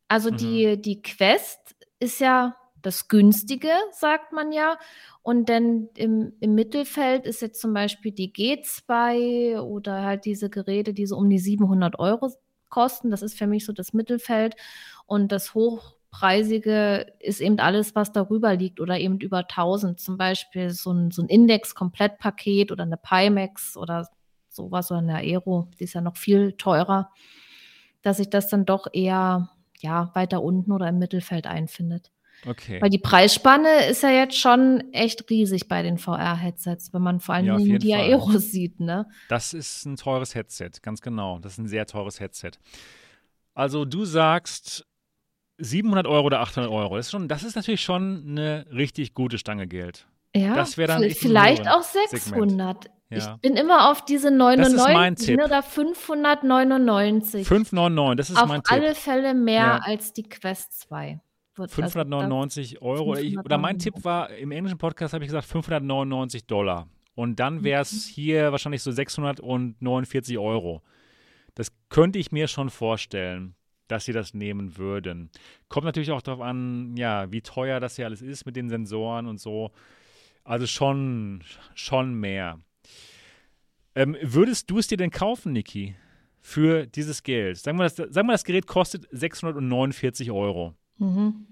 Also 0.07 0.31
mhm. 0.31 0.37
die, 0.37 0.81
die 0.81 1.01
Quest 1.01 1.75
ist 1.99 2.19
ja 2.19 2.55
das 2.81 3.07
Günstige, 3.07 3.71
sagt 3.91 4.31
man 4.31 4.51
ja. 4.51 4.77
Und 5.21 5.49
dann 5.49 5.89
im, 5.95 6.33
im 6.39 6.55
Mittelfeld 6.55 7.25
ist 7.25 7.41
jetzt 7.41 7.59
zum 7.59 7.73
Beispiel 7.73 8.11
die 8.11 8.31
G2 8.31 9.59
oder 9.59 10.03
halt 10.03 10.25
diese 10.25 10.49
Geräte, 10.49 10.93
die 10.93 11.05
so 11.05 11.17
um 11.17 11.29
die 11.29 11.39
700 11.39 11.99
Euro 11.99 12.31
kosten. 12.69 13.11
Das 13.11 13.21
ist 13.21 13.37
für 13.37 13.47
mich 13.47 13.65
so 13.65 13.73
das 13.73 13.93
Mittelfeld. 13.93 14.55
Und 15.05 15.31
das 15.31 15.55
Hochpreisige 16.11 17.13
ist 17.19 17.41
eben 17.41 17.59
alles, 17.59 17.95
was 17.95 18.11
darüber 18.11 18.55
liegt 18.55 18.79
oder 18.79 18.99
eben 18.99 19.19
über 19.19 19.39
1000. 19.39 19.99
Zum 19.99 20.17
Beispiel 20.17 20.71
so 20.71 20.91
ein, 20.91 21.11
so 21.11 21.21
ein 21.21 21.27
Index-Komplettpaket 21.27 22.71
oder 22.71 22.83
eine 22.83 22.97
Pimax 22.97 23.77
oder 23.77 24.07
sowas 24.49 24.91
oder 24.91 24.99
eine 24.99 25.17
Aero, 25.17 25.69
die 25.79 25.83
ist 25.83 25.93
ja 25.93 26.01
noch 26.01 26.17
viel 26.17 26.53
teurer, 26.53 27.11
dass 28.01 28.17
sich 28.17 28.29
das 28.29 28.49
dann 28.49 28.65
doch 28.65 28.87
eher 28.91 29.49
ja, 29.79 30.11
weiter 30.13 30.41
unten 30.41 30.71
oder 30.71 30.89
im 30.89 30.99
Mittelfeld 30.99 31.47
einfindet. 31.47 32.11
Okay. 32.45 32.81
Weil 32.81 32.89
die 32.89 32.99
Preisspanne 32.99 33.85
ist 33.89 34.01
ja 34.01 34.11
jetzt 34.11 34.37
schon 34.37 34.93
echt 34.93 35.29
riesig 35.29 35.67
bei 35.67 35.83
den 35.83 35.97
VR-Headsets, 35.97 36.93
wenn 36.93 37.01
man 37.01 37.19
vor 37.19 37.35
allem 37.35 37.59
ja, 37.59 37.77
die 37.77 37.93
Aeros 37.93 38.33
sieht, 38.51 38.79
ne? 38.79 39.07
Das 39.27 39.53
ist 39.53 39.85
ein 39.85 39.97
teures 39.97 40.35
Headset, 40.35 40.71
ganz 40.81 41.01
genau. 41.01 41.39
Das 41.39 41.53
ist 41.53 41.57
ein 41.59 41.67
sehr 41.67 41.85
teures 41.85 42.19
Headset. 42.19 42.51
Also 43.53 43.83
du 43.83 44.05
sagst 44.05 44.88
700 45.59 46.07
Euro 46.07 46.27
oder 46.27 46.39
800 46.41 46.71
Euro. 46.71 46.97
Das 46.97 47.07
ist, 47.07 47.11
schon, 47.11 47.27
das 47.27 47.43
ist 47.43 47.55
natürlich 47.55 47.81
schon 47.81 48.25
eine 48.27 48.65
richtig 48.71 49.13
gute 49.13 49.37
Stange 49.37 49.67
Geld. 49.67 50.07
Ja, 50.35 50.55
das 50.55 50.75
dann 50.75 51.09
vielleicht 51.11 51.67
auch 51.67 51.81
600. 51.81 52.85
Ja. 53.09 53.17
Ich 53.17 53.27
bin 53.41 53.55
immer 53.55 53.89
auf 53.89 54.05
diese 54.05 54.29
99 54.29 54.75
das 54.77 54.87
ist 54.87 54.93
mein 54.93 55.15
Tipp. 55.15 55.41
oder 55.43 55.63
599. 55.63 57.47
599, 57.47 58.17
das 58.17 58.29
ist 58.29 58.37
auf 58.37 58.47
mein 58.47 58.61
Tipp. 58.61 58.71
Auf 58.71 58.83
alle 58.83 58.95
Fälle 58.95 59.33
mehr 59.33 59.55
ja. 59.55 59.79
als 59.79 60.13
die 60.13 60.23
Quest 60.23 60.79
2 60.81 61.19
wird 61.59 61.71
599 61.71 62.81
also 62.81 62.85
Euro. 62.85 63.13
599. 63.15 63.45
Oder 63.45 63.57
mein 63.57 63.77
Tipp 63.77 63.93
war, 64.03 64.31
im 64.31 64.51
englischen 64.51 64.77
Podcast 64.77 65.13
habe 65.13 65.23
ich 65.23 65.29
gesagt 65.29 65.45
599 65.45 66.45
Dollar. 66.47 66.87
Und 67.13 67.39
dann 67.39 67.63
wäre 67.63 67.81
es 67.81 67.91
mhm. 67.91 68.11
hier 68.11 68.51
wahrscheinlich 68.51 68.81
so 68.81 68.91
649 68.91 70.37
Euro. 70.37 70.81
Das 71.53 71.71
könnte 71.89 72.17
ich 72.17 72.31
mir 72.31 72.47
schon 72.47 72.69
vorstellen, 72.69 73.55
dass 73.89 74.05
sie 74.05 74.13
das 74.13 74.33
nehmen 74.33 74.77
würden. 74.77 75.29
Kommt 75.67 75.85
natürlich 75.85 76.11
auch 76.11 76.21
darauf 76.21 76.41
an, 76.41 76.95
ja, 76.95 77.31
wie 77.31 77.41
teuer 77.41 77.79
das 77.79 77.97
hier 77.97 78.05
alles 78.05 78.21
ist 78.21 78.45
mit 78.45 78.55
den 78.55 78.69
Sensoren 78.69 79.27
und 79.27 79.39
so. 79.39 79.71
Also 80.43 80.65
schon, 80.65 81.43
schon 81.75 82.13
mehr. 82.13 82.59
Ähm, 83.95 84.15
würdest 84.21 84.69
du 84.69 84.77
es 84.77 84.87
dir 84.87 84.97
denn 84.97 85.11
kaufen, 85.11 85.51
Niki? 85.51 85.95
Für 86.41 86.85
dieses 86.85 87.23
Geld? 87.23 87.57
Sagen 87.57 87.77
wir, 87.77 87.83
das, 87.83 87.95
sagen 87.95 88.27
wir, 88.27 88.31
das 88.31 88.45
Gerät 88.45 88.65
kostet 88.65 89.07
649 89.11 90.31
Euro. 90.31 90.73
Mhm. 90.97 91.45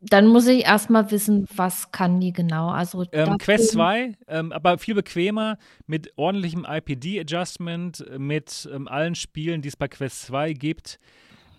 Dann 0.00 0.26
muss 0.26 0.46
ich 0.46 0.64
erstmal 0.64 1.10
wissen, 1.10 1.46
was 1.54 1.90
kann 1.90 2.20
die 2.20 2.32
genau. 2.32 2.68
Also 2.68 3.04
ähm, 3.12 3.36
Quest 3.38 3.72
2, 3.72 4.12
ähm, 4.28 4.52
aber 4.52 4.78
viel 4.78 4.94
bequemer, 4.94 5.58
mit 5.86 6.12
ordentlichem 6.16 6.64
IPD-Adjustment, 6.68 8.04
mit 8.16 8.68
ähm, 8.72 8.86
allen 8.86 9.16
Spielen, 9.16 9.60
die 9.60 9.68
es 9.68 9.76
bei 9.76 9.88
Quest 9.88 10.22
2 10.26 10.52
gibt. 10.52 11.00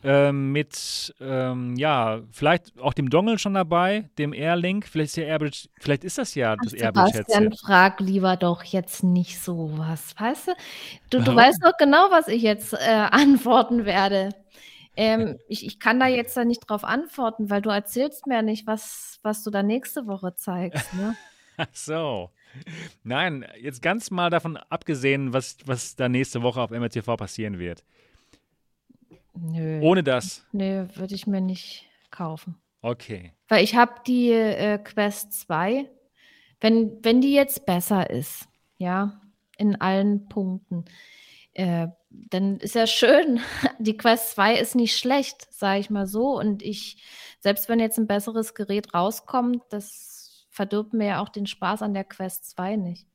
Ähm, 0.01 0.53
mit, 0.53 1.13
ähm, 1.19 1.75
ja, 1.75 2.21
vielleicht 2.31 2.79
auch 2.79 2.93
dem 2.93 3.09
Dongle 3.09 3.37
schon 3.37 3.53
dabei, 3.53 4.09
dem 4.17 4.31
Airlink. 4.31 4.87
Vielleicht 4.87 5.09
ist, 5.09 5.17
ja 5.17 5.25
Airbridge, 5.25 5.67
vielleicht 5.77 6.05
ist 6.05 6.17
das 6.17 6.35
ja 6.35 6.55
das 6.55 6.71
Airbridge-Headset. 6.73 7.49
frag 7.65 7.99
lieber 7.99 8.37
doch 8.37 8.63
jetzt 8.63 9.03
nicht 9.03 9.43
sowas, 9.43 10.13
weißt 10.17 10.47
du? 10.47 10.51
Du, 11.09 11.21
du 11.21 11.35
weißt 11.35 11.59
doch 11.65 11.75
genau, 11.77 12.09
was 12.11 12.29
ich 12.29 12.41
jetzt 12.41 12.73
äh, 12.73 12.77
antworten 13.11 13.83
werde. 13.83 14.29
Ähm, 14.99 15.39
ich, 15.47 15.65
ich 15.65 15.79
kann 15.79 15.97
da 15.97 16.07
jetzt 16.07 16.35
da 16.35 16.43
nicht 16.43 16.69
drauf 16.69 16.83
antworten, 16.83 17.49
weil 17.49 17.61
du 17.61 17.69
erzählst 17.69 18.27
mir 18.27 18.41
nicht, 18.41 18.67
was, 18.67 19.17
was 19.23 19.45
du 19.45 19.49
da 19.49 19.63
nächste 19.63 20.07
Woche 20.07 20.35
zeigst. 20.35 20.93
Ne? 20.93 21.15
Ach 21.57 21.67
so. 21.71 22.31
Nein, 23.03 23.45
jetzt 23.61 23.81
ganz 23.81 24.11
mal 24.11 24.29
davon 24.29 24.57
abgesehen, 24.57 25.31
was, 25.31 25.55
was 25.63 25.95
da 25.95 26.09
nächste 26.09 26.41
Woche 26.41 26.59
auf 26.59 26.71
MRTV 26.71 27.15
passieren 27.15 27.59
wird. 27.59 27.85
Nö. 29.35 29.79
Ohne 29.79 30.03
das? 30.03 30.45
Nö, 30.51 30.85
würde 30.95 31.15
ich 31.15 31.27
mir 31.27 31.39
nicht 31.39 31.87
kaufen. 32.11 32.57
Okay. 32.81 33.31
Weil 33.47 33.63
ich 33.63 33.75
habe 33.75 34.01
die 34.05 34.33
äh, 34.33 34.79
Quest 34.79 35.31
2. 35.31 35.89
Wenn, 36.59 37.01
wenn 37.03 37.21
die 37.21 37.33
jetzt 37.33 37.65
besser 37.65 38.09
ist, 38.09 38.49
ja, 38.77 39.21
in 39.57 39.79
allen 39.79 40.27
Punkten, 40.27 40.83
äh, 41.53 41.87
dann 42.09 42.57
ist 42.57 42.75
ja 42.75 42.87
schön. 42.87 43.39
Die 43.79 43.97
Quest 43.97 44.31
2 44.31 44.55
ist 44.55 44.75
nicht 44.75 44.97
schlecht, 44.97 45.51
sage 45.53 45.79
ich 45.79 45.89
mal 45.89 46.07
so. 46.07 46.37
Und 46.37 46.61
ich, 46.63 47.03
selbst 47.39 47.69
wenn 47.69 47.79
jetzt 47.79 47.97
ein 47.97 48.07
besseres 48.07 48.53
Gerät 48.53 48.93
rauskommt, 48.93 49.63
das 49.69 50.47
verdirbt 50.49 50.93
mir 50.93 51.07
ja 51.07 51.21
auch 51.21 51.29
den 51.29 51.47
Spaß 51.47 51.81
an 51.81 51.93
der 51.93 52.03
Quest 52.03 52.49
2 52.51 52.75
nicht. 52.75 53.08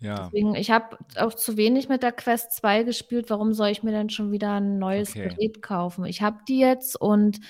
Ja. 0.00 0.26
Deswegen, 0.26 0.54
ich 0.54 0.70
habe 0.70 0.96
auch 1.16 1.34
zu 1.34 1.56
wenig 1.56 1.88
mit 1.88 2.02
der 2.02 2.12
Quest 2.12 2.52
2 2.52 2.84
gespielt. 2.84 3.30
Warum 3.30 3.52
soll 3.52 3.68
ich 3.68 3.82
mir 3.82 3.92
dann 3.92 4.10
schon 4.10 4.32
wieder 4.32 4.54
ein 4.54 4.78
neues 4.78 5.10
okay. 5.10 5.28
Gerät 5.28 5.62
kaufen? 5.62 6.04
Ich 6.04 6.22
habe 6.22 6.38
die 6.48 6.60
jetzt 6.60 7.00
und 7.00 7.40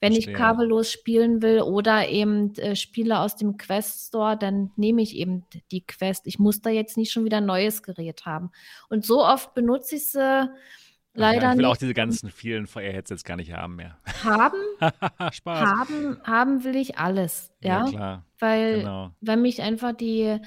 wenn 0.00 0.12
Verstehe. 0.12 0.34
ich 0.34 0.38
kabellos 0.38 0.92
spielen 0.92 1.40
will 1.40 1.62
oder 1.62 2.08
eben 2.08 2.54
äh, 2.56 2.76
Spiele 2.76 3.20
aus 3.20 3.36
dem 3.36 3.56
Quest 3.56 4.08
Store, 4.08 4.36
dann 4.36 4.70
nehme 4.76 5.00
ich 5.00 5.16
eben 5.16 5.44
die 5.70 5.86
Quest. 5.86 6.26
Ich 6.26 6.38
muss 6.38 6.60
da 6.60 6.70
jetzt 6.70 6.96
nicht 6.96 7.10
schon 7.10 7.24
wieder 7.24 7.38
ein 7.38 7.46
neues 7.46 7.82
Gerät 7.82 8.26
haben. 8.26 8.50
Und 8.90 9.06
so 9.06 9.24
oft 9.24 9.54
benutze 9.54 9.96
ich 9.96 10.08
sie 10.08 10.50
leider 11.14 11.42
ja, 11.42 11.50
ich 11.52 11.56
will 11.56 11.64
nicht. 11.64 11.72
auch 11.72 11.76
diese 11.76 11.94
ganzen 11.94 12.30
vielen 12.30 12.66
VR-Headsets 12.66 13.24
gar 13.24 13.36
nicht 13.36 13.52
haben 13.52 13.76
mehr. 13.76 13.96
Haben? 14.24 14.58
Spaß. 15.32 15.68
Haben, 15.68 16.20
haben 16.24 16.64
will 16.64 16.76
ich 16.76 16.98
alles. 16.98 17.52
Ja, 17.60 17.86
ja 17.86 17.90
klar. 17.90 18.24
Weil, 18.40 18.80
genau. 18.80 19.10
wenn 19.20 19.40
mich 19.42 19.62
einfach 19.62 19.92
die 19.92 20.38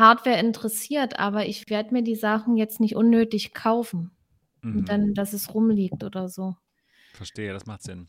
Hardware 0.00 0.40
interessiert, 0.40 1.20
aber 1.20 1.46
ich 1.46 1.70
werde 1.70 1.94
mir 1.94 2.02
die 2.02 2.16
Sachen 2.16 2.56
jetzt 2.56 2.80
nicht 2.80 2.96
unnötig 2.96 3.54
kaufen. 3.54 4.10
Mhm. 4.62 4.84
Dann, 4.84 5.14
dass 5.14 5.32
es 5.32 5.54
rumliegt 5.54 6.02
oder 6.02 6.28
so. 6.28 6.56
Verstehe, 7.12 7.52
das 7.52 7.66
macht 7.66 7.82
Sinn. 7.82 8.08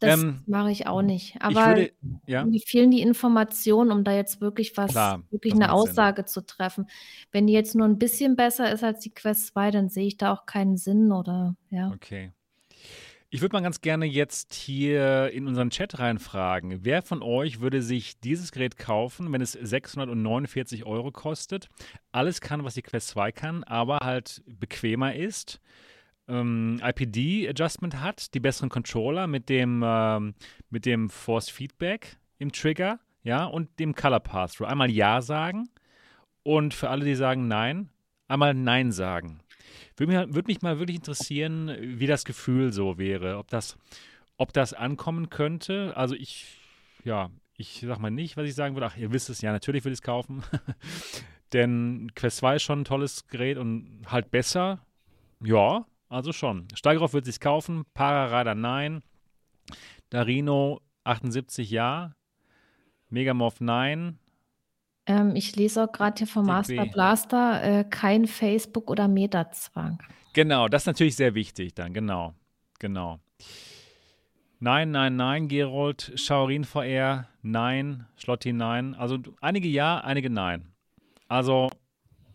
Das 0.00 0.20
ähm, 0.20 0.42
mache 0.46 0.70
ich 0.70 0.86
auch 0.86 1.02
nicht. 1.02 1.36
Aber 1.40 1.76
würde, 1.76 1.92
ja? 2.26 2.44
mir 2.44 2.60
fehlen 2.60 2.90
die 2.90 3.02
Informationen, 3.02 3.90
um 3.90 4.04
da 4.04 4.12
jetzt 4.12 4.40
wirklich 4.40 4.76
was, 4.76 4.92
Klar, 4.92 5.22
wirklich 5.30 5.54
eine 5.54 5.72
Aussage 5.72 6.22
Sinn. 6.22 6.28
zu 6.28 6.46
treffen. 6.46 6.86
Wenn 7.32 7.46
die 7.46 7.52
jetzt 7.52 7.74
nur 7.74 7.86
ein 7.86 7.98
bisschen 7.98 8.36
besser 8.36 8.72
ist 8.72 8.84
als 8.84 9.00
die 9.00 9.12
Quest 9.12 9.48
2, 9.48 9.70
dann 9.72 9.88
sehe 9.88 10.06
ich 10.06 10.16
da 10.16 10.32
auch 10.32 10.46
keinen 10.46 10.76
Sinn 10.76 11.12
oder 11.12 11.56
ja. 11.70 11.90
Okay. 11.92 12.32
Ich 13.28 13.40
würde 13.40 13.54
mal 13.54 13.62
ganz 13.62 13.80
gerne 13.80 14.06
jetzt 14.06 14.54
hier 14.54 15.30
in 15.32 15.48
unseren 15.48 15.70
Chat 15.70 15.98
reinfragen. 15.98 16.84
Wer 16.84 17.02
von 17.02 17.22
euch 17.22 17.60
würde 17.60 17.82
sich 17.82 18.20
dieses 18.20 18.52
Gerät 18.52 18.78
kaufen, 18.78 19.32
wenn 19.32 19.40
es 19.40 19.52
649 19.52 20.86
Euro 20.86 21.10
kostet? 21.10 21.68
Alles 22.12 22.40
kann, 22.40 22.62
was 22.62 22.74
die 22.74 22.82
Quest 22.82 23.08
2 23.08 23.32
kann, 23.32 23.64
aber 23.64 23.98
halt 23.98 24.44
bequemer 24.46 25.16
ist. 25.16 25.60
Ähm, 26.28 26.80
IPD-Adjustment 26.80 28.00
hat, 28.00 28.32
die 28.32 28.40
besseren 28.40 28.68
Controller 28.68 29.26
mit 29.26 29.48
dem, 29.48 29.82
ähm, 29.84 30.34
mit 30.70 30.86
dem 30.86 31.10
Force 31.10 31.50
Feedback 31.50 32.18
im 32.38 32.52
Trigger, 32.52 33.00
ja, 33.24 33.44
und 33.44 33.80
dem 33.80 33.96
Color 33.96 34.20
Pass-Through. 34.20 34.68
Einmal 34.68 34.90
Ja 34.90 35.20
sagen 35.20 35.68
und 36.44 36.74
für 36.74 36.90
alle, 36.90 37.04
die 37.04 37.16
sagen 37.16 37.48
Nein, 37.48 37.90
einmal 38.28 38.54
Nein 38.54 38.92
sagen. 38.92 39.40
Würde 39.96 40.12
mich, 40.12 40.34
würde 40.34 40.46
mich 40.46 40.62
mal 40.62 40.78
wirklich 40.78 40.96
interessieren, 40.96 41.76
wie 41.80 42.06
das 42.06 42.24
Gefühl 42.24 42.72
so 42.72 42.98
wäre, 42.98 43.38
ob 43.38 43.48
das, 43.48 43.76
ob 44.36 44.52
das 44.52 44.72
ankommen 44.72 45.30
könnte. 45.30 45.96
Also 45.96 46.14
ich, 46.14 46.58
ja, 47.04 47.30
ich 47.56 47.84
sag 47.86 47.98
mal 47.98 48.10
nicht, 48.10 48.36
was 48.36 48.46
ich 48.46 48.54
sagen 48.54 48.74
würde. 48.74 48.86
Ach, 48.86 48.96
ihr 48.96 49.12
wisst 49.12 49.30
es, 49.30 49.40
ja, 49.40 49.52
natürlich 49.52 49.84
will 49.84 49.92
ich 49.92 49.98
es 49.98 50.02
kaufen. 50.02 50.42
Denn 51.52 52.10
Quest 52.14 52.38
2 52.38 52.56
ist 52.56 52.62
schon 52.62 52.80
ein 52.80 52.84
tolles 52.84 53.26
Gerät 53.28 53.56
und 53.56 54.02
halt 54.06 54.30
besser. 54.30 54.84
Ja, 55.40 55.86
also 56.08 56.32
schon. 56.32 56.68
Steigerhoff 56.74 57.12
wird 57.12 57.24
sich 57.24 57.40
kaufen, 57.40 57.84
Pararader 57.94 58.54
nein. 58.54 59.02
Darino 60.10 60.80
78 61.04 61.70
ja. 61.70 62.14
Megamorph 63.08 63.60
nein. 63.60 64.18
Ähm, 65.06 65.36
ich 65.36 65.54
lese 65.56 65.84
auch 65.84 65.92
gerade 65.92 66.18
hier 66.18 66.26
vom 66.26 66.46
Master 66.46 66.86
Blaster, 66.86 67.62
äh, 67.62 67.84
kein 67.84 68.26
Facebook- 68.26 68.90
oder 68.90 69.08
Metazwang. 69.08 69.98
Genau, 70.32 70.68
das 70.68 70.82
ist 70.82 70.86
natürlich 70.86 71.16
sehr 71.16 71.34
wichtig 71.34 71.74
dann, 71.74 71.92
genau. 71.94 72.34
Genau. 72.78 73.20
Nein, 74.58 74.90
nein, 74.90 75.16
nein, 75.16 75.48
Gerold. 75.48 76.12
Schaurin 76.16 76.64
VR, 76.64 77.28
nein. 77.42 78.06
Schlotti, 78.16 78.52
nein. 78.52 78.94
Also 78.94 79.18
einige 79.40 79.68
ja, 79.68 79.98
einige 79.98 80.30
nein. 80.30 80.72
Also 81.28 81.70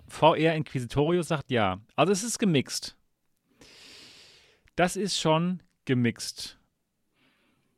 VR 0.08 0.56
Inquisitorius 0.56 1.30
sagt 1.30 1.50
ja. 1.50 1.80
Also 1.96 2.12
es 2.12 2.24
ist 2.24 2.38
gemixt. 2.38 2.96
Das 4.76 4.96
ist 4.96 5.20
schon 5.20 5.62
gemixt. 5.86 6.58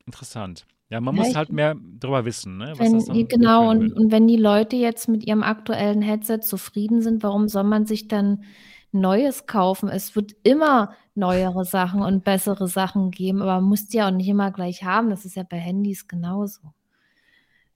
Interessant. 0.05 0.65
Ja, 0.93 1.01
man 1.01 1.15
ja, 1.15 1.23
muss 1.23 1.35
halt 1.35 1.51
mehr 1.51 1.75
darüber 1.97 2.23
wissen, 2.23 2.57
ne? 2.57 2.75
Wenn, 2.77 3.27
genau, 3.27 3.71
und, 3.71 3.93
und, 3.93 4.11
wenn 4.11 4.27
die 4.27 4.37
Leute 4.37 4.75
jetzt 4.75 5.09
mit 5.09 5.25
ihrem 5.25 5.41
aktuellen 5.41 6.03
Headset 6.03 6.41
zufrieden 6.41 7.01
sind, 7.01 7.23
warum 7.23 7.47
soll 7.47 7.63
man 7.63 7.87
sich 7.87 8.07
dann 8.07 8.43
Neues 8.91 9.47
kaufen? 9.47 9.89
Es 9.89 10.15
wird 10.15 10.35
immer 10.43 10.93
neuere 11.15 11.65
Sachen 11.65 12.03
und 12.03 12.23
bessere 12.23 12.67
Sachen 12.67 13.09
geben, 13.09 13.41
aber 13.41 13.55
man 13.55 13.63
muss 13.63 13.87
die 13.87 13.97
ja 13.97 14.07
auch 14.07 14.11
nicht 14.11 14.27
immer 14.27 14.51
gleich 14.51 14.83
haben. 14.83 15.09
Das 15.09 15.25
ist 15.25 15.35
ja 15.35 15.41
bei 15.41 15.57
Handys 15.57 16.07
genauso. 16.07 16.61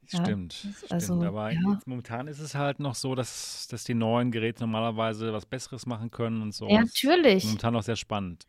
Stimmt, 0.05 0.63
ja, 0.63 0.69
also, 0.91 1.15
stimmt. 1.15 1.25
Aber 1.25 1.51
ja. 1.51 1.79
momentan 1.87 2.27
ist 2.27 2.39
es 2.39 2.53
halt 2.53 2.79
noch 2.79 2.93
so, 2.93 3.15
dass, 3.15 3.67
dass 3.67 3.83
die 3.83 3.95
neuen 3.95 4.29
Geräte 4.29 4.61
normalerweise 4.61 5.33
was 5.33 5.47
Besseres 5.47 5.87
machen 5.87 6.11
können 6.11 6.43
und 6.43 6.53
so. 6.53 6.69
Ja, 6.69 6.81
natürlich. 6.81 7.45
Momentan 7.45 7.73
noch 7.73 7.81
sehr 7.81 7.95
spannend 7.95 8.45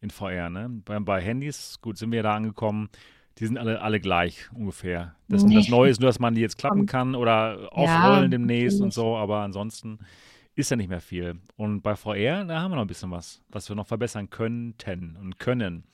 in 0.00 0.10
VR, 0.10 0.48
ne? 0.48 0.68
Bei, 0.84 1.00
bei 1.00 1.20
Handys, 1.20 1.80
gut, 1.80 1.98
sind 1.98 2.12
wir 2.12 2.22
da 2.22 2.36
angekommen. 2.36 2.88
Die 3.38 3.46
sind 3.46 3.58
alle, 3.58 3.80
alle 3.80 4.00
gleich 4.00 4.50
ungefähr. 4.52 5.14
Das, 5.28 5.44
nee. 5.44 5.54
das 5.54 5.68
Neue 5.68 5.90
ist 5.90 6.00
nur, 6.00 6.08
dass 6.08 6.18
man 6.18 6.34
die 6.34 6.40
jetzt 6.40 6.58
klappen 6.58 6.86
kann 6.86 7.14
oder 7.14 7.68
aufrollen 7.72 8.24
ja, 8.24 8.28
demnächst 8.28 8.80
und 8.80 8.92
so, 8.92 9.16
aber 9.16 9.40
ansonsten 9.40 9.98
ist 10.54 10.70
ja 10.70 10.76
nicht 10.76 10.90
mehr 10.90 11.00
viel. 11.00 11.40
Und 11.56 11.82
bei 11.82 11.96
VR, 11.96 12.44
da 12.44 12.60
haben 12.60 12.72
wir 12.72 12.76
noch 12.76 12.82
ein 12.82 12.88
bisschen 12.88 13.10
was, 13.10 13.42
was 13.48 13.68
wir 13.68 13.76
noch 13.76 13.86
verbessern 13.86 14.28
könnten 14.28 15.16
und 15.16 15.38
können. 15.38 15.84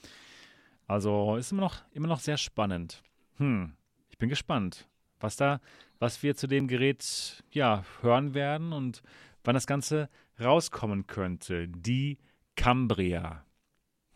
Also 0.86 1.36
ist 1.36 1.52
immer 1.52 1.62
noch, 1.62 1.82
immer 1.92 2.08
noch 2.08 2.20
sehr 2.20 2.38
spannend. 2.38 3.02
Hm, 3.36 3.74
ich 4.08 4.18
bin 4.18 4.28
gespannt, 4.28 4.88
was 5.20 5.36
da, 5.36 5.60
was 5.98 6.22
wir 6.22 6.34
zu 6.34 6.46
dem 6.46 6.66
Gerät 6.66 7.44
ja 7.50 7.84
hören 8.00 8.34
werden 8.34 8.72
und 8.72 9.02
wann 9.44 9.54
das 9.54 9.66
Ganze 9.66 10.08
rauskommen 10.40 11.06
könnte. 11.06 11.68
Die 11.68 12.18
Cambria. 12.56 13.44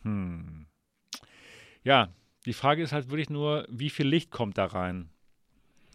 Hm. 0.01 0.65
Ja, 1.83 2.09
die 2.45 2.53
Frage 2.53 2.83
ist 2.83 2.91
halt 2.91 3.09
wirklich 3.09 3.29
nur, 3.29 3.65
wie 3.69 3.89
viel 3.89 4.07
Licht 4.07 4.31
kommt 4.31 4.57
da 4.57 4.65
rein? 4.65 5.09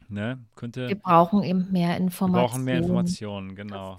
Ne? 0.08 0.42
Könnte, 0.54 0.88
wir 0.88 0.98
brauchen 0.98 1.42
eben 1.42 1.70
mehr 1.70 1.96
Informationen. 1.96 2.34
Wir 2.34 2.48
brauchen 2.48 2.64
mehr 2.64 2.78
Informationen, 2.78 3.54
genau. 3.54 3.98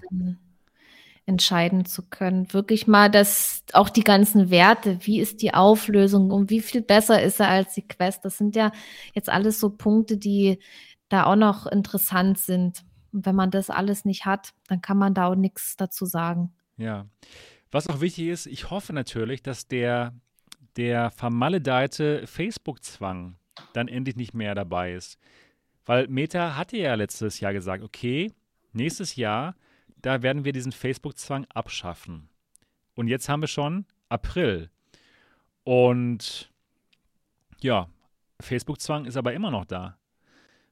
Entscheiden 1.26 1.84
zu 1.84 2.02
können. 2.08 2.52
Wirklich 2.52 2.88
mal 2.88 3.08
das, 3.08 3.62
auch 3.72 3.88
die 3.88 4.02
ganzen 4.02 4.50
Werte, 4.50 4.98
wie 5.02 5.20
ist 5.20 5.42
die 5.42 5.54
Auflösung 5.54 6.32
und 6.32 6.50
wie 6.50 6.60
viel 6.60 6.82
besser 6.82 7.22
ist 7.22 7.38
er 7.38 7.48
als 7.48 7.74
die 7.74 7.86
Quest. 7.86 8.24
Das 8.24 8.38
sind 8.38 8.56
ja 8.56 8.72
jetzt 9.14 9.28
alles 9.28 9.60
so 9.60 9.70
Punkte, 9.70 10.16
die 10.16 10.58
da 11.08 11.26
auch 11.26 11.36
noch 11.36 11.66
interessant 11.66 12.38
sind. 12.38 12.82
Und 13.12 13.26
wenn 13.26 13.36
man 13.36 13.52
das 13.52 13.70
alles 13.70 14.04
nicht 14.04 14.24
hat, 14.24 14.52
dann 14.66 14.80
kann 14.80 14.98
man 14.98 15.14
da 15.14 15.28
auch 15.28 15.36
nichts 15.36 15.76
dazu 15.76 16.06
sagen. 16.06 16.52
Ja. 16.76 17.06
Was 17.70 17.88
auch 17.88 18.00
wichtig 18.00 18.28
ist, 18.28 18.46
ich 18.46 18.70
hoffe 18.70 18.92
natürlich, 18.92 19.44
dass 19.44 19.68
der 19.68 20.12
der 20.76 21.10
vermaledeite 21.10 22.26
Facebook-Zwang 22.26 23.36
dann 23.72 23.88
endlich 23.88 24.16
nicht 24.16 24.34
mehr 24.34 24.54
dabei 24.54 24.94
ist. 24.94 25.18
Weil 25.86 26.08
Meta 26.08 26.56
hatte 26.56 26.76
ja 26.76 26.94
letztes 26.94 27.40
Jahr 27.40 27.52
gesagt, 27.52 27.82
okay, 27.82 28.32
nächstes 28.72 29.16
Jahr, 29.16 29.56
da 29.96 30.22
werden 30.22 30.44
wir 30.44 30.52
diesen 30.52 30.72
Facebook-Zwang 30.72 31.46
abschaffen. 31.52 32.28
Und 32.94 33.08
jetzt 33.08 33.28
haben 33.28 33.42
wir 33.42 33.48
schon 33.48 33.86
April. 34.08 34.70
Und 35.64 36.50
ja, 37.60 37.88
Facebook-Zwang 38.40 39.04
ist 39.04 39.16
aber 39.16 39.32
immer 39.32 39.50
noch 39.50 39.64
da. 39.64 39.98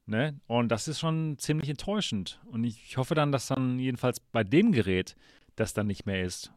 Ne? 0.06 0.40
Und 0.46 0.70
das 0.70 0.88
ist 0.88 1.00
schon 1.00 1.36
ziemlich 1.38 1.68
enttäuschend. 1.68 2.40
Und 2.46 2.64
ich 2.64 2.96
hoffe 2.96 3.14
dann, 3.14 3.30
dass 3.30 3.48
dann 3.48 3.78
jedenfalls 3.78 4.20
bei 4.20 4.42
dem 4.42 4.72
Gerät 4.72 5.16
das 5.56 5.74
dann 5.74 5.86
nicht 5.86 6.06
mehr 6.06 6.22
ist. 6.22 6.52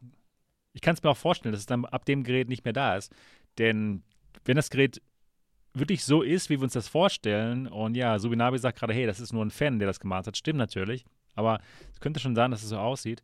Ich 0.72 0.80
kann 0.80 0.94
es 0.94 1.02
mir 1.02 1.10
auch 1.10 1.16
vorstellen, 1.16 1.52
dass 1.52 1.60
es 1.60 1.66
dann 1.66 1.84
ab 1.84 2.04
dem 2.04 2.24
Gerät 2.24 2.48
nicht 2.48 2.64
mehr 2.64 2.72
da 2.72 2.96
ist. 2.96 3.12
Denn 3.58 4.02
wenn 4.44 4.56
das 4.56 4.70
Gerät 4.70 5.02
wirklich 5.74 6.04
so 6.04 6.22
ist, 6.22 6.50
wie 6.50 6.58
wir 6.58 6.64
uns 6.64 6.72
das 6.72 6.88
vorstellen, 6.88 7.66
und 7.66 7.96
ja, 7.96 8.18
Subinabi 8.18 8.58
sagt 8.58 8.78
gerade, 8.78 8.92
hey, 8.92 9.06
das 9.06 9.20
ist 9.20 9.32
nur 9.32 9.44
ein 9.44 9.50
Fan, 9.50 9.78
der 9.78 9.88
das 9.88 10.00
gemacht 10.00 10.26
hat, 10.26 10.36
stimmt 10.36 10.58
natürlich, 10.58 11.04
aber 11.34 11.60
es 11.92 12.00
könnte 12.00 12.20
schon 12.20 12.34
sein, 12.34 12.50
dass 12.50 12.62
es 12.62 12.68
so 12.68 12.78
aussieht. 12.78 13.22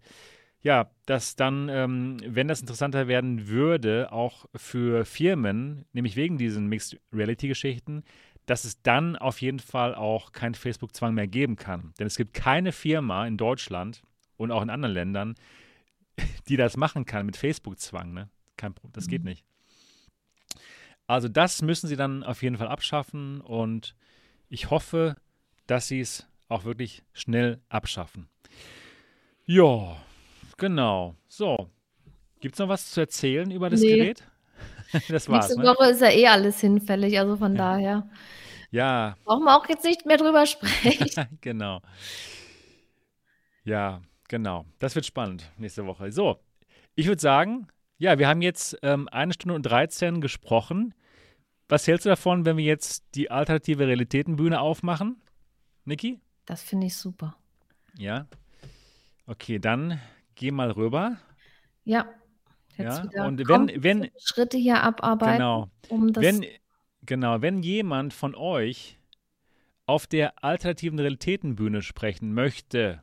Ja, 0.61 0.91
dass 1.07 1.37
dann, 1.37 1.69
ähm, 1.69 2.17
wenn 2.27 2.49
das 2.49 2.61
interessanter 2.61 3.07
werden 3.07 3.47
würde, 3.47 4.11
auch 4.11 4.47
für 4.57 5.05
Firmen, 5.05 5.85
nämlich 5.93 6.17
wegen 6.17 6.37
diesen 6.37 6.67
Mixed 6.67 6.99
Reality-Geschichten, 7.13 8.03
dass 8.45 8.65
es 8.65 8.83
dann 8.83 9.15
auf 9.15 9.41
jeden 9.41 9.61
Fall 9.61 9.95
auch 9.95 10.33
keinen 10.33 10.55
Facebook-Zwang 10.55 11.15
mehr 11.15 11.29
geben 11.29 11.57
kann. 11.57 11.93
Denn 11.99 12.07
es 12.09 12.17
gibt 12.17 12.35
keine 12.35 12.73
Firma 12.73 13.27
in 13.27 13.37
Deutschland 13.37 14.03
und 14.37 14.51
auch 14.51 14.63
in 14.63 14.71
anderen 14.71 14.95
Ländern, 14.95 15.35
die 16.49 16.57
das 16.57 16.77
machen 16.77 17.05
kann 17.05 17.27
mit 17.27 17.37
Facebook-Zwang. 17.37 18.13
Ne? 18.13 18.29
Kein, 18.57 18.75
das 18.93 19.09
geht 19.09 19.23
mhm. 19.23 19.31
nicht. 19.31 19.45
Also 21.07 21.29
das 21.29 21.63
müssen 21.63 21.89
sie 21.89 21.97
dann 21.97 22.23
auf 22.23 22.43
jeden 22.43 22.59
Fall 22.59 22.69
abschaffen 22.69 23.41
und 23.41 23.95
ich 24.51 24.71
hoffe, 24.71 25.17
dass 25.67 25.89
sie 25.89 26.01
es 26.01 26.27
auch 26.49 26.65
wirklich 26.65 27.03
schnell 27.13 27.61
abschaffen. 27.69 28.29
Ja, 29.47 29.97
genau. 30.59 31.17
So, 31.27 31.71
gibt 32.41 32.55
es 32.55 32.59
noch 32.59 32.69
was 32.69 32.91
zu 32.91 33.01
erzählen 33.01 33.51
über 33.51 33.71
das 33.71 33.81
nee. 33.81 33.97
Gerät? 33.97 34.23
das 35.09 35.29
war's. 35.29 35.49
Nächste 35.49 35.63
ne? 35.63 35.69
Woche 35.69 35.91
ist 35.91 36.03
ja 36.03 36.11
eh 36.11 36.27
alles 36.27 36.61
hinfällig, 36.61 37.19
also 37.19 37.37
von 37.37 37.55
ja. 37.55 37.59
daher. 37.59 38.11
Ja. 38.71 39.17
Brauchen 39.25 39.45
wir 39.45 39.57
auch 39.57 39.69
jetzt 39.69 39.85
nicht 39.85 40.05
mehr 40.05 40.19
drüber 40.19 40.45
sprechen. 40.45 41.27
genau. 41.41 41.81
Ja, 43.65 44.03
genau. 44.29 44.67
Das 44.79 44.95
wird 44.95 45.07
spannend 45.07 45.51
nächste 45.59 45.87
Woche. 45.87 46.13
So, 46.13 46.39
ich 46.95 47.07
würde 47.07 47.21
sagen, 47.21 47.69
ja, 47.99 48.19
wir 48.19 48.29
haben 48.29 48.43
jetzt 48.43 48.79
ähm, 48.83 49.09
eine 49.09 49.33
Stunde 49.33 49.55
und 49.55 49.63
13 49.63 50.21
gesprochen. 50.21 50.95
Was 51.69 51.87
hältst 51.87 52.07
du 52.07 52.11
davon, 52.11 52.45
wenn 52.47 52.57
wir 52.57 52.65
jetzt 52.65 53.05
die 53.15 53.31
alternative 53.31 53.87
Realitätenbühne 53.87 54.61
aufmachen, 54.61 55.21
Niki? 55.85 56.21
Das 56.47 56.63
finde 56.63 56.87
ich 56.87 56.97
super. 56.97 57.37
Ja. 57.99 58.27
Okay, 59.27 59.59
dann 59.59 60.01
geh 60.35 60.51
mal 60.51 60.71
rüber. 60.71 61.19
Ja. 61.85 62.09
Jetzt 62.77 63.03
ja. 63.13 63.27
Und 63.27 63.47
wenn, 63.49 63.83
wenn 63.83 64.11
Schritte 64.19 64.57
hier 64.57 64.83
abarbeiten, 64.83 65.39
genau, 65.39 65.71
um 65.89 66.13
das 66.13 66.23
wenn, 66.23 66.47
genau, 67.03 67.43
wenn 67.43 67.63
jemand 67.63 68.15
von 68.15 68.35
euch 68.37 68.99
auf 69.85 70.07
der 70.07 70.45
alternativen 70.45 70.99
Realitätenbühne 70.99 71.83
sprechen 71.83 72.33
möchte, 72.33 73.03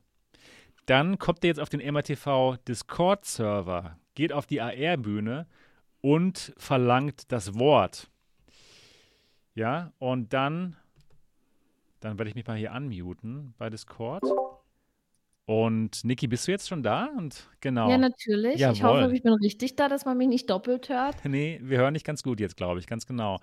dann 0.86 1.18
kommt 1.18 1.44
ihr 1.44 1.50
jetzt 1.50 1.60
auf 1.60 1.70
den 1.70 1.82
MRTV 1.82 2.58
Discord 2.68 3.26
Server, 3.26 3.98
geht 4.14 4.32
auf 4.32 4.46
die 4.46 4.62
AR-Bühne 4.62 5.48
und 6.02 6.54
verlangt 6.58 7.32
das 7.32 7.58
Wort. 7.58 8.10
Ja, 9.56 9.94
und 10.00 10.34
dann, 10.34 10.76
dann 12.02 12.18
werde 12.18 12.30
ich 12.30 12.36
mich 12.36 12.46
mal 12.46 12.58
hier 12.58 12.72
unmuten 12.72 13.54
bei 13.58 13.70
Discord. 13.70 14.24
Und 15.46 16.04
Niki, 16.04 16.28
bist 16.28 16.48
du 16.48 16.52
jetzt 16.52 16.68
schon 16.68 16.82
da? 16.82 17.06
Und 17.18 17.48
genau. 17.62 17.90
Ja, 17.90 17.98
natürlich. 17.98 18.60
Jawohl. 18.60 18.74
Ich 18.74 18.84
hoffe, 18.84 19.12
ich 19.14 19.24
bin 19.24 19.34
richtig 19.34 19.76
da, 19.76 19.88
dass 19.88 20.04
man 20.04 20.18
mich 20.18 20.28
nicht 20.28 20.50
doppelt 20.50 20.90
hört. 20.90 21.16
Nee, 21.26 21.60
wir 21.64 21.78
hören 21.78 21.94
dich 21.94 22.04
ganz 22.04 22.24
gut 22.24 22.40
jetzt, 22.40 22.58
glaube 22.58 22.80
ich, 22.80 22.88
ganz 22.88 23.06
genau. 23.06 23.40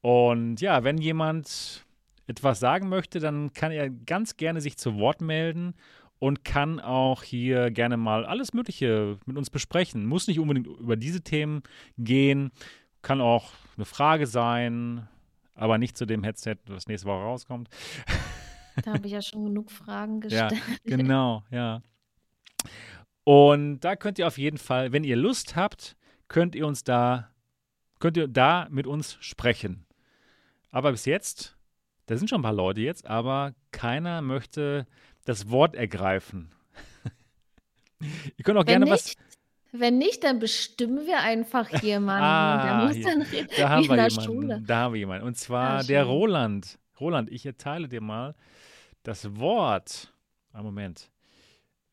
Und 0.00 0.60
ja, 0.60 0.84
wenn 0.84 0.98
jemand 0.98 1.84
etwas 2.26 2.60
sagen 2.60 2.88
möchte, 2.88 3.20
dann 3.20 3.52
kann 3.52 3.72
er 3.72 3.90
ganz 3.90 4.36
gerne 4.36 4.60
sich 4.60 4.76
zu 4.76 4.96
Wort 4.98 5.20
melden 5.20 5.74
und 6.18 6.44
kann 6.44 6.80
auch 6.80 7.22
hier 7.22 7.70
gerne 7.70 7.96
mal 7.96 8.24
alles 8.24 8.52
Mögliche 8.52 9.18
mit 9.26 9.36
uns 9.36 9.50
besprechen. 9.50 10.06
Muss 10.06 10.26
nicht 10.26 10.40
unbedingt 10.40 10.66
über 10.66 10.96
diese 10.96 11.22
Themen 11.22 11.62
gehen, 11.96 12.50
kann 13.02 13.20
auch 13.20 13.52
eine 13.76 13.84
Frage 13.84 14.26
sein, 14.26 15.08
aber 15.54 15.78
nicht 15.78 15.96
zu 15.96 16.06
dem 16.06 16.24
Headset, 16.24 16.56
das 16.66 16.86
nächste 16.86 17.08
Woche 17.08 17.22
rauskommt. 17.22 17.68
Da 18.84 18.92
habe 18.92 19.08
ich 19.08 19.12
ja 19.12 19.20
schon 19.20 19.44
genug 19.44 19.72
Fragen 19.72 20.20
gestellt. 20.20 20.52
Ja, 20.84 20.96
genau, 20.96 21.42
ja. 21.50 21.82
Und 23.24 23.80
da 23.80 23.96
könnt 23.96 24.20
ihr 24.20 24.26
auf 24.28 24.38
jeden 24.38 24.58
Fall, 24.58 24.92
wenn 24.92 25.02
ihr 25.02 25.16
Lust 25.16 25.56
habt, 25.56 25.96
könnt 26.28 26.54
ihr 26.54 26.64
uns 26.64 26.84
da, 26.84 27.28
könnt 27.98 28.16
ihr 28.16 28.28
da 28.28 28.68
mit 28.70 28.86
uns 28.86 29.18
sprechen. 29.20 29.84
Aber 30.70 30.92
bis 30.92 31.06
jetzt, 31.06 31.56
da 32.06 32.16
sind 32.16 32.28
schon 32.30 32.40
ein 32.40 32.44
paar 32.44 32.52
Leute 32.52 32.80
jetzt, 32.80 33.06
aber 33.06 33.52
keiner 33.72 34.22
möchte 34.22 34.86
das 35.28 35.50
Wort 35.50 35.74
ergreifen. 35.74 36.50
ihr 38.00 38.44
könnt 38.44 38.56
auch 38.56 38.62
wenn 38.62 38.80
gerne 38.80 38.84
nicht, 38.86 38.92
was. 38.94 39.14
Wenn 39.72 39.98
nicht, 39.98 40.24
dann 40.24 40.38
bestimmen 40.38 41.06
wir 41.06 41.20
einfach 41.20 41.68
jemanden. 41.82 42.24
ah, 42.24 42.64
der 42.64 42.86
muss 42.86 43.04
dann 43.04 43.22
reden, 43.22 43.48
da 43.56 43.68
haben 43.68 43.82
wir 43.82 43.96
jemanden. 43.96 44.22
Schule. 44.22 44.62
Da 44.66 44.76
haben 44.78 44.94
wir 44.94 44.98
jemanden. 45.00 45.26
Und 45.26 45.36
zwar 45.36 45.80
ah, 45.80 45.82
der 45.82 46.04
Roland. 46.04 46.78
Roland, 46.98 47.30
ich 47.30 47.44
erteile 47.44 47.88
dir 47.88 48.00
mal 48.00 48.34
das 49.02 49.36
Wort. 49.36 50.14
Einen 50.52 50.64
Moment. 50.64 51.10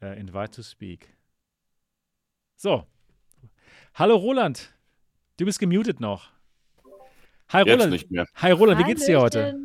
Uh, 0.01 0.07
invite 0.07 0.51
to 0.51 0.63
speak. 0.63 1.09
So. 2.55 2.85
Hallo 3.95 4.15
Roland. 4.15 4.73
Du 5.37 5.45
bist 5.45 5.59
gemutet 5.59 5.99
noch. 5.99 6.29
Hi 7.49 7.63
Jetzt 7.63 7.73
Roland. 7.73 7.91
nicht 7.91 8.09
mehr. 8.09 8.27
Hi 8.35 8.51
Roland, 8.51 8.79
wie 8.79 8.83
geht's 8.85 9.05
dir 9.05 9.19
heute? 9.19 9.59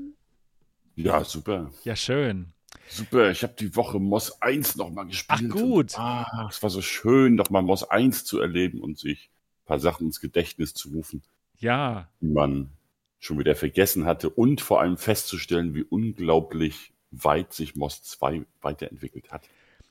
Ja, 0.97 1.24
super. 1.24 1.70
Ja, 1.84 1.94
schön. 1.94 2.52
Super. 2.88 3.30
Ich 3.30 3.42
habe 3.42 3.55
die 3.59 3.74
Woche 3.76 3.98
Moss 4.01 4.40
1 4.42 4.76
nochmal 4.76 5.06
gespielt. 5.06 5.51
Ach, 5.52 5.56
gut. 5.56 5.94
Und, 5.94 5.98
ah, 5.98 6.48
es 6.51 6.62
war 6.62 6.70
so 6.70 6.82
schön, 6.82 7.34
nochmal 7.34 7.62
Moss 7.62 7.84
1 7.88 8.24
zu 8.24 8.40
erleben 8.40 8.80
und 8.80 8.98
sich 8.98 9.30
ein 9.62 9.66
paar 9.66 9.78
Sachen 9.78 10.06
ins 10.09 10.20
Gedächtnis 10.20 10.74
zu 10.74 10.90
rufen, 10.90 11.22
Ja, 11.59 12.09
die 12.20 12.26
man 12.26 12.70
schon 13.18 13.38
wieder 13.38 13.55
vergessen 13.55 14.06
hatte 14.06 14.30
und 14.30 14.60
vor 14.60 14.80
allem 14.80 14.97
festzustellen, 14.97 15.74
wie 15.74 15.82
unglaublich 15.84 16.92
weit 17.12 17.52
sich 17.52 17.76
Moss 17.76 18.02
2 18.02 18.44
weiterentwickelt 18.62 19.30
hat. 19.30 19.42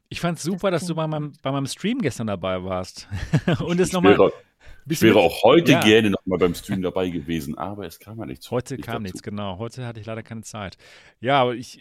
ich 0.09 0.19
fand's 0.19 0.41
super, 0.43 0.71
dass 0.71 0.85
du 0.87 0.95
bei 0.95 1.05
meinem, 1.07 1.33
bei 1.41 1.51
meinem 1.51 1.67
Stream 1.67 1.99
gestern 1.99 2.27
dabei 2.27 2.63
warst. 2.63 3.07
und 3.65 3.79
es 3.79 3.89
ich 3.89 3.93
nochmal. 3.93 4.17
wäre, 4.17 4.33
ich 4.87 5.01
wäre 5.01 5.19
auch 5.19 5.43
heute 5.43 5.73
Ja. 5.73 5.81
gerne 5.81 6.09
nochmal 6.09 6.39
beim 6.39 6.55
Stream 6.55 6.81
dabei 6.81 7.09
gewesen, 7.09 7.57
aber 7.57 7.85
es 7.85 7.99
kam 7.99 8.17
ja 8.19 8.25
nichts. 8.25 8.49
Heute 8.51 8.75
nicht 8.75 8.85
kam 8.85 8.95
dazu. 8.95 9.03
nichts, 9.03 9.21
genau. 9.23 9.57
Heute 9.59 9.85
hatte 9.85 9.99
ich 9.99 10.05
leider 10.07 10.23
keine 10.23 10.41
Zeit. 10.41 10.77
Ja, 11.21 11.41
aber 11.41 11.53
ich, 11.55 11.79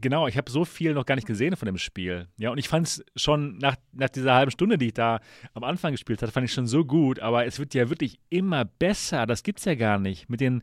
genau, 0.00 0.26
ich 0.26 0.36
habe 0.36 0.50
so 0.50 0.64
viel 0.64 0.94
noch 0.94 1.06
gar 1.06 1.14
nicht 1.14 1.26
gesehen 1.26 1.56
von 1.56 1.66
dem 1.66 1.78
Spiel. 1.78 2.28
Ja, 2.38 2.50
und 2.50 2.58
ich 2.58 2.68
fand 2.68 2.86
es 2.86 3.04
schon 3.16 3.58
nach, 3.58 3.76
nach 3.92 4.08
dieser 4.08 4.34
halben 4.34 4.50
Stunde, 4.50 4.78
die 4.78 4.86
ich 4.88 4.94
da 4.94 5.20
am 5.54 5.64
Anfang 5.64 5.92
gespielt 5.92 6.22
hatte, 6.22 6.32
fand 6.32 6.44
ich 6.46 6.52
schon 6.52 6.66
so 6.66 6.84
gut. 6.84 7.20
Aber 7.20 7.46
es 7.46 7.58
wird 7.58 7.74
ja 7.74 7.88
wirklich 7.90 8.18
immer 8.28 8.64
besser. 8.64 9.26
Das 9.26 9.42
gibt's 9.42 9.64
ja 9.64 9.74
gar 9.74 9.98
nicht. 9.98 10.28
Mit 10.28 10.40
den 10.40 10.62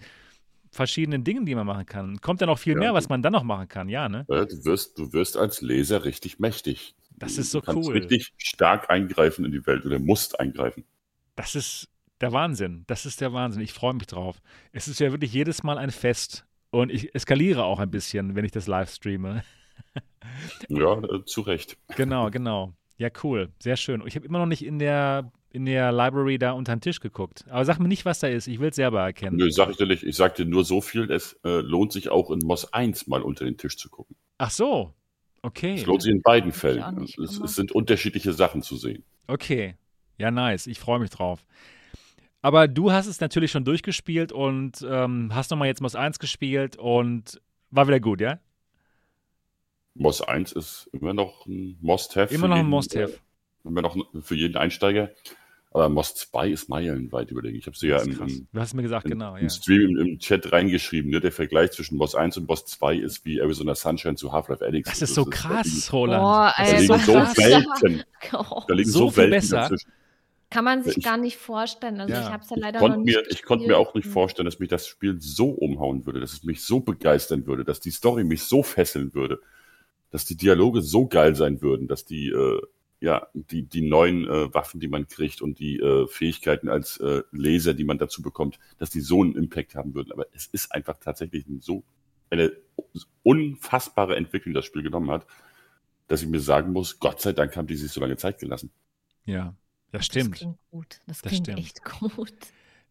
verschiedenen 0.71 1.23
Dingen, 1.23 1.45
die 1.45 1.55
man 1.55 1.65
machen 1.65 1.85
kann. 1.85 2.19
Kommt 2.21 2.41
ja 2.41 2.47
noch 2.47 2.59
viel 2.59 2.73
Ja. 2.73 2.79
mehr, 2.79 2.93
was 2.93 3.09
man 3.09 3.21
dann 3.21 3.33
noch 3.33 3.43
machen 3.43 3.67
kann, 3.67 3.89
ja, 3.89 4.09
ne? 4.09 4.25
Du 4.27 4.65
wirst, 4.65 4.97
du 4.99 5.13
wirst 5.13 5.37
als 5.37 5.61
Leser 5.61 6.03
richtig 6.05 6.39
mächtig. 6.39 6.95
Das 7.15 7.37
ist 7.37 7.51
so 7.51 7.61
du 7.61 7.71
cool. 7.73 7.93
richtig 7.97 8.33
stark 8.37 8.89
eingreifen 8.89 9.43
in 9.45 9.51
die 9.51 9.65
Welt 9.65 9.85
oder 9.85 9.97
musst 9.97 10.39
eingreifen. 10.39 10.83
Das 11.35 11.55
ist 11.55 11.89
der 12.21 12.31
Wahnsinn. 12.31 12.83
Das 12.87 13.05
ist 13.05 13.21
der 13.21 13.33
Wahnsinn. 13.33 13.61
Ich 13.61 13.73
freue 13.73 13.93
mich 13.93 14.07
drauf. 14.07 14.39
Es 14.71 14.87
ist 14.87 14.99
ja 14.99 15.11
wirklich 15.11 15.33
jedes 15.33 15.63
Mal 15.63 15.77
ein 15.77 15.91
Fest. 15.91 16.45
Und 16.69 16.91
ich 16.91 17.15
eskaliere 17.15 17.63
auch 17.63 17.79
ein 17.79 17.91
bisschen, 17.91 18.35
wenn 18.35 18.45
ich 18.45 18.51
das 18.51 18.67
live 18.67 18.91
streame. 18.91 19.43
Ja, 20.69 21.01
äh, 21.01 21.25
zu 21.25 21.41
Recht. 21.41 21.77
Genau, 21.95 22.29
genau. 22.31 22.73
Ja, 22.97 23.09
cool. 23.23 23.49
Sehr 23.59 23.77
schön. 23.77 24.03
Ich 24.05 24.15
habe 24.15 24.25
immer 24.25 24.39
noch 24.39 24.45
nicht 24.47 24.65
in 24.65 24.79
der, 24.79 25.31
in 25.51 25.65
der 25.65 25.91
Library 25.91 26.37
da 26.39 26.51
unter 26.51 26.75
den 26.75 26.81
Tisch 26.81 26.99
geguckt. 26.99 27.45
Aber 27.49 27.63
sag 27.63 27.79
mir 27.79 27.87
nicht, 27.87 28.05
was 28.05 28.19
da 28.19 28.27
ist. 28.27 28.47
Ich 28.47 28.59
will 28.59 28.69
es 28.69 28.75
selber 28.75 29.01
erkennen. 29.01 29.37
Nö, 29.37 29.49
sag 29.51 29.69
ich 29.69 29.77
dir 29.77 29.85
nicht. 29.85 30.03
Ich 30.03 30.15
sag 30.15 30.35
dir 30.35 30.45
nur 30.45 30.65
so 30.65 30.81
viel, 30.81 31.09
es 31.11 31.33
äh, 31.43 31.61
lohnt 31.61 31.91
sich 31.91 32.09
auch 32.09 32.31
in 32.31 32.39
Moss 32.39 32.73
1 32.73 33.07
mal 33.07 33.21
unter 33.21 33.45
den 33.45 33.57
Tisch 33.57 33.77
zu 33.77 33.89
gucken. 33.89 34.15
Ach 34.39 34.51
so. 34.51 34.93
Okay. 35.43 35.75
Es 35.75 35.85
lohnt 35.85 36.01
sich 36.01 36.11
in 36.11 36.21
beiden 36.21 36.51
Fällen. 36.51 37.03
Es, 37.03 37.37
es 37.37 37.55
sind 37.55 37.71
unterschiedliche 37.71 38.33
Sachen 38.33 38.63
zu 38.63 38.75
sehen. 38.75 39.03
Okay. 39.27 39.75
Ja, 40.17 40.31
nice. 40.31 40.65
Ich 40.65 40.79
freue 40.79 40.99
mich 40.99 41.11
drauf. 41.11 41.45
Aber 42.41 42.67
du 42.67 42.91
hast 42.91 43.07
es 43.07 43.19
natürlich 43.19 43.51
schon 43.51 43.65
durchgespielt 43.65 44.31
und 44.31 44.85
ähm, 44.87 45.31
hast 45.33 45.51
nochmal 45.51 45.67
jetzt 45.67 45.81
Moss 45.81 45.95
1 45.95 46.19
gespielt 46.19 46.77
und 46.77 47.41
war 47.71 47.87
wieder 47.87 47.99
gut, 47.99 48.21
ja? 48.21 48.39
Moss 49.95 50.21
1 50.21 50.51
ist 50.51 50.89
immer 50.93 51.13
noch 51.13 51.45
ein 51.47 51.77
Must-Have. 51.81 52.33
Immer 52.33 52.47
noch 52.47 52.57
ein 52.57 52.69
Must-Have. 52.69 53.13
äh, 53.13 53.67
Immer 53.67 53.81
noch 53.81 53.97
für 54.21 54.35
jeden 54.35 54.55
Einsteiger. 54.55 55.09
Aber 55.71 55.89
Moss 55.89 56.15
2 56.15 56.49
ist 56.49 56.69
meilenweit 56.69 57.29
überlegen. 57.31 57.57
Ich 57.57 57.65
habe 57.67 57.75
sie 57.77 57.87
ja 57.89 57.97
Das 57.97 58.07
ist 58.07 58.19
im, 58.19 58.27
im, 58.27 58.47
Du 58.53 58.59
hast 58.59 58.73
mir 58.73 58.81
gesagt, 58.83 59.05
im, 59.05 59.11
genau, 59.11 59.35
im 59.35 59.43
ja. 59.43 59.49
Stream, 59.49 59.97
im, 59.97 60.07
im 60.13 60.19
Chat 60.19 60.51
reingeschrieben. 60.51 61.11
Ne? 61.11 61.19
Der 61.19 61.31
Vergleich 61.31 61.71
zwischen 61.71 61.97
Moss 61.97 62.15
1 62.15 62.37
und 62.37 62.47
Moss 62.47 62.65
2 62.65 62.95
ist 62.97 63.25
wie 63.25 63.39
Arizona 63.39 63.75
Sunshine 63.75 64.15
zu 64.15 64.31
Half-Life 64.31 64.63
Alyx. 64.63 64.89
Das 64.91 65.01
ist 65.01 65.15
so 65.15 65.25
krass, 65.25 65.91
Roland. 65.91 66.21
Boah, 66.23 66.53
das 66.57 66.69
Da 66.71 66.75
ist 66.77 66.81
liegen 66.83 66.99
so 66.99 67.11
so 67.11 67.19
krass. 67.19 67.37
Welten. 67.37 68.03
Da 68.67 68.73
liegen 68.73 68.89
So 68.89 68.99
so, 68.99 69.09
viel 69.11 69.17
Welten 69.23 69.31
besser. 69.31 69.57
dazwischen. 69.57 69.91
Kann 70.49 70.63
man 70.63 70.81
sich 70.83 70.97
Ich- 70.97 71.03
gar 71.03 71.17
nicht 71.17 71.37
vorstellen. 71.37 71.99
Also 71.99 72.13
Ja. 72.13 72.21
ich 72.21 72.29
habe 72.31 72.43
es 72.43 72.49
ja 72.49 72.55
Ich 72.57 72.61
leider 72.61 72.79
noch 72.79 72.87
konnte 72.87 72.99
nicht 73.01 73.15
mir, 73.15 73.23
ich 73.29 73.43
konnte 73.43 73.67
mir 73.67 73.77
auch 73.77 73.93
nicht 73.93 74.07
vorstellen, 74.07 74.45
dass 74.45 74.59
mich 74.59 74.69
das 74.69 74.87
Spiel 74.87 75.19
so 75.19 75.49
umhauen 75.49 76.05
würde, 76.05 76.19
dass 76.21 76.31
es 76.33 76.43
mich 76.43 76.63
so 76.63 76.79
begeistern 76.79 77.45
würde, 77.47 77.65
dass 77.65 77.79
die 77.81 77.91
Story 77.91 78.23
mich 78.23 78.43
so 78.43 78.63
fesseln 78.63 79.13
würde, 79.13 79.41
dass 80.09 80.23
die 80.23 80.37
Dialoge 80.37 80.81
so 80.81 81.05
geil 81.07 81.35
sein 81.35 81.61
würden, 81.61 81.89
dass 81.89 82.05
die, 82.05 82.29
äh, 82.29 82.61
ja, 83.01 83.27
die, 83.33 83.63
die 83.63 83.81
neuen 83.81 84.25
äh, 84.25 84.53
Waffen, 84.53 84.79
die 84.79 84.87
man 84.87 85.07
kriegt 85.09 85.41
und 85.41 85.59
die 85.59 85.79
äh, 85.79 86.07
Fähigkeiten 86.07 86.69
als 86.69 86.97
äh, 86.97 87.23
Leser, 87.31 87.73
die 87.73 87.83
man 87.83 87.97
dazu 87.97 88.21
bekommt, 88.21 88.57
dass 88.77 88.89
die 88.89 89.01
so 89.01 89.21
einen 89.21 89.35
Impact 89.35 89.75
haben 89.75 89.93
würden. 89.95 90.13
Aber 90.13 90.27
es 90.33 90.47
ist 90.47 90.71
einfach 90.71 90.97
tatsächlich 90.97 91.45
so 91.59 91.83
eine 92.29 92.53
unfassbare 93.23 94.15
Entwicklung, 94.15 94.53
die 94.53 94.57
das 94.57 94.65
Spiel 94.65 94.83
genommen 94.83 95.11
hat, 95.11 95.27
dass 96.07 96.21
ich 96.21 96.27
mir 96.29 96.39
sagen 96.39 96.71
muss, 96.71 96.99
Gott 96.99 97.19
sei 97.21 97.33
Dank 97.33 97.55
haben 97.57 97.67
die 97.67 97.75
sich 97.75 97.91
so 97.91 97.99
lange 97.99 98.15
Zeit 98.17 98.39
gelassen. 98.39 98.71
Ja, 99.25 99.53
das 99.91 99.99
Das 99.99 100.05
stimmt. 100.07 100.35
klingt 100.35 100.57
gut. 100.71 100.99
Das, 101.07 101.21
Das 101.21 101.31
klingt 101.31 101.47
stimmt. 101.47 101.59
echt 101.59 101.81
gut. 102.15 102.33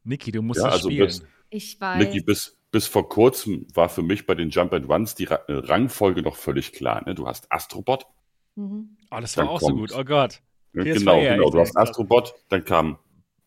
Niki, 0.05 0.33
du 0.33 0.43
musst 0.43 0.61
Ja, 0.61 0.69
es 0.69 0.73
also 0.75 0.91
spielen. 0.91 1.07
bis- 1.07 1.23
Ich 1.51 1.81
weiß. 1.81 1.99
Niki, 1.99 2.21
bis, 2.21 2.57
bis 2.71 2.87
vor 2.87 3.09
kurzem 3.09 3.67
war 3.75 3.89
für 3.89 4.03
mich 4.03 4.27
bei 4.27 4.35
den 4.35 4.51
Jump 4.51 4.73
and 4.73 4.89
Runs 4.89 5.15
die 5.15 5.25
Ra 5.25 5.37
äh, 5.49 5.53
Rangfolge 5.55 6.23
noch 6.23 6.37
völlig 6.37 6.73
klar. 6.73 7.03
Ne? 7.07 7.15
Du 7.15 7.27
hast 7.27 7.51
Astrobot. 7.53 8.07
Mhm. 8.55 8.97
Oh, 9.11 9.19
das 9.21 9.37
war 9.37 9.49
auch 9.51 9.61
so 9.61 9.67
kommt- 9.67 9.79
gut. 9.79 9.93
Oh 9.93 10.05
Gott. 10.05 10.41
PS4, 10.75 10.95
Genau, 10.99 11.21
ja, 11.23 11.35
genau. 11.35 11.45
echt, 11.47 11.55
Du 11.55 11.61
hast. 11.61 11.77
Astrobot, 11.77 12.35
dann 12.49 12.65
kam 12.65 12.99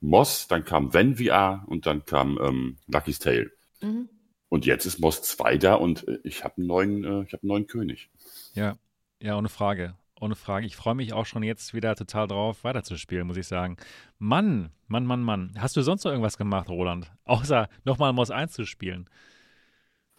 Moss, 0.02 0.48
dann 0.48 0.64
kam 0.66 0.94
Ven 0.94 1.16
VR 1.18 1.64
und 1.68 1.86
dann 1.86 2.06
kam 2.06 2.40
ähm, 2.42 2.78
Lucky's 2.88 3.20
Tale. 3.20 3.52
Mhm. 3.82 4.10
Und 4.50 4.66
jetzt 4.66 4.86
ist 4.86 5.00
Moss 5.00 5.22
2 5.22 5.58
da 5.58 5.76
und 5.76 6.08
äh, 6.08 6.20
ich 6.24 6.44
habe 6.44 6.56
einen 6.58 6.68
neuen, 6.68 7.04
äh, 7.04 7.24
ich 7.24 7.34
habe 7.34 7.44
einen 7.44 7.50
neuen 7.50 7.68
König. 7.68 8.10
Ja, 8.56 8.78
ja, 9.22 9.38
ohne 9.38 9.50
Frage. 9.50 9.96
Ohne 10.20 10.36
Frage. 10.36 10.66
Ich 10.66 10.76
freue 10.76 10.96
mich 10.96 11.14
auch 11.14 11.26
schon 11.26 11.44
jetzt 11.44 11.74
wieder 11.74 11.96
total 11.96 12.28
drauf, 12.28 12.64
weiterzuspielen, 12.64 13.26
muss 13.26 13.38
ich 13.38 13.48
sagen. 13.48 13.78
Mann, 14.18 14.72
Mann, 14.88 15.06
Mann, 15.06 15.22
Mann. 15.22 15.54
Hast 15.58 15.78
du 15.78 15.82
sonst 15.82 16.04
noch 16.04 16.12
irgendwas 16.12 16.38
gemacht, 16.38 16.70
Roland? 16.70 17.12
Außer 17.26 17.70
nochmal 17.86 18.14
Moss 18.14 18.32
1 18.32 18.54
zu 18.54 18.66
spielen. 18.66 19.10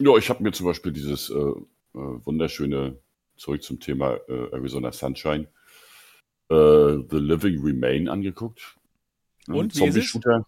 Ja, 0.01 0.17
ich 0.17 0.31
habe 0.31 0.43
mir 0.43 0.53
zum 0.53 0.67
Beispiel 0.67 0.93
dieses 0.93 1.29
äh, 1.31 1.35
äh, 1.35 1.57
wunderschöne, 1.95 2.99
zurück 3.37 3.63
zum 3.63 3.81
Thema 3.81 4.15
äh, 4.29 4.53
Arizona 4.53 4.93
Sunshine, 4.93 5.49
äh, 6.49 6.97
The 7.11 7.19
Living 7.19 7.63
Remain 7.63 8.09
angeguckt. 8.09 8.77
Und, 9.47 9.75
wie 9.75 9.85
ist 9.85 9.97
es? 9.97 10.11
Zombie-Shooter. 10.13 10.47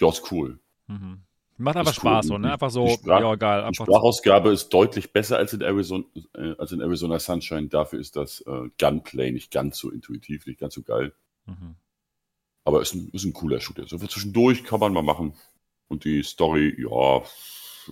Ja, 0.00 0.08
ist 0.08 0.30
cool. 0.30 0.58
Mhm. 0.88 1.25
Macht 1.58 1.76
einfach 1.76 1.92
Ist 1.92 2.04
cool. 2.04 2.10
Spaß, 2.10 2.26
so, 2.26 2.38
ne? 2.38 2.52
Einfach 2.52 2.70
so, 2.70 2.86
Sprach- 2.88 3.20
ja, 3.20 3.34
geil. 3.36 3.66
Die 3.70 3.74
Sprachausgabe 3.76 4.50
ist 4.50 4.68
deutlich 4.68 5.12
besser 5.12 5.38
als 5.38 5.52
in 5.54 5.62
Arizona, 5.62 6.04
äh, 6.34 6.54
als 6.58 6.72
in 6.72 6.80
Arizona 6.80 7.18
Sunshine. 7.18 7.68
Dafür 7.68 7.98
ist 7.98 8.16
das 8.16 8.42
äh, 8.46 8.68
Gunplay 8.78 9.30
nicht 9.32 9.50
ganz 9.50 9.78
so 9.78 9.90
intuitiv, 9.90 10.46
nicht 10.46 10.60
ganz 10.60 10.74
so 10.74 10.82
geil. 10.82 11.12
Mhm. 11.46 11.76
Aber 12.64 12.82
ist 12.82 12.94
ein, 12.94 13.08
ist 13.12 13.24
ein 13.24 13.32
cooler 13.32 13.60
Shooter. 13.60 13.86
So 13.86 13.98
für 13.98 14.08
zwischendurch 14.08 14.64
kann 14.64 14.80
man 14.80 14.92
mal 14.92 15.02
machen. 15.02 15.34
Und 15.88 16.04
die 16.04 16.22
Story, 16.24 16.74
ja, 16.78 17.22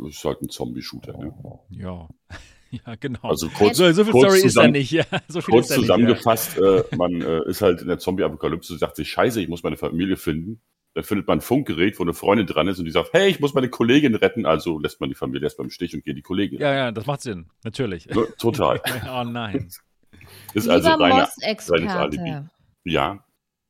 ist 0.08 0.24
halt 0.24 0.42
ein 0.42 0.48
Zombie-Shooter. 0.50 1.16
Ne? 1.16 1.32
Ja. 1.70 2.08
ja, 2.70 2.94
genau. 2.96 3.20
Also 3.22 3.48
kurz, 3.48 3.76
so, 3.76 3.90
so 3.92 4.02
viel 4.04 4.12
kurz 4.12 4.24
Story 4.24 4.36
ist 4.38 4.44
da 4.44 4.48
zusammen- 4.62 4.72
nicht. 4.72 4.90
Ja, 4.90 5.04
so 5.28 5.40
kurz 5.40 5.66
ist 5.66 5.70
da 5.70 5.76
nicht, 5.76 5.82
zusammengefasst, 5.86 6.58
äh, 6.58 6.82
man 6.96 7.20
äh, 7.22 7.48
ist 7.48 7.62
halt 7.62 7.80
in 7.82 7.88
der 7.88 7.98
Zombie-Apokalypse, 7.98 8.76
sagt 8.76 8.96
sich, 8.96 9.08
scheiße, 9.10 9.40
ich 9.40 9.48
muss 9.48 9.62
meine 9.62 9.76
Familie 9.76 10.16
finden. 10.16 10.60
Dann 10.94 11.02
findet 11.04 11.26
man 11.26 11.38
ein 11.38 11.40
Funkgerät, 11.40 11.98
wo 11.98 12.04
eine 12.04 12.14
Freundin 12.14 12.46
dran 12.46 12.68
ist 12.68 12.78
und 12.78 12.84
die 12.84 12.92
sagt, 12.92 13.10
hey, 13.12 13.28
ich 13.28 13.40
muss 13.40 13.52
meine 13.52 13.68
Kollegin 13.68 14.14
retten. 14.14 14.46
Also 14.46 14.78
lässt 14.78 15.00
man 15.00 15.08
die 15.08 15.16
Familie 15.16 15.44
erstmal 15.44 15.66
im 15.66 15.70
Stich 15.70 15.92
und 15.94 16.04
geht 16.04 16.16
die 16.16 16.22
Kollegin. 16.22 16.60
Ja, 16.60 16.72
ja, 16.72 16.92
das 16.92 17.06
macht 17.06 17.22
Sinn. 17.22 17.50
Natürlich. 17.64 18.08
So, 18.12 18.26
total. 18.38 18.80
oh 19.10 19.24
nein. 19.24 19.68
Ist 20.54 20.64
Lieber 20.64 20.74
also 20.74 20.88
reine, 20.90 21.02
reines 21.02 21.36
Moss-Experte. 21.36 21.90
Alibi. 21.90 22.48
Ja, 22.84 23.24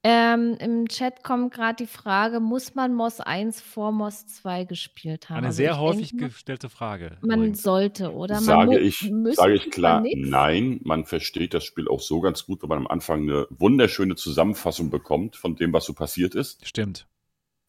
Ähm, 0.07 0.55
Im 0.61 0.87
Chat 0.89 1.25
kommt 1.25 1.55
gerade 1.55 1.77
die 1.77 1.87
Frage, 1.87 2.39
muss 2.39 2.75
man 2.75 2.93
Moss 2.93 3.21
1 3.21 3.63
vor 3.63 3.91
Moss 3.91 4.27
2 4.27 4.65
gespielt 4.65 5.31
haben? 5.31 5.39
Eine 5.39 5.47
Also 5.47 5.57
sehr 5.57 5.81
häufig 5.81 6.11
denke, 6.11 6.27
gestellte 6.27 6.69
Frage. 6.69 7.17
Man 7.23 7.39
übrigens. 7.39 7.63
sollte, 7.63 8.13
oder? 8.13 8.35
Man 8.35 8.45
sage 8.45 8.79
ich, 8.81 9.11
sage 9.31 9.55
ich 9.55 9.71
klar, 9.71 10.03
man 10.03 10.11
nein, 10.15 10.81
man 10.85 11.07
versteht 11.07 11.55
das 11.55 11.65
Spiel 11.65 11.89
auch 11.89 12.01
so 12.01 12.21
ganz 12.21 12.45
gut, 12.45 12.61
wenn 12.61 12.69
man 12.69 12.79
am 12.81 12.87
Anfang 12.87 13.23
eine 13.23 13.47
wunderschöne 13.49 14.15
Zusammenfassung 14.15 14.91
bekommt 14.91 15.37
von 15.37 15.57
dem, 15.57 15.73
was 15.73 15.87
so 15.87 15.95
passiert 15.95 16.35
ist. 16.35 16.67
Stimmt. 16.69 17.07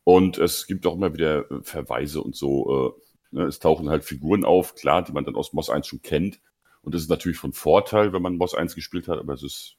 Und 0.06 0.38
es 0.38 0.68
gibt 0.68 0.86
auch 0.86 0.94
immer 0.94 1.14
wieder 1.14 1.52
äh, 1.52 1.64
Verweise 1.64 2.22
und 2.22 2.36
so. 2.36 2.95
Äh, 3.32 3.36
ne, 3.36 3.44
es 3.45 3.60
tauchen 3.60 3.90
halt 3.90 4.06
Figuren 4.06 4.45
auf, 4.45 4.76
klar, 4.76 5.03
die 5.03 5.11
man 5.11 5.26
dann 5.26 5.36
aus 5.36 5.52
Moss 5.52 5.69
1 5.69 5.88
schon 5.88 6.03
kennt. 6.03 6.40
Und 6.84 6.94
das 6.94 7.02
ist 7.02 7.10
natürlich 7.10 7.40
von 7.40 7.53
Vorteil, 7.53 8.14
wenn 8.14 8.22
man 8.22 8.38
Moss 8.38 8.53
1 8.53 8.76
gespielt 8.76 9.07
hat, 9.07 9.18
aber 9.18 9.34
es 9.34 9.41
ist 9.41 9.77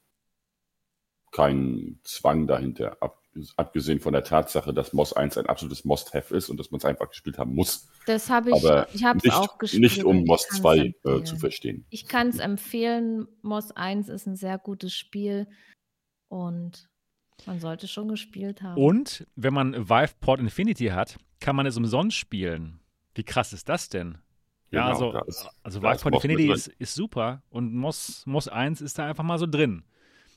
kein 1.31 2.01
Zwang 2.03 2.45
dahinter. 2.45 2.97
Ab, 3.01 3.23
abgesehen 3.55 4.01
von 4.01 4.11
der 4.11 4.25
Tatsache, 4.25 4.73
dass 4.73 4.91
Moss 4.91 5.13
1 5.13 5.37
ein 5.37 5.45
absolutes 5.45 5.85
Must-Have 5.85 6.35
ist 6.35 6.49
und 6.49 6.57
dass 6.57 6.71
man 6.71 6.79
es 6.79 6.85
einfach 6.85 7.07
gespielt 7.07 7.37
haben 7.37 7.55
muss. 7.55 7.87
Das 8.05 8.29
habe 8.29 8.49
ich, 8.49 8.55
Aber 8.57 8.93
ich 8.93 9.05
habe 9.05 9.19
es 9.23 9.33
auch 9.33 9.57
gespielt. 9.57 9.81
nicht 9.81 10.03
um 10.03 10.25
Moss 10.25 10.45
kann's 10.49 10.61
2 10.61 10.93
äh, 11.05 11.23
zu 11.23 11.37
verstehen. 11.37 11.85
Ich 11.89 12.09
kann 12.09 12.27
es 12.27 12.39
empfehlen. 12.39 13.29
Moss 13.43 13.71
1 13.71 14.09
ist 14.09 14.27
ein 14.27 14.35
sehr 14.35 14.57
gutes 14.57 14.93
Spiel 14.93 15.47
und 16.27 16.89
man 17.45 17.59
sollte 17.59 17.87
schon 17.87 18.07
gespielt 18.07 18.61
haben. 18.61 18.81
Und 18.81 19.27
wenn 19.35 19.53
man 19.53 19.73
Vive 19.89 20.13
Port 20.19 20.39
Infinity 20.39 20.87
hat, 20.87 21.17
kann 21.39 21.55
man 21.55 21.65
es 21.65 21.77
umsonst 21.77 22.17
spielen. 22.17 22.79
Wie 23.15 23.23
krass 23.23 23.53
ist 23.53 23.69
das 23.69 23.89
denn? 23.89 24.17
Ja, 24.71 24.91
Genau, 24.93 25.11
also, 25.11 25.25
ist- 25.25 25.49
also 25.63 25.79
da 25.79 25.91
Vive 25.93 26.01
Port 26.01 26.15
Infinity 26.15 26.51
ist, 26.51 26.67
ist 26.67 26.93
super 26.95 27.41
und 27.49 27.73
Moss, 27.73 28.25
Moss 28.25 28.47
1 28.47 28.81
ist 28.81 28.97
da 28.99 29.07
einfach 29.07 29.23
mal 29.23 29.37
so 29.39 29.45
drin. 29.47 29.83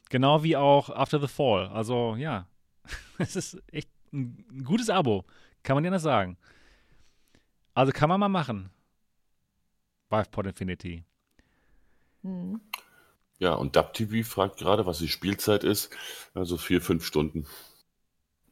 Genau 0.09 0.43
wie 0.43 0.57
auch 0.57 0.91
After 0.91 1.21
the 1.21 1.29
Fall. 1.29 1.69
Also 1.69 2.17
ja, 2.17 2.47
es 3.19 3.37
ist 3.37 3.63
echt 3.73 3.89
ein, 4.13 4.45
gutes 4.65 4.91
Abo, 4.91 5.25
kann 5.63 5.77
man 5.77 5.85
ja 5.85 5.91
nicht 5.91 6.01
sagen. 6.03 6.37
Also 7.75 7.93
kann 7.93 8.09
man 8.09 8.21
mal 8.21 8.29
machen. 8.29 8.71
Vivepod 10.11 10.47
Infinity. 10.47 11.05
Hm. 12.23 12.61
Ja, 13.41 13.55
und 13.55 13.75
DubTV 13.75 14.23
fragt 14.25 14.59
gerade, 14.59 14.85
was 14.87 14.99
die 14.99 15.09
Spielzeit 15.09 15.65
ist. 15.65 15.91
Also 16.35 16.59
vier, 16.59 16.83
fünf 16.83 17.05
Stunden. 17.05 17.47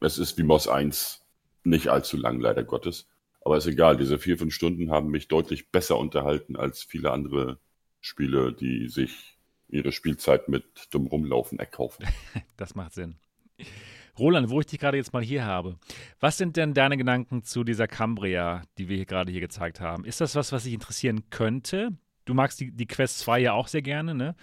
Es 0.01 0.17
ist 0.17 0.37
wie 0.37 0.43
Moss 0.43 0.67
1 0.67 1.25
nicht 1.63 1.89
allzu 1.89 2.17
lang, 2.17 2.39
leider 2.39 2.63
Gottes. 2.63 3.07
Aber 3.41 3.57
ist 3.57 3.67
egal, 3.67 3.97
diese 3.97 4.17
vier, 4.17 4.37
fünf 4.37 4.53
Stunden 4.53 4.91
haben 4.91 5.11
mich 5.11 5.27
deutlich 5.27 5.69
besser 5.69 5.97
unterhalten 5.97 6.55
als 6.55 6.81
viele 6.83 7.11
andere 7.11 7.59
Spiele, 8.01 8.51
die 8.51 8.87
sich 8.89 9.37
ihre 9.67 9.91
Spielzeit 9.91 10.49
mit 10.49 10.65
dumm 10.91 11.07
rumlaufen 11.07 11.59
erkaufen. 11.59 12.05
Das 12.57 12.75
macht 12.75 12.93
Sinn. 12.93 13.15
Roland, 14.17 14.49
wo 14.49 14.59
ich 14.59 14.65
dich 14.65 14.79
gerade 14.79 14.97
jetzt 14.97 15.13
mal 15.13 15.23
hier 15.23 15.45
habe, 15.45 15.77
was 16.19 16.37
sind 16.37 16.57
denn 16.57 16.73
deine 16.73 16.97
Gedanken 16.97 17.43
zu 17.43 17.63
dieser 17.63 17.87
Cambria, 17.87 18.63
die 18.77 18.89
wir 18.89 18.97
hier 18.97 19.05
gerade 19.05 19.31
hier 19.31 19.39
gezeigt 19.39 19.79
haben? 19.79 20.03
Ist 20.03 20.19
das 20.19 20.35
was, 20.35 20.51
was 20.51 20.63
dich 20.63 20.73
interessieren 20.73 21.29
könnte? 21.29 21.91
Du 22.25 22.33
magst 22.33 22.59
die, 22.59 22.71
die 22.71 22.85
Quest 22.85 23.19
2 23.19 23.39
ja 23.39 23.53
auch 23.53 23.69
sehr 23.69 23.81
gerne, 23.81 24.13
ne? 24.13 24.35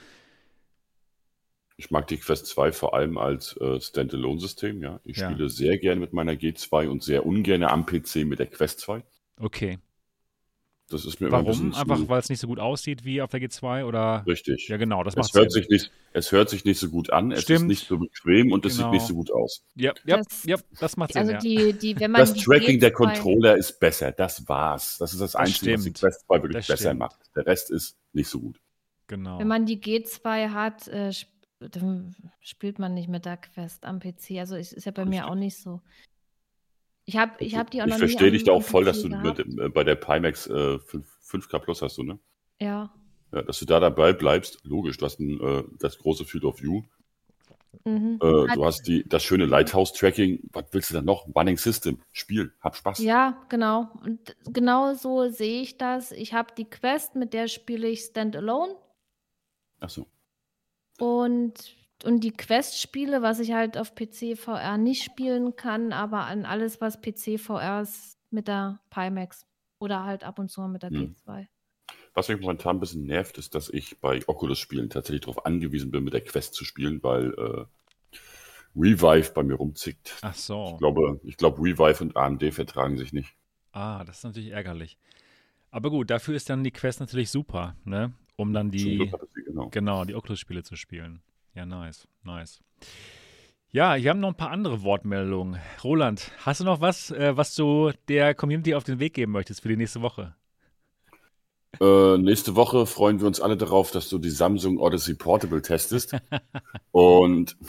Ich 1.79 1.91
mag 1.91 2.07
die 2.07 2.17
Quest 2.17 2.47
2 2.47 2.73
vor 2.73 2.95
allem 2.95 3.19
als 3.19 3.55
äh, 3.61 3.79
Standalone-System, 3.81 4.81
ja. 4.83 4.99
Ich 5.05 5.19
Ja. 5.19 5.31
spiele 5.31 5.51
sehr 5.51 5.77
gerne 5.79 6.01
mit 6.01 6.13
meiner 6.15 6.33
G2 6.33 6.89
und 6.89 7.03
sehr 7.03 7.27
ungern 7.27 7.63
am 7.65 7.85
PC 7.85 8.25
mit 8.25 8.39
der 8.39 8.47
Quest 8.47 8.81
2. 8.81 9.03
Okay. 9.39 9.79
Das 10.89 11.05
ist 11.05 11.21
mir 11.21 11.27
immer 11.27 11.39
ein 11.39 11.47
Warum? 11.47 11.71
bisschen 11.71 11.91
Einfach, 11.91 12.09
weil 12.09 12.21
es 12.21 12.29
nicht 12.31 12.39
so 12.39 12.47
gut 12.47 12.61
aussieht 12.61 13.05
wie 13.05 13.21
auf 13.21 13.29
der 13.29 13.41
G2 13.43 13.85
oder? 13.85 14.23
richtig. 14.27 14.69
Ja, 14.69 14.77
genau, 14.79 15.03
das 15.03 15.15
Es 15.15 15.17
macht 15.19 15.35
hört, 15.35 15.53
Sinn. 15.53 15.63
sich 15.65 15.69
nicht, 15.69 15.91
es 16.13 16.31
hört 16.33 16.49
sich 16.49 16.65
nicht 16.65 16.79
so 16.79 16.89
gut 16.89 17.11
an, 17.11 17.33
es 17.33 17.43
Stimmt. 17.43 17.63
ist 17.63 17.67
nicht 17.67 17.89
so 17.89 17.99
bequem 17.99 18.53
und 18.53 18.65
es 18.65 18.77
Genau. 18.77 18.93
sieht 18.93 19.01
nicht 19.01 19.09
so 19.09 19.15
gut 19.15 19.31
aus. 19.33 19.63
Ja, 19.75 19.93
ja, 20.07 20.19
Das- 20.19 20.45
ja, 20.45 20.57
das 20.81 20.97
macht 20.97 21.13
Sinn, 21.13 21.23
Also 21.23 21.33
ja. 21.33 21.39
die, 21.39 21.73
die, 21.75 21.99
wenn 22.01 22.13
man 22.13 22.21
Das 22.21 22.33
die 22.35 22.41
Tracking 22.45 22.79
der 22.81 22.93
G2 22.93 22.95
Controller 22.95 23.57
ist 23.57 23.81
besser, 23.81 24.13
das 24.13 24.49
war's. 24.49 24.97
Das 24.99 25.13
ist 25.13 25.21
das, 25.21 25.35
Einzige, 25.35 25.75
was 25.75 25.83
die 25.83 25.91
stimmt. 25.91 25.99
Quest 25.99 26.25
2 26.27 26.35
wirklich 26.43 26.57
Das 26.59 26.67
besser 26.69 26.89
stimmt. 26.91 27.01
macht. 27.01 27.17
Der 27.35 27.45
Rest 27.47 27.71
ist 27.73 27.99
nicht 28.13 28.29
so 28.31 28.41
gut. 28.41 28.61
Genau. 29.09 29.41
Wenn 29.41 29.49
man 29.49 29.67
die 29.67 29.81
G2 29.83 30.51
hat, 30.51 30.87
äh, 30.89 31.11
dann 31.59 32.15
spielt 32.41 32.79
man 32.79 32.95
nicht 32.95 33.09
mit 33.09 33.25
der 33.25 33.37
Quest 33.37 33.85
am 33.85 34.01
PC. 34.01 34.39
Also 34.39 34.57
es 34.57 34.73
ist 34.73 34.85
ja 34.85 34.93
bei 34.93 35.05
mir 35.05 35.21
Richtig. 35.21 35.31
auch 35.31 35.35
nicht 35.35 35.59
so. 35.59 35.81
Ich 37.05 37.17
habe 37.17 37.33
ich 37.39 37.57
hab 37.57 37.71
die 37.71 37.83
auch 37.83 37.87
ich 37.87 37.93
noch 37.93 37.99
verstehe 37.99 38.27
nie 38.27 38.33
dich 38.33 38.45
da 38.45 38.53
auch 38.53 38.63
voll, 38.63 38.85
PC 38.85 38.87
dass 38.87 39.03
du 39.03 39.09
mit, 39.09 39.39
äh, 39.39 39.69
bei 39.69 39.85
der 39.85 39.95
Pimax 39.95 40.47
äh, 40.49 40.79
5, 40.79 41.19
5K 41.23 41.59
Plus 41.61 41.83
hast 41.83 41.99
du, 41.99 42.03
ne? 42.03 42.19
Ja. 42.61 42.93
Ja, 43.33 43.43
dass 43.43 43.59
du 43.59 43.65
da 43.65 43.81
dabei 43.81 44.13
bleibst, 44.13 44.61
logisch. 44.65 44.99
Du 44.99 45.05
hast 45.05 45.21
ein, 45.21 45.41
äh, 45.41 45.65
das 45.79 45.99
große 45.99 46.25
Field 46.25 46.45
of 46.45 46.61
View. 46.63 46.83
Mhm. 47.85 48.19
Äh, 48.23 48.55
du 48.55 48.65
hast 48.65 48.83
die, 48.87 49.05
das 49.09 49.23
schöne 49.23 49.47
Lighthouse-Tracking. 49.47 50.49
Was 50.53 50.65
willst 50.73 50.91
du 50.91 50.95
dann 50.95 51.05
noch? 51.05 51.29
Running 51.35 51.59
System. 51.59 52.01
Spiel. 52.13 52.53
Hab 52.61 52.77
Spaß. 52.77 52.99
Ja, 53.01 53.45
genau. 53.49 53.89
Und 54.05 54.37
genau 54.47 54.95
so 54.95 55.29
sehe 55.29 55.63
ich 55.63 55.77
das. 55.79 56.13
Ich 56.13 56.35
habe 56.35 56.55
die 56.57 56.65
Quest, 56.65 57.15
mit 57.15 57.33
der 57.33 57.49
spiele 57.49 57.89
ich 57.89 58.01
Standalone. 58.01 58.75
Achso. 59.81 60.07
Und, 60.99 61.55
und 62.05 62.21
die 62.21 62.33
Quest-Spiele, 62.33 63.23
was 63.23 63.41
ich 63.41 63.53
halt 63.53 63.77
auf 63.77 63.95
PC 63.95 64.37
VR 64.37 64.79
nicht 64.79 65.03
spielen 65.03 65.57
kann, 65.57 65.93
aber 65.93 66.27
an 66.27 66.45
alles, 66.45 66.81
was 66.81 67.01
PC 67.01 67.39
VR 67.39 67.83
ist, 67.83 68.19
mit 68.31 68.49
der 68.49 68.81
Pimax. 68.91 69.47
Oder 69.79 70.05
halt 70.05 70.25
ab 70.25 70.39
und 70.39 70.51
zu 70.51 70.61
mal 70.61 70.69
mit 70.69 70.83
der 70.83 70.91
Hm. 70.91 71.15
G2. 71.15 71.47
Was 72.15 72.29
mich 72.29 72.41
momentan 72.41 72.77
ein 72.77 72.81
bisschen 72.81 73.05
nervt, 73.05 73.37
ist, 73.37 73.55
dass 73.55 73.69
ich 73.69 74.01
bei 74.01 74.21
Oculus-Spielen 74.27 74.89
tatsächlich 74.89 75.21
darauf 75.21 75.45
angewiesen 75.45 75.91
bin, 75.91 76.03
mit 76.03 76.15
der 76.15 76.23
Quest 76.25 76.55
zu 76.55 76.65
spielen, 76.65 77.03
weil 77.03 77.35
äh, 77.35 77.65
Revive 78.75 79.33
bei 79.33 79.43
mir 79.43 79.55
rumzickt. 79.55 80.17
Ach 80.23 80.35
so. 80.35 80.71
Ich 80.73 80.79
glaube, 80.79 81.21
ich 81.25 81.37
glaube, 81.37 81.61
Revive 81.63 82.03
und 82.03 82.17
AMD 82.17 82.53
vertragen 82.53 82.97
sich 82.97 83.13
nicht. 83.13 83.35
Ah, 83.73 84.05
das 84.05 84.19
ist 84.19 84.25
natürlich 84.25 84.51
ärgerlich. 84.51 84.97
Aber 85.71 85.91
gut, 85.91 86.11
dafür 86.11 86.35
ist 86.35 86.49
dann 86.49 86.65
die 86.65 86.71
Quest 86.71 87.01
natürlich 87.01 87.31
super, 87.31 87.77
ne? 87.85 88.15
Um 88.37 88.53
dann 88.53 88.71
die, 88.71 89.11
genau. 89.47 89.69
genau, 89.71 90.05
die 90.05 90.15
Oculus-Spiele 90.15 90.63
zu 90.63 90.77
spielen. 90.77 91.23
Ja, 91.55 91.65
nice, 91.65 92.07
nice. 92.23 92.61
Ja, 93.71 93.95
hier 93.95 94.11
haben 94.11 94.21
noch 94.21 94.29
ein 94.29 94.37
paar 94.37 94.51
andere 94.51 94.83
Wortmeldungen. 94.83 95.61
Roland, 95.83 96.31
hast 96.45 96.61
du 96.61 96.65
noch 96.65 96.81
was, 96.81 97.11
äh, 97.11 97.37
was 97.37 97.55
du 97.55 97.93
der 98.09 98.35
Community 98.35 98.75
auf 98.75 98.85
den 98.85 98.99
Weg 99.01 99.15
geben 99.15 99.33
möchtest 99.33 99.63
für 99.63 99.69
die 99.69 99.77
nächste 99.77 100.03
Woche? 100.03 100.35
Äh, 101.81 102.17
nächste 102.19 102.57
Woche 102.57 102.87
freuen 102.87 103.21
wir 103.21 103.27
uns 103.27 103.41
alle 103.41 103.57
darauf, 103.57 103.91
dass 103.91 104.09
du 104.09 104.19
die 104.19 104.31
Samsung 104.31 104.79
Odyssey 104.79 105.15
Portable 105.15 105.61
testest. 105.61 106.17
Und 106.91 107.57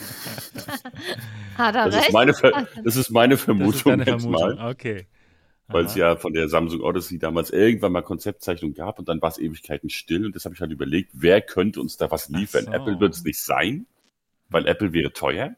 Hat 1.56 1.76
er 1.76 1.86
das 1.86 1.96
ist 1.96 2.10
recht? 2.10 2.12
meine, 2.12 2.34
Ver 2.34 2.54
das 2.84 2.96
ist 2.96 3.10
meine 3.12 3.38
Das 3.58 3.70
ist 3.72 3.84
Vermutung 3.84 3.84
deine 3.84 4.06
Vermutung. 4.06 4.56
mal, 4.56 4.60
Okay. 4.72 5.08
Weil 5.68 5.86
es 5.86 5.96
ja 5.96 6.16
von 6.16 6.34
der 6.34 6.48
Samsung 6.48 6.82
Odyssey 6.82 7.20
damals 7.20 7.50
irgendwann 7.50 7.92
mal 7.92 8.02
Konzeptzeichnung 8.02 8.74
gab 8.74 9.00
und 9.00 9.10
dann 9.10 9.22
war 9.22 9.30
es 9.30 9.38
Ewigkeiten 9.38 9.90
still. 9.90 10.26
Und 10.26 10.36
das 10.36 10.46
habe 10.46 10.56
ich 10.56 10.62
halt 10.62 10.72
überlegt, 10.72 11.10
wer 11.14 11.42
könnte 11.42 11.82
uns 11.82 11.98
da 11.98 12.10
was 12.10 12.30
liefern? 12.30 12.66
so. 12.66 12.72
Apple 12.72 13.00
wird 13.00 13.14
es 13.14 13.24
nicht 13.24 13.40
sein, 13.40 13.86
weil 14.50 14.66
Apple 14.68 14.94
wäre 14.94 15.12
teuer. 15.12 15.56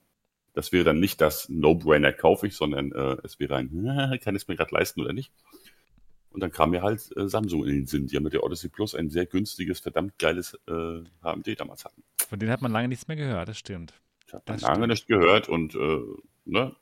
Das 0.53 0.72
wäre 0.72 0.84
dann 0.84 0.99
nicht 0.99 1.22
das 1.22 1.48
No-Brainer 1.48 2.11
kaufe 2.11 2.48
ich, 2.48 2.56
sondern 2.56 2.91
äh, 2.91 3.18
es 3.23 3.40
wäre 3.40 3.56
ein, 3.56 3.69
kann 4.23 4.36
ich 4.36 4.44
es 4.44 4.48
mir 4.48 4.56
gerade 4.56 4.73
leisten 4.73 4.99
oder 5.02 5.14
nicht. 5.14 5.31
Und 6.31 6.41
dann 6.41 6.52
kam 6.52 6.72
mir 6.72 6.81
halt 6.81 7.10
äh, 7.15 7.27
Samsung 7.27 7.65
in 7.65 7.73
den 7.76 7.86
Sinn, 7.88 8.07
die 8.07 8.15
ja 8.15 8.19
mit 8.19 8.34
der 8.34 8.44
Odyssey 8.44 8.69
Plus 8.69 8.95
ein 8.95 9.10
sehr 9.10 9.26
günstiges, 9.26 9.80
verdammt 9.80 10.18
geiles 10.19 10.56
äh, 10.68 11.03
HMD 11.23 11.60
damals 11.60 11.86
hatten. 11.86 12.03
Von 12.27 12.40
denen 12.40 12.52
hat 12.52 12.61
man 12.61 12.72
lange 12.72 12.88
nichts 12.88 13.07
mehr 13.07 13.18
gehört, 13.18 13.48
das 13.49 13.57
stimmt. 13.57 13.94
Ich 14.27 14.34
habe 14.34 14.44
Das 14.45 14.61
lange 14.61 14.76
stimmt. 14.76 14.90
nicht 14.90 15.07
gehört 15.07 15.49
und 15.49 15.76
äh, 15.76 15.99
ne, 16.45 16.76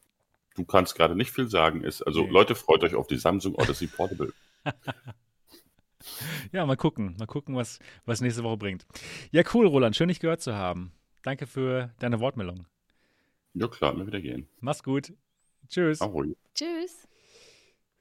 du 0.57 0.65
kannst 0.65 0.95
gerade 0.95 1.15
nicht 1.15 1.31
viel 1.31 1.47
sagen. 1.49 1.83
Ist, 1.83 2.01
also 2.01 2.23
Nee. 2.23 2.29
Leute, 2.29 2.55
freut 2.55 2.83
euch 2.83 2.95
auf 2.95 3.07
die 3.07 3.17
Samsung 3.17 3.55
Odyssey 3.55 3.87
Portable. 3.87 4.33
Ja, 6.53 6.65
mal 6.65 6.77
gucken, 6.77 7.15
mal 7.19 7.25
gucken, 7.25 7.55
was, 7.55 7.79
was 8.05 8.21
nächste 8.21 8.43
Woche 8.43 8.57
bringt. 8.57 8.85
Ja, 9.31 9.43
cool, 9.53 9.67
Roland, 9.67 9.95
schön, 9.95 10.07
dich 10.07 10.19
gehört 10.21 10.41
zu 10.41 10.55
haben. 10.55 10.93
Danke 11.23 11.47
für 11.47 11.91
deine 11.99 12.19
Wortmeldung. 12.21 12.65
ja 13.53 13.67
klar, 13.67 13.93
mir 13.93 14.07
wieder 14.07 14.21
gehen. 14.21 14.47
Mach's 14.61 14.83
gut. 14.83 15.11
Tschüss. 15.67 15.99
Ahoi. 16.01 16.35
Tschüss. 16.53 17.07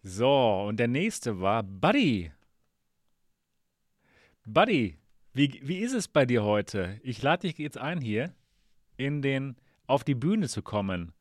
So, 0.03 0.67
und 0.69 0.77
der 0.79 0.87
nächste 0.87 1.41
war 1.41 1.65
Buddy. 1.65 2.31
Buddy, 4.45 4.99
wie, 5.33 5.61
wie 5.65 5.79
ist 5.79 5.93
es 5.95 6.07
bei 6.07 6.25
dir 6.25 6.45
heute? 6.45 7.01
Ich 7.03 7.21
lade 7.23 7.49
dich 7.49 7.59
jetzt 7.59 7.79
ein, 7.79 8.01
hier 8.01 8.33
in 8.97 9.21
den, 9.21 9.57
auf 9.89 10.05
die 10.05 10.15
Bühne 10.15 10.49
zu 10.49 10.63
kommen. 10.63 11.13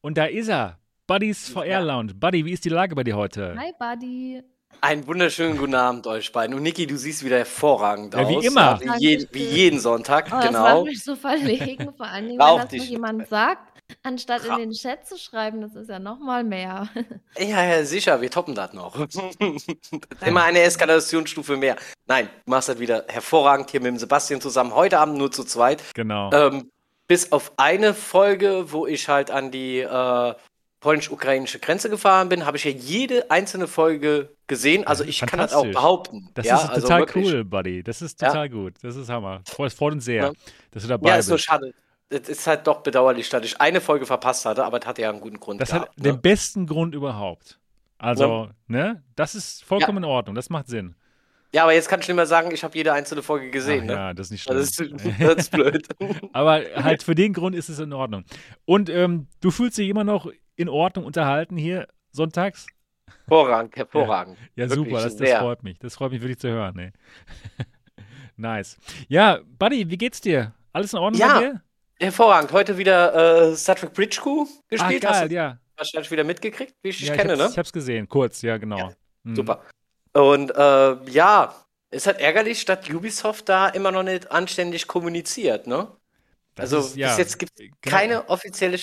Und 0.00 0.16
da 0.16 0.24
ist 0.24 0.48
er. 0.48 0.79
Buddys 1.10 1.48
VR 1.48 1.80
Lounge. 1.82 2.14
Buddy, 2.14 2.44
wie 2.44 2.52
ist 2.52 2.64
die 2.64 2.68
Lage 2.68 2.94
bei 2.94 3.02
dir 3.02 3.16
heute? 3.16 3.56
Hi, 3.58 3.72
Buddy. 3.76 4.44
Einen 4.80 5.04
wunderschönen 5.08 5.58
guten 5.58 5.74
Abend 5.74 6.06
euch 6.06 6.30
beiden. 6.30 6.54
Und 6.54 6.62
Niki, 6.62 6.86
du 6.86 6.96
siehst 6.96 7.24
wieder 7.24 7.38
hervorragend 7.38 8.14
Ja, 8.14 8.28
wie 8.28 8.36
aus. 8.36 8.44
immer. 8.44 8.80
Ja, 8.80 8.94
wie, 8.96 9.00
je, 9.00 9.26
wie 9.32 9.42
jeden 9.42 9.80
Sonntag, 9.80 10.26
Oh, 10.28 10.36
Das 10.36 10.46
genau. 10.46 10.62
macht 10.62 10.84
mich 10.84 11.02
so 11.02 11.16
verlegen, 11.16 11.92
vor 11.96 12.06
allen 12.06 12.26
Dingen, 12.28 12.38
Braucht 12.38 12.70
wenn 12.70 12.78
das 12.78 12.86
noch 12.86 12.92
jemand 12.92 13.28
sagt, 13.28 13.82
anstatt 14.04 14.44
in 14.44 14.56
den 14.58 14.70
Chat 14.70 15.04
zu 15.04 15.18
schreiben. 15.18 15.60
Das 15.62 15.74
ist 15.74 15.90
ja 15.90 15.98
noch 15.98 16.20
mal 16.20 16.44
mehr. 16.44 16.88
Ja, 17.36 17.64
ja, 17.64 17.84
sicher, 17.84 18.20
wir 18.20 18.30
toppen 18.30 18.54
das 18.54 18.72
noch. 18.72 18.94
Immer 20.24 20.44
eine 20.44 20.60
Eskalationsstufe 20.60 21.56
mehr. 21.56 21.74
Nein, 22.06 22.28
du 22.46 22.52
machst 22.52 22.68
das 22.68 22.78
wieder 22.78 23.04
hervorragend 23.08 23.68
hier 23.72 23.80
mit 23.80 23.88
dem 23.88 23.98
Sebastian 23.98 24.40
zusammen. 24.40 24.76
Heute 24.76 25.00
Abend 25.00 25.18
nur 25.18 25.32
zu 25.32 25.42
zweit. 25.42 25.82
Genau. 25.92 26.30
Ähm, 26.32 26.70
bis 27.08 27.32
auf 27.32 27.50
eine 27.56 27.94
Folge, 27.94 28.70
wo 28.70 28.86
ich 28.86 29.08
halt 29.08 29.32
an 29.32 29.50
die 29.50 29.80
äh, 29.80 30.34
polnisch-ukrainische 30.80 31.58
Grenze 31.58 31.90
gefahren 31.90 32.28
bin, 32.28 32.46
habe 32.46 32.56
ich 32.56 32.64
ja 32.64 32.70
jede 32.70 33.30
einzelne 33.30 33.66
Folge 33.68 34.30
gesehen. 34.46 34.86
Also 34.86 35.04
ich 35.04 35.20
kann 35.20 35.38
das 35.38 35.52
auch 35.52 35.64
behaupten. 35.66 36.30
Das 36.34 36.46
ja, 36.46 36.56
ist 36.56 36.70
also 36.70 36.80
total 36.82 37.00
wirklich. 37.00 37.26
cool, 37.32 37.44
Buddy. 37.44 37.82
Das 37.82 38.00
ist 38.02 38.20
Ja. 38.20 38.28
total 38.28 38.48
gut. 38.48 38.74
Das 38.82 38.96
ist 38.96 39.08
Hammer. 39.08 39.42
Freut, 39.46 39.72
freut 39.72 39.92
uns 39.92 40.04
sehr, 40.06 40.24
Ja. 40.24 40.32
dass 40.70 40.82
du 40.82 40.88
dabei 40.88 41.10
Ja, 41.10 41.16
ist 41.16 41.28
nur 41.28 41.36
bist. 41.36 41.44
schade. 41.46 41.72
Es 42.08 42.28
ist 42.28 42.46
halt 42.46 42.66
doch 42.66 42.82
bedauerlich, 42.82 43.28
dass 43.28 43.44
ich 43.44 43.60
eine 43.60 43.80
Folge 43.80 44.04
verpasst 44.04 44.44
hatte, 44.44 44.64
aber 44.64 44.80
das 44.80 44.88
hatte 44.88 45.02
ja 45.02 45.10
einen 45.10 45.20
guten 45.20 45.38
Grund 45.38 45.60
Das 45.60 45.72
hat 45.72 45.82
gehabt. 45.82 45.98
den 46.04 46.14
ne? 46.14 46.18
besten 46.18 46.66
Grund 46.66 46.94
überhaupt. 46.94 47.58
Also, 47.98 48.48
ne? 48.66 49.02
Das 49.14 49.34
ist 49.34 49.62
vollkommen 49.62 49.98
in 49.98 50.04
Ordnung. 50.04 50.34
Das 50.34 50.48
macht 50.50 50.66
Sinn. 50.68 50.94
Ja, 51.52 51.64
aber 51.64 51.74
jetzt 51.74 51.88
kann 51.88 52.00
ich 52.00 52.06
nicht 52.08 52.16
mehr 52.16 52.26
sagen, 52.26 52.50
ich 52.52 52.62
habe 52.64 52.76
jede 52.76 52.92
einzelne 52.92 53.22
Folge 53.22 53.50
gesehen. 53.50 53.82
Ach 53.84 53.86
ne? 53.86 53.92
Ja, 53.92 54.14
das 54.14 54.28
ist 54.28 54.30
nicht 54.30 54.42
schlimm. 54.44 54.56
Das 54.56 54.68
ist, 54.70 54.80
das 55.20 55.34
ist 55.36 55.50
blöd. 55.50 55.86
Aber 56.32 56.62
halt 56.76 57.02
für 57.02 57.16
den 57.16 57.32
Grund 57.32 57.56
ist 57.56 57.68
es 57.68 57.80
in 57.80 57.92
Ordnung. 57.92 58.24
Und 58.66 58.88
ähm, 58.88 59.26
du 59.40 59.50
fühlst 59.50 59.76
dich 59.76 59.88
immer 59.88 60.04
noch 60.04 60.30
in 60.60 60.68
Ordnung 60.68 61.04
unterhalten 61.04 61.56
hier 61.56 61.88
sonntags? 62.12 62.66
hervorragend, 63.26 63.76
hervorragend. 63.76 64.36
Ja, 64.56 64.68
Wirklich 64.68 64.88
super, 64.90 65.02
das, 65.02 65.16
das 65.16 65.30
freut 65.38 65.62
mich. 65.62 65.78
Das 65.78 65.94
freut 65.94 66.12
mich 66.12 66.20
wirklich 66.20 66.38
zu 66.38 66.48
hören. 66.48 66.78
Ey. 66.78 66.92
nice. 68.36 68.76
Ja, 69.08 69.40
Buddy, 69.58 69.88
wie 69.90 69.96
geht's 69.98 70.20
dir? 70.20 70.52
Alles 70.72 70.92
in 70.92 70.98
Ordnung 70.98 71.20
Ja, 71.20 71.34
bei 71.34 71.40
dir? 71.40 71.62
Hervorragend. 72.00 72.52
Heute 72.52 72.78
wieder 72.78 73.50
äh, 73.50 73.56
Star 73.56 73.76
Trek 73.76 73.92
Bridge 73.92 74.18
Crew 74.20 74.46
Ach, 74.48 74.68
gespielt. 74.68 75.04
Hast 75.06 75.20
geil, 75.20 75.28
du 75.28 75.34
ja. 75.34 75.58
wahrscheinlich 75.76 76.10
wieder 76.10 76.24
mitgekriegt, 76.24 76.74
wie 76.82 76.88
ich 76.90 76.98
dich 76.98 77.08
ja 77.08 77.16
kenne, 77.16 77.34
ich, 77.34 77.38
ne? 77.38 77.48
ich 77.50 77.58
hab's 77.58 77.72
gesehen, 77.72 78.08
kurz, 78.08 78.42
ja, 78.42 78.56
genau. 78.58 78.78
Ja, 78.78 78.90
Mhm. 79.22 79.36
Super. 79.36 79.62
Und 80.14 80.50
äh, 80.56 81.10
ja, 81.10 81.54
ist 81.90 82.06
halt 82.06 82.20
ärgerlich, 82.20 82.64
dass 82.64 82.88
Ubisoft 82.88 83.50
da 83.50 83.68
immer 83.68 83.92
noch 83.92 84.02
nicht 84.02 84.30
anständig 84.30 84.86
kommuniziert, 84.86 85.66
ne? 85.66 85.88
Das 86.54 86.72
also 86.72 86.88
ist- 86.88 86.96
ja, 86.96 87.08
bis 87.08 87.18
jetzt 87.18 87.38
gibt 87.38 87.52
es 87.54 87.58
genau. 87.58 87.74
keine 87.82 88.28
offizielle 88.30 88.78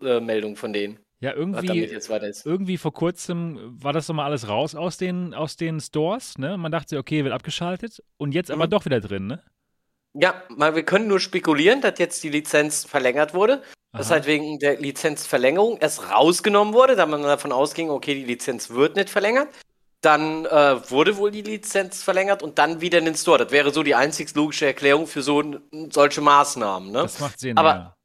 Stellungsmeldung 0.00 0.56
von 0.56 0.72
denen. 0.72 0.98
Ja, 1.22 1.34
irgendwie, 1.34 1.84
irgendwie 2.44 2.78
vor 2.78 2.94
kurzem 2.94 3.58
war 3.82 3.92
das 3.92 4.06
doch 4.06 4.14
mal 4.14 4.24
alles 4.24 4.48
raus 4.48 4.74
aus 4.74 4.96
den, 4.96 5.34
aus 5.34 5.56
den 5.56 5.78
Stores, 5.78 6.38
ne? 6.38 6.56
Man 6.56 6.72
dachte, 6.72 6.96
okay, 6.96 7.24
wird 7.24 7.34
abgeschaltet 7.34 8.02
und 8.16 8.32
jetzt 8.32 8.50
aber 8.50 8.66
mhm. 8.66 8.70
doch 8.70 8.84
wieder 8.86 9.00
drin, 9.00 9.26
ne? 9.26 9.42
Ja, 10.14 10.42
mal, 10.48 10.74
wir 10.74 10.82
können 10.82 11.08
nur 11.08 11.20
spekulieren, 11.20 11.82
dass 11.82 11.98
jetzt 11.98 12.24
die 12.24 12.30
Lizenz 12.30 12.84
verlängert 12.84 13.34
wurde. 13.34 13.62
Das 13.92 14.10
halt 14.10 14.26
wegen 14.26 14.60
der 14.60 14.78
Lizenzverlängerung 14.78 15.78
erst 15.78 16.10
rausgenommen 16.10 16.74
wurde, 16.74 16.94
da 16.94 17.06
man 17.06 17.22
davon 17.22 17.50
ausging, 17.50 17.90
okay, 17.90 18.14
die 18.14 18.24
Lizenz 18.24 18.70
wird 18.70 18.94
nicht 18.94 19.10
verlängert. 19.10 19.48
Dann 20.00 20.46
äh, 20.46 20.90
wurde 20.90 21.16
wohl 21.16 21.32
die 21.32 21.42
Lizenz 21.42 22.02
verlängert 22.02 22.42
und 22.42 22.58
dann 22.58 22.80
wieder 22.80 22.98
in 22.98 23.04
den 23.04 23.16
Store. 23.16 23.38
Das 23.38 23.50
wäre 23.50 23.72
so 23.72 23.82
die 23.82 23.96
einzig 23.96 24.34
logische 24.34 24.66
Erklärung 24.66 25.08
für 25.08 25.22
so 25.22 25.42
solche 25.90 26.20
Maßnahmen. 26.20 26.92
Ne? 26.92 27.02
Das 27.02 27.18
macht 27.18 27.40
Sinn. 27.40 27.58
Aber 27.58 27.70
ja. 27.70 27.96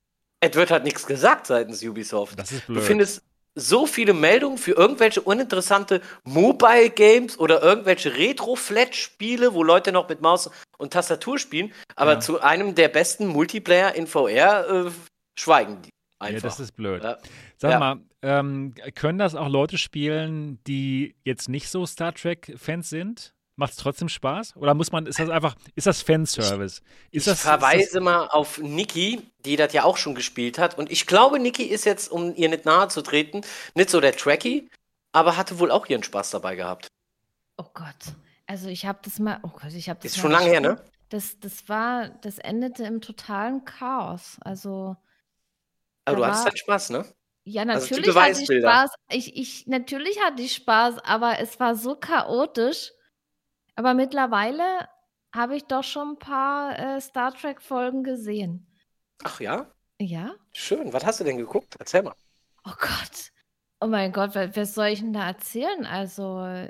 Es 0.50 0.56
wird 0.56 0.72
halt 0.72 0.84
nichts 0.84 1.06
gesagt 1.06 1.48
seitens 1.48 1.84
Ubisoft. 1.84 2.40
Das 2.40 2.52
ist 2.52 2.66
blöd. 2.68 2.78
Du 2.78 2.82
findest 2.82 3.24
so 3.56 3.86
viele 3.86 4.14
Meldungen 4.14 4.58
für 4.58 4.74
irgendwelche 4.74 5.22
uninteressante 5.22 6.02
Mobile 6.26 6.90
Games 6.90 7.40
oder 7.40 7.64
irgendwelche 7.64 8.16
Retro-Flat-Spiele, 8.16 9.54
wo 9.54 9.64
Leute 9.64 9.92
noch 9.92 10.10
mit 10.10 10.22
Maus 10.22 10.50
und 10.78 10.92
Tastatur 10.92 11.40
spielen, 11.40 11.72
aber 11.96 12.14
ja. 12.14 12.20
zu 12.20 12.42
einem 12.42 12.76
der 12.76 12.90
besten 12.90 13.28
Multiplayer 13.28 13.96
in 13.96 14.08
VR 14.08 14.88
äh, 14.88 14.92
schweigen 15.40 15.82
die. 15.82 15.90
Einfach. 16.20 16.36
Ja, 16.36 16.50
das 16.50 16.60
ist 16.60 16.74
blöd. 16.74 17.04
Ja. 17.04 17.18
Sag 17.58 17.72
ja. 17.72 17.80
mal, 17.80 18.00
ähm, 18.22 18.74
können 18.96 19.20
das 19.20 19.36
auch 19.36 19.50
Leute 19.50 19.78
spielen, 19.78 20.60
die 20.66 21.16
jetzt 21.24 21.48
nicht 21.50 21.70
so 21.70 21.86
Star 21.86 22.14
Trek-Fans 22.14 22.90
sind? 22.90 23.35
Macht 23.58 23.72
es 23.72 23.78
trotzdem 23.78 24.10
Spaß? 24.10 24.58
Oder 24.58 24.74
muss 24.74 24.92
man, 24.92 25.06
ist 25.06 25.18
das 25.18 25.30
einfach, 25.30 25.56
ist 25.76 25.88
das 25.88 26.02
Fanservice? 26.02 26.82
Ist 26.82 26.84
ich 27.12 27.24
das, 27.24 27.42
verweise 27.42 27.84
ist 27.84 27.96
das 27.96 28.04
mal 28.04 28.28
auf 28.28 28.58
Niki, 28.58 29.32
die 29.46 29.56
das 29.56 29.72
ja 29.72 29.86
auch 29.86 29.96
schon 29.96 30.14
gespielt 30.14 30.58
hat. 30.58 30.78
Und 30.78 30.92
ich 30.92 31.08
glaube, 31.08 31.40
Niki 31.40 31.64
ist 31.64 31.86
jetzt, 31.86 32.12
um 32.12 32.36
ihr 32.36 32.50
nicht 32.50 32.66
nahe 32.66 32.90
zu 32.90 33.02
treten, 33.02 33.42
nicht 33.74 33.90
so 33.90 34.02
der 34.02 34.16
Tracky, 34.16 34.70
aber 35.14 35.38
hatte 35.38 35.60
wohl 35.60 35.72
auch 35.72 35.88
ihren 35.88 36.04
Spaß 36.04 36.32
dabei 36.32 36.58
gehabt. 36.58 36.88
Oh 37.58 37.68
Gott. 37.74 37.96
Also 38.46 38.68
ich 38.68 38.86
habe 38.86 39.00
das 39.02 39.20
mal, 39.20 39.40
oh 39.44 39.50
Gott, 39.50 39.74
ich 39.74 39.90
habe 39.90 40.00
das 40.04 40.12
Ist 40.12 40.20
schon 40.20 40.32
lange 40.32 40.50
her, 40.50 40.60
ne? 40.60 40.84
Das, 41.10 41.40
das 41.40 41.70
war, 41.70 42.10
das 42.10 42.40
endete 42.40 42.84
im 42.84 43.00
totalen 43.00 43.64
Chaos. 43.64 44.38
Also. 44.42 44.98
Aber 46.04 46.18
du 46.18 46.26
hattest 46.26 46.46
halt 46.46 46.60
Spaß, 46.60 46.90
ne? 46.90 47.06
Ja, 47.46 47.64
also 47.64 47.96
natürlich 47.96 48.16
hatte 48.16 48.42
ich 48.42 48.60
Spaß. 48.60 48.92
Ich, 49.10 49.38
ich, 49.38 49.68
natürlich 49.68 50.20
hatte 50.22 50.42
ich 50.42 50.56
Spaß, 50.56 51.00
aber 51.00 51.40
es 51.40 51.60
war 51.60 51.76
so 51.76 51.96
chaotisch. 51.96 52.92
Aber 53.76 53.94
mittlerweile 53.94 54.88
habe 55.34 55.56
ich 55.56 55.66
doch 55.66 55.84
schon 55.84 56.12
ein 56.12 56.20
paar 56.20 56.80
äh, 56.80 57.02
Star 57.02 57.34
Trek-Folgen 57.34 58.04
gesehen. 58.04 58.66
Ach 59.24 59.40
ja? 59.40 59.68
Ja. 60.00 60.36
Schön. 60.54 60.94
Was 60.94 61.06
hast 61.06 61.20
du 61.20 61.24
denn 61.24 61.38
geguckt? 61.38 61.76
Erzähl 61.80 62.04
mal. 62.04 62.16
Oh 62.66 62.74
Gott. 62.80 63.32
Oh 63.82 63.88
mein 63.88 64.12
Gott, 64.12 64.36
was 64.36 64.74
soll 64.74 64.88
ich 64.88 65.00
denn 65.00 65.14
da 65.14 65.28
erzählen? 65.28 65.86
Also, 65.86 66.68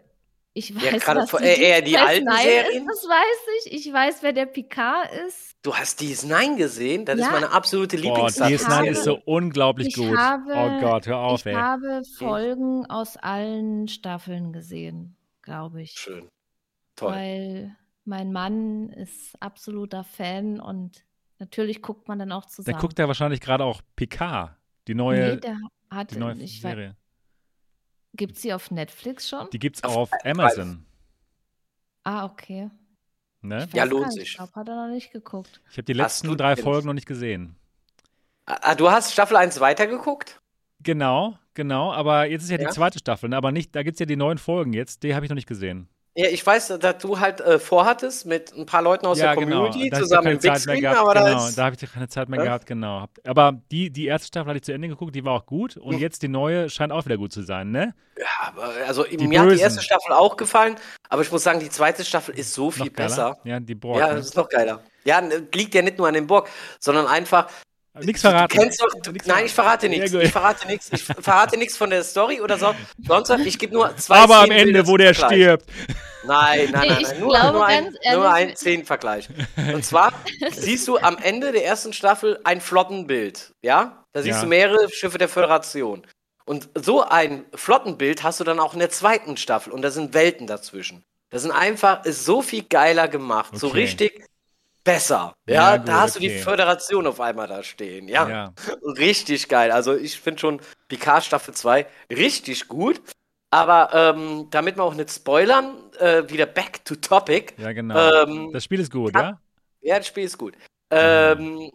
ich 0.53 0.76
weiß, 0.76 0.84
ja, 0.84 0.98
gerade 0.98 1.27
vor, 1.27 1.41
äh, 1.41 1.61
eher 1.61 1.82
die 1.82 1.98
alten 1.98 2.30
Serien. 2.32 2.84
Ist, 2.84 2.88
das 2.88 3.10
weiß 3.10 3.65
ich. 3.65 3.88
Ich 3.88 3.94
weiß, 3.94 4.23
wer 4.23 4.34
der 4.34 4.48
Picard 4.48 5.11
ist. 5.27 5.56
Du 5.61 5.76
hast 5.76 6.02
DS9 6.02 6.57
gesehen? 6.57 7.06
Das 7.06 7.19
ja. 7.19 7.27
ist 7.27 7.32
meine 7.32 7.52
absolute 7.52 7.98
Lieblingssache. 7.98 8.53
DS9 8.53 8.86
ist 8.88 9.03
so 9.03 9.19
unglaublich 9.26 9.94
gut. 9.95 10.18
Habe, 10.18 10.53
oh 10.53 10.82
Gott, 10.82 11.07
hör 11.07 11.19
auf, 11.19 11.41
ich 11.41 11.48
ey. 11.48 11.52
Ich 11.53 11.57
habe 11.57 12.02
Folgen 12.18 12.86
aus 12.88 13.18
allen 13.18 13.88
Staffeln 13.88 14.53
gesehen, 14.53 15.15
glaube 15.41 15.82
ich. 15.84 15.91
Schön. 15.91 16.30
Toll. 16.95 17.11
Weil 17.11 17.76
mein 18.05 18.31
Mann 18.31 18.89
ist 18.89 19.41
absoluter 19.41 20.03
Fan 20.03 20.59
und 20.59 21.03
natürlich 21.39 21.81
guckt 21.81 22.07
man 22.07 22.19
dann 22.19 22.31
auch 22.31 22.45
zusammen. 22.45 22.73
Dann 22.73 22.81
guckt 22.81 22.99
er 22.99 23.07
wahrscheinlich 23.07 23.41
gerade 23.41 23.63
auch 23.63 23.81
Picard, 23.95 24.55
die 24.88 24.95
neue, 24.95 25.35
nee, 25.35 25.39
der 25.41 25.57
hat, 25.89 26.11
die 26.11 26.17
neue 26.17 26.47
Serie. 26.47 26.95
Gibt 28.13 28.35
es 28.35 28.43
sie 28.43 28.53
auf 28.53 28.72
Netflix 28.72 29.27
schon? 29.27 29.49
Die 29.49 29.59
gibt 29.59 29.77
es 29.77 29.84
auch 29.84 29.95
auf 29.95 30.11
Amazon. 30.23 30.85
Ah, 32.03 32.26
okay. 32.26 32.69
Ne? 33.41 33.67
Ja, 33.73 33.84
lohnt 33.84 34.13
sich. 34.13 34.30
Ich 34.30 34.35
glaube, 34.35 34.53
hat 34.55 34.69
er 34.69 34.88
noch 34.88 34.93
nicht 34.93 35.11
geguckt. 35.11 35.61
Ich 35.69 35.77
habe 35.77 35.84
die 35.84 35.93
letzten 35.93 36.35
drei 36.38 36.55
Folgen 36.55 36.88
noch 36.88 36.93
nicht 36.93 37.07
gesehen. 37.07 37.55
Ah, 38.45 38.76
du 38.76 38.89
hast 38.89 39.11
Staffel 39.11 39.38
1 39.38 39.59
weitergeguckt? 39.59 40.39
Genau, 40.81 41.38
genau. 41.55 41.91
Aber 41.91 42.27
jetzt 42.27 42.43
ist 42.43 42.51
ja, 42.51 42.59
ja? 42.59 42.67
die 42.67 42.73
zweite 42.73 42.99
Staffel, 42.99 43.30
ne? 43.30 43.38
aber 43.38 43.51
nicht, 43.51 43.76
da 43.76 43.84
gibt 43.84 43.95
es 43.95 43.99
ja 43.99 44.05
die 44.05 44.15
neuen 44.15 44.38
Folgen 44.38 44.73
jetzt. 44.73 45.03
Die 45.03 45.15
habe 45.15 45.26
ich 45.26 45.30
noch 45.30 45.35
nicht 45.35 45.47
gesehen. 45.47 45.89
Ja, 46.17 46.29
ich 46.29 46.45
weiß, 46.45 46.69
dass 46.79 46.97
du 46.99 47.19
halt 47.19 47.41
äh, 47.41 47.59
vorhattest 47.59 48.25
mit 48.25 48.53
ein 48.55 48.65
paar 48.65 48.81
Leuten 48.81 49.05
aus 49.05 49.19
ja, 49.19 49.33
der 49.33 49.43
genau. 49.43 49.65
Community 49.65 49.89
genau. 49.89 50.01
zusammen 50.01 50.27
im 50.27 50.39
Big 50.39 50.57
Screen, 50.57 50.85
aber 50.85 51.13
genau, 51.13 51.49
da, 51.53 51.65
habe 51.65 51.75
ich 51.77 51.91
keine 51.91 52.07
Zeit 52.07 52.29
mehr 52.29 52.39
ja? 52.39 52.45
gehabt, 52.45 52.67
genau. 52.67 53.07
Aber 53.25 53.59
die, 53.69 53.89
die 53.89 54.05
erste 54.05 54.27
Staffel 54.27 54.47
hatte 54.47 54.57
ich 54.57 54.63
zu 54.63 54.71
Ende 54.71 54.87
geguckt, 54.87 55.13
die 55.13 55.25
war 55.25 55.33
auch 55.33 55.45
gut 55.45 55.75
und 55.75 55.95
hm. 55.95 55.99
jetzt 55.99 56.23
die 56.23 56.29
neue 56.29 56.69
scheint 56.69 56.93
auch 56.93 57.03
wieder 57.03 57.17
gut 57.17 57.33
zu 57.33 57.41
sein, 57.43 57.71
ne? 57.71 57.93
Ja, 58.17 58.47
aber 58.47 58.71
also 58.87 59.03
die 59.03 59.17
mir 59.17 59.39
Bösen. 59.39 59.41
hat 59.41 59.57
die 59.57 59.61
erste 59.61 59.81
Staffel 59.81 60.13
auch 60.13 60.37
gefallen, 60.37 60.75
aber 61.09 61.21
ich 61.21 61.31
muss 61.33 61.43
sagen, 61.43 61.59
die 61.59 61.69
zweite 61.69 62.05
Staffel 62.05 62.33
ist 62.39 62.53
so 62.53 62.71
viel 62.71 62.89
besser. 62.89 63.37
Ja, 63.43 63.59
die 63.59 63.75
Borg. 63.75 63.99
Ja, 63.99 64.07
ne? 64.07 64.15
das 64.15 64.27
ist 64.27 64.37
noch 64.37 64.47
geiler. 64.47 64.79
Ja, 65.03 65.21
liegt 65.53 65.75
ja 65.75 65.81
nicht 65.81 65.97
nur 65.97 66.07
an 66.07 66.13
dem 66.13 66.27
Borg, 66.27 66.47
sondern 66.79 67.07
einfach, 67.07 67.49
Nichts 68.01 68.22
verraten. 68.22 68.55
Du 68.55 68.61
kennst 68.61 68.81
doch, 68.81 68.88
du, 69.03 69.11
nein, 69.26 69.45
ich 69.45 69.53
verrate 69.53 69.88
nichts. 69.88 70.11
Ich 70.13 70.31
verrate 70.31 70.67
nichts. 70.67 70.89
Ich 70.91 71.03
verrate 71.03 71.57
nichts 71.57 71.77
von 71.77 71.89
der 71.89 72.03
Story 72.03 72.41
oder 72.41 72.57
so. 72.57 72.76
Sonst 73.05 73.30
ich 73.45 73.57
gebe 73.57 73.73
nur 73.73 73.95
zwei 73.97 74.17
Aber 74.17 74.39
am 74.39 74.51
Ende, 74.51 74.85
wo 74.85 74.97
der 74.97 75.13
stirbt. 75.13 75.65
Nein, 76.26 76.69
nein, 76.72 76.88
nein, 76.88 77.01
nein. 77.01 77.19
Nur, 77.19 77.51
nur, 77.51 77.65
ein, 77.65 77.95
nur 78.13 78.31
ein 78.31 78.55
Szenenvergleich. 78.55 79.30
Und 79.73 79.85
zwar 79.85 80.11
siehst 80.51 80.88
du 80.88 80.97
am 80.97 81.17
Ende 81.17 81.51
der 81.51 81.65
ersten 81.65 81.93
Staffel 81.93 82.39
ein 82.43 82.61
Flottenbild. 82.61 83.53
Ja? 83.61 84.05
Da 84.11 84.22
siehst 84.22 84.38
ja. 84.38 84.41
du 84.41 84.47
mehrere 84.47 84.89
Schiffe 84.89 85.17
der 85.17 85.30
Föderation. 85.30 86.05
Und 86.45 86.69
so 86.76 87.03
ein 87.03 87.45
Flottenbild 87.53 88.23
hast 88.23 88.39
du 88.39 88.43
dann 88.43 88.59
auch 88.59 88.73
in 88.73 88.80
der 88.80 88.89
zweiten 88.89 89.38
Staffel. 89.38 89.72
Und 89.72 89.81
da 89.81 89.91
sind 89.91 90.13
Welten 90.13 90.47
dazwischen. 90.47 91.03
Das 91.30 91.41
sind 91.41 91.51
einfach, 91.51 92.05
ist 92.05 92.26
so 92.26 92.41
viel 92.41 92.63
geiler 92.63 93.07
gemacht. 93.07 93.49
Okay. 93.49 93.59
So 93.59 93.67
richtig 93.67 94.23
besser. 94.86 95.36
Ja, 95.45 95.53
ja 95.53 95.78
gut, 95.78 95.88
da 95.90 96.02
hast 96.02 96.16
okay. 96.16 96.28
du 96.28 96.34
die 96.34 96.40
Föderation 96.40 97.07
auf 97.07 97.20
einmal 97.20 97.48
da 97.48 97.62
stehen. 97.62 98.07
Ja, 98.07 98.30
ja. 98.30 98.53
richtig 98.98 99.49
geil. 99.49 99.72
Also 99.72 99.94
ich 99.94 100.18
finde 100.18 100.40
schon 100.40 100.62
Picard 100.88 101.26
Staffel 101.26 101.53
2 101.53 101.86
richtig 102.10 102.70
gut. 102.70 103.02
Aber 103.52 103.90
ähm, 103.94 104.48
damit 104.52 104.78
wir 104.78 104.84
auch 104.84 104.95
nicht 104.95 105.12
spoilern, 105.12 105.76
äh, 105.99 106.24
wieder 106.30 106.45
back 106.45 106.84
to 106.84 106.95
topic. 106.95 107.53
Ja, 107.57 107.74
genau. 107.74 108.24
Ähm, 108.24 108.52
das 108.52 108.64
Spiel 108.64 108.80
ist 108.80 108.91
gut, 108.91 109.14
ja? 109.16 109.40
Ja, 109.82 109.98
das 109.98 110.07
Spiel 110.07 110.24
ist 110.24 110.38
gut. 110.38 110.56
Ähm, 110.90 111.72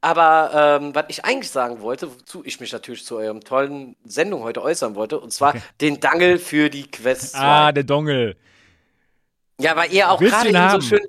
aber 0.00 0.78
ähm, 0.80 0.94
was 0.94 1.04
ich 1.08 1.24
eigentlich 1.24 1.50
sagen 1.50 1.80
wollte, 1.80 2.10
wozu 2.10 2.44
ich 2.44 2.60
mich 2.60 2.72
natürlich 2.72 3.04
zu 3.04 3.16
eurem 3.16 3.40
tollen 3.40 3.96
Sendung 4.04 4.42
heute 4.42 4.62
äußern 4.62 4.94
wollte, 4.94 5.18
und 5.20 5.32
zwar 5.32 5.50
okay. 5.50 5.62
den 5.80 6.00
Dangle 6.00 6.38
für 6.38 6.70
die 6.70 6.90
Quest 6.90 7.32
2. 7.32 7.38
Ah, 7.38 7.72
der 7.72 7.84
Dongel. 7.84 8.36
Ja, 9.60 9.76
weil 9.76 9.92
ihr 9.92 10.10
auch 10.10 10.20
gerade 10.20 10.80
so 10.80 10.80
schön 10.80 11.06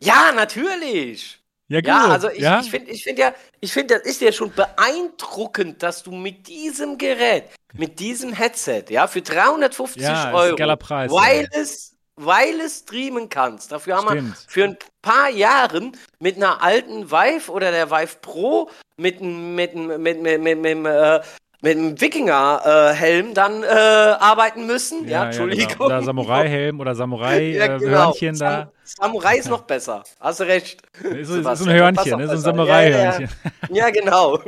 ja, 0.00 0.32
natürlich. 0.32 1.40
Ja, 1.68 1.80
gut. 1.80 1.88
ja 1.88 2.04
also 2.06 2.30
ich, 2.30 2.40
ja? 2.40 2.60
ich 2.60 2.70
finde 2.70 2.90
ich 2.90 3.02
find 3.02 3.18
ja, 3.18 3.34
ich 3.60 3.72
finde, 3.72 3.98
das 3.98 4.06
ist 4.06 4.20
ja 4.20 4.30
schon 4.30 4.52
beeindruckend, 4.52 5.82
dass 5.82 6.02
du 6.02 6.12
mit 6.12 6.46
diesem 6.46 6.96
Gerät, 6.96 7.44
mit 7.74 7.98
diesem 7.98 8.32
Headset, 8.32 8.84
ja, 8.90 9.06
für 9.08 9.22
350 9.22 10.02
ja, 10.02 10.32
Euro, 10.32 10.76
Preis, 10.76 11.10
weil 11.10 11.42
ja. 11.42 11.60
es, 11.60 11.96
weil 12.14 12.60
es 12.60 12.80
streamen 12.80 13.28
kannst. 13.28 13.72
Dafür 13.72 13.96
haben 13.96 14.08
Stimmt. 14.08 14.28
wir 14.28 14.34
für 14.46 14.64
ein 14.64 14.76
paar 15.02 15.28
Jahren 15.30 15.96
mit 16.20 16.36
einer 16.36 16.62
alten 16.62 17.10
Vive 17.10 17.50
oder 17.50 17.72
der 17.72 17.90
Vive 17.90 18.16
Pro 18.22 18.70
mit, 18.96 19.20
mit, 19.20 19.74
mit, 19.74 19.98
mit, 19.98 20.22
mit, 20.22 20.40
mit, 20.40 20.78
mit 20.78 20.86
äh, 20.86 21.20
mit 21.66 21.76
einem 21.76 22.00
Wikinger-Helm 22.00 23.34
dann 23.34 23.64
äh, 23.64 23.66
arbeiten 23.66 24.66
müssen. 24.66 25.04
Ja, 25.04 25.10
ja 25.10 25.24
Entschuldigung. 25.26 25.68
Ja, 25.68 25.74
genau. 25.74 25.86
Oder 25.86 26.02
Samurai-Helm 26.02 26.80
oder 26.80 26.94
Samurai-Hörnchen 26.94 28.36
ja, 28.36 28.38
genau. 28.38 28.38
da. 28.38 28.72
Samurai 28.84 29.36
ist 29.36 29.48
noch 29.48 29.62
besser. 29.62 30.04
Hast 30.20 30.38
du 30.38 30.44
recht. 30.44 30.80
Ist, 31.02 31.28
so, 31.28 31.42
so 31.42 31.64
ein 31.64 31.72
Hörnchen, 31.72 32.26
so 32.26 32.32
ein 32.32 32.38
Samurai-Hörnchen. 32.38 33.28
Ja, 33.70 33.90
genau. 33.90 34.38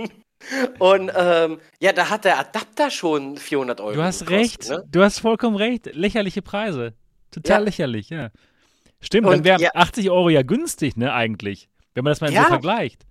Und 0.79 1.11
ähm, 1.17 1.59
ja, 1.81 1.93
da 1.93 2.09
hat 2.09 2.25
der 2.25 2.39
Adapter 2.39 2.89
schon 2.93 3.37
400 3.37 3.81
Euro. 3.81 3.95
Du 3.95 4.03
hast 4.03 4.21
gekostet, 4.21 4.39
recht. 4.39 4.71
Ne? 4.71 4.85
Du 4.89 5.03
hast 5.03 5.19
vollkommen 5.19 5.57
recht. 5.57 5.93
Lächerliche 5.95 6.41
Preise. 6.41 6.95
Total 7.33 7.65
lächerlich, 7.65 8.11
ja. 8.11 8.31
Stimmt, 9.01 9.27
Und, 9.27 9.39
dann 9.39 9.45
wären 9.45 9.69
80 9.75 10.09
Euro 10.11 10.29
ja 10.29 10.43
günstig, 10.43 10.97
ne, 10.97 11.13
eigentlich. 11.13 11.69
Wenn 11.95 12.05
man 12.05 12.13
das 12.13 12.21
mal 12.21 12.33
so 12.33 12.43
vergleicht. 12.43 13.08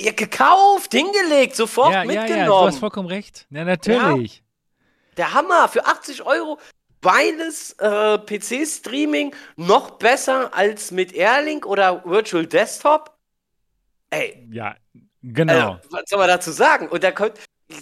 Ja, 0.00 0.12
gekauft, 0.12 0.92
hingelegt, 0.92 1.56
sofort 1.56 1.92
ja, 1.92 2.04
mitgenommen. 2.04 2.30
Ja, 2.30 2.36
ja, 2.36 2.46
du 2.46 2.66
hast 2.66 2.78
vollkommen 2.78 3.08
recht. 3.08 3.46
Ja, 3.50 3.64
natürlich. 3.64 4.36
Ja, 4.36 4.42
der 5.18 5.34
Hammer, 5.34 5.68
für 5.68 5.84
80 5.84 6.22
Euro 6.24 6.58
beides 7.02 7.72
äh, 7.72 8.18
PC-Streaming 8.18 9.34
noch 9.56 9.92
besser 9.92 10.54
als 10.54 10.90
mit 10.90 11.12
Airlink 11.12 11.66
oder 11.66 12.02
Virtual 12.04 12.46
Desktop. 12.46 13.14
Ey. 14.10 14.48
Ja, 14.50 14.74
genau. 15.22 15.74
Äh, 15.74 15.78
was 15.90 16.02
soll 16.06 16.18
man 16.18 16.28
dazu 16.28 16.50
sagen? 16.50 16.88
Und 16.88 17.04
da, 17.04 17.12
könnt, 17.12 17.34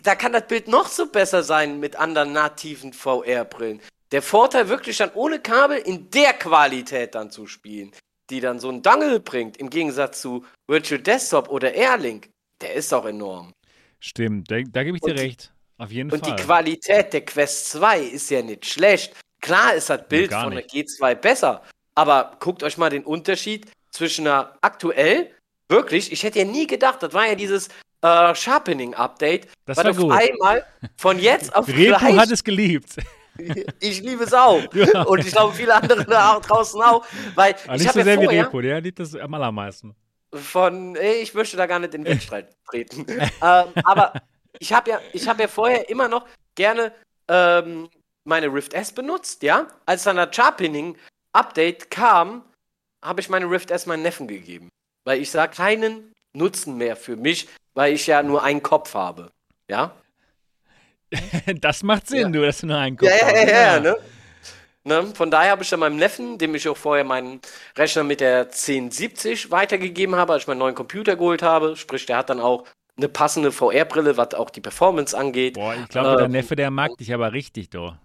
da 0.03 0.15
kann 0.15 0.33
das 0.33 0.47
Bild 0.47 0.67
noch 0.67 0.89
so 0.89 1.07
besser 1.07 1.43
sein 1.45 1.79
mit 1.79 1.97
anderen 1.97 2.33
nativen 2.33 2.93
VR-Brillen. 2.93 3.81
Der 4.11 4.23
Vorteil 4.23 4.69
wirklich 4.69 4.97
dann 4.97 5.13
ohne 5.15 5.39
Kabel 5.39 5.79
in 5.79 6.11
der 6.11 6.33
Qualität 6.33 7.15
dann 7.15 7.31
zu 7.31 7.47
spielen 7.47 7.93
die 8.31 8.41
dann 8.41 8.59
so 8.59 8.69
ein 8.71 8.83
Dangle 8.83 9.21
bringt, 9.21 9.57
im 9.57 9.71
Gegensatz 9.71 10.21
zu 10.21 10.45
Virtual 10.67 11.01
Desktop 11.01 11.49
oder 11.49 11.73
Airlink, 11.73 12.29
der 12.61 12.75
ist 12.75 12.93
auch 12.93 13.07
enorm. 13.07 13.53
Stimmt, 14.01 14.51
da, 14.51 14.61
da 14.61 14.85
gebe 14.85 14.97
ich 14.97 15.03
dir 15.03 15.13
und, 15.13 15.19
recht. 15.19 15.53
Auf 15.79 15.91
jeden 15.91 16.11
und 16.11 16.21
Fall. 16.21 16.31
Und 16.31 16.39
die 16.39 16.45
Qualität 16.45 17.13
der 17.13 17.25
Quest 17.25 17.71
2 17.71 18.01
ist 18.01 18.31
ja 18.31 18.43
nicht 18.43 18.67
schlecht. 18.67 19.15
Klar 19.41 19.75
ist 19.75 19.91
das 19.91 20.07
Bild 20.09 20.33
von 20.33 20.51
der 20.51 20.67
G2 20.67 21.15
besser, 21.15 21.63
aber 21.95 22.37
guckt 22.41 22.63
euch 22.63 22.77
mal 22.77 22.91
den 22.91 23.05
Unterschied 23.05 23.71
zwischen 23.91 24.27
einer 24.27 24.57
aktuell, 24.61 25.31
wirklich, 25.69 26.13
ich 26.13 26.23
hätte 26.23 26.41
ja 26.41 26.45
nie 26.45 26.67
gedacht, 26.67 27.03
das 27.03 27.13
war 27.13 27.27
ja 27.27 27.35
dieses 27.35 27.69
äh, 28.03 28.35
Sharpening-Update, 28.35 29.49
das 29.65 29.77
war 29.77 29.91
auf 29.91 30.11
einmal 30.11 30.67
von 30.97 31.19
jetzt 31.19 31.55
auf 31.55 31.69
Repo 31.69 31.99
gleich, 31.99 32.17
hat 32.17 32.31
es 32.31 32.43
geliebt. 32.43 32.97
Ich 33.81 34.01
liebe 34.03 34.25
es 34.25 34.35
auch. 34.35 34.63
Ja. 34.75 35.03
Und 35.03 35.21
ich 35.21 35.33
glaube, 35.33 35.55
viele 35.55 35.75
andere 35.75 36.05
da 36.05 36.41
draußen 36.41 36.81
auch. 36.83 37.07
Weil 37.35 37.55
Aber 37.65 37.77
ich 37.77 37.83
nicht 37.83 37.93
so 37.93 37.99
ja 37.99 38.05
sehr 38.05 38.15
vorher, 38.17 38.31
wie 38.31 38.39
Repo, 38.39 38.61
der 38.61 38.81
liebt 38.81 38.99
das 38.99 39.15
am 39.15 39.35
allermeisten. 39.35 39.95
Von, 40.33 40.97
ich 40.97 41.33
möchte 41.35 41.57
da 41.57 41.67
gar 41.67 41.79
nicht 41.79 41.95
in 41.95 42.05
den 42.05 42.15
Wettstreit 42.15 42.55
treten. 42.71 43.07
ähm, 43.09 43.67
aber 43.85 44.13
ich 44.59 44.73
habe 44.73 44.91
ja, 44.91 45.01
hab 45.27 45.41
ja 45.41 45.49
vorher 45.49 45.89
immer 45.89 46.09
noch 46.09 46.27
gerne 46.55 46.93
ähm, 47.29 47.89
meine 48.25 48.53
Rift 48.53 48.75
S 48.75 48.93
benutzt, 48.93 49.43
ja. 49.43 49.69
Als 49.87 50.05
dann 50.05 50.17
das 50.17 50.35
Sharpening-Update 50.35 51.91
kam, 51.91 52.45
habe 53.03 53.21
ich 53.21 53.29
meine 53.29 53.51
Rift 53.51 53.71
S 53.71 53.87
meinen 53.87 54.03
Neffen 54.03 54.29
gegeben. 54.29 54.69
Weil 55.05 55.21
ich 55.21 55.31
sah 55.31 55.47
keinen 55.47 56.13
Nutzen 56.35 56.77
mehr 56.77 56.97
für 56.97 57.17
mich, 57.17 57.49
weil 57.75 57.95
ich 57.95 58.07
ja 58.07 58.23
nur 58.23 58.43
einen 58.43 58.63
Kopf 58.63 58.95
habe. 58.95 59.31
Ja? 59.69 59.93
das 61.61 61.83
macht 61.83 62.09
Sinn, 62.09 62.21
ja. 62.21 62.29
du, 62.29 62.43
dass 62.43 62.61
du 62.61 62.67
nur 62.67 62.79
einen 62.79 62.97
Kopf 62.97 63.09
ja, 63.09 63.27
hast. 63.27 63.35
Ja, 63.35 63.49
ja, 63.49 63.75
ja, 63.75 63.81
ne? 63.81 63.97
Ne? 64.85 65.07
Von 65.15 65.31
daher 65.31 65.51
habe 65.51 65.63
ich 65.63 65.69
dann 65.69 65.81
meinem 65.81 65.97
Neffen, 65.97 66.39
dem 66.39 66.55
ich 66.55 66.67
auch 66.69 66.77
vorher 66.77 67.05
meinen 67.05 67.41
Rechner 67.77 68.05
mit 68.05 68.21
der 68.21 68.45
1070 68.47 69.51
weitergegeben 69.51 70.17
habe, 70.17 70.33
als 70.33 70.45
ich 70.45 70.49
meinen 70.49 70.59
neuen 70.59 70.75
Computer 70.75 71.17
geholt 71.17 71.43
habe. 71.43 71.77
Sprich, 71.77 72.07
der 72.07 72.17
hat 72.17 72.31
dann 72.31 72.41
auch 72.41 72.65
eine 72.97 73.09
passende 73.09 73.53
VR-Brille, 73.53 74.17
was 74.17 74.35
auch 74.35 74.51
die 74.51 74.61
Performance 74.61 75.17
angeht. 75.17 75.55
Boah, 75.55 75.75
ich 75.75 75.89
glaube, 75.89 76.11
ähm, 76.11 76.17
der 76.19 76.29
Neffe, 76.29 76.57
der 76.57 76.71
mag 76.71 76.97
dich 76.97 77.13
aber 77.13 77.33
richtig, 77.33 77.71
doch. 77.71 77.97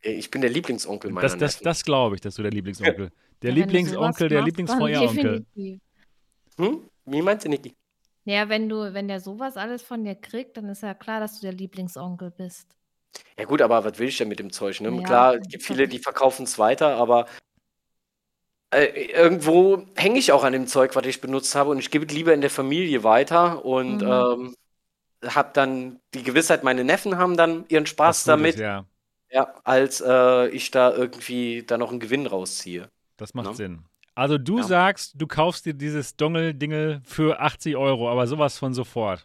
Ich 0.00 0.30
bin 0.30 0.40
der 0.40 0.50
Lieblingsonkel 0.50 1.10
meiner 1.10 1.26
Das, 1.26 1.36
das, 1.36 1.58
das 1.58 1.84
glaube 1.84 2.14
ich, 2.14 2.20
dass 2.20 2.36
du 2.36 2.42
der 2.42 2.52
Lieblingsonkel. 2.52 3.10
Der 3.40 3.50
ja, 3.50 3.56
Lieblingsonkel, 3.58 4.28
der 4.28 4.42
Lieblings-VR-Onkel. 4.42 5.46
Hm? 5.54 6.80
Wie 7.04 7.22
meinst 7.22 7.44
du, 7.44 7.48
Niki? 7.48 7.72
Ja, 8.28 8.50
wenn 8.50 8.68
du, 8.68 8.92
wenn 8.92 9.08
der 9.08 9.20
sowas 9.20 9.56
alles 9.56 9.80
von 9.80 10.04
dir 10.04 10.14
kriegt, 10.14 10.58
dann 10.58 10.68
ist 10.68 10.82
ja 10.82 10.92
klar, 10.92 11.18
dass 11.18 11.40
du 11.40 11.46
der 11.46 11.54
Lieblingsonkel 11.54 12.30
bist. 12.30 12.76
Ja 13.38 13.46
gut, 13.46 13.62
aber 13.62 13.84
was 13.84 13.98
will 13.98 14.08
ich 14.08 14.18
denn 14.18 14.28
mit 14.28 14.38
dem 14.38 14.52
Zeug? 14.52 14.82
Ne? 14.82 14.90
Ja, 14.90 15.02
klar, 15.02 15.34
es 15.36 15.48
gibt 15.48 15.62
viele, 15.62 15.88
die 15.88 15.98
verkaufen 15.98 16.42
es 16.42 16.58
weiter, 16.58 16.96
aber 16.96 17.24
äh, 18.70 18.84
irgendwo 19.12 19.86
hänge 19.96 20.18
ich 20.18 20.30
auch 20.32 20.44
an 20.44 20.52
dem 20.52 20.66
Zeug, 20.66 20.94
was 20.94 21.06
ich 21.06 21.22
benutzt 21.22 21.54
habe 21.54 21.70
und 21.70 21.78
ich 21.78 21.90
gebe 21.90 22.04
es 22.04 22.12
lieber 22.12 22.34
in 22.34 22.42
der 22.42 22.50
Familie 22.50 23.02
weiter 23.02 23.64
und 23.64 24.02
mhm. 24.02 24.52
ähm, 24.52 24.54
habe 25.26 25.50
dann 25.54 25.98
die 26.12 26.22
Gewissheit, 26.22 26.64
meine 26.64 26.84
Neffen 26.84 27.16
haben 27.16 27.34
dann 27.34 27.64
ihren 27.68 27.86
Spaß 27.86 28.24
damit. 28.24 28.56
Es, 28.56 28.60
ja. 28.60 28.84
ja, 29.30 29.54
als 29.64 30.02
äh, 30.06 30.48
ich 30.48 30.70
da 30.70 30.92
irgendwie 30.92 31.62
da 31.66 31.78
noch 31.78 31.90
einen 31.90 32.00
Gewinn 32.00 32.26
rausziehe. 32.26 32.90
Das 33.16 33.32
macht 33.32 33.46
ja? 33.46 33.54
Sinn. 33.54 33.84
Also 34.18 34.36
du 34.36 34.58
ja. 34.58 34.64
sagst, 34.64 35.12
du 35.14 35.28
kaufst 35.28 35.64
dir 35.64 35.74
dieses 35.74 36.16
Dongle-Dingel 36.16 37.00
für 37.04 37.38
80 37.38 37.76
Euro, 37.76 38.10
aber 38.10 38.26
sowas 38.26 38.58
von 38.58 38.74
sofort. 38.74 39.24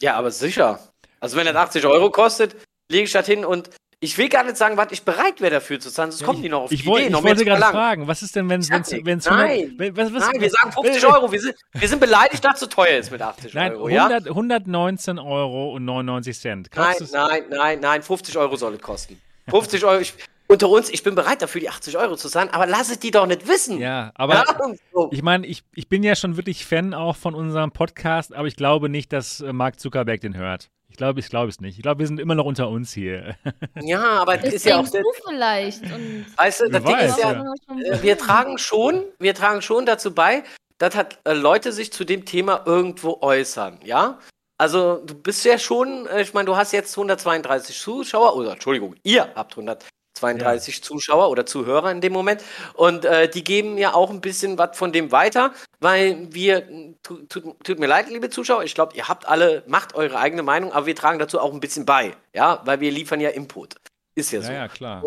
Ja, 0.00 0.14
aber 0.14 0.30
sicher. 0.30 0.80
Also 1.20 1.36
wenn 1.36 1.44
das 1.44 1.54
80 1.54 1.84
Euro 1.84 2.10
kostet, 2.10 2.56
lege 2.90 3.04
ich 3.04 3.12
das 3.12 3.26
hin 3.26 3.44
und 3.44 3.68
ich 4.00 4.16
will 4.16 4.30
gar 4.30 4.44
nicht 4.44 4.56
sagen, 4.56 4.78
was 4.78 4.92
ich 4.92 5.02
bereit 5.02 5.42
wäre 5.42 5.56
dafür 5.56 5.78
zu 5.78 5.90
zahlen, 5.90 6.10
sonst 6.10 6.22
ja, 6.22 6.26
kommen 6.26 6.40
die 6.40 6.48
noch 6.48 6.62
auf 6.62 6.72
ich 6.72 6.80
die 6.80 6.86
wollt, 6.86 7.04
Idee. 7.04 7.14
Ich 7.14 7.22
wollte 7.22 7.44
gerade 7.44 7.60
fragen, 7.60 8.08
was 8.08 8.22
ist 8.22 8.34
denn, 8.34 8.48
wenn 8.48 8.60
es 8.60 8.70
wenn's, 8.70 9.26
Nein, 9.26 9.74
was, 9.76 10.10
was, 10.10 10.32
nein 10.32 10.40
wir 10.40 10.48
sagen 10.48 10.72
50 10.72 11.06
Euro. 11.06 11.30
Wir 11.30 11.40
sind, 11.42 11.56
wir 11.74 11.88
sind 11.88 12.00
beleidigt, 12.00 12.42
dass 12.42 12.54
es 12.54 12.60
zu 12.60 12.68
teuer 12.70 12.96
ist 12.96 13.12
mit 13.12 13.20
80 13.20 13.52
nein, 13.52 13.72
Euro. 13.74 13.88
100, 13.88 14.24
ja? 14.24 14.30
119 14.30 15.18
Euro 15.18 15.74
und 15.74 15.84
99 15.84 16.40
Cent. 16.40 16.70
nein, 16.74 16.96
nein, 17.12 17.44
nein, 17.50 17.80
nein, 17.80 18.02
50 18.02 18.38
Euro 18.38 18.56
soll 18.56 18.72
es 18.72 18.80
kosten. 18.80 19.20
50 19.50 19.84
Euro, 19.84 20.00
ich, 20.00 20.14
unter 20.50 20.68
uns, 20.68 20.90
ich 20.90 21.04
bin 21.04 21.14
bereit 21.14 21.42
dafür, 21.42 21.60
die 21.60 21.68
80 21.68 21.96
Euro 21.96 22.16
zu 22.16 22.28
zahlen, 22.28 22.50
aber 22.50 22.66
lass 22.66 22.90
es 22.90 22.98
die 22.98 23.12
doch 23.12 23.26
nicht 23.26 23.46
wissen. 23.46 23.78
Ja, 23.78 24.10
aber 24.16 24.34
ja, 24.34 24.44
so. 24.92 25.08
ich 25.12 25.22
meine, 25.22 25.46
ich, 25.46 25.62
ich 25.74 25.88
bin 25.88 26.02
ja 26.02 26.16
schon 26.16 26.36
wirklich 26.36 26.66
Fan 26.66 26.92
auch 26.92 27.14
von 27.16 27.36
unserem 27.36 27.70
Podcast, 27.70 28.34
aber 28.34 28.48
ich 28.48 28.56
glaube 28.56 28.88
nicht, 28.88 29.12
dass 29.12 29.40
äh, 29.40 29.52
Mark 29.52 29.78
Zuckerberg 29.78 30.20
den 30.20 30.36
hört. 30.36 30.68
Ich 30.88 30.96
glaube, 30.96 31.20
ich 31.20 31.28
glaube 31.28 31.48
es 31.50 31.60
nicht. 31.60 31.76
Ich 31.76 31.82
glaube, 31.82 32.00
wir 32.00 32.06
sind 32.08 32.18
immer 32.18 32.34
noch 32.34 32.46
unter 32.46 32.68
uns 32.68 32.92
hier. 32.92 33.36
Ja, 33.80 34.20
aber 34.20 34.36
das 34.36 34.52
ist 34.52 34.66
ja 34.66 34.80
auch 34.80 34.88
du 34.88 35.02
vielleicht. 35.28 35.82
Und 35.82 36.26
weißt 36.36 36.60
du, 36.62 36.68
das 36.68 36.82
Ding 36.82 36.96
ist 36.98 37.18
ja, 37.18 37.32
ja, 37.32 38.02
wir 38.02 38.18
tragen 38.18 38.58
schon, 38.58 39.04
wir 39.18 39.34
tragen 39.34 39.62
schon 39.62 39.86
dazu 39.86 40.12
bei, 40.12 40.42
dass 40.78 40.96
hat, 40.96 41.20
äh, 41.24 41.32
Leute 41.32 41.70
sich 41.70 41.92
zu 41.92 42.04
dem 42.04 42.24
Thema 42.24 42.64
irgendwo 42.66 43.18
äußern, 43.20 43.78
ja? 43.84 44.18
Also 44.58 44.96
du 44.96 45.14
bist 45.14 45.44
ja 45.44 45.58
schon, 45.58 46.06
äh, 46.08 46.22
ich 46.22 46.34
meine, 46.34 46.46
du 46.46 46.56
hast 46.56 46.72
jetzt 46.72 46.96
132 46.96 47.78
Zuschauer, 47.78 48.34
oder 48.34 48.52
Entschuldigung, 48.52 48.96
ihr 49.04 49.32
habt 49.34 49.52
100 49.52 49.86
32 50.20 50.76
ja. 50.76 50.82
Zuschauer 50.82 51.30
oder 51.30 51.46
Zuhörer 51.46 51.90
in 51.90 52.00
dem 52.00 52.12
Moment. 52.12 52.42
Und 52.74 53.04
äh, 53.04 53.28
die 53.28 53.44
geben 53.44 53.78
ja 53.78 53.94
auch 53.94 54.10
ein 54.10 54.20
bisschen 54.20 54.58
was 54.58 54.76
von 54.76 54.92
dem 54.92 55.12
weiter, 55.12 55.52
weil 55.80 56.28
wir, 56.30 56.66
tu, 57.02 57.22
tu, 57.28 57.54
tut 57.64 57.78
mir 57.78 57.86
leid, 57.86 58.08
liebe 58.10 58.30
Zuschauer, 58.30 58.62
ich 58.64 58.74
glaube, 58.74 58.94
ihr 58.94 59.08
habt 59.08 59.26
alle, 59.26 59.62
macht 59.66 59.94
eure 59.94 60.18
eigene 60.18 60.42
Meinung, 60.42 60.72
aber 60.72 60.86
wir 60.86 60.96
tragen 60.96 61.18
dazu 61.18 61.40
auch 61.40 61.52
ein 61.52 61.60
bisschen 61.60 61.86
bei, 61.86 62.14
ja, 62.34 62.60
weil 62.64 62.80
wir 62.80 62.90
liefern 62.90 63.20
ja 63.20 63.30
Input. 63.30 63.74
Ist 64.14 64.32
ja 64.32 64.42
so. 64.42 64.52
Ja, 64.52 64.58
ja 64.58 64.68
klar. 64.68 65.02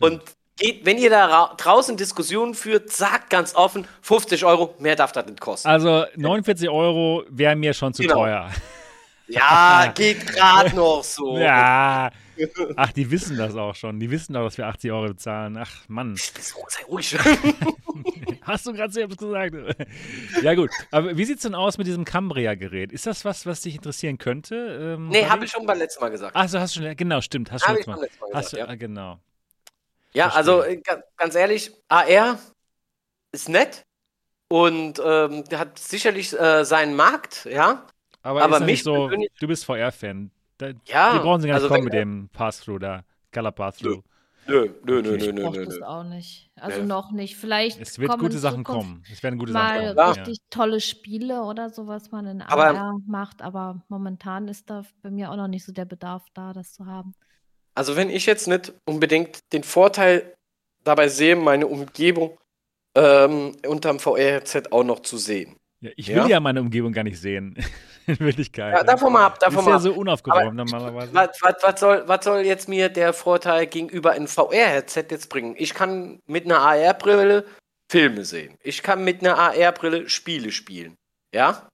Und 0.00 0.22
geht, 0.56 0.84
wenn 0.86 0.98
ihr 0.98 1.10
da 1.10 1.54
draußen 1.56 1.96
Diskussionen 1.96 2.54
führt, 2.54 2.90
sagt 2.90 3.30
ganz 3.30 3.54
offen, 3.54 3.86
50 4.02 4.44
Euro, 4.44 4.74
mehr 4.78 4.96
darf 4.96 5.12
das 5.12 5.26
nicht 5.26 5.40
kosten. 5.40 5.68
Also 5.68 6.04
49 6.16 6.68
Euro 6.68 7.24
wäre 7.28 7.56
mir 7.56 7.74
schon 7.74 7.92
zu 7.94 8.02
genau. 8.02 8.14
teuer. 8.14 8.50
Ja, 9.32 9.92
geht 9.94 10.26
gerade 10.26 10.74
noch 10.76 11.02
so. 11.04 11.36
Ja. 11.42 12.10
Ach, 12.76 12.92
die 12.92 13.10
wissen 13.10 13.36
das 13.36 13.54
auch 13.56 13.74
schon. 13.74 14.00
Die 14.00 14.10
wissen 14.10 14.32
doch, 14.32 14.44
dass 14.44 14.56
wir 14.56 14.66
80 14.66 14.90
Euro 14.90 15.08
bezahlen. 15.08 15.56
Ach, 15.58 15.70
Mann. 15.88 16.16
Sei 16.16 16.84
ruhig. 16.88 17.16
Hast 18.42 18.66
du 18.66 18.72
gerade 18.72 18.92
selbst 18.92 19.18
gesagt. 19.18 19.54
ja, 20.42 20.54
gut. 20.54 20.70
Aber 20.90 21.16
wie 21.16 21.24
sieht 21.24 21.36
es 21.36 21.42
denn 21.42 21.54
aus 21.54 21.78
mit 21.78 21.86
diesem 21.86 22.04
Cambria-Gerät? 22.04 22.90
Ist 22.90 23.06
das 23.06 23.24
was, 23.24 23.44
was 23.44 23.60
dich 23.60 23.76
interessieren 23.76 24.18
könnte? 24.18 24.96
Ähm, 24.96 25.08
nee, 25.08 25.26
habe 25.26 25.44
ich 25.44 25.50
schon 25.50 25.66
beim 25.66 25.78
letzten 25.78 26.00
Mal 26.00 26.10
gesagt. 26.10 26.32
Ach 26.34 26.48
so, 26.48 26.58
hast 26.58 26.74
du 26.74 26.80
schon. 26.80 26.96
Genau, 26.96 27.20
stimmt. 27.20 27.52
Hast 27.52 27.68
du 27.68 27.72
letztes 27.72 27.86
Mal. 27.86 27.96
Mal 27.96 28.06
gesagt, 28.06 28.34
hast 28.34 28.52
du, 28.54 28.56
ja. 28.56 28.74
genau. 28.74 29.18
Ja, 30.14 30.30
Verstehe. 30.30 30.54
also 30.54 30.62
äh, 30.62 30.82
ganz 31.16 31.34
ehrlich, 31.34 31.72
AR 31.88 32.38
ist 33.32 33.48
nett 33.48 33.84
und 34.48 35.00
ähm, 35.04 35.44
hat 35.52 35.78
sicherlich 35.78 36.38
äh, 36.38 36.64
seinen 36.64 36.94
Markt, 36.94 37.46
ja. 37.46 37.86
Aber, 38.22 38.42
aber 38.42 38.60
mich 38.60 38.82
so, 38.82 39.10
du 39.40 39.46
bist 39.46 39.64
VR-Fan. 39.64 40.30
Ja, 40.86 41.14
die 41.14 41.18
brauchen 41.18 41.40
sie 41.40 41.48
gar 41.48 41.54
nicht 41.54 41.64
also 41.64 41.68
kommen 41.68 41.84
mit 41.84 41.92
dem 41.92 42.28
Pass-Through 42.32 42.78
da, 42.78 43.04
Color 43.32 43.52
Pass-Through. 43.52 44.02
Nö, 44.46 44.68
nö, 44.84 45.02
nö, 45.02 45.16
nö, 45.16 45.32
nö, 45.32 45.50
nö. 45.50 45.64
das 45.64 45.82
auch 45.82 46.02
nicht. 46.02 46.50
Also 46.56 46.80
ja. 46.80 46.86
noch 46.86 47.12
nicht. 47.12 47.36
Vielleicht 47.36 47.80
es 47.80 47.98
wird 47.98 48.18
gute 48.18 48.38
Sachen 48.38 48.64
kommen. 48.64 49.04
Es 49.10 49.22
werden 49.22 49.38
gute 49.38 49.52
mal 49.52 49.80
Sachen 49.80 49.96
kommen. 49.96 50.08
richtig 50.08 50.38
ja. 50.38 50.44
tolle 50.50 50.80
Spiele 50.80 51.42
oder 51.42 51.70
so, 51.70 51.86
was 51.86 52.10
man 52.10 52.26
in 52.26 52.42
AR 52.42 52.50
aber, 52.50 52.98
macht. 53.06 53.40
Aber 53.40 53.82
momentan 53.88 54.48
ist 54.48 54.68
da 54.68 54.84
bei 55.02 55.10
mir 55.10 55.30
auch 55.30 55.36
noch 55.36 55.48
nicht 55.48 55.64
so 55.64 55.72
der 55.72 55.84
Bedarf 55.84 56.24
da, 56.34 56.52
das 56.52 56.72
zu 56.72 56.86
haben. 56.86 57.14
Also 57.74 57.96
wenn 57.96 58.10
ich 58.10 58.26
jetzt 58.26 58.48
nicht 58.48 58.72
unbedingt 58.84 59.52
den 59.52 59.62
Vorteil 59.62 60.34
dabei 60.82 61.08
sehe, 61.08 61.36
meine 61.36 61.68
Umgebung 61.68 62.36
ähm, 62.96 63.56
unterm 63.66 64.00
VR-Headset 64.00 64.64
auch 64.72 64.84
noch 64.84 65.00
zu 65.00 65.18
sehen. 65.18 65.56
Ja, 65.80 65.90
ich 65.96 66.08
will 66.08 66.16
ja? 66.16 66.26
ja 66.26 66.40
meine 66.40 66.60
Umgebung 66.60 66.92
gar 66.92 67.04
nicht 67.04 67.20
sehen. 67.20 67.56
in 68.06 68.18
Wirklichkeit. 68.20 68.74
Ja, 68.74 68.82
davon 68.82 69.12
mal 69.12 69.26
ab, 69.26 69.38
davon 69.38 69.60
ist 69.60 69.64
mal 69.64 69.70
ja 69.70 69.76
ab. 69.76 69.82
so 69.82 69.92
unaufgeräumt 69.94 70.54
normalerweise. 70.54 71.14
Was, 71.14 71.30
was, 71.40 71.54
was, 71.62 71.80
soll, 71.80 72.08
was 72.08 72.24
soll 72.24 72.40
jetzt 72.40 72.68
mir 72.68 72.88
der 72.88 73.12
Vorteil 73.12 73.66
gegenüber 73.66 74.12
einem 74.12 74.28
VR-Headset 74.28 75.06
jetzt 75.10 75.28
bringen? 75.28 75.54
Ich 75.58 75.74
kann 75.74 76.20
mit 76.26 76.44
einer 76.44 76.60
AR-Brille 76.60 77.44
Filme 77.90 78.24
sehen. 78.24 78.56
Ich 78.62 78.82
kann 78.82 79.04
mit 79.04 79.20
einer 79.20 79.38
AR-Brille 79.38 80.08
Spiele 80.08 80.50
spielen. 80.50 80.96
Ja? 81.34 81.68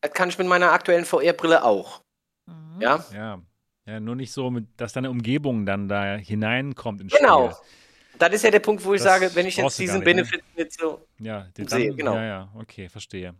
Das 0.00 0.12
kann 0.12 0.28
ich 0.28 0.38
mit 0.38 0.46
meiner 0.46 0.72
aktuellen 0.72 1.04
VR-Brille 1.04 1.64
auch. 1.64 2.00
Mhm. 2.46 2.80
Ja? 2.80 3.04
Ja. 3.12 3.42
Ja, 3.86 4.00
nur 4.00 4.16
nicht 4.16 4.32
so, 4.32 4.50
mit, 4.50 4.66
dass 4.76 4.92
deine 4.92 5.10
Umgebung 5.10 5.64
dann 5.64 5.88
da 5.88 6.16
hineinkommt 6.16 7.00
ins 7.00 7.12
genau. 7.12 7.50
Spiel. 7.50 7.56
Genau. 7.56 8.18
Das 8.18 8.32
ist 8.32 8.42
ja 8.42 8.50
der 8.50 8.60
Punkt, 8.60 8.84
wo 8.84 8.94
ich 8.94 9.02
das 9.02 9.12
sage, 9.12 9.34
wenn 9.34 9.46
ich 9.46 9.56
jetzt 9.56 9.78
diesen 9.78 9.98
nicht, 9.98 10.06
ne? 10.06 10.14
Benefit 10.14 10.42
ne? 10.56 10.64
nicht 10.64 10.78
so 10.78 11.06
ja, 11.18 11.46
sehe. 11.56 11.94
Genau. 11.94 12.14
Ja, 12.14 12.24
ja, 12.24 12.48
okay, 12.54 12.88
verstehe. 12.88 13.34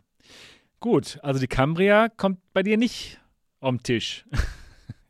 Gut, 0.87 1.19
also 1.21 1.37
die 1.37 1.47
Cambria 1.47 2.07
kommt 2.07 2.39
bei 2.53 2.63
dir 2.63 2.77
nicht 2.77 3.19
am 3.59 3.83
Tisch. 3.83 4.25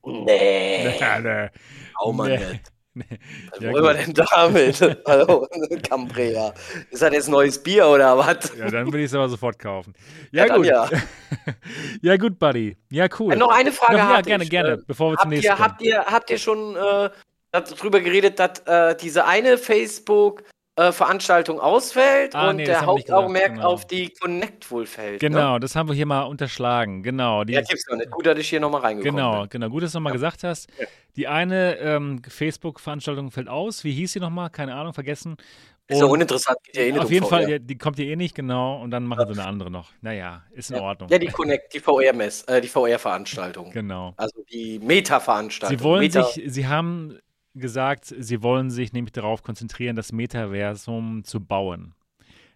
Nee. 0.04 0.88
nee, 1.00 1.22
nee. 1.22 1.50
Auch 1.94 2.14
mal 2.14 2.36
nee. 2.36 2.60
Nee. 2.96 3.04
Was 3.52 3.60
ja, 3.60 3.72
wollen 3.72 3.84
wir 3.84 3.94
denn 3.94 4.14
damit? 4.16 4.82
Hallo, 5.06 5.48
Cambria. 5.88 6.52
Ist 6.90 7.04
das 7.04 7.14
jetzt 7.14 7.30
neues 7.30 7.62
Bier 7.62 7.86
oder 7.86 8.18
was? 8.18 8.58
Ja, 8.58 8.72
dann 8.72 8.88
würde 8.88 9.02
ich 9.02 9.06
es 9.06 9.14
aber 9.14 9.30
sofort 9.30 9.60
kaufen. 9.60 9.94
Ja, 10.32 10.48
ja 10.48 10.56
gut. 10.56 10.66
Ja. 10.66 10.90
ja. 12.02 12.18
gut, 12.18 12.40
Buddy. 12.40 12.76
Ja, 12.90 13.08
cool. 13.20 13.36
noch 13.36 13.52
eine 13.52 13.72
Frage. 13.72 13.98
Noch, 13.98 14.10
ja, 14.10 14.22
gerne, 14.22 14.46
ich. 14.46 14.50
gerne, 14.50 14.78
bevor 14.78 15.12
wir 15.12 15.18
zum 15.20 15.30
nächsten 15.30 15.52
kommen. 15.52 15.64
Habt 15.64 15.82
ihr, 15.84 16.04
habt 16.04 16.32
ihr 16.32 16.40
schon 16.40 16.76
äh, 16.76 17.12
darüber 17.52 18.02
geredet, 18.02 18.40
dass 18.40 18.62
äh, 18.66 18.96
diese 19.00 19.26
eine 19.26 19.60
Facebook- 19.60 20.42
äh, 20.78 20.92
Veranstaltung 20.92 21.60
ausfällt 21.60 22.36
ah, 22.36 22.50
und 22.50 22.58
nee, 22.58 22.66
der 22.66 22.86
Hauptaugenmerk 22.86 23.56
genau. 23.56 23.68
auf 23.68 23.88
die 23.88 24.10
Connect 24.10 24.70
wohl 24.70 24.86
fällt. 24.86 25.22
Ne? 25.24 25.30
Genau, 25.30 25.54
ne? 25.54 25.60
das 25.60 25.76
haben 25.76 25.90
wir 25.90 25.96
hier 25.96 26.06
mal 26.06 26.22
unterschlagen. 26.22 27.02
Genau. 27.02 27.44
Die, 27.44 27.54
ja, 27.54 27.62
gibt's 27.62 27.88
noch 27.90 27.98
nicht. 27.98 28.12
Gut, 28.12 28.28
dass 28.28 28.38
ich 28.38 28.48
hier 28.48 28.60
nochmal 28.60 28.82
reingekommen 28.82 29.16
genau, 29.16 29.42
bin. 29.42 29.50
Genau, 29.50 29.70
gut, 29.70 29.82
dass 29.82 29.92
du 29.92 29.98
nochmal 29.98 30.12
ja. 30.12 30.18
gesagt 30.18 30.44
hast. 30.44 30.70
Ja. 30.80 30.86
Die 31.16 31.28
eine 31.28 31.78
ähm, 31.80 32.22
Facebook-Veranstaltung 32.28 33.32
fällt 33.32 33.50
aus. 33.50 33.84
Wie 33.84 33.92
hieß 33.92 34.14
sie 34.14 34.20
nochmal? 34.20 34.52
Keine 34.52 34.76
Ahnung, 34.76 34.94
vergessen. 34.94 35.38
Ist 35.90 36.00
ja 36.00 36.06
uninteressant, 36.06 36.58
geht 36.64 36.76
ja 36.76 36.82
eh 36.84 36.92
nicht 36.92 37.00
Auf 37.00 37.06
um 37.06 37.12
jeden 37.12 37.26
VR. 37.26 37.30
Fall, 37.30 37.60
die 37.62 37.78
kommt 37.78 37.96
hier 37.96 38.08
eh 38.08 38.18
nicht, 38.18 38.36
genau, 38.36 38.82
und 38.82 38.92
dann 38.92 39.06
machen 39.06 39.22
ja. 39.22 39.34
sie 39.34 39.40
eine 39.40 39.50
andere 39.50 39.72
noch. 39.72 39.94
Naja, 40.02 40.44
ist 40.52 40.70
in 40.70 40.76
ja. 40.76 40.82
Ordnung. 40.82 41.10
Ja, 41.10 41.18
die 41.18 41.28
Connect, 41.28 41.74
die 41.74 41.80
VR-Mess, 41.80 42.44
äh, 42.44 42.60
die 42.60 42.68
VR-Veranstaltung. 42.68 43.72
Genau. 43.72 44.14
Also 44.18 44.44
die 44.52 44.80
Meta-Veranstaltung. 44.80 45.78
Sie 45.78 45.84
wollen 45.84 46.02
Meta 46.02 46.24
sich, 46.24 46.44
sie 46.46 46.68
haben 46.68 47.18
gesagt, 47.58 48.06
sie 48.06 48.42
wollen 48.42 48.70
sich 48.70 48.94
nämlich 48.94 49.12
darauf 49.12 49.44
konzentrieren, 49.44 49.96
das 49.96 50.12
Metaversum 50.12 51.24
zu 51.24 51.40
bauen. 51.40 51.94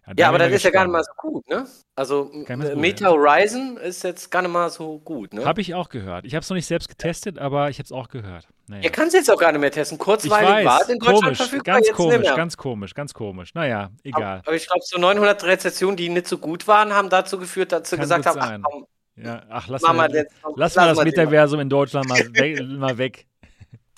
Ja, 0.06 0.14
ja 0.16 0.28
aber 0.28 0.38
das 0.38 0.50
ist 0.50 0.64
ja 0.64 0.70
gar 0.70 0.84
nicht 0.84 0.92
mal 0.92 1.04
so 1.04 1.12
gut, 1.16 1.48
ne? 1.48 1.64
Also 1.94 2.24
gut, 2.24 2.76
Meta 2.76 3.04
ja. 3.04 3.10
Horizon 3.12 3.76
ist 3.76 4.02
jetzt 4.02 4.30
gar 4.30 4.42
nicht 4.42 4.50
mal 4.50 4.68
so 4.68 4.98
gut, 4.98 5.32
ne? 5.32 5.44
Habe 5.44 5.60
ich 5.60 5.74
auch 5.74 5.88
gehört. 5.88 6.24
Ich 6.24 6.34
habe 6.34 6.42
es 6.42 6.50
noch 6.50 6.56
nicht 6.56 6.66
selbst 6.66 6.88
getestet, 6.88 7.38
aber 7.38 7.70
ich 7.70 7.78
habe 7.78 7.84
es 7.84 7.92
auch 7.92 8.08
gehört. 8.08 8.48
Naja. 8.66 8.82
Ihr 8.82 8.90
kann 8.90 9.06
es 9.06 9.12
jetzt 9.12 9.30
auch 9.30 9.38
gar 9.38 9.52
nicht 9.52 9.60
mehr 9.60 9.70
testen. 9.70 9.98
Kurzweilig 9.98 10.66
war 10.66 10.80
es 10.80 10.88
in 10.88 10.98
Deutschland 10.98 11.22
komisch, 11.22 11.38
verfügbar, 11.38 11.74
ganz 11.76 11.92
komisch, 11.92 12.34
ganz 12.34 12.56
komisch, 12.56 12.94
ganz 12.94 13.14
komisch. 13.14 13.54
Naja, 13.54 13.90
egal. 14.02 14.38
Aber, 14.38 14.48
aber 14.48 14.56
ich 14.56 14.66
glaube, 14.66 14.82
so 14.84 14.98
900 14.98 15.44
Rezessionen, 15.44 15.96
die 15.96 16.08
nicht 16.08 16.26
so 16.26 16.38
gut 16.38 16.66
waren, 16.66 16.92
haben 16.92 17.08
dazu 17.08 17.38
geführt, 17.38 17.70
dass 17.70 17.88
sie 17.88 17.96
kann 17.96 18.02
gesagt 18.02 18.26
haben, 18.26 18.40
ach, 18.40 18.58
komm, 18.60 18.86
ja, 19.16 19.42
ach, 19.50 19.68
lass 19.68 19.82
mal, 19.82 19.92
mal, 19.92 20.26
lass 20.56 20.74
mal 20.74 20.94
das 20.94 21.04
Metaversum 21.04 21.60
in 21.60 21.68
Deutschland 21.68 22.08
mal, 22.08 22.18
weg, 22.34 22.60
mal 22.66 22.98
weg. 22.98 23.26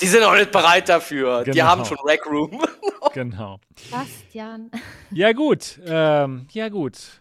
Die 0.00 0.06
sind 0.06 0.22
auch 0.24 0.34
nicht 0.34 0.50
bereit 0.50 0.88
dafür. 0.88 1.44
Genau. 1.44 1.54
Die 1.54 1.62
haben 1.62 1.84
schon 1.84 1.98
Rack 2.04 2.26
Room. 2.26 2.64
genau. 3.14 3.60
Bastian. 3.90 4.70
Ja, 5.10 5.32
gut. 5.32 5.80
Ähm, 5.84 6.48
ja, 6.50 6.68
gut. 6.68 7.20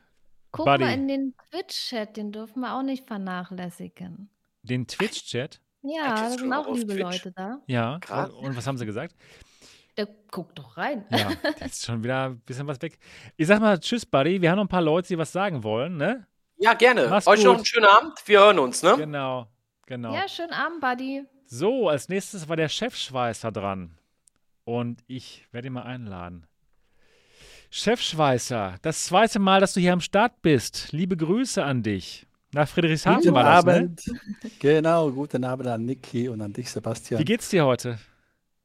Guck 0.51 0.65
Buddy. 0.65 0.83
mal 0.83 0.93
in 0.93 1.07
den 1.07 1.35
Twitch-Chat, 1.49 2.17
den 2.17 2.31
dürfen 2.31 2.61
wir 2.61 2.73
auch 2.75 2.83
nicht 2.83 3.07
vernachlässigen. 3.07 4.29
Den 4.63 4.87
Twitch-Chat? 4.87 5.59
Ja, 5.81 6.15
da 6.15 6.29
sind 6.29 6.53
auch 6.53 6.67
liebe 6.73 6.93
Twitch. 6.93 7.01
Leute 7.01 7.31
da. 7.31 7.59
Ja, 7.67 7.97
Grad. 7.99 8.31
und 8.31 8.55
was 8.55 8.65
haben 8.65 8.77
sie 8.77 8.85
gesagt? 8.85 9.15
Der 9.97 10.07
guckt 10.31 10.57
doch 10.57 10.77
rein. 10.77 11.05
Ja, 11.11 11.31
jetzt 11.59 11.73
ist 11.73 11.85
schon 11.85 12.03
wieder 12.03 12.29
ein 12.29 12.39
bisschen 12.39 12.65
was 12.67 12.81
weg. 12.81 12.97
Ich 13.35 13.47
sag 13.47 13.59
mal 13.59 13.79
Tschüss, 13.79 14.05
Buddy. 14.05 14.41
Wir 14.41 14.49
haben 14.49 14.57
noch 14.57 14.65
ein 14.65 14.69
paar 14.69 14.81
Leute, 14.81 15.09
die 15.09 15.17
was 15.17 15.31
sagen 15.31 15.63
wollen, 15.63 15.97
ne? 15.97 16.25
Ja, 16.57 16.73
gerne. 16.73 17.07
Mach's 17.09 17.27
Euch 17.27 17.39
gut. 17.39 17.45
noch 17.45 17.55
einen 17.55 17.65
schönen 17.65 17.85
Abend. 17.85 18.13
Wir 18.25 18.39
hören 18.39 18.59
uns, 18.59 18.81
ne? 18.81 18.95
Genau, 18.97 19.47
genau. 19.85 20.13
Ja, 20.13 20.27
schönen 20.27 20.53
Abend, 20.53 20.79
Buddy. 20.81 21.25
So, 21.55 21.87
als 21.87 22.09
nächstes 22.09 22.49
war 22.49 22.55
der 22.55 22.67
Chefschweißer 22.67 23.51
dran. 23.51 23.91
Und 24.63 25.03
ich 25.05 25.45
werde 25.51 25.67
ihn 25.67 25.73
mal 25.73 25.83
einladen. 25.83 26.47
Chefschweißer, 27.69 28.77
das 28.81 29.05
zweite 29.05 29.37
Mal, 29.37 29.59
dass 29.59 29.75
du 29.75 29.79
hier 29.79 29.93
am 29.93 30.01
Start 30.01 30.41
bist. 30.41 30.91
Liebe 30.91 31.15
Grüße 31.15 31.63
an 31.63 31.83
dich. 31.83 32.25
Nach 32.53 32.67
Friedrichshafen 32.67 33.21
guten 33.21 33.35
war 33.35 33.43
das, 33.43 33.65
ne? 33.65 33.71
Abend. 33.71 34.07
Ne? 34.07 34.19
Genau, 34.59 35.11
guten 35.11 35.43
Abend 35.43 35.67
an 35.67 35.85
Niki 35.85 36.27
und 36.27 36.41
an 36.41 36.53
dich, 36.53 36.71
Sebastian. 36.71 37.19
Wie 37.21 37.25
geht's 37.25 37.49
dir 37.49 37.65
heute? 37.65 37.99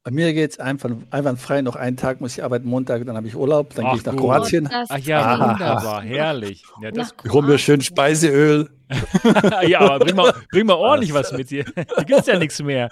Bei 0.08 0.14
mir 0.14 0.32
geht 0.32 0.52
es 0.52 0.58
einfach, 0.58 0.88
einfach 1.10 1.36
frei. 1.36 1.60
Noch 1.60 1.76
einen 1.76 1.98
Tag 1.98 2.22
muss 2.22 2.32
ich 2.32 2.42
arbeiten, 2.42 2.66
Montag, 2.66 3.04
dann 3.04 3.14
habe 3.14 3.28
ich 3.28 3.36
Urlaub, 3.36 3.74
dann 3.74 3.84
gehe 3.84 3.96
ich 3.96 4.06
nach 4.06 4.12
gut. 4.12 4.22
Kroatien. 4.22 4.66
Ach 4.72 4.98
ja, 5.00 5.20
Aha. 5.20 5.52
wunderbar, 5.52 6.00
herrlich. 6.00 6.62
Ja, 6.80 6.90
das 6.90 7.14
ich 7.22 7.30
hole 7.30 7.46
mir 7.46 7.58
schön 7.58 7.82
Speiseöl. 7.82 8.70
ja, 9.66 9.80
aber 9.80 9.98
bring 9.98 10.16
mal, 10.16 10.32
bring 10.50 10.64
mal 10.64 10.76
ordentlich 10.76 11.12
was 11.12 11.30
mit 11.32 11.50
dir. 11.50 11.66
Hier 11.74 12.04
gibt 12.06 12.20
es 12.20 12.26
ja 12.26 12.38
nichts 12.38 12.62
mehr. 12.62 12.88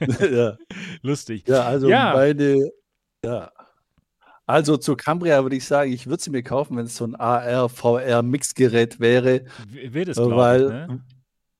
ja. 0.32 0.56
Lustig. 1.02 1.46
Ja, 1.46 1.62
also 1.62 1.88
ja. 1.88 2.12
meine, 2.12 2.72
ja. 3.24 3.52
Also 4.44 4.78
zu 4.78 4.96
Cambria 4.96 5.40
würde 5.44 5.54
ich 5.54 5.64
sagen, 5.64 5.92
ich 5.92 6.08
würde 6.08 6.20
sie 6.20 6.30
mir 6.30 6.42
kaufen, 6.42 6.76
wenn 6.76 6.86
es 6.86 6.96
so 6.96 7.04
ein 7.04 7.14
AR, 7.14 7.68
VR-Mixgerät 7.68 8.98
wäre. 8.98 9.42
Wird 9.68 10.08
es, 10.08 10.16
glaube 10.16 11.04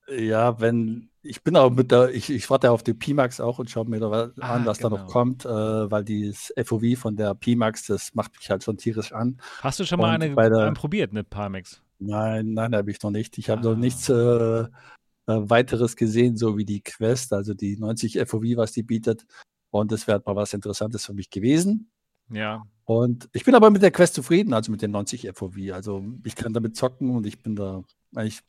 ich, 0.08 0.16
ne? 0.16 0.24
Ja, 0.26 0.60
wenn 0.60 1.07
ich 1.22 1.42
bin 1.42 1.56
auch 1.56 1.70
mit 1.70 1.90
der, 1.90 2.10
ich, 2.10 2.30
ich 2.30 2.48
warte 2.50 2.70
auf 2.70 2.82
die 2.82 2.94
Pimax 2.94 3.40
auch 3.40 3.58
und 3.58 3.70
schaue 3.70 3.88
mir 3.88 4.00
da 4.00 4.30
ah, 4.40 4.54
an, 4.54 4.66
was 4.66 4.78
genau. 4.78 4.90
da 4.90 4.96
noch 4.96 5.02
genau. 5.02 5.12
kommt, 5.12 5.44
äh, 5.44 5.90
weil 5.90 6.04
das 6.04 6.52
FOV 6.64 6.96
von 6.96 7.16
der 7.16 7.34
Pimax, 7.34 7.86
das 7.86 8.14
macht 8.14 8.36
mich 8.36 8.50
halt 8.50 8.64
schon 8.64 8.76
tierisch 8.76 9.12
an. 9.12 9.40
Hast 9.60 9.80
du 9.80 9.84
schon 9.84 9.98
mal 9.98 10.14
eine, 10.14 10.34
der, 10.34 10.58
einen 10.58 10.74
probiert, 10.74 11.10
eine 11.10 11.24
Pimax? 11.24 11.82
Nein, 11.98 12.52
nein, 12.52 12.74
habe 12.74 12.90
ich 12.90 13.02
noch 13.02 13.10
nicht. 13.10 13.36
Ich 13.38 13.50
habe 13.50 13.60
ah. 13.60 13.70
noch 13.70 13.76
nichts 13.76 14.08
äh, 14.08 14.14
äh, 14.14 14.66
weiteres 15.26 15.96
gesehen, 15.96 16.36
so 16.36 16.56
wie 16.56 16.64
die 16.64 16.80
Quest, 16.80 17.32
also 17.32 17.54
die 17.54 17.76
90 17.76 18.18
FOV, 18.26 18.42
was 18.56 18.72
die 18.72 18.82
bietet. 18.82 19.26
Und 19.70 19.92
das 19.92 20.06
wäre 20.06 20.22
mal 20.24 20.36
was 20.36 20.54
Interessantes 20.54 21.04
für 21.04 21.12
mich 21.12 21.30
gewesen. 21.30 21.90
Ja. 22.30 22.62
Und 22.84 23.28
ich 23.32 23.44
bin 23.44 23.54
aber 23.54 23.70
mit 23.70 23.82
der 23.82 23.90
Quest 23.90 24.14
zufrieden, 24.14 24.54
also 24.54 24.70
mit 24.70 24.80
den 24.80 24.92
90 24.92 25.30
FOV. 25.34 25.56
Also 25.72 26.02
ich 26.24 26.36
kann 26.36 26.54
damit 26.54 26.76
zocken 26.76 27.10
und 27.10 27.26
ich 27.26 27.42
bin 27.42 27.56
da 27.56 27.82
eigentlich 28.14 28.40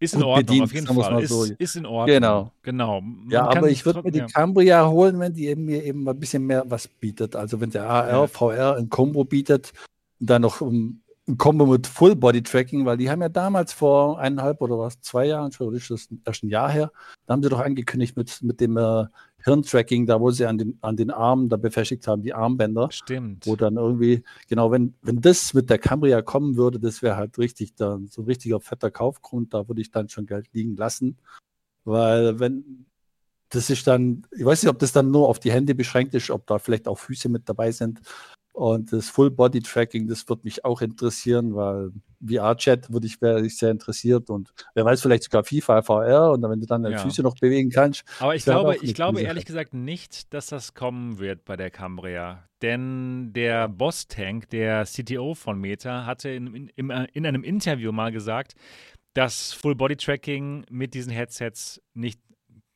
ist 0.00 0.14
in 0.14 0.22
Ordnung, 0.22 0.46
bedient, 0.46 0.64
auf 0.64 0.72
jeden 0.72 0.86
Fall. 0.86 1.22
Ist, 1.22 1.28
so. 1.28 1.44
ist, 1.44 1.76
in 1.76 1.86
Ordnung. 1.86 2.14
Genau. 2.14 2.52
genau. 2.62 3.00
Man 3.02 3.30
ja, 3.30 3.46
aber 3.46 3.68
ich 3.68 3.84
würde 3.84 4.02
mir 4.02 4.10
die. 4.10 4.20
Cambria 4.20 4.88
holen, 4.88 5.20
wenn 5.20 5.34
die 5.34 5.46
eben 5.46 5.66
mir 5.66 5.84
eben 5.84 6.08
ein 6.08 6.18
bisschen 6.18 6.46
mehr 6.46 6.64
was 6.66 6.88
bietet. 6.88 7.36
Also 7.36 7.60
wenn 7.60 7.70
der 7.70 7.88
AR, 7.88 8.08
ja. 8.08 8.26
VR 8.26 8.76
ein 8.76 8.88
Combo 8.88 9.24
bietet 9.24 9.72
und 10.18 10.30
dann 10.30 10.42
noch 10.42 10.62
ein 10.62 11.02
Combo 11.36 11.66
mit 11.66 11.86
Full 11.86 12.16
Body 12.16 12.42
Tracking, 12.42 12.86
weil 12.86 12.96
die 12.96 13.10
haben 13.10 13.20
ja 13.20 13.28
damals 13.28 13.72
vor 13.72 14.18
eineinhalb 14.18 14.60
oder 14.62 14.78
was, 14.78 15.00
zwei 15.00 15.26
Jahren, 15.26 15.52
schon, 15.52 15.74
ist 15.74 15.90
das 15.90 16.08
erst 16.24 16.42
ein 16.42 16.48
Jahr 16.48 16.70
her, 16.70 16.90
da 17.26 17.34
haben 17.34 17.42
sie 17.42 17.48
doch 17.48 17.60
angekündigt 17.60 18.16
mit, 18.16 18.42
mit 18.42 18.60
dem 18.60 18.76
äh, 18.76 19.04
Hirntracking, 19.44 20.06
da 20.06 20.20
wo 20.20 20.30
sie 20.30 20.46
an 20.46 20.58
den, 20.58 20.78
an 20.80 20.96
den 20.96 21.10
Armen 21.10 21.48
da 21.48 21.56
befestigt 21.56 22.06
haben, 22.06 22.22
die 22.22 22.34
Armbänder. 22.34 22.88
Stimmt. 22.90 23.46
Wo 23.46 23.56
dann 23.56 23.76
irgendwie, 23.76 24.22
genau, 24.48 24.70
wenn, 24.70 24.94
wenn 25.02 25.20
das 25.20 25.54
mit 25.54 25.70
der 25.70 25.78
Cambria 25.78 26.22
kommen 26.22 26.56
würde, 26.56 26.78
das 26.78 27.02
wäre 27.02 27.16
halt 27.16 27.38
richtig, 27.38 27.74
dann 27.74 28.08
so 28.08 28.22
ein 28.22 28.26
richtiger 28.26 28.60
fetter 28.60 28.90
Kaufgrund, 28.90 29.54
da 29.54 29.68
würde 29.68 29.80
ich 29.80 29.90
dann 29.90 30.08
schon 30.08 30.26
Geld 30.26 30.46
liegen 30.52 30.76
lassen. 30.76 31.16
Weil 31.84 32.38
wenn, 32.38 32.86
das 33.48 33.70
ist 33.70 33.86
dann, 33.86 34.26
ich 34.30 34.44
weiß 34.44 34.62
nicht, 34.62 34.70
ob 34.70 34.78
das 34.78 34.92
dann 34.92 35.10
nur 35.10 35.28
auf 35.28 35.38
die 35.38 35.52
Hände 35.52 35.74
beschränkt 35.74 36.14
ist, 36.14 36.30
ob 36.30 36.46
da 36.46 36.58
vielleicht 36.58 36.86
auch 36.86 36.98
Füße 36.98 37.28
mit 37.28 37.48
dabei 37.48 37.72
sind. 37.72 38.00
Und 38.52 38.92
das 38.92 39.08
Full-Body-Tracking, 39.10 40.08
das 40.08 40.28
würde 40.28 40.42
mich 40.44 40.64
auch 40.64 40.82
interessieren, 40.82 41.54
weil 41.54 41.92
VR-Chat 42.26 42.92
würde 42.92 43.06
ich, 43.06 43.20
wäre 43.22 43.44
ich 43.44 43.56
sehr 43.56 43.70
interessiert 43.70 44.28
und 44.28 44.52
wer 44.74 44.84
weiß, 44.84 45.00
vielleicht 45.00 45.22
sogar 45.22 45.44
FIFA, 45.44 45.82
VR 45.82 46.32
und 46.32 46.42
wenn 46.42 46.60
du 46.60 46.66
dann 46.66 46.82
deine 46.82 46.96
ja. 46.96 47.00
Füße 47.00 47.22
noch 47.22 47.36
bewegen 47.36 47.70
kannst. 47.70 48.04
Aber 48.18 48.34
ich 48.34 48.44
glaube, 48.44 48.76
ich 48.82 48.94
glaube 48.94 49.20
ehrlich 49.22 49.46
gesagt 49.46 49.72
nicht, 49.72 50.34
dass 50.34 50.46
das 50.48 50.74
kommen 50.74 51.18
wird 51.18 51.44
bei 51.44 51.56
der 51.56 51.70
Cambria. 51.70 52.44
Denn 52.60 53.32
der 53.32 53.68
Boss-Tank, 53.68 54.50
der 54.50 54.84
CTO 54.84 55.34
von 55.34 55.58
Meta, 55.58 56.04
hatte 56.04 56.28
in, 56.28 56.68
in, 56.76 56.90
in 56.90 57.26
einem 57.26 57.42
Interview 57.42 57.92
mal 57.92 58.12
gesagt, 58.12 58.54
dass 59.14 59.52
Full-Body-Tracking 59.54 60.66
mit 60.70 60.94
diesen 60.94 61.12
Headsets 61.12 61.80
nicht 61.94 62.20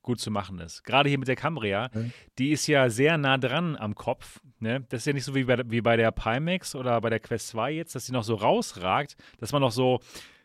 gut 0.04 0.20
zu 0.20 0.30
machen 0.30 0.60
ist. 0.60 0.84
Gerade 0.84 1.08
hier 1.08 1.18
mit 1.18 1.26
der 1.26 1.34
Cambria, 1.34 1.90
mhm. 1.92 2.12
die 2.38 2.52
ist 2.52 2.68
ja 2.68 2.88
sehr 2.88 3.18
nah 3.18 3.36
dran 3.36 3.74
am 3.74 3.96
Kopf. 3.96 4.40
Ne? 4.60 4.86
Das 4.88 5.00
ist 5.00 5.06
ja 5.06 5.12
nicht 5.12 5.24
so 5.24 5.34
wie 5.34 5.44
bei, 5.44 5.58
wie 5.66 5.80
bei 5.80 5.96
der 5.96 6.12
Pimax 6.12 6.76
oder 6.76 7.00
bei 7.00 7.10
der 7.10 7.18
Quest 7.18 7.48
2 7.48 7.72
jetzt, 7.72 7.96
dass 7.96 8.06
sie 8.06 8.12
noch 8.12 8.22
so 8.22 8.36
rausragt, 8.36 9.16
dass 9.40 9.50
man 9.50 9.60
noch 9.60 9.72
so 9.72 9.98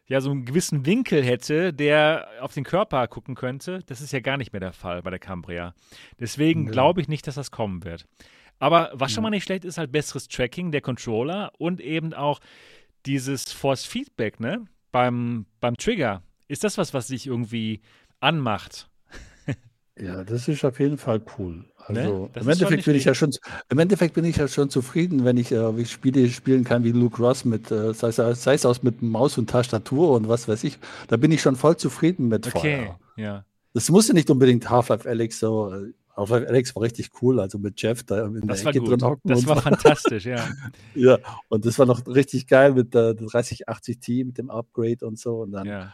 ja 0.08 0.22
so 0.22 0.32
einen 0.32 0.44
gewissen 0.44 0.88
Winkel 0.88 1.24
hätte, 1.24 1.72
der 1.72 2.28
auf 2.42 2.54
den 2.54 2.64
Körper 2.64 3.08
gucken 3.08 3.36
könnte. 3.36 3.84
Das 3.86 4.02
ist 4.02 4.12
ja 4.12 4.20
gar 4.20 4.38
nicht 4.38 4.52
mehr 4.52 4.60
der 4.60 4.74
Fall 4.74 5.04
bei 5.04 5.12
der 5.12 5.20
Cambria. 5.20 5.76
Deswegen 6.20 6.66
ja. 6.66 6.72
glaube 6.72 7.02
ich 7.02 7.08
nicht, 7.08 7.28
dass 7.28 7.36
das 7.36 7.52
kommen 7.52 7.84
wird. 7.84 8.08
Aber 8.58 8.92
was 8.94 9.12
schon 9.12 9.24
mal 9.24 9.30
nicht 9.30 9.44
schlecht 9.44 9.66
ist, 9.66 9.78
halt 9.78 9.92
besseres 9.92 10.28
Tracking 10.28 10.72
der 10.72 10.82
Controller 10.82 11.52
und 11.60 11.80
eben 11.80 12.14
auch 12.14 12.40
dieses 13.06 13.54
Force 13.54 13.86
Feedback, 13.86 14.40
ne? 14.40 14.66
Beim, 14.92 15.46
beim 15.60 15.78
Trigger. 15.78 16.24
Ist 16.48 16.64
das 16.64 16.78
was, 16.78 16.94
was 16.94 17.08
sich 17.08 17.28
irgendwie 17.28 17.80
anmacht? 18.20 18.90
Ja, 20.02 20.24
das 20.24 20.48
ist 20.48 20.64
auf 20.64 20.80
jeden 20.80 20.98
Fall 20.98 21.22
cool. 21.38 21.66
Ne? 21.90 22.02
Also 22.02 22.30
ne? 22.34 22.42
im 22.42 22.50
Endeffekt 22.50 22.86
bin 22.86 22.96
ich 22.96 23.06
ja 23.06 23.14
schon 23.14 23.32
im 23.70 23.80
Endeffekt 23.80 24.14
bin 24.14 24.26
ich 24.26 24.38
ja 24.38 24.48
schon 24.48 24.70
zufrieden, 24.70 25.26
wenn 25.26 25.38
ich, 25.38 25.52
äh, 25.52 25.82
ich 25.82 25.92
Spiele 25.92 26.30
spielen 26.30 26.64
kann 26.64 26.84
wie 26.84 26.92
Luke 26.92 27.22
Ross 27.22 27.46
mit, 27.46 27.72
äh, 27.72 27.94
sei, 27.94 28.10
es, 28.10 28.44
sei 28.44 28.54
es 28.54 28.66
aus 28.66 28.84
mit 28.84 29.02
Maus 29.02 29.38
und 29.38 29.50
Tastatur 29.50 30.12
und 30.12 30.28
was 30.28 30.48
weiß 30.48 30.64
ich. 30.64 30.78
Da 31.08 31.18
bin 31.18 31.32
ich 31.32 31.42
schon 31.42 31.56
voll 31.56 31.78
zufrieden 31.78 32.28
mit 32.28 32.48
Okay, 32.48 32.86
Feuer. 32.86 33.00
ja. 33.18 33.46
Das 33.74 33.90
musste 33.90 34.14
nicht 34.14 34.30
unbedingt 34.30 34.70
Half-Life 34.70 35.08
Alex 35.08 35.40
so. 35.40 35.74
Äh, 35.74 35.94
Half-Life 36.16 36.48
Alex 36.48 36.76
war 36.76 36.84
richtig 36.84 37.12
cool, 37.22 37.40
also 37.40 37.60
mit 37.60 37.82
Jeff 37.82 38.04
da 38.04 38.26
in 38.26 38.48
das 38.48 38.62
der 38.64 38.72
Ecke 38.72 38.84
drin 38.84 39.02
hocken. 39.02 39.30
Das 39.30 39.48
war 39.48 39.56
fantastisch, 39.62 40.26
ja. 40.26 40.48
ja, 40.96 41.18
und 41.50 41.66
das 41.66 41.80
war 41.80 41.86
noch 41.86 42.06
richtig 42.08 42.48
geil 42.48 42.74
mit 42.74 42.94
der 42.94 43.14
3080 43.14 44.00
T, 44.00 44.24
mit 44.24 44.38
dem 44.38 44.50
Upgrade 44.50 45.06
und 45.06 45.18
so. 45.18 45.42
Und 45.42 45.52
dann 45.52 45.66
ja. 45.66 45.94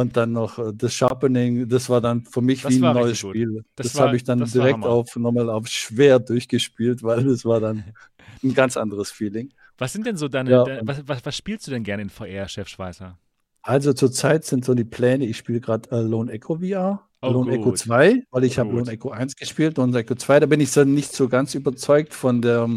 Und 0.00 0.16
dann 0.16 0.32
noch 0.32 0.58
äh, 0.58 0.72
das 0.74 0.94
Sharpening, 0.94 1.68
das 1.68 1.90
war 1.90 2.00
dann 2.00 2.24
für 2.24 2.40
mich 2.40 2.62
das 2.62 2.72
wie 2.72 2.82
ein 2.82 2.94
neues 2.94 3.18
Spiel. 3.18 3.64
Das, 3.76 3.92
das 3.92 4.00
habe 4.00 4.16
ich 4.16 4.24
dann 4.24 4.42
direkt 4.42 4.82
auf 4.82 5.14
nochmal 5.16 5.50
auf 5.50 5.66
schwer 5.66 6.18
durchgespielt, 6.18 7.02
weil 7.02 7.24
das 7.24 7.44
war 7.44 7.60
dann 7.60 7.84
ein 8.42 8.54
ganz 8.54 8.78
anderes 8.78 9.10
Feeling. 9.10 9.52
Was 9.76 9.92
sind 9.92 10.06
denn 10.06 10.16
so 10.16 10.28
deine, 10.28 10.50
ja, 10.50 10.64
de, 10.64 10.80
was, 10.84 11.06
was, 11.06 11.26
was, 11.26 11.36
spielst 11.36 11.66
du 11.66 11.70
denn 11.70 11.84
gerne 11.84 12.02
in 12.02 12.08
VR, 12.08 12.48
Chef 12.48 12.68
Schweißer? 12.68 13.18
Also 13.60 13.92
zurzeit 13.92 14.46
sind 14.46 14.64
so 14.64 14.72
die 14.72 14.84
Pläne, 14.84 15.26
ich 15.26 15.36
spiele 15.36 15.60
gerade 15.60 15.90
äh, 15.90 16.00
Lone 16.00 16.32
Echo 16.32 16.56
VR, 16.56 17.06
oh, 17.20 17.30
Lone 17.30 17.50
gut. 17.50 17.60
Echo 17.60 17.72
2, 17.72 18.22
weil 18.30 18.44
ich 18.44 18.58
habe 18.58 18.72
Lone 18.72 18.90
Echo 18.90 19.10
1 19.10 19.36
gespielt 19.36 19.78
und 19.78 19.94
Echo 19.94 20.14
2, 20.14 20.40
da 20.40 20.46
bin 20.46 20.60
ich 20.60 20.72
so 20.72 20.82
nicht 20.84 21.12
so 21.12 21.28
ganz 21.28 21.54
überzeugt 21.54 22.14
von 22.14 22.40
der, 22.40 22.70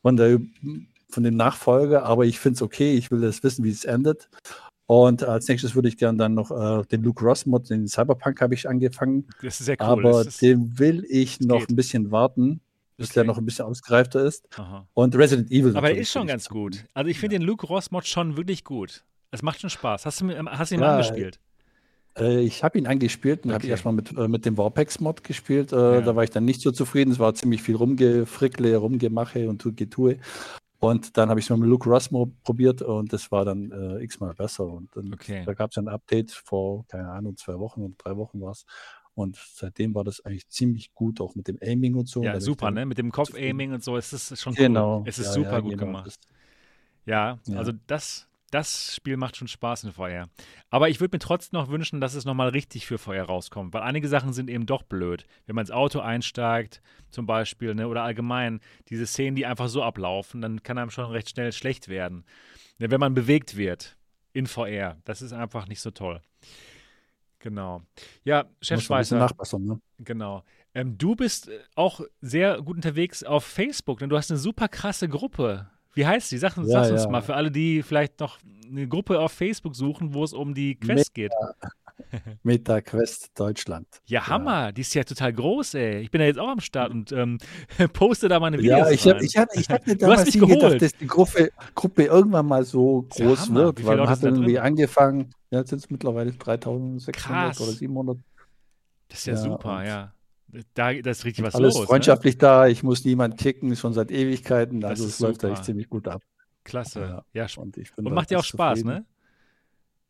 von 0.00 0.16
der 0.16 0.40
von 1.10 1.22
dem 1.22 1.36
Nachfolger, 1.36 2.04
aber 2.04 2.24
ich 2.24 2.38
finde 2.38 2.56
es 2.56 2.62
okay, 2.62 2.94
ich 2.94 3.10
will 3.10 3.20
das 3.20 3.42
wissen, 3.42 3.62
wie 3.64 3.70
es 3.70 3.84
endet. 3.84 4.30
Und 4.86 5.22
als 5.22 5.48
nächstes 5.48 5.74
würde 5.74 5.88
ich 5.88 5.96
gerne 5.96 6.18
dann 6.18 6.34
noch 6.34 6.50
äh, 6.50 6.84
den 6.86 7.02
Luke 7.02 7.24
Ross 7.24 7.46
Mod, 7.46 7.70
den 7.70 7.88
Cyberpunk 7.88 8.40
habe 8.40 8.54
ich 8.54 8.68
angefangen. 8.68 9.26
Das 9.42 9.60
ist 9.60 9.66
sehr 9.66 9.76
cool. 9.80 9.86
Aber 9.86 10.24
den 10.24 10.78
will 10.78 11.04
ich 11.08 11.40
noch 11.40 11.60
geht. 11.60 11.70
ein 11.70 11.76
bisschen 11.76 12.10
warten, 12.10 12.60
bis 12.96 13.10
okay. 13.10 13.14
der 13.14 13.24
noch 13.24 13.38
ein 13.38 13.44
bisschen 13.44 13.64
ausgereifter 13.64 14.24
ist. 14.24 14.48
Aha. 14.58 14.86
Und 14.94 15.16
Resident 15.16 15.50
Evil. 15.50 15.76
Aber 15.76 15.90
er 15.90 15.96
ist 15.96 16.10
schon 16.10 16.26
ganz 16.26 16.48
gut. 16.48 16.84
Also 16.94 17.08
ich 17.10 17.18
finde 17.18 17.36
ja. 17.36 17.38
den 17.40 17.46
Luke 17.46 17.66
Ross 17.66 17.90
Mod 17.90 18.06
schon 18.06 18.36
wirklich 18.36 18.64
gut. 18.64 19.04
Es 19.30 19.42
macht 19.42 19.60
schon 19.60 19.70
Spaß. 19.70 20.04
Hast 20.04 20.20
du, 20.20 20.28
hast 20.28 20.70
du 20.70 20.74
ihn 20.74 20.80
ja, 20.80 20.86
mal 20.86 20.92
angespielt? 20.94 21.40
Äh, 22.18 22.40
ich 22.40 22.62
habe 22.62 22.78
ihn 22.78 22.86
angespielt 22.86 23.44
und 23.44 23.50
okay. 23.50 23.54
habe 23.54 23.64
ich 23.64 23.70
erstmal 23.70 23.94
mit, 23.94 24.16
äh, 24.16 24.28
mit 24.28 24.44
dem 24.44 24.58
Warpex-Mod 24.58 25.24
gespielt. 25.24 25.72
Äh, 25.72 25.76
ja. 25.76 26.00
Da 26.02 26.14
war 26.16 26.24
ich 26.24 26.30
dann 26.30 26.44
nicht 26.44 26.60
so 26.60 26.70
zufrieden. 26.70 27.12
Es 27.12 27.18
war 27.18 27.34
ziemlich 27.34 27.62
viel 27.62 27.76
rumgefrickle, 27.76 28.76
rumgemache 28.76 29.48
und 29.48 29.64
getue. 29.76 30.18
Und 30.82 31.16
dann 31.16 31.30
habe 31.30 31.38
ich 31.38 31.46
es 31.46 31.50
mal 31.50 31.58
mit 31.58 31.68
Luke 31.68 31.88
Rossmo 31.88 32.32
probiert 32.42 32.82
und 32.82 33.12
das 33.12 33.30
war 33.30 33.44
dann 33.44 33.70
äh, 33.70 34.02
x-mal 34.02 34.34
besser. 34.34 34.66
Und 34.66 34.88
dann, 34.96 35.14
okay. 35.14 35.44
da 35.46 35.54
gab 35.54 35.70
es 35.70 35.78
ein 35.78 35.86
Update 35.86 36.32
vor, 36.32 36.84
keine 36.88 37.08
Ahnung, 37.08 37.36
zwei 37.36 37.56
Wochen 37.60 37.82
oder 37.82 37.94
drei 37.98 38.16
Wochen 38.16 38.40
war 38.40 38.50
es. 38.50 38.66
Und 39.14 39.36
seitdem 39.36 39.94
war 39.94 40.02
das 40.02 40.24
eigentlich 40.24 40.48
ziemlich 40.48 40.92
gut, 40.92 41.20
auch 41.20 41.36
mit 41.36 41.46
dem 41.46 41.56
Aiming 41.62 41.94
und 41.94 42.08
so. 42.08 42.24
Ja, 42.24 42.40
super, 42.40 42.72
ne? 42.72 42.84
Mit 42.84 42.98
dem 42.98 43.12
Kopf-Aiming 43.12 43.74
und 43.74 43.84
so 43.84 43.96
ist 43.96 44.12
es 44.12 44.40
schon 44.40 44.54
cool. 44.54 44.56
Genau. 44.56 45.04
Es 45.06 45.20
ist 45.20 45.26
ja, 45.26 45.32
super 45.34 45.52
ja, 45.52 45.60
gut 45.60 45.70
genau. 45.70 45.84
gemacht. 45.84 46.18
Ja, 47.06 47.38
also 47.54 47.70
das, 47.86 48.26
das 48.52 48.94
Spiel 48.94 49.16
macht 49.16 49.36
schon 49.36 49.48
Spaß 49.48 49.84
in 49.84 49.92
VR. 49.92 50.28
Aber 50.70 50.88
ich 50.88 51.00
würde 51.00 51.14
mir 51.14 51.20
trotzdem 51.20 51.58
noch 51.58 51.70
wünschen, 51.70 52.00
dass 52.00 52.14
es 52.14 52.24
nochmal 52.24 52.50
richtig 52.50 52.86
für 52.86 52.98
VR 52.98 53.24
rauskommt, 53.24 53.72
weil 53.72 53.82
einige 53.82 54.08
Sachen 54.08 54.32
sind 54.32 54.50
eben 54.50 54.66
doch 54.66 54.82
blöd. 54.82 55.26
Wenn 55.46 55.56
man 55.56 55.64
ins 55.64 55.70
Auto 55.70 56.00
einsteigt, 56.00 56.82
zum 57.10 57.26
Beispiel, 57.26 57.74
ne, 57.74 57.88
oder 57.88 58.02
allgemein, 58.02 58.60
diese 58.88 59.06
Szenen, 59.06 59.36
die 59.36 59.46
einfach 59.46 59.68
so 59.68 59.82
ablaufen, 59.82 60.42
dann 60.42 60.62
kann 60.62 60.78
einem 60.78 60.90
schon 60.90 61.10
recht 61.10 61.30
schnell 61.30 61.52
schlecht 61.52 61.88
werden. 61.88 62.24
Ne, 62.78 62.90
wenn 62.90 63.00
man 63.00 63.14
bewegt 63.14 63.56
wird 63.56 63.96
in 64.32 64.46
VR, 64.46 64.98
das 65.04 65.22
ist 65.22 65.32
einfach 65.32 65.66
nicht 65.66 65.80
so 65.80 65.90
toll. 65.90 66.20
Genau. 67.38 67.82
Ja, 68.22 68.44
Chef 68.60 68.82
Schweißer. 68.82 69.28
Ne? 69.58 69.80
Genau. 69.98 70.44
Ähm, 70.74 70.96
du 70.96 71.16
bist 71.16 71.48
äh, 71.48 71.58
auch 71.74 72.00
sehr 72.20 72.62
gut 72.62 72.76
unterwegs 72.76 73.24
auf 73.24 73.44
Facebook, 73.44 73.98
denn 73.98 74.08
du 74.08 74.16
hast 74.16 74.30
eine 74.30 74.38
super 74.38 74.68
krasse 74.68 75.08
Gruppe. 75.08 75.68
Wie 75.94 76.06
heißt 76.06 76.30
die? 76.32 76.38
Sag, 76.38 76.56
ja, 76.56 76.64
sag's 76.64 76.90
uns 76.90 77.04
ja. 77.04 77.10
mal 77.10 77.22
für 77.22 77.34
alle, 77.34 77.50
die 77.50 77.82
vielleicht 77.82 78.20
noch 78.20 78.38
eine 78.68 78.88
Gruppe 78.88 79.20
auf 79.20 79.32
Facebook 79.32 79.76
suchen, 79.76 80.14
wo 80.14 80.24
es 80.24 80.32
um 80.32 80.54
die 80.54 80.76
Quest 80.76 81.16
Meta, 81.16 81.28
geht. 81.32 81.32
Meta 82.42 82.80
Quest 82.80 83.38
Deutschland. 83.38 83.86
Ja, 84.06 84.26
Hammer. 84.26 84.66
Ja. 84.66 84.72
Die 84.72 84.80
ist 84.80 84.94
ja 84.94 85.04
total 85.04 85.32
groß, 85.32 85.74
ey. 85.74 86.00
Ich 86.00 86.10
bin 86.10 86.20
ja 86.20 86.26
jetzt 86.26 86.38
auch 86.38 86.48
am 86.48 86.60
Start 86.60 86.90
und 86.90 87.12
ähm, 87.12 87.38
poste 87.92 88.28
da 88.28 88.40
meine 88.40 88.58
Videos. 88.58 88.78
Ja, 88.78 88.90
ich, 88.90 89.06
hab, 89.06 89.20
ich, 89.20 89.36
hab, 89.36 89.48
ich 89.54 89.68
hab 89.68 89.86
mir 89.86 89.96
damals 89.98 90.34
nie 90.34 90.40
gedacht, 90.40 90.80
dass 90.80 90.96
die 90.96 91.06
Gruppe, 91.06 91.50
Gruppe 91.74 92.04
irgendwann 92.04 92.46
mal 92.46 92.64
so 92.64 93.06
groß 93.10 93.52
wird. 93.52 93.84
Weil 93.84 93.98
man 93.98 94.08
hat 94.08 94.22
irgendwie 94.22 94.58
angefangen, 94.58 95.34
ja, 95.50 95.58
jetzt 95.58 95.70
sind 95.70 95.80
es 95.80 95.90
mittlerweile 95.90 96.32
3600 96.32 97.14
Krass. 97.14 97.60
oder 97.60 97.72
700. 97.72 98.18
Das 99.08 99.18
ist 99.18 99.26
ja, 99.26 99.36
super, 99.36 99.84
ja. 99.84 100.14
Da, 100.74 100.92
das 100.92 101.20
ist 101.20 101.24
richtig 101.24 101.44
was 101.44 101.54
alles 101.54 101.74
los. 101.74 101.82
Ne? 101.82 101.86
freundschaftlich 101.86 102.34
ne? 102.34 102.40
da, 102.40 102.66
ich 102.66 102.82
muss 102.82 103.04
niemand 103.04 103.38
kicken, 103.38 103.74
schon 103.74 103.94
seit 103.94 104.10
Ewigkeiten. 104.10 104.84
Also 104.84 105.06
es 105.06 105.18
läuft 105.20 105.42
da 105.42 105.50
echt 105.50 105.64
ziemlich 105.64 105.88
gut 105.88 106.08
ab. 106.08 106.22
Klasse. 106.64 107.24
Ja, 107.32 107.46
ja 107.46 107.46
und, 107.56 107.76
und 107.96 108.12
macht 108.12 108.30
dir 108.30 108.38
auch 108.38 108.44
Spaß, 108.44 108.80
zufrieden. 108.80 108.98
ne? 108.98 109.06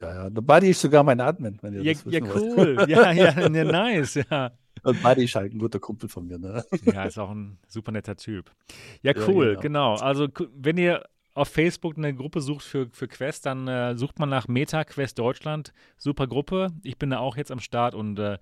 Ja, 0.00 0.14
ja. 0.14 0.30
Der 0.30 0.40
Buddy 0.42 0.70
ist 0.70 0.80
sogar 0.80 1.04
mein 1.04 1.20
Admin, 1.20 1.58
wenn 1.62 1.74
ihr 1.74 1.82
ja, 1.82 1.92
das 1.92 2.04
wissen 2.04 2.26
Ja, 2.26 2.34
cool. 2.34 2.84
ja, 2.88 3.12
ja, 3.12 3.48
ja, 3.48 3.64
nice, 3.64 4.14
ja. 4.14 4.50
Und 4.82 5.00
Buddy 5.00 5.24
ist 5.24 5.34
halt 5.36 5.54
ein 5.54 5.58
guter 5.58 5.78
Kumpel 5.78 6.08
von 6.08 6.26
mir, 6.26 6.38
ne? 6.38 6.64
Ja, 6.84 7.04
ist 7.04 7.18
auch 7.18 7.30
ein 7.30 7.58
super 7.68 7.92
netter 7.92 8.16
Typ. 8.16 8.50
Ja, 9.02 9.12
cool, 9.28 9.54
ja, 9.54 9.60
genau. 9.60 9.94
genau. 9.94 10.04
Also, 10.04 10.26
wenn 10.56 10.76
ihr 10.76 11.04
auf 11.34 11.48
Facebook 11.48 11.96
eine 11.96 12.14
Gruppe 12.14 12.40
sucht 12.40 12.64
für, 12.64 12.88
für 12.90 13.06
Quest, 13.06 13.46
dann 13.46 13.68
äh, 13.68 13.96
sucht 13.96 14.18
man 14.18 14.28
nach 14.28 14.48
Meta 14.48 14.84
Quest 14.84 15.18
Deutschland. 15.18 15.72
Super 15.96 16.26
Gruppe. 16.26 16.72
Ich 16.82 16.98
bin 16.98 17.10
da 17.10 17.18
auch 17.18 17.36
jetzt 17.36 17.52
am 17.52 17.60
Start 17.60 17.94
und 17.94 18.18
äh, 18.18 18.38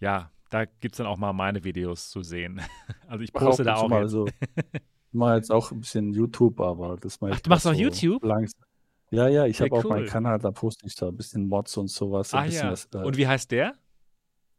ja, 0.00 0.30
da 0.50 0.64
gibt 0.64 0.94
es 0.94 0.98
dann 0.98 1.06
auch 1.06 1.16
mal 1.16 1.32
meine 1.32 1.64
Videos 1.64 2.10
zu 2.10 2.22
sehen. 2.22 2.60
Also 3.08 3.24
ich 3.24 3.32
poste 3.32 3.64
da 3.64 3.74
auch. 3.74 3.88
Mal 3.88 4.02
jetzt. 4.02 4.12
So. 4.12 4.26
Ich 5.12 5.18
mache 5.18 5.34
jetzt 5.34 5.50
auch 5.50 5.72
ein 5.72 5.80
bisschen 5.80 6.12
YouTube, 6.12 6.60
aber 6.60 6.96
das 6.96 7.20
mache 7.20 7.32
ich. 7.32 7.38
Ach, 7.38 7.40
du 7.40 7.50
machst 7.50 7.66
auch 7.66 7.74
so 7.74 7.80
YouTube? 7.80 8.22
Langsam. 8.22 8.60
Ja, 9.10 9.26
ja, 9.26 9.44
ich 9.44 9.60
habe 9.60 9.72
cool. 9.72 9.78
auch 9.78 9.84
meinen 9.88 10.06
Kanal, 10.06 10.38
da 10.38 10.52
poste 10.52 10.86
ich 10.86 10.94
da 10.94 11.08
ein 11.08 11.16
bisschen 11.16 11.48
Mods 11.48 11.76
und 11.76 11.88
sowas. 11.88 12.32
Ah, 12.32 12.44
ja. 12.44 12.70
Was, 12.70 12.88
äh, 12.94 12.98
und 12.98 13.16
wie 13.16 13.26
heißt 13.26 13.50
der? 13.50 13.74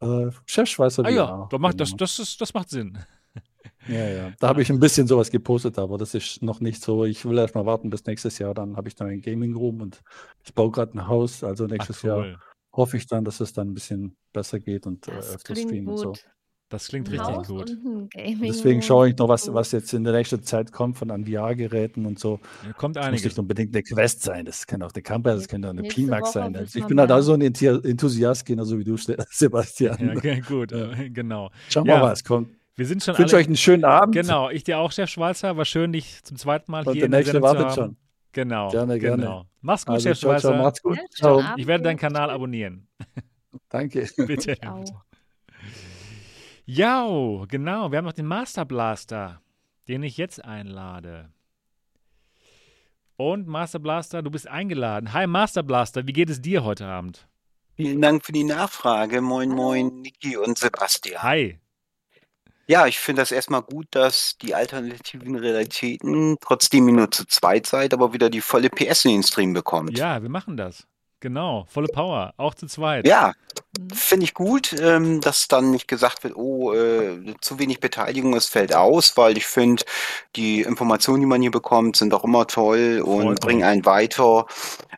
Äh, 0.02 0.30
Chefschweißer. 0.46 1.06
Ah 1.06 1.10
ja, 1.10 1.48
da 1.50 1.58
macht, 1.58 1.80
das, 1.80 1.96
das, 1.96 2.20
ist, 2.20 2.42
das 2.42 2.54
macht 2.54 2.70
Sinn. 2.70 2.98
Ja, 3.88 4.08
ja. 4.08 4.32
Da 4.40 4.50
habe 4.50 4.62
ich 4.62 4.70
ein 4.70 4.80
bisschen 4.80 5.08
sowas 5.08 5.32
gepostet, 5.32 5.80
aber 5.80 5.98
das 5.98 6.14
ist 6.14 6.44
noch 6.44 6.60
nicht 6.60 6.84
so. 6.84 7.04
Ich 7.06 7.26
will 7.26 7.38
erst 7.40 7.56
mal 7.56 7.66
warten 7.66 7.90
bis 7.90 8.06
nächstes 8.06 8.38
Jahr, 8.38 8.54
dann 8.54 8.76
habe 8.78 8.88
ich 8.88 8.96
dann 8.96 9.08
ein 9.08 9.22
Gaming 9.22 9.56
Room 9.56 9.82
und 9.82 10.02
ich 10.44 10.54
baue 10.54 10.70
gerade 10.70 10.96
ein 10.98 11.08
Haus, 11.08 11.44
also 11.44 11.66
nächstes 11.66 12.00
Ach, 12.00 12.04
cool. 12.04 12.28
Jahr 12.28 12.40
hoffe 12.74 12.98
ich 12.98 13.08
dann, 13.08 13.26
dass 13.26 13.40
es 13.40 13.54
dann 13.54 13.70
ein 13.70 13.74
bisschen 13.74 14.16
besser 14.34 14.60
geht 14.60 14.88
und 14.88 15.08
äh, 15.08 15.12
öfter 15.12 15.56
streamen 15.56 15.88
und 15.90 15.98
so. 15.98 16.14
Das 16.72 16.88
klingt 16.88 17.12
richtig 17.12 17.28
Haus 17.28 17.48
gut. 17.48 17.78
Deswegen 18.16 18.82
schaue 18.82 19.10
ich 19.10 19.18
noch, 19.18 19.28
was, 19.28 19.54
was 19.54 19.74
jetzt 19.74 19.94
in 19.94 20.06
der 20.06 20.14
nächsten 20.14 20.42
Zeit 20.42 20.72
kommt 20.72 20.98
von 20.98 21.12
an 21.12 21.26
VR-Geräten 21.26 22.06
und 22.06 22.18
so. 22.18 22.40
Ja, 22.66 22.72
kommt 22.72 22.98
einiges. 22.98 23.24
Das 23.24 23.24
muss 23.24 23.32
nicht 23.32 23.40
unbedingt 23.40 23.76
eine 23.76 23.84
Quest 23.84 24.24
sein, 24.24 24.46
das 24.46 24.66
kann 24.66 24.82
auch 24.82 24.94
eine 24.94 25.02
Camper, 25.02 25.36
das 25.36 25.50
kann 25.50 25.66
auch 25.66 25.72
eine 25.72 25.84
Pimax 25.84 26.32
sein. 26.32 26.56
Also 26.56 26.80
ich 26.80 26.86
bin 26.86 26.98
halt 26.98 27.12
auch 27.12 27.20
so 27.20 27.34
ein 27.34 27.42
Enthusiast, 27.42 28.46
genauso 28.46 28.80
wie 28.80 28.86
du, 28.86 28.96
Sebastian. 29.30 30.22
Ja, 30.24 30.40
gut, 30.40 30.72
ja. 30.72 30.92
genau. 31.10 31.52
Schauen 31.68 31.88
wir 31.88 31.96
ja. 31.96 32.00
mal, 32.00 32.12
was 32.12 32.24
kommt. 32.24 32.48
Wir 32.78 32.86
sind 32.86 33.04
schon 33.04 33.16
ich 33.16 33.20
wünsche 33.20 33.36
euch 33.36 33.48
einen 33.48 33.58
schönen 33.58 33.84
Abend. 33.84 34.16
Genau, 34.16 34.50
ich 34.50 34.64
dir 34.64 34.80
auch, 34.80 34.94
Chef 34.94 35.10
Schweizer. 35.10 35.58
War 35.58 35.66
schön, 35.66 35.92
dich 35.92 36.24
zum 36.24 36.38
zweiten 36.38 36.72
Mal 36.72 36.88
und 36.88 36.94
hier 36.94 37.02
der 37.02 37.10
nächste 37.10 37.36
in 37.36 37.44
der 37.44 37.52
wartet 37.52 37.76
schon. 37.76 37.98
Genau. 38.32 38.70
Gerne, 38.70 39.00
genau. 39.00 39.16
gerne. 39.18 39.46
Mach's 39.62 39.86
gut, 39.86 39.96
also, 39.96 40.10
Chef 40.10 40.20
ciao, 40.20 40.32
Schweizer. 40.32 40.50
Ciao, 40.50 40.64
macht's 40.64 40.82
gut. 40.82 41.00
Ciao. 41.14 41.44
Ich 41.58 41.68
werde 41.68 41.84
deinen 41.84 41.98
Kanal 41.98 42.30
abonnieren. 42.30 42.88
Danke. 43.70 44.08
Bitte. 44.18 44.58
Ja, 46.66 47.46
genau. 47.48 47.92
Wir 47.92 47.98
haben 47.98 48.06
noch 48.06 48.14
den 48.14 48.26
Master 48.26 48.66
Blaster, 48.66 49.42
den 49.88 50.04
ich 50.04 50.18
jetzt 50.18 50.44
einlade. 50.44 51.32
Und 53.18 53.48
Master 53.48 53.80
Blaster, 53.80 54.24
du 54.24 54.32
bist 54.32 54.48
eingeladen. 54.48 55.14
Hi 55.14 55.28
Master 55.28 55.64
Blaster, 55.64 56.08
wie 56.08 56.14
geht 56.14 56.30
es 56.30 56.42
dir 56.42 56.64
heute 56.64 56.88
Abend? 56.88 57.28
Vielen 57.76 58.02
Dank 58.02 58.26
für 58.26 58.32
die 58.32 58.44
Nachfrage. 58.44 59.22
Moin, 59.22 59.50
moin, 59.50 60.02
Niki 60.02 60.38
und 60.38 60.58
Sebastian. 60.58 61.22
Hi. 61.22 61.60
Ja, 62.68 62.88
ich 62.88 63.00
finde 63.00 63.22
das 63.22 63.32
erstmal 63.32 63.62
gut, 63.62 63.88
dass 63.92 64.38
die 64.42 64.56
alternativen 64.56 65.36
Realitäten, 65.36 66.38
trotzdem 66.42 66.86
nur 66.86 67.12
zu 67.12 67.26
zweit 67.26 67.68
seid, 67.68 67.94
aber 67.94 68.14
wieder 68.14 68.30
die 68.30 68.42
volle 68.42 68.70
PS 68.70 69.06
in 69.06 69.12
den 69.12 69.24
Stream 69.24 69.54
bekommt. 69.54 69.98
Ja, 69.98 70.22
wir 70.22 70.30
machen 70.30 70.58
das. 70.58 70.88
Genau, 71.22 71.66
volle 71.70 71.88
Power, 71.88 72.34
auch 72.38 72.56
zu 72.56 72.66
zweit. 72.66 73.08
Ja, 73.08 73.34
mhm. 73.78 73.90
finde 73.92 74.24
ich 74.24 74.34
gut, 74.34 74.74
ähm, 74.82 75.22
dass 75.22 75.48
dann 75.48 75.70
nicht 75.70 75.88
gesagt 75.88 76.24
wird, 76.24 76.36
oh, 76.36 76.74
äh, 76.74 77.36
zu 77.42 77.60
wenig 77.60 77.80
Beteiligung, 77.80 78.34
es 78.34 78.48
fällt 78.48 78.74
aus, 78.74 79.16
weil 79.18 79.38
ich 79.38 79.46
finde, 79.46 79.84
die 80.36 80.62
Informationen, 80.62 81.20
die 81.20 81.28
man 81.28 81.40
hier 81.40 81.52
bekommt, 81.52 81.96
sind 81.96 82.16
auch 82.16 82.24
immer 82.24 82.48
toll 82.48 83.04
und 83.06 83.22
freut 83.22 83.40
bringen 83.40 83.60
mich. 83.60 83.68
einen 83.68 83.86
weiter. 83.86 84.48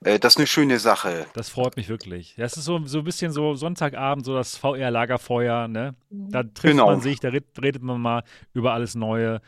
Äh, 0.06 0.18
das 0.18 0.34
ist 0.34 0.38
eine 0.38 0.48
schöne 0.48 0.80
Sache. 0.80 1.26
Das 1.34 1.50
freut 1.50 1.76
mich 1.76 1.90
wirklich. 1.90 2.36
Das 2.38 2.56
ist 2.56 2.64
so, 2.64 2.80
so 2.86 3.00
ein 3.00 3.04
bisschen 3.04 3.34
so 3.34 3.56
Sonntagabend, 3.56 4.26
so 4.26 4.34
das 4.34 4.56
VR-Lagerfeuer, 4.56 5.68
ne? 5.68 5.94
Da 6.10 6.44
trifft 6.44 6.62
genau. 6.62 6.86
man 6.86 7.02
sich, 7.02 7.20
da 7.20 7.30
redet 7.30 7.84
man 7.84 8.00
mal 8.00 8.24
über 8.54 8.72
alles 8.72 8.95
Neue. 8.95 9.41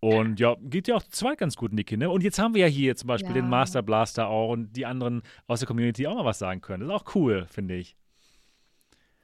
Und 0.00 0.38
ja, 0.38 0.56
geht 0.60 0.86
ja 0.86 0.94
auch 0.94 1.02
zwei 1.02 1.34
ganz 1.34 1.56
gut, 1.56 1.72
Niki, 1.72 1.96
ne? 1.96 2.08
Und 2.08 2.22
jetzt 2.22 2.38
haben 2.38 2.54
wir 2.54 2.62
ja 2.62 2.66
hier 2.68 2.94
zum 2.94 3.08
Beispiel 3.08 3.34
ja. 3.34 3.42
den 3.42 3.48
Master 3.48 3.82
Blaster 3.82 4.28
auch 4.28 4.50
und 4.50 4.72
die 4.72 4.86
anderen 4.86 5.22
aus 5.48 5.58
der 5.58 5.66
Community 5.66 6.06
auch 6.06 6.14
mal 6.14 6.24
was 6.24 6.38
sagen 6.38 6.60
können. 6.60 6.86
Das 6.86 6.94
ist 6.94 7.02
auch 7.02 7.14
cool, 7.16 7.46
finde 7.50 7.74
ich. 7.74 7.96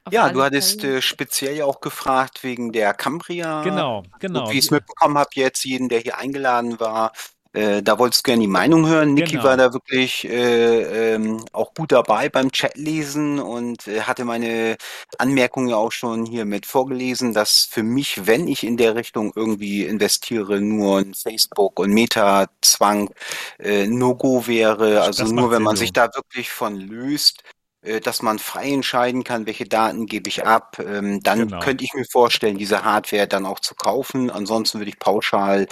Auf 0.03 0.13
ja, 0.13 0.29
du 0.29 0.43
hattest 0.43 0.83
äh, 0.83 1.01
speziell 1.01 1.55
ja 1.55 1.65
auch 1.65 1.79
gefragt 1.79 2.43
wegen 2.43 2.71
der 2.71 2.93
Cambria. 2.93 3.63
Genau, 3.63 4.03
genau. 4.19 4.43
Und 4.43 4.51
wie 4.53 4.59
ich 4.59 4.65
es 4.65 4.71
mitbekommen 4.71 5.17
habe, 5.17 5.29
jetzt 5.33 5.63
jeden, 5.65 5.89
der 5.89 5.99
hier 5.99 6.17
eingeladen 6.17 6.79
war, 6.79 7.11
äh, 7.55 7.81
da 7.81 7.97
wolltest 7.97 8.25
du 8.25 8.29
gerne 8.29 8.41
die 8.41 8.47
Meinung 8.47 8.87
hören. 8.87 9.13
Niki 9.13 9.33
genau. 9.33 9.45
war 9.45 9.57
da 9.57 9.73
wirklich 9.73 10.27
äh, 10.27 11.13
ähm, 11.13 11.45
auch 11.53 11.73
gut 11.73 11.91
dabei 11.91 12.29
beim 12.29 12.51
Chatlesen 12.51 13.39
und 13.39 13.87
äh, 13.87 14.01
hatte 14.01 14.25
meine 14.25 14.75
Anmerkungen 15.17 15.69
ja 15.69 15.77
auch 15.77 15.91
schon 15.91 16.25
hier 16.25 16.45
mit 16.45 16.65
vorgelesen, 16.65 17.33
dass 17.33 17.67
für 17.69 17.83
mich, 17.83 18.27
wenn 18.27 18.47
ich 18.47 18.63
in 18.63 18.77
der 18.77 18.95
Richtung 18.95 19.31
irgendwie 19.35 19.85
investiere, 19.85 20.59
nur 20.59 20.99
ein 20.99 21.13
Facebook 21.13 21.79
und 21.79 21.91
Meta-Zwang 21.91 23.11
äh, 23.59 23.87
No-Go 23.87 24.47
wäre. 24.47 25.01
Also 25.01 25.25
nur 25.25 25.49
wenn 25.49 25.63
man 25.63 25.77
sich 25.77 25.93
da 25.93 26.09
wirklich 26.13 26.51
von 26.51 26.75
löst 26.75 27.41
äh, 27.85 28.01
dass 28.01 28.21
man 28.21 28.39
frei 28.39 28.71
entscheiden 28.71 29.23
kann, 29.23 29.45
welche 29.45 29.65
Daten 29.65 30.07
gebe 30.07 30.27
ich 30.27 30.45
ab, 30.45 30.77
ähm, 30.79 31.21
dann 31.21 31.47
genau. 31.47 31.59
könnte 31.59 31.83
ich 31.83 31.93
mir 31.93 32.05
vorstellen, 32.05 32.57
diese 32.57 32.83
Hardware 32.83 33.27
dann 33.27 33.45
auch 33.45 33.59
zu 33.59 33.75
kaufen. 33.75 34.29
Ansonsten 34.31 34.79
würde 34.79 34.89
ich 34.89 34.99
pauschal 34.99 35.67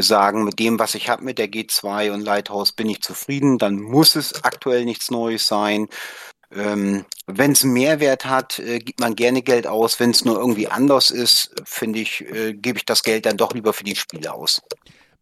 sagen, 0.00 0.44
mit 0.44 0.58
dem, 0.58 0.78
was 0.78 0.94
ich 0.94 1.08
habe 1.08 1.24
mit 1.24 1.38
der 1.38 1.50
G2 1.50 2.12
und 2.12 2.22
Lighthouse 2.22 2.72
bin 2.72 2.88
ich 2.88 3.02
zufrieden, 3.02 3.58
dann 3.58 3.80
muss 3.80 4.16
es 4.16 4.44
aktuell 4.44 4.84
nichts 4.84 5.10
Neues 5.10 5.46
sein. 5.46 5.88
Ähm, 6.54 7.04
wenn 7.26 7.52
es 7.52 7.64
Mehrwert 7.64 8.26
hat, 8.26 8.58
äh, 8.58 8.78
gibt 8.78 9.00
man 9.00 9.16
gerne 9.16 9.42
Geld 9.42 9.66
aus. 9.66 9.98
Wenn 10.00 10.10
es 10.10 10.24
nur 10.24 10.38
irgendwie 10.38 10.68
anders 10.68 11.10
ist, 11.10 11.54
finde 11.64 12.00
ich, 12.00 12.22
äh, 12.22 12.52
gebe 12.54 12.78
ich 12.78 12.84
das 12.84 13.02
Geld 13.02 13.26
dann 13.26 13.36
doch 13.36 13.54
lieber 13.54 13.72
für 13.72 13.84
die 13.84 13.96
Spiele 13.96 14.32
aus. 14.32 14.62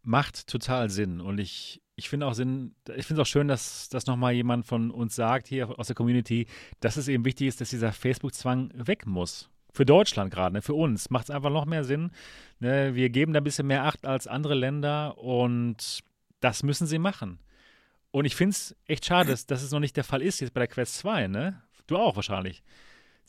macht 0.02 0.47
total 0.47 0.90
Sinn. 0.90 1.20
Und 1.20 1.38
ich, 1.38 1.82
ich 1.94 2.09
finde 2.09 2.26
auch 2.26 2.34
Sinn, 2.34 2.74
ich 2.97 3.06
finde 3.06 3.22
es 3.22 3.28
auch 3.28 3.30
schön, 3.30 3.48
dass 3.48 3.88
das 3.90 4.06
nochmal 4.06 4.32
jemand 4.32 4.66
von 4.66 4.90
uns 4.90 5.14
sagt, 5.14 5.47
hier 5.47 5.78
aus 5.78 5.88
der 5.88 5.97
Community, 5.97 6.47
dass 6.80 6.97
es 6.97 7.06
eben 7.09 7.24
wichtig 7.24 7.48
ist, 7.48 7.60
dass 7.60 7.70
dieser 7.70 7.92
Facebook-Zwang 7.92 8.70
weg 8.74 9.06
muss. 9.06 9.49
Für 9.72 9.86
Deutschland 9.86 10.32
gerade, 10.32 10.55
ne? 10.55 10.62
für 10.62 10.74
uns 10.74 11.10
macht 11.10 11.24
es 11.24 11.30
einfach 11.30 11.51
noch 11.51 11.64
mehr 11.64 11.84
Sinn. 11.84 12.10
Ne? 12.59 12.94
Wir 12.94 13.10
geben 13.10 13.32
da 13.32 13.40
ein 13.40 13.44
bisschen 13.44 13.66
mehr 13.66 13.84
Acht 13.84 14.06
als 14.06 14.26
andere 14.26 14.55
Länder 14.55 15.18
und 15.18 16.01
das 16.40 16.62
müssen 16.62 16.86
sie 16.86 16.98
machen. 16.98 17.38
Und 18.10 18.24
ich 18.24 18.34
finde 18.34 18.52
es 18.52 18.76
echt 18.86 19.05
schade, 19.05 19.30
dass, 19.30 19.62
es 19.62 19.70
noch 19.70 19.80
nicht 19.80 19.97
der 19.97 20.05
Fall 20.05 20.22
ist 20.22 20.40
jetzt 20.40 20.52
bei 20.52 20.60
der 20.60 20.68
Quest 20.68 20.98
2, 20.98 21.28
ne? 21.28 21.62
Du 21.86 21.97
auch 21.97 22.16
wahrscheinlich. 22.16 22.62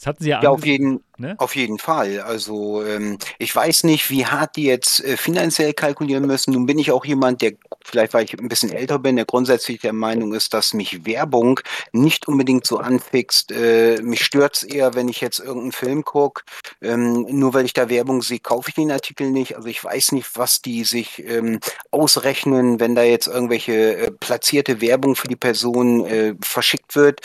Das 0.02 0.07
hatten 0.07 0.23
sie 0.23 0.32
ja, 0.32 0.41
ja 0.41 0.49
auf 0.49 0.65
jeden, 0.65 1.03
ne? 1.18 1.36
auf 1.38 1.56
jeden 1.56 1.78
Fall. 1.78 2.22
Also 2.22 2.84
ähm, 2.84 3.19
ich 3.38 3.56
weiß 3.56 3.84
nicht, 3.84 4.10
wie 4.10 4.26
hart 4.26 4.56
die 4.56 4.64
jetzt 4.64 4.99
äh, 5.06 5.15
finanziell 5.15 5.73
kalkulieren 5.73 6.26
müssen. 6.26 6.53
Nun 6.53 6.65
bin 6.65 6.80
ich 6.80 6.91
auch 6.91 7.06
jemand, 7.06 7.44
der 7.44 7.53
vielleicht 7.84 8.15
weil 8.15 8.23
ich 8.23 8.40
ein 8.40 8.49
bisschen 8.49 8.72
älter 8.72 8.98
bin, 8.98 9.15
der 9.15 9.26
grundsätzlich 9.26 9.80
der 9.82 9.94
Meinung 9.94 10.34
ist, 10.34 10.56
dass 10.56 10.73
mich 10.73 11.06
Werbung 11.06 11.60
nicht 11.91 12.28
unbedingt 12.28 12.65
so 12.65 12.80
anfixt. 12.80 13.52
Äh, 13.52 14.02
mich 14.02 14.23
stört's 14.23 14.64
eher, 14.64 14.95
wenn 14.95 15.07
ich 15.07 15.22
jetzt 15.22 15.38
irgendeinen 15.38 15.72
Film 15.72 16.03
gucke. 16.03 16.44
Ähm, 16.82 17.28
nur 17.30 17.53
weil 17.53 17.65
ich 17.65 17.73
da 17.73 17.88
Werbung 17.88 18.23
sehe, 18.23 18.40
kaufe 18.40 18.69
ich 18.69 18.76
den 18.76 18.91
Artikel 18.91 19.30
nicht. 19.30 19.56
Also 19.56 19.68
ich 19.68 19.84
weiß 19.84 20.14
nicht, 20.14 20.36
was 20.36 20.64
die 20.64 20.84
sich 20.84 21.23
ähm, 21.28 21.60
ausrechnen, 21.91 22.80
wenn 22.80 22.95
da 22.95 23.03
jetzt 23.03 23.28
irgendwelche 23.28 23.98
äh, 23.98 24.11
platzierte 24.11 24.82
Werbung 24.82 25.15
für 25.15 25.28
die 25.28 25.36
Person 25.36 26.06
äh, 26.06 26.34
verschickt 26.41 26.95
wird, 26.95 27.22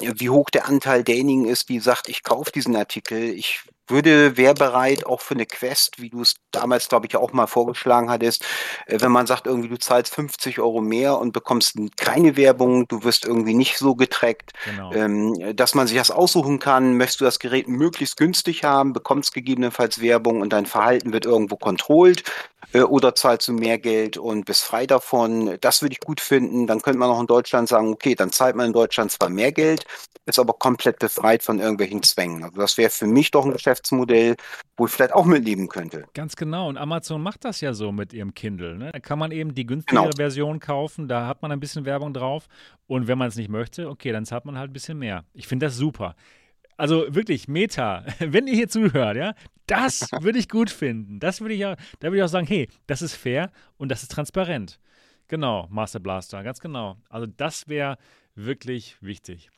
wie 0.00 0.30
hoch 0.30 0.50
der 0.50 0.66
Anteil 0.66 1.04
derjenigen 1.04 1.46
ist, 1.46 1.68
die 1.68 1.80
sagt, 1.80 2.08
ich 2.08 2.19
kaufe 2.22 2.52
diesen 2.52 2.76
Artikel. 2.76 3.18
Ich 3.34 3.62
würde, 3.90 4.36
wäre 4.36 4.54
bereit, 4.54 5.06
auch 5.06 5.20
für 5.20 5.34
eine 5.34 5.46
Quest, 5.46 6.00
wie 6.00 6.10
du 6.10 6.22
es 6.22 6.36
damals, 6.50 6.88
glaube 6.88 7.06
ich, 7.06 7.16
auch 7.16 7.32
mal 7.32 7.46
vorgeschlagen 7.46 8.10
hattest, 8.10 8.44
äh, 8.86 9.00
wenn 9.00 9.12
man 9.12 9.26
sagt, 9.26 9.46
irgendwie 9.46 9.68
du 9.68 9.78
zahlst 9.78 10.14
50 10.14 10.58
Euro 10.58 10.80
mehr 10.80 11.18
und 11.18 11.32
bekommst 11.32 11.76
keine 11.96 12.36
Werbung, 12.36 12.86
du 12.88 13.04
wirst 13.04 13.24
irgendwie 13.24 13.54
nicht 13.54 13.78
so 13.78 13.94
getrackt, 13.94 14.52
genau. 14.64 14.92
ähm, 14.92 15.56
dass 15.56 15.74
man 15.74 15.86
sich 15.86 15.96
das 15.96 16.10
aussuchen 16.10 16.58
kann, 16.58 16.96
möchtest 16.96 17.20
du 17.20 17.24
das 17.24 17.38
Gerät 17.38 17.68
möglichst 17.68 18.16
günstig 18.16 18.64
haben, 18.64 18.92
bekommst 18.92 19.34
gegebenenfalls 19.34 20.00
Werbung 20.00 20.40
und 20.40 20.52
dein 20.52 20.66
Verhalten 20.66 21.12
wird 21.12 21.24
irgendwo 21.24 21.56
kontrolliert 21.56 22.24
äh, 22.72 22.82
oder 22.82 23.14
zahlst 23.14 23.48
du 23.48 23.52
mehr 23.52 23.78
Geld 23.78 24.16
und 24.16 24.44
bist 24.44 24.62
frei 24.62 24.86
davon. 24.86 25.58
Das 25.60 25.82
würde 25.82 25.94
ich 25.94 26.00
gut 26.00 26.20
finden. 26.20 26.66
Dann 26.66 26.82
könnte 26.82 26.98
man 26.98 27.10
auch 27.10 27.20
in 27.20 27.26
Deutschland 27.26 27.68
sagen, 27.68 27.92
okay, 27.92 28.14
dann 28.14 28.32
zahlt 28.32 28.56
man 28.56 28.66
in 28.66 28.72
Deutschland 28.72 29.10
zwar 29.12 29.28
mehr 29.28 29.52
Geld, 29.52 29.84
ist 30.26 30.38
aber 30.38 30.52
komplett 30.54 30.98
befreit 30.98 31.42
von 31.42 31.58
irgendwelchen 31.58 32.02
Zwängen. 32.02 32.44
Also 32.44 32.56
das 32.56 32.76
wäre 32.76 32.90
für 32.90 33.06
mich 33.06 33.30
doch 33.30 33.44
ein 33.44 33.52
Geschäftsmodell, 33.80 34.36
wo 34.76 34.86
ich 34.86 34.92
vielleicht 34.92 35.14
auch 35.14 35.24
mitleben 35.24 35.68
könnte. 35.68 36.04
Ganz 36.14 36.36
genau. 36.36 36.68
Und 36.68 36.76
Amazon 36.76 37.22
macht 37.22 37.44
das 37.44 37.60
ja 37.60 37.72
so 37.72 37.92
mit 37.92 38.12
ihrem 38.12 38.34
Kindle. 38.34 38.76
Ne? 38.76 38.90
Da 38.92 39.00
kann 39.00 39.18
man 39.18 39.32
eben 39.32 39.54
die 39.54 39.66
günstigere 39.66 40.04
genau. 40.04 40.16
Version 40.16 40.60
kaufen. 40.60 41.08
Da 41.08 41.26
hat 41.26 41.42
man 41.42 41.52
ein 41.52 41.60
bisschen 41.60 41.84
Werbung 41.84 42.12
drauf. 42.12 42.46
Und 42.86 43.08
wenn 43.08 43.18
man 43.18 43.28
es 43.28 43.36
nicht 43.36 43.50
möchte, 43.50 43.88
okay, 43.88 44.12
dann 44.12 44.24
zahlt 44.24 44.44
man 44.44 44.58
halt 44.58 44.70
ein 44.70 44.72
bisschen 44.72 44.98
mehr. 44.98 45.24
Ich 45.32 45.46
finde 45.46 45.66
das 45.66 45.76
super. 45.76 46.14
Also 46.76 47.14
wirklich, 47.14 47.48
Meta, 47.48 48.04
wenn 48.18 48.46
ihr 48.46 48.54
hier 48.54 48.68
zuhört, 48.68 49.16
ja, 49.16 49.34
das 49.66 50.08
würde 50.20 50.38
ich 50.38 50.48
gut 50.48 50.70
finden. 50.70 51.20
Das 51.20 51.40
würde 51.40 51.54
ich 51.54 51.60
ja, 51.60 51.76
da 52.00 52.08
würde 52.08 52.18
ich 52.18 52.22
auch 52.22 52.28
sagen, 52.28 52.46
hey, 52.46 52.68
das 52.86 53.02
ist 53.02 53.14
fair 53.14 53.50
und 53.76 53.90
das 53.90 54.02
ist 54.02 54.10
transparent. 54.10 54.78
Genau, 55.28 55.68
Master 55.70 56.00
Blaster, 56.00 56.42
ganz 56.42 56.58
genau. 56.58 56.96
Also 57.08 57.26
das 57.26 57.68
wäre 57.68 57.98
wirklich 58.34 58.96
wichtig. 59.00 59.50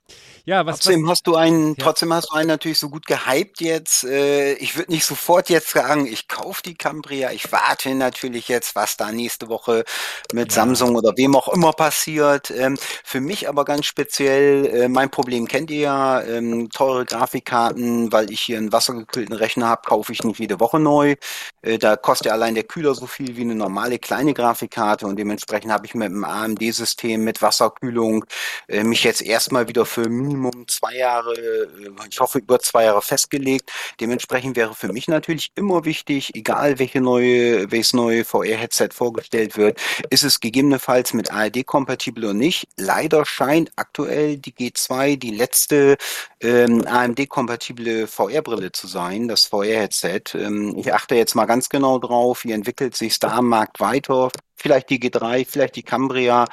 Ja, 0.44 0.66
was, 0.66 0.80
trotzdem 0.80 1.05
was, 1.05 1.10
hast 1.10 1.26
du 1.28 1.36
einen, 1.36 1.68
ja. 1.68 1.74
trotzdem 1.78 2.12
hast 2.12 2.30
du 2.30 2.34
einen 2.34 2.48
natürlich 2.48 2.78
so 2.78 2.89
gut 2.89 3.06
gehypt 3.06 3.60
jetzt. 3.60 4.02
Äh, 4.02 4.55
ich 4.55 4.76
würde 4.76 4.90
nicht 4.90 5.05
sofort 5.05 5.48
jetzt 5.51 5.70
sagen, 5.70 6.06
ich 6.06 6.26
kaufe 6.26 6.62
die 6.64 6.74
Cambria. 6.74 7.30
Ich 7.30 7.52
warte 7.52 7.94
natürlich 7.94 8.48
jetzt, 8.48 8.74
was 8.74 8.97
da 8.97 9.12
nächste 9.12 9.48
Woche 9.48 9.84
mit 10.32 10.51
ja. 10.51 10.55
Samsung 10.55 10.97
oder 10.97 11.12
wem 11.16 11.36
auch 11.36 11.48
immer 11.48 11.72
passiert. 11.72 12.51
Ähm, 12.51 12.76
für 13.05 13.20
mich 13.20 13.48
aber 13.48 13.64
ganz 13.64 13.86
speziell, 13.86 14.66
äh, 14.66 14.89
mein 14.89 15.10
Problem 15.10 15.47
kennt 15.47 15.70
ihr 15.70 15.80
ja, 15.82 16.22
ähm, 16.22 16.70
teure 16.70 17.05
Grafikkarten, 17.05 18.10
weil 18.10 18.30
ich 18.32 18.40
hier 18.40 18.59
einen 18.59 18.72
wassergekühlten 18.72 19.34
Rechner 19.34 19.68
habe, 19.68 19.82
kaufe 19.84 20.12
ich 20.12 20.24
nicht 20.24 20.40
jede 20.40 20.59
Woche 20.59 20.80
neu. 20.80 21.14
Äh, 21.62 21.78
da 21.78 21.94
kostet 21.94 22.26
ja 22.26 22.32
allein 22.32 22.55
der 22.56 22.64
Kühler 22.64 22.97
so 22.97 23.06
viel 23.06 23.36
wie 23.36 23.43
eine 23.43 23.55
normale 23.55 24.01
kleine 24.01 24.34
Grafikkarte 24.34 25.06
und 25.06 25.16
dementsprechend 25.16 25.70
habe 25.70 25.86
ich 25.86 25.94
mit 25.94 26.09
dem 26.09 26.24
AMD-System 26.24 27.22
mit 27.22 27.43
Wasserkühlung 27.43 28.24
mich 28.68 29.05
jetzt 29.05 29.22
erstmal 29.22 29.68
wieder 29.68 29.84
für 29.86 30.02
Minimum 30.09 30.66
zwei 30.69 30.97
Jahre, 30.97 31.35
äh, 31.35 31.69
ich 32.11 32.20
hoffe 32.20 32.39
über 32.39 32.59
zwei 32.59 32.85
Jahre 32.85 33.03
festgelegt. 33.03 33.70
Dementsprechend 34.01 34.57
wäre 34.57 34.74
für 34.74 34.93
mich 34.93 35.09
natürlich 35.09 35.51
immer 35.55 35.85
wichtig, 35.85 36.35
egal 36.35 36.79
welche 36.79 37.01
neue, 37.01 37.70
welches 37.70 37.93
neue 37.93 38.24
VR-Headset 38.24 38.91
vorgestellt 38.93 39.57
wird, 39.57 39.81
ist 40.11 40.24
es 40.24 40.41
gegebenenfalls 40.41 41.15
mit 41.15 41.33
ARD-kompatibel 41.33 42.24
oder 42.24 42.35
nicht. 42.35 42.69
Leider 42.77 43.24
scheint 43.24 43.73
aktuell 43.77 44.39
die 44.39 44.53
G2 44.53 45.16
die 45.16 45.31
letzte 45.31 45.97
ähm, 46.41 46.87
AMD-kompatible 46.87 48.07
VR-Brille 48.07 48.73
zu 48.73 48.87
sein, 48.87 49.29
das 49.29 49.47
VR-Headset. 49.47 50.23
Ähm, 50.35 50.74
ich 50.77 50.93
achte 50.93 51.15
jetzt 51.15 51.35
mal 51.35 51.47
ganz 51.47 51.69
genau 51.69 51.99
drauf, 51.99 52.45
wie 52.45 52.53
entwickelt 52.53 52.97
sich 52.97 53.19
da 53.19 53.37
am 53.37 53.49
Markt 53.49 53.81
weiter. 53.81 54.31
Vielleicht 54.57 54.91
die 54.91 55.01
G3, 55.01 55.47
vielleicht 55.49 55.77
die 55.77 55.83
Cambria. 55.83 56.47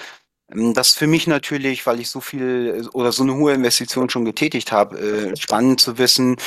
Ähm, 0.51 0.73
das 0.73 0.91
für 0.91 1.07
mich 1.07 1.27
natürlich, 1.27 1.85
weil 1.85 1.99
ich 1.99 2.09
so 2.09 2.21
viel 2.21 2.83
äh, 2.85 2.87
oder 2.89 3.11
so 3.11 3.23
eine 3.23 3.35
hohe 3.35 3.53
Investition 3.53 4.09
schon 4.09 4.25
getätigt 4.25 4.71
habe, 4.71 4.99
äh, 4.99 5.35
spannend 5.35 5.81
zu 5.81 5.97
wissen, 5.97 6.37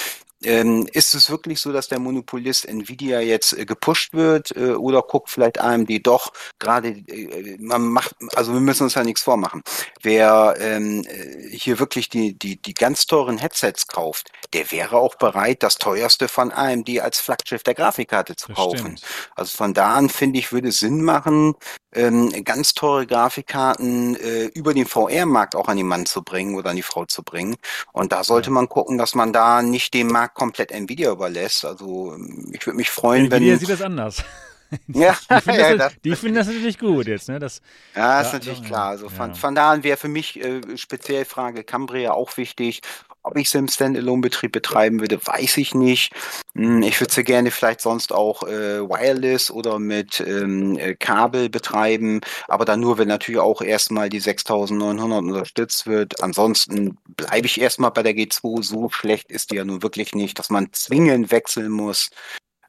ähm, 0.45 0.89
ist 0.93 1.15
es 1.15 1.31
wirklich 1.31 1.61
so, 1.61 1.73
dass 1.73 1.89
der 1.89 1.99
Monopolist 1.99 2.67
Nvidia 2.67 3.21
jetzt 3.21 3.53
äh, 3.53 3.65
gepusht 3.65 4.13
wird 4.13 4.55
äh, 4.57 4.73
oder 4.73 5.03
guckt 5.03 5.31
vielleicht 5.31 5.61
AMD 5.61 6.07
doch 6.07 6.33
gerade, 6.59 6.89
äh, 6.89 7.57
man 7.61 7.83
macht, 7.83 8.15
also 8.35 8.53
wir 8.53 8.61
müssen 8.61 8.85
uns 8.85 8.95
ja 8.95 9.05
nichts 9.05 9.23
vormachen. 9.23 9.63
Wer 10.03 10.57
ähm, 10.59 11.05
äh, 11.07 11.57
hier 11.57 11.79
wirklich 11.79 12.09
die, 12.09 12.39
die, 12.39 12.61
die 12.61 12.75
ganz 12.75 13.07
teuren 13.07 13.39
Headsets 13.39 13.87
kauft, 13.87 14.31
der 14.53 14.71
wäre 14.71 14.97
auch 14.97 15.15
bereit, 15.15 15.63
das 15.63 15.77
teuerste 15.77 16.29
von 16.29 16.53
AMD 16.53 17.01
als 17.01 17.21
Flaggschiff 17.21 17.63
der 17.63 17.75
Grafikkarte 17.75 18.37
zu 18.37 18.53
kaufen. 18.53 18.99
Also 19.37 19.57
von 19.57 19.75
da 19.75 19.95
an 19.95 20.09
finde 20.09 20.39
ich, 20.39 20.53
würde 20.53 20.73
Sinn 20.73 21.03
machen, 21.03 21.55
ähm, 21.93 22.33
ganz 22.45 22.75
teure 22.75 23.07
Grafikkarten 23.07 24.17
äh, 24.17 24.45
über 24.47 24.75
den 24.75 24.87
VR-Markt 24.87 25.55
auch 25.55 25.69
an 25.69 25.77
den 25.77 25.87
Mann 25.87 26.07
zu 26.07 26.23
bringen 26.23 26.55
oder 26.55 26.71
an 26.71 26.77
die 26.77 26.83
Frau 26.83 27.05
zu 27.05 27.23
bringen. 27.23 27.57
Und 27.93 28.13
da 28.13 28.25
sollte 28.25 28.49
ja. 28.49 28.55
man 28.55 28.69
gucken, 28.69 28.99
dass 28.99 29.15
man 29.15 29.33
da 29.33 29.63
nicht 29.63 29.95
dem 29.95 30.09
Markt 30.09 30.35
komplett 30.35 30.73
Nvidia 30.73 31.11
überlässt. 31.11 31.65
Also 31.65 32.17
ich 32.51 32.67
würde 32.67 32.77
mich 32.77 32.91
freuen, 32.91 33.27
Nvidia 33.27 33.37
wenn. 33.37 33.43
Nvidia 33.43 33.59
sieht 33.59 33.71
das 33.71 33.83
anders. 33.83 34.25
ja, 34.89 35.17
die 35.31 35.41
finden, 35.41 35.61
ja, 35.61 35.77
das, 35.77 35.93
die 36.03 36.17
finden 36.17 36.37
das 36.37 36.47
natürlich 36.47 36.79
gut 36.79 37.07
jetzt. 37.07 37.29
Ne? 37.29 37.39
Das, 37.39 37.61
ja, 37.95 38.21
ist 38.21 38.33
natürlich 38.33 38.65
klar. 38.65 38.89
Also 38.89 39.09
von, 39.09 39.31
ja. 39.31 39.35
von 39.35 39.55
da 39.55 39.73
an 39.73 39.85
wäre 39.85 39.97
für 39.97 40.09
mich 40.09 40.43
äh, 40.43 40.61
speziell 40.77 41.25
Frage 41.25 41.65
Cambria 41.65 42.13
auch 42.13 42.37
wichtig. 42.37 42.83
Ob 43.23 43.37
ich 43.37 43.51
sie 43.51 43.59
im 43.59 43.69
Standalone-Betrieb 43.69 44.53
betreiben 44.53 45.01
würde, 45.01 45.25
weiß 45.25 45.57
ich 45.59 45.75
nicht. 45.75 46.13
Hm, 46.55 46.83
ich 46.83 47.01
würde 47.01 47.13
sie 47.13 47.25
gerne 47.25 47.51
vielleicht 47.51 47.81
sonst 47.81 48.13
auch 48.13 48.43
äh, 48.43 48.81
wireless 48.81 49.51
oder 49.51 49.79
mit 49.79 50.21
ähm, 50.21 50.77
äh, 50.79 50.95
Kabel 50.95 51.49
betreiben, 51.49 52.21
aber 52.49 52.65
dann 52.65 52.81
nur, 52.81 52.99
wenn 52.99 53.09
natürlich 53.09 53.41
auch 53.41 53.63
erstmal 53.63 54.09
die 54.09 54.21
6900 54.21 55.19
unterstützt 55.21 55.87
wird. 55.87 56.23
Ansonsten 56.23 56.99
bleibe 57.17 57.47
ich 57.47 57.61
erstmal 57.61 57.93
bei 57.93 58.03
der 58.03 58.15
G2. 58.15 58.63
So 58.63 58.89
schlecht 58.91 59.31
ist 59.31 59.51
die 59.51 59.57
ja 59.57 59.65
nun 59.65 59.83
wirklich 59.83 60.15
nicht, 60.15 60.39
dass 60.39 60.51
man 60.51 60.73
zwingend 60.73 61.31
wechseln 61.31 61.71
muss. 61.71 62.11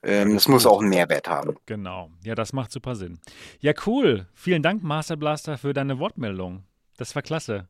Ähm, 0.03 0.34
das 0.34 0.47
muss 0.47 0.65
auch 0.65 0.81
einen 0.81 0.89
Mehrwert 0.89 1.27
haben. 1.30 1.55
Genau. 1.65 2.11
Ja, 2.23 2.35
das 2.35 2.53
macht 2.53 2.71
super 2.71 2.95
Sinn. 2.95 3.19
Ja, 3.59 3.73
cool. 3.85 4.27
Vielen 4.34 4.61
Dank, 4.61 4.84
Master 4.84 5.15
Blaster, 5.15 5.57
für 5.57 5.73
deine 5.73 5.97
Wortmeldung. 5.99 6.63
Das 6.97 7.15
war 7.15 7.21
klasse. 7.21 7.67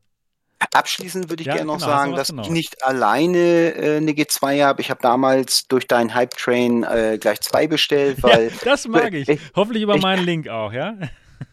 Abschließend 0.72 1.30
würde 1.30 1.42
ich 1.42 1.46
ja, 1.46 1.54
gerne 1.54 1.66
noch 1.66 1.78
genau, 1.78 1.86
sagen, 1.86 2.14
dass 2.14 2.28
genau. 2.28 2.42
ich 2.42 2.50
nicht 2.50 2.84
alleine 2.84 3.38
äh, 3.38 3.96
eine 3.96 4.12
G2 4.12 4.64
habe. 4.64 4.80
Ich 4.80 4.90
habe 4.90 5.00
damals 5.02 5.66
durch 5.68 5.86
deinen 5.86 6.14
Hype-Train 6.14 6.84
äh, 6.84 7.18
gleich 7.20 7.40
zwei 7.40 7.66
bestellt, 7.66 8.18
weil. 8.22 8.48
Ja, 8.48 8.52
das 8.64 8.88
mag 8.88 9.12
ich. 9.14 9.28
ich 9.28 9.40
Hoffentlich 9.54 9.82
über 9.82 9.96
ich, 9.96 10.02
meinen 10.02 10.24
Link 10.24 10.48
auch, 10.48 10.72
ja? 10.72 10.94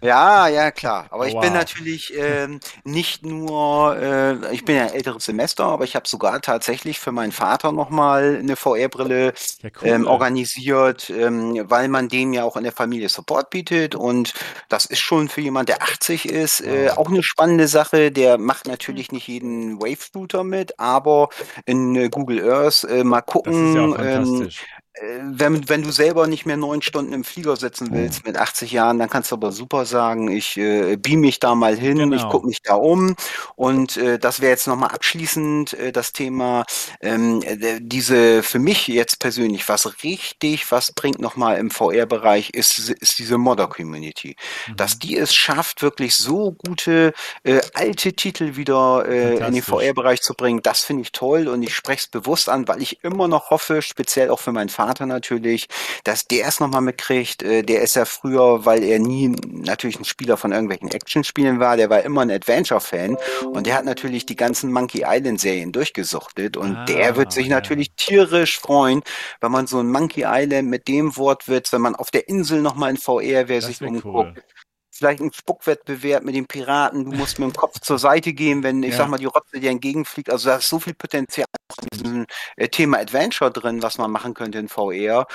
Ja, 0.02 0.48
ja, 0.48 0.72
klar. 0.72 1.06
Aber 1.12 1.24
oh, 1.24 1.28
ich 1.28 1.36
wow. 1.36 1.42
bin 1.42 1.54
natürlich 1.54 2.12
ähm, 2.18 2.60
nicht 2.84 3.24
nur, 3.24 3.96
äh, 3.98 4.54
ich 4.54 4.66
bin 4.66 4.76
ja 4.76 4.84
ein 4.84 4.94
älteres 4.94 5.26
Semester, 5.26 5.66
aber 5.66 5.84
ich 5.84 5.96
habe 5.96 6.08
sogar 6.08 6.42
tatsächlich 6.42 7.00
für 7.00 7.12
meinen 7.12 7.32
Vater 7.32 7.72
nochmal 7.72 8.40
eine 8.40 8.56
VR-Brille 8.56 9.34
ja, 9.62 9.70
cool. 9.82 9.88
ähm, 9.88 10.08
organisiert, 10.08 11.12
ähm, 11.12 11.70
weil 11.70 11.88
man 11.88 12.08
dem 12.08 12.34
ja 12.34 12.44
auch 12.44 12.58
in 12.58 12.64
der 12.64 12.72
Familie 12.72 13.10
Support 13.10 13.52
bietet. 13.52 13.94
Und 13.94 14.34
das 14.70 14.86
ist 14.86 15.00
schon 15.00 15.30
für 15.30 15.42
jemand, 15.42 15.70
der 15.70 15.84
80 15.84 16.28
ist, 16.28 16.62
äh, 16.62 16.90
auch 16.90 17.10
eine 17.10 17.22
spannende 17.22 17.68
Sache. 17.68 18.12
Der 18.12 18.40
macht 18.40 18.68
natürlich 18.68 19.12
nicht 19.12 19.28
jeden 19.28 19.80
Wave-Shooter 19.80 20.44
mit, 20.44 20.80
aber 20.80 21.30
in 21.66 21.96
äh, 21.96 22.10
Google 22.10 22.50
Earth 22.52 22.86
äh, 22.86 23.04
mal 23.04 23.22
gucken. 23.22 23.54
Das 23.54 23.70
ist 23.70 23.76
ja 23.76 23.82
auch 23.82 24.00
ähm, 24.00 24.26
fantastisch 24.26 24.66
wenn, 25.00 25.70
wenn 25.70 25.84
du 25.84 25.92
selber 25.92 26.28
nicht 26.28 26.46
mehr 26.46 26.58
neun 26.58 26.82
Stunden 26.82 27.14
im 27.14 27.24
Flieger 27.24 27.56
sitzen 27.56 27.90
oh. 27.92 27.96
willst 27.96 28.26
mit 28.26 28.36
80 28.36 28.74
Jahren, 28.74 29.00
dann 29.00 29.10
kannst 29.10 29.32
du 29.32 29.36
aber 29.36 29.54
super 29.54 29.86
sagen, 29.86 30.30
ich 30.30 30.58
äh, 30.58 30.98
beam 30.98 31.22
mich 31.22 31.40
da 31.40 31.56
mal 31.56 31.78
hin, 31.78 31.98
genau. 31.98 32.16
ich 32.16 32.28
gucke 32.28 32.46
mich 32.46 32.62
da 32.62 32.76
um. 32.76 33.16
Und 33.56 33.96
äh, 33.96 34.20
das 34.20 34.42
wäre 34.42 34.52
jetzt 34.52 34.68
nochmal 34.68 34.90
abschließend 34.90 35.74
äh, 35.74 35.92
das 35.94 36.12
Thema, 36.12 36.66
ähm, 37.00 37.42
äh, 37.44 37.80
diese 37.82 38.44
für 38.44 38.60
mich 38.60 38.88
jetzt 38.88 39.20
persönlich, 39.20 39.70
was 39.70 40.04
richtig, 40.04 40.70
was 40.72 40.92
bringt 40.92 41.20
nochmal 41.20 41.58
im 41.58 41.72
VR-Bereich, 41.72 42.50
ist, 42.50 42.78
ist 42.90 43.18
diese 43.18 43.38
Modder-Community. 43.38 44.36
Mhm. 44.68 44.76
Dass 44.76 45.00
die 45.00 45.18
es 45.18 45.34
schafft, 45.34 45.82
wirklich 45.82 46.16
so 46.16 46.52
gute 46.52 47.14
äh, 47.44 47.62
alte 47.74 48.12
Titel 48.14 48.58
wieder 48.58 49.06
äh, 49.08 49.38
in 49.38 49.54
den 49.54 49.64
VR-Bereich 49.64 50.22
zu 50.22 50.34
bringen, 50.34 50.62
das 50.62 50.82
finde 50.82 51.04
ich 51.04 51.14
toll 51.14 51.48
und 51.48 51.64
ich 51.64 51.74
spreche 51.74 52.02
es 52.02 52.08
bewusst 52.08 52.50
an, 52.50 52.68
weil 52.68 52.82
ich 52.82 53.06
immer 53.06 53.30
noch 53.30 53.52
hoffe, 53.52 53.82
speziell 53.82 54.30
auch 54.30 54.40
für 54.40 54.52
meinen 54.52 54.68
Vater, 54.68 54.81
Vater 54.82 55.06
natürlich, 55.06 55.68
dass 56.04 56.26
der 56.26 56.48
es 56.48 56.60
nochmal 56.60 56.82
mitkriegt. 56.82 57.44
Äh, 57.44 57.62
der 57.62 57.82
ist 57.82 57.96
ja 57.96 58.06
früher, 58.06 58.66
weil 58.66 58.84
er 58.84 59.00
nie 59.00 59.30
natürlich 59.46 60.00
ein 60.00 60.06
Spieler 60.06 60.38
von 60.38 60.52
irgendwelchen 60.52 60.90
Action-Spielen 60.90 61.60
war, 61.60 61.78
der 61.78 61.90
war 61.90 62.02
immer 62.02 62.22
ein 62.22 62.32
Adventure-Fan 62.32 63.18
und 63.54 63.68
der 63.68 63.76
hat 63.76 63.86
natürlich 63.86 64.26
die 64.26 64.36
ganzen 64.36 64.72
Monkey 64.72 65.04
Island-Serien 65.06 65.72
durchgesuchtet 65.72 66.58
und 66.58 66.76
ah, 66.76 66.86
der 66.86 67.16
wird 67.16 67.32
sich 67.32 67.48
ja. 67.48 67.56
natürlich 67.56 67.94
tierisch 67.96 68.60
freuen, 68.60 69.02
wenn 69.40 69.52
man 69.52 69.68
so 69.68 69.80
ein 69.80 69.92
Monkey 69.92 70.24
Island 70.26 70.70
mit 70.70 70.88
dem 70.88 71.16
Wortwitz, 71.16 71.72
wenn 71.74 71.82
man 71.82 71.96
auf 71.96 72.10
der 72.10 72.28
Insel 72.28 72.62
nochmal 72.62 72.92
in 72.92 72.98
VR, 72.98 73.48
wer 73.48 73.62
sich 73.62 73.82
umguckt, 73.82 74.38
cool 74.38 74.44
vielleicht 75.02 75.20
ein 75.20 75.34
Spuckwettbewerb 75.34 76.24
mit 76.24 76.36
den 76.36 76.46
Piraten, 76.46 77.06
du 77.06 77.12
musst 77.12 77.40
mit 77.40 77.50
dem 77.50 77.56
Kopf 77.56 77.80
zur 77.80 77.98
Seite 77.98 78.34
gehen, 78.34 78.62
wenn, 78.62 78.84
ich 78.84 78.92
ja. 78.92 78.98
sag 78.98 79.10
mal, 79.10 79.18
die 79.18 79.26
Rotze 79.26 79.60
dir 79.60 79.72
entgegenfliegt. 79.72 80.30
Also 80.30 80.50
da 80.50 80.58
ist 80.58 80.70
so 80.70 80.80
viel 80.80 80.94
Potenzial 80.94 81.48
in 81.82 81.98
diesem 81.98 82.26
äh, 82.56 82.68
Thema 82.68 83.00
Adventure 83.00 83.50
drin, 83.50 83.82
was 83.82 83.98
man 83.98 84.12
machen 84.12 84.36
könnte 84.36 84.60
in 84.60 84.68
VR. 84.68 85.26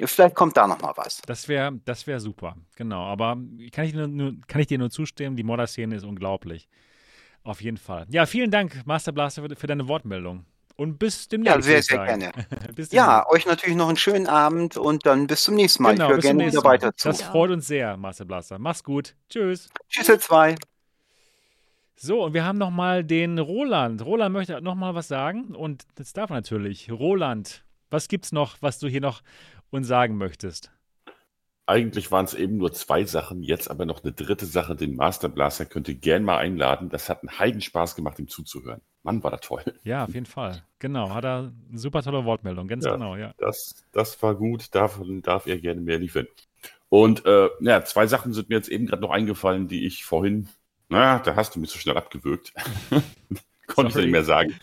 Vielleicht 0.00 0.36
kommt 0.36 0.56
da 0.56 0.68
nochmal 0.68 0.92
was. 0.94 1.22
Das 1.26 1.48
wäre 1.48 1.72
das 1.84 2.06
wär 2.06 2.20
super, 2.20 2.56
genau. 2.76 3.02
Aber 3.02 3.36
kann 3.72 3.84
ich, 3.84 3.94
nur, 3.94 4.34
kann 4.46 4.60
ich 4.60 4.68
dir 4.68 4.78
nur 4.78 4.90
zustimmen, 4.90 5.34
die 5.34 5.42
Modder-Szene 5.42 5.96
ist 5.96 6.04
unglaublich. 6.04 6.68
Auf 7.42 7.60
jeden 7.60 7.78
Fall. 7.78 8.06
Ja, 8.10 8.26
vielen 8.26 8.52
Dank, 8.52 8.86
Master 8.86 9.10
Blaster, 9.10 9.42
für, 9.42 9.56
für 9.56 9.66
deine 9.66 9.88
Wortmeldung. 9.88 10.44
Und 10.76 10.98
bis 10.98 11.28
demnächst. 11.28 11.56
Ja, 11.56 11.62
sehr, 11.62 11.82
sehr 11.82 12.04
gerne. 12.04 12.32
ja, 12.90 13.26
euch 13.28 13.46
natürlich 13.46 13.76
noch 13.76 13.88
einen 13.88 13.96
schönen 13.96 14.26
Abend 14.26 14.76
und 14.76 15.06
dann 15.06 15.26
bis 15.26 15.44
zum 15.44 15.54
nächsten 15.54 15.82
Mal. 15.82 15.94
Genau, 15.94 16.06
ich 16.08 16.12
höre 16.12 16.18
gerne 16.20 16.46
wieder 16.46 16.64
weiter 16.64 16.94
zu. 16.94 17.08
Das 17.08 17.22
freut 17.22 17.50
uns 17.50 17.66
sehr, 17.66 17.96
Marcel 17.96 18.26
Blaster. 18.26 18.58
Mach's 18.58 18.84
gut. 18.84 19.14
Tschüss. 19.30 19.70
Tschüss, 19.88 20.08
ihr 20.08 20.20
zwei. 20.20 20.56
So, 21.98 22.24
und 22.24 22.34
wir 22.34 22.44
haben 22.44 22.58
nochmal 22.58 23.04
den 23.04 23.38
Roland. 23.38 24.04
Roland 24.04 24.34
möchte 24.34 24.60
nochmal 24.60 24.94
was 24.94 25.08
sagen 25.08 25.54
und 25.54 25.84
das 25.94 26.12
darf 26.12 26.28
natürlich. 26.28 26.90
Roland, 26.90 27.64
was 27.88 28.08
gibt's 28.08 28.32
noch, 28.32 28.56
was 28.60 28.78
du 28.78 28.86
hier 28.86 29.00
noch 29.00 29.22
uns 29.70 29.88
sagen 29.88 30.18
möchtest? 30.18 30.70
Eigentlich 31.68 32.12
waren 32.12 32.24
es 32.24 32.34
eben 32.34 32.58
nur 32.58 32.72
zwei 32.72 33.04
Sachen, 33.04 33.42
jetzt 33.42 33.68
aber 33.68 33.86
noch 33.86 34.04
eine 34.04 34.12
dritte 34.12 34.46
Sache. 34.46 34.76
Den 34.76 34.94
Master 34.94 35.28
Blaster 35.28 35.66
könnt 35.66 35.88
ihr 35.88 35.96
gern 35.96 36.22
mal 36.22 36.38
einladen. 36.38 36.90
Das 36.90 37.08
hat 37.08 37.22
einen 37.22 37.38
Heidenspaß 37.40 37.96
gemacht, 37.96 38.20
ihm 38.20 38.28
zuzuhören. 38.28 38.80
Mann, 39.02 39.22
war 39.24 39.32
das 39.32 39.40
toll. 39.40 39.64
Ja, 39.82 40.04
auf 40.04 40.14
jeden 40.14 40.26
Fall. 40.26 40.62
Genau, 40.78 41.10
hat 41.10 41.24
er 41.24 41.52
eine 41.68 41.78
super 41.78 42.02
tolle 42.02 42.24
Wortmeldung, 42.24 42.68
ganz 42.68 42.84
ja, 42.84 42.92
genau, 42.92 43.16
ja. 43.16 43.34
Das, 43.38 43.84
das 43.90 44.22
war 44.22 44.36
gut, 44.36 44.74
davon 44.76 45.22
darf 45.22 45.46
er 45.46 45.58
gerne 45.58 45.80
mehr 45.80 45.98
liefern. 45.98 46.28
Und 46.88 47.26
äh, 47.26 47.48
ja, 47.60 47.84
zwei 47.84 48.06
Sachen 48.06 48.32
sind 48.32 48.48
mir 48.48 48.56
jetzt 48.56 48.68
eben 48.68 48.86
gerade 48.86 49.02
noch 49.02 49.10
eingefallen, 49.10 49.66
die 49.66 49.86
ich 49.86 50.04
vorhin, 50.04 50.48
na, 50.88 51.18
da 51.18 51.34
hast 51.34 51.56
du 51.56 51.60
mich 51.60 51.70
so 51.70 51.78
schnell 51.78 51.96
abgewürgt. 51.96 52.52
Konnte 53.66 53.90
ich 53.90 54.04
nicht 54.04 54.12
mehr 54.12 54.24
sagen. 54.24 54.54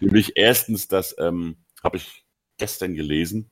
Nämlich 0.00 0.32
erstens, 0.36 0.88
das 0.88 1.14
ähm, 1.18 1.56
habe 1.82 1.98
ich 1.98 2.24
gestern 2.56 2.94
gelesen 2.94 3.50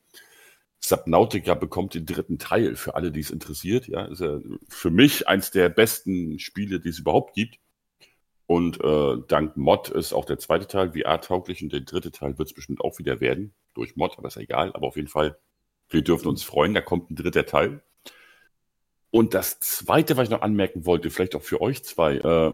Subnautica 0.80 1.54
bekommt 1.54 1.94
den 1.94 2.06
dritten 2.06 2.38
Teil 2.38 2.76
für 2.76 2.94
alle, 2.94 3.10
die 3.10 3.20
es 3.20 3.30
interessiert. 3.30 3.88
Ja, 3.88 4.04
ist 4.04 4.20
ja 4.20 4.40
für 4.68 4.90
mich 4.90 5.26
eins 5.26 5.50
der 5.50 5.68
besten 5.68 6.38
Spiele, 6.38 6.80
die 6.80 6.90
es 6.90 6.98
überhaupt 6.98 7.34
gibt. 7.34 7.58
Und 8.46 8.80
äh, 8.80 9.16
dank 9.26 9.56
Mod 9.56 9.88
ist 9.88 10.12
auch 10.12 10.24
der 10.24 10.38
zweite 10.38 10.68
Teil 10.68 10.92
VR-tauglich 10.92 11.62
und 11.62 11.72
der 11.72 11.80
dritte 11.80 12.12
Teil 12.12 12.38
wird 12.38 12.48
es 12.48 12.54
bestimmt 12.54 12.80
auch 12.80 12.98
wieder 12.98 13.20
werden. 13.20 13.52
Durch 13.74 13.96
Mod, 13.96 14.16
aber 14.16 14.28
ist 14.28 14.36
ja 14.36 14.42
egal. 14.42 14.72
Aber 14.74 14.86
auf 14.86 14.96
jeden 14.96 15.08
Fall, 15.08 15.36
wir 15.88 16.02
dürfen 16.02 16.28
uns 16.28 16.44
freuen, 16.44 16.72
da 16.72 16.80
kommt 16.80 17.10
ein 17.10 17.16
dritter 17.16 17.46
Teil. 17.46 17.82
Und 19.10 19.34
das 19.34 19.58
zweite, 19.58 20.16
was 20.16 20.24
ich 20.24 20.30
noch 20.30 20.42
anmerken 20.42 20.86
wollte, 20.86 21.10
vielleicht 21.10 21.34
auch 21.34 21.42
für 21.42 21.60
euch 21.60 21.82
zwei, 21.82 22.16
äh, 22.16 22.52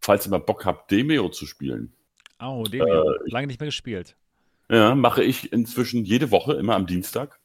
falls 0.00 0.26
ihr 0.26 0.30
mal 0.30 0.38
Bock 0.38 0.64
habt, 0.64 0.90
Demeo 0.90 1.28
zu 1.28 1.44
spielen. 1.44 1.92
Oh, 2.40 2.64
Demeo. 2.64 3.10
Äh, 3.10 3.18
Lange 3.26 3.48
nicht 3.48 3.60
mehr 3.60 3.68
gespielt. 3.68 4.16
Ja, 4.70 4.94
mache 4.94 5.22
ich 5.22 5.52
inzwischen 5.52 6.04
jede 6.04 6.30
Woche, 6.30 6.54
immer 6.54 6.74
am 6.74 6.86
Dienstag 6.86 7.38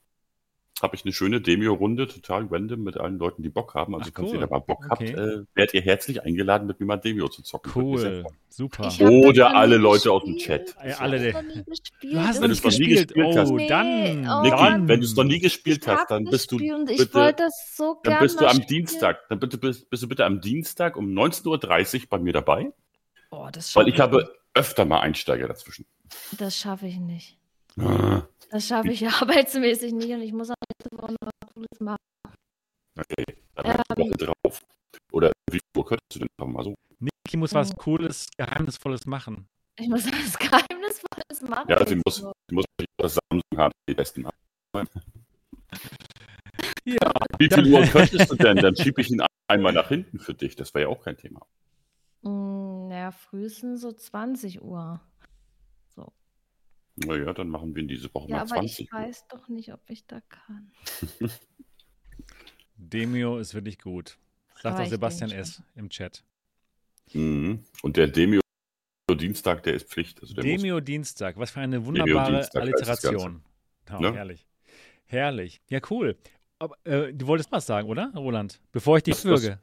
habe 0.82 0.96
ich 0.96 1.04
eine 1.04 1.14
schöne 1.14 1.42
Demio-Runde, 1.42 2.08
total 2.08 2.46
random 2.46 2.84
mit 2.84 2.98
allen 2.98 3.18
Leuten, 3.18 3.44
die 3.44 3.50
Bock 3.50 3.76
haben. 3.76 3.96
Also, 3.96 4.10
Ach, 4.14 4.20
falls 4.20 4.34
ihr 4.34 4.40
da 4.40 4.48
mal 4.48 4.60
Bock 4.60 4.86
okay. 4.90 5.16
habt, 5.16 5.20
äh, 5.20 5.46
werdet 5.56 5.74
ihr 5.74 5.82
herzlich 5.82 6.24
eingeladen, 6.24 6.68
mit 6.68 6.80
mir 6.80 6.86
mal 6.86 6.98
Demio 6.98 7.28
zu 7.28 7.42
zocken. 7.42 7.72
Cool, 7.76 8.26
super. 8.50 8.92
Oder 9.00 9.56
alle 9.56 9.78
Leute 9.78 10.12
aus 10.12 10.24
dem 10.24 10.38
Chat. 10.38 10.76
Ja, 10.86 10.98
alle, 10.98 11.32
du 11.32 12.20
hast 12.20 12.42
wenn 12.42 12.50
du 12.50 12.54
es 12.54 12.64
noch 12.64 12.78
nie 12.78 12.88
gespielt 12.88 13.36
hast. 13.36 13.52
Oh, 13.52 13.58
dann, 13.58 14.30
oh, 14.30 14.42
Niki, 14.44 14.56
dann. 14.56 14.88
wenn 14.88 15.00
du 15.00 15.06
es 15.06 15.16
noch 15.16 15.24
nie 15.24 15.40
gespielt 15.40 15.88
hast, 15.88 16.12
dann 16.12 16.26
bist 16.26 16.52
du 16.52 16.58
bitte, 16.58 17.50
so 17.76 17.98
dann 18.04 18.20
bist 18.20 18.40
du 18.40 18.46
am 18.46 18.52
spielen. 18.52 18.68
Dienstag, 18.68 19.28
dann 19.30 19.40
bitte, 19.40 19.58
bist, 19.58 19.90
bist, 19.90 20.04
du 20.04 20.08
bitte 20.08 20.26
am 20.26 20.42
Dienstag 20.42 20.98
um 20.98 21.08
19.30 21.08 22.02
Uhr 22.02 22.08
bei 22.10 22.20
mir 22.20 22.34
dabei. 22.34 22.72
Oh, 23.32 23.48
das 23.52 23.76
Weil 23.76 23.88
ich 23.88 24.00
habe 24.00 24.34
öfter 24.54 24.86
mal 24.86 25.00
Einsteiger 25.00 25.48
dazwischen. 25.48 25.86
Das 26.38 26.58
schaffe 26.58 26.88
ich 26.88 26.98
nicht. 26.98 27.39
Ah. 27.80 28.28
Das 28.50 28.68
schaffe 28.68 28.92
ich 28.92 29.08
arbeitsmäßig 29.22 29.94
nicht 29.94 30.12
und 30.12 30.22
ich 30.22 30.34
muss 30.34 30.50
auch 30.50 30.56
nächste 30.70 30.98
Woche 30.98 31.14
noch 31.14 31.30
was 31.30 31.54
Cooles 31.54 31.80
machen. 31.80 31.98
Okay, 32.98 33.38
dann 33.56 33.66
ähm, 33.66 33.82
die 33.96 34.02
Woche 34.02 34.34
drauf. 34.44 34.62
Oder 35.12 35.32
wie 35.50 35.58
viel 35.58 35.62
Uhr 35.78 35.86
könntest 35.86 36.16
du 36.16 36.20
denn 36.20 36.28
einfach 36.38 36.54
mal 36.54 36.64
so? 36.64 36.76
Niki 37.00 37.38
muss 37.38 37.54
was. 37.54 37.76
Cooles, 37.76 38.28
Geheimnisvolles 38.38 39.06
machen. 39.06 39.48
Ich 39.80 39.88
muss 39.88 40.06
was 40.06 40.38
Geheimnisvolles 40.40 41.42
machen. 41.48 41.70
Ja, 41.70 41.86
sie 41.86 41.96
muss, 41.96 42.18
sie 42.18 42.56
muss 42.56 42.66
das 42.98 43.18
Samsung 43.30 43.58
haben, 43.58 43.72
die 43.88 43.94
besten 43.94 44.26
haben. 44.26 44.88
Ja. 46.84 47.14
Wie 47.38 47.50
viel 47.50 47.74
Uhr 47.74 47.82
könntest 47.84 48.32
du 48.32 48.36
denn? 48.36 48.58
Dann 48.58 48.76
schiebe 48.76 49.02
ich 49.02 49.12
ihn 49.12 49.22
einmal 49.48 49.74
nach 49.74 49.88
hinten 49.88 50.20
für 50.20 50.34
dich. 50.34 50.56
Das 50.56 50.74
wäre 50.74 50.90
ja 50.90 50.90
auch 50.90 51.04
kein 51.04 51.18
Thema. 51.18 51.46
Hm, 52.24 52.88
naja, 52.88 53.12
frühestens 53.12 53.82
so 53.82 53.92
20 53.92 54.62
Uhr. 54.62 55.00
Naja, 57.06 57.34
dann 57.34 57.50
machen 57.50 57.76
wir 57.76 57.82
in 57.82 57.88
diese 57.88 58.14
Woche 58.14 58.30
ja, 58.30 58.38
mal 58.38 58.48
20. 58.48 58.92
aber 58.92 59.04
ich 59.04 59.08
weiß 59.08 59.28
doch 59.28 59.48
nicht, 59.48 59.74
ob 59.74 59.82
ich 59.88 60.06
da 60.06 60.22
kann. 60.22 60.72
Demio 62.76 63.38
ist 63.38 63.54
wirklich 63.54 63.80
gut. 63.80 64.18
Sagt 64.62 64.80
auch 64.80 64.86
Sebastian 64.86 65.32
S. 65.32 65.62
im 65.76 65.90
Chat. 65.90 66.24
Mhm. 67.14 67.64
Und 67.82 67.98
der 67.98 68.08
Demio 68.08 68.42
Dienstag, 69.16 69.64
der 69.64 69.74
ist 69.74 69.90
Pflicht. 69.90 70.22
Also 70.22 70.34
Demio 70.36 70.80
Dienstag, 70.80 71.38
was 71.38 71.52
für 71.52 71.62
eine 71.62 71.86
wunderbare 71.86 72.48
Alliteration. 72.54 73.44
Oh, 73.92 74.00
ne? 74.00 74.14
Herrlich. 74.14 74.46
Herrlich. 75.06 75.62
Ja, 75.68 75.80
cool. 75.90 76.16
Aber, 76.60 76.78
äh, 76.84 77.12
du 77.12 77.26
wolltest 77.26 77.52
was 77.52 77.66
sagen, 77.66 77.90
oder, 77.90 78.12
Roland? 78.14 78.62
Bevor 78.72 78.98
ich 78.98 79.04
dich 79.04 79.26
würge. 79.26 79.60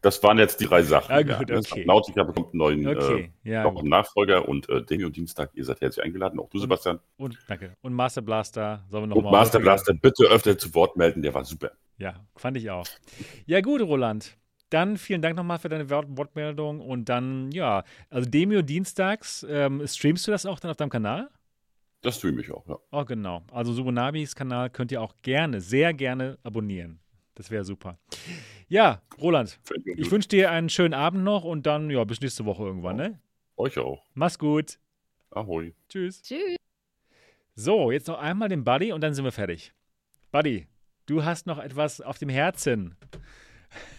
Das 0.00 0.22
waren 0.22 0.38
jetzt 0.38 0.60
die 0.60 0.66
drei 0.66 0.82
Sachen. 0.82 1.12
Ah, 1.12 1.22
gut, 1.22 1.50
ja. 1.50 1.58
okay. 1.58 1.84
Nautica 1.84 2.22
bekommt 2.22 2.48
einen 2.48 2.58
neuen 2.58 2.86
okay, 2.86 3.32
äh, 3.44 3.50
ja, 3.50 3.70
Nachfolger 3.82 4.48
und 4.48 4.68
äh, 4.68 4.82
Demi 4.82 5.04
und 5.04 5.16
Dienstag, 5.16 5.50
ihr 5.54 5.64
seid 5.64 5.80
herzlich 5.80 6.04
eingeladen, 6.04 6.38
auch 6.38 6.48
du, 6.48 6.58
Sebastian. 6.58 7.00
Und, 7.16 7.38
danke. 7.48 7.74
Und 7.82 7.92
Master 7.92 8.22
Blaster, 8.22 8.84
sollen 8.88 9.04
wir 9.04 9.06
noch 9.08 9.16
und 9.16 9.24
mal. 9.24 9.32
Master 9.32 9.58
Blaster, 9.58 9.94
bitte 9.94 10.24
öfter 10.26 10.56
zu 10.56 10.72
Wort 10.74 10.96
melden, 10.96 11.22
der 11.22 11.34
war 11.34 11.44
super. 11.44 11.72
Ja, 11.98 12.24
fand 12.36 12.56
ich 12.56 12.70
auch. 12.70 12.86
Ja, 13.46 13.60
gut, 13.60 13.80
Roland. 13.80 14.36
Dann 14.70 14.98
vielen 14.98 15.22
Dank 15.22 15.36
nochmal 15.36 15.58
für 15.58 15.68
deine 15.68 15.88
Wort 15.90 16.06
Wortmeldung 16.10 16.80
und 16.80 17.08
dann, 17.08 17.50
ja, 17.52 17.84
also 18.10 18.28
Demio 18.28 18.62
dienstags, 18.62 19.44
ähm, 19.48 19.86
streamst 19.86 20.26
du 20.26 20.30
das 20.30 20.46
auch 20.46 20.60
dann 20.60 20.70
auf 20.70 20.76
deinem 20.76 20.90
Kanal? 20.90 21.30
Das 22.02 22.18
streame 22.18 22.40
ich 22.40 22.52
auch, 22.52 22.68
ja. 22.68 22.78
Oh, 22.92 23.04
genau. 23.04 23.42
Also 23.50 23.72
Subonabis 23.72 24.36
Kanal 24.36 24.70
könnt 24.70 24.92
ihr 24.92 25.02
auch 25.02 25.16
gerne, 25.22 25.60
sehr 25.60 25.92
gerne 25.94 26.38
abonnieren. 26.44 27.00
Das 27.34 27.50
wäre 27.50 27.64
super. 27.64 27.98
Ja, 28.70 29.00
Roland, 29.18 29.58
ich 29.96 30.10
wünsche 30.10 30.28
dir 30.28 30.50
einen 30.50 30.68
schönen 30.68 30.92
Abend 30.92 31.24
noch 31.24 31.44
und 31.44 31.64
dann, 31.64 31.88
ja, 31.88 32.04
bis 32.04 32.20
nächste 32.20 32.44
Woche 32.44 32.64
irgendwann, 32.64 32.96
ne? 32.96 33.18
Euch 33.56 33.78
auch. 33.78 34.04
Mach's 34.12 34.38
gut. 34.38 34.78
Ahoi. 35.30 35.72
Tschüss. 35.88 36.20
Tschüss. 36.20 36.56
So, 37.54 37.90
jetzt 37.90 38.08
noch 38.08 38.18
einmal 38.18 38.50
den 38.50 38.64
Buddy 38.64 38.92
und 38.92 39.00
dann 39.00 39.14
sind 39.14 39.24
wir 39.24 39.32
fertig. 39.32 39.72
Buddy, 40.32 40.66
du 41.06 41.24
hast 41.24 41.46
noch 41.46 41.58
etwas 41.58 42.02
auf 42.02 42.18
dem 42.18 42.28
Herzen. 42.28 42.94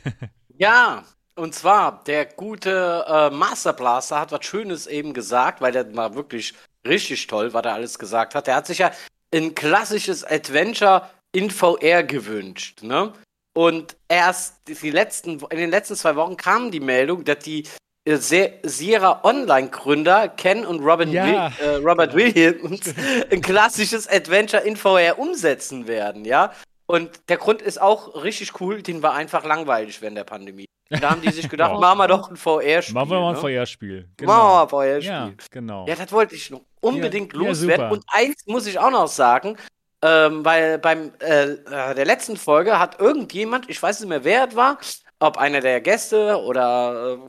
ja, 0.57 1.03
und 1.35 1.55
zwar, 1.55 2.03
der 2.03 2.25
gute 2.25 3.05
äh, 3.07 3.29
Master 3.31 3.73
Blaster 3.73 4.19
hat 4.19 4.31
was 4.31 4.45
Schönes 4.45 4.85
eben 4.85 5.13
gesagt, 5.13 5.61
weil 5.61 5.71
der 5.71 5.95
war 5.95 6.13
wirklich 6.13 6.53
richtig 6.85 7.25
toll, 7.25 7.53
was 7.53 7.65
er 7.65 7.73
alles 7.73 7.97
gesagt 7.97 8.35
hat. 8.35 8.45
Der 8.45 8.55
hat 8.55 8.67
sich 8.67 8.77
ja 8.77 8.91
ein 9.33 9.55
klassisches 9.55 10.23
Adventure 10.23 11.09
in 11.31 11.49
VR 11.49 12.03
gewünscht, 12.03 12.83
ne? 12.83 13.13
Und 13.53 13.97
erst 14.07 14.61
die 14.67 14.89
letzten, 14.91 15.39
in 15.49 15.57
den 15.57 15.71
letzten 15.71 15.95
zwei 15.95 16.15
Wochen 16.15 16.37
kam 16.37 16.71
die 16.71 16.79
Meldung, 16.79 17.23
dass 17.23 17.39
die 17.39 17.65
äh, 18.05 18.17
Sierra 18.63 19.21
Online-Gründer 19.23 20.29
Ken 20.29 20.65
und 20.65 20.79
Robin 20.79 21.11
ja. 21.11 21.25
Will, 21.25 21.67
äh, 21.67 21.75
Robert 21.75 22.15
Williams 22.15 22.93
ein 23.31 23.41
klassisches 23.41 24.07
Adventure 24.07 24.63
in 24.63 24.77
VR 24.77 25.19
umsetzen 25.19 25.87
werden, 25.87 26.25
ja. 26.25 26.53
Und 26.85 27.09
der 27.29 27.37
Grund 27.37 27.61
ist 27.61 27.79
auch 27.79 28.23
richtig 28.23 28.59
cool, 28.59 28.81
den 28.81 29.03
war 29.03 29.13
einfach 29.13 29.45
langweilig 29.45 30.01
während 30.01 30.17
der 30.17 30.23
Pandemie. 30.23 30.65
Und 30.89 31.03
da 31.03 31.11
haben 31.11 31.21
die 31.21 31.31
sich 31.31 31.47
gedacht, 31.49 31.73
oh. 31.75 31.79
machen 31.79 31.99
wir 31.99 32.07
doch 32.07 32.31
ein 32.31 32.35
VR-Spiel. 32.35 32.95
Machen 32.95 33.11
wir 33.11 33.19
mal 33.19 33.35
ein 33.35 33.35
ne? 33.35 33.41
VR-Spiel. 33.41 34.09
Genau. 34.17 34.31
Machen 34.31 34.47
wir 34.47 34.53
mal 34.53 34.63
ein 34.63 34.69
VR-Spiel. 34.69 35.11
Ja, 35.11 35.31
genau. 35.51 35.85
Ja, 35.87 35.95
das 35.95 36.11
wollte 36.11 36.33
ich 36.33 36.49
noch 36.49 36.61
unbedingt 36.81 37.33
ja, 37.33 37.39
loswerden. 37.39 37.85
Ja, 37.85 37.91
und 37.91 38.03
eins 38.07 38.43
muss 38.47 38.65
ich 38.65 38.79
auch 38.79 38.89
noch 38.89 39.07
sagen, 39.07 39.55
ähm, 40.01 40.45
weil 40.45 40.79
beim 40.79 41.11
äh, 41.19 41.51
äh, 41.51 41.95
der 41.95 42.05
letzten 42.05 42.37
Folge 42.37 42.79
hat 42.79 42.99
irgendjemand, 42.99 43.69
ich 43.69 43.81
weiß 43.81 43.99
nicht 43.99 44.09
mehr, 44.09 44.23
wer 44.23 44.47
es 44.47 44.55
war, 44.55 44.77
ob 45.19 45.37
einer 45.37 45.61
der 45.61 45.81
Gäste 45.81 46.41
oder 46.41 47.19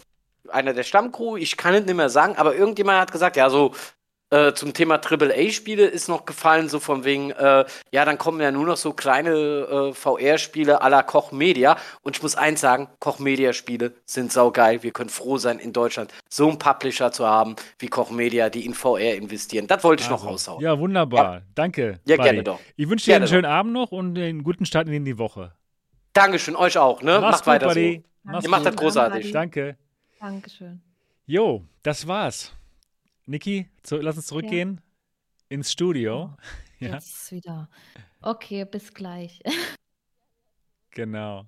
äh, 0.47 0.51
einer 0.51 0.73
der 0.73 0.85
Stammcrew, 0.85 1.37
ich 1.37 1.57
kann 1.57 1.75
es 1.75 1.85
nicht 1.85 1.95
mehr 1.95 2.11
sagen, 2.11 2.37
aber 2.37 2.55
irgendjemand 2.55 3.01
hat 3.01 3.13
gesagt, 3.13 3.37
ja, 3.37 3.51
so 3.51 3.73
äh, 4.31 4.55
zum 4.55 4.73
Thema 4.73 5.01
AAA-Spiele 5.01 5.85
ist 5.85 6.09
noch 6.09 6.25
gefallen, 6.25 6.69
so 6.69 6.79
von 6.79 7.05
wegen, 7.05 7.33
äh, 7.33 7.65
ja, 7.91 8.05
dann 8.05 8.17
kommen 8.17 8.41
ja 8.41 8.53
nur 8.53 8.65
noch 8.65 8.77
so 8.77 8.93
kleine 8.93 9.31
äh, 9.31 9.93
VR-Spiele 9.93 10.83
à 10.83 10.89
la 10.89 11.03
Koch 11.03 11.33
Media. 11.33 11.77
Und 12.03 12.17
ich 12.17 12.23
muss 12.23 12.37
eins 12.37 12.61
sagen, 12.61 12.89
Koch 13.01 13.19
Media-Spiele 13.19 13.93
sind 14.07 14.33
saugeil. 14.33 14.83
Wir 14.85 14.93
können 14.93 15.11
froh 15.11 15.39
sein, 15.39 15.59
in 15.59 15.73
Deutschland 15.73 16.13
so 16.29 16.49
einen 16.49 16.59
Publisher 16.59 17.11
zu 17.11 17.27
haben 17.27 17.57
wie 17.79 17.89
Koch 17.89 18.11
Media, 18.11 18.51
die 18.51 18.67
in 18.67 18.75
VR 18.75 19.17
investieren. 19.17 19.67
Das 19.67 19.83
wollte 19.83 20.05
ich 20.05 20.11
also, 20.11 20.25
noch 20.25 20.33
raushauen. 20.33 20.63
Ja, 20.63 20.79
wunderbar. 20.79 21.35
Ja. 21.35 21.43
Danke. 21.55 22.01
Ja, 22.07 22.17
Buddy. 22.17 22.29
gerne 22.29 22.43
doch. 22.45 22.61
Ich 22.77 22.89
wünsche 22.89 23.07
dir 23.07 23.13
gerne 23.13 23.25
einen 23.25 23.31
schönen 23.31 23.43
doch. 23.43 23.51
Abend 23.51 23.73
noch 23.73 23.91
und 23.91 24.17
einen 24.17 24.45
guten 24.45 24.65
Start 24.65 24.89
in 24.89 25.05
die 25.05 25.19
Woche. 25.19 25.53
Dankeschön, 26.13 26.55
euch 26.55 26.79
auch. 26.79 27.03
Ne? 27.03 27.19
Mach's 27.21 27.23
Macht 27.23 27.39
gut, 27.39 27.47
weiter 27.47 27.67
Buddy. 27.69 28.03
so. 28.03 28.31
Mach's 28.31 28.45
Ihr 28.45 28.51
macht 28.51 28.67
das 28.67 28.77
großartig. 28.77 29.33
Danke. 29.33 29.77
Dankeschön. 30.21 30.81
Jo, 31.27 31.65
das 31.83 32.07
war's. 32.07 32.53
Niki, 33.27 33.69
zu, 33.83 33.97
lass 33.97 34.17
uns 34.17 34.27
zurückgehen 34.27 34.81
ja. 34.81 35.57
ins 35.57 35.73
Studio. 35.73 36.35
Oh, 36.35 36.43
ja. 36.81 36.95
Jetzt 36.95 37.31
wieder. 37.33 37.69
Okay, 38.21 38.65
bis 38.65 38.93
gleich. 38.93 39.41
genau. 40.91 41.47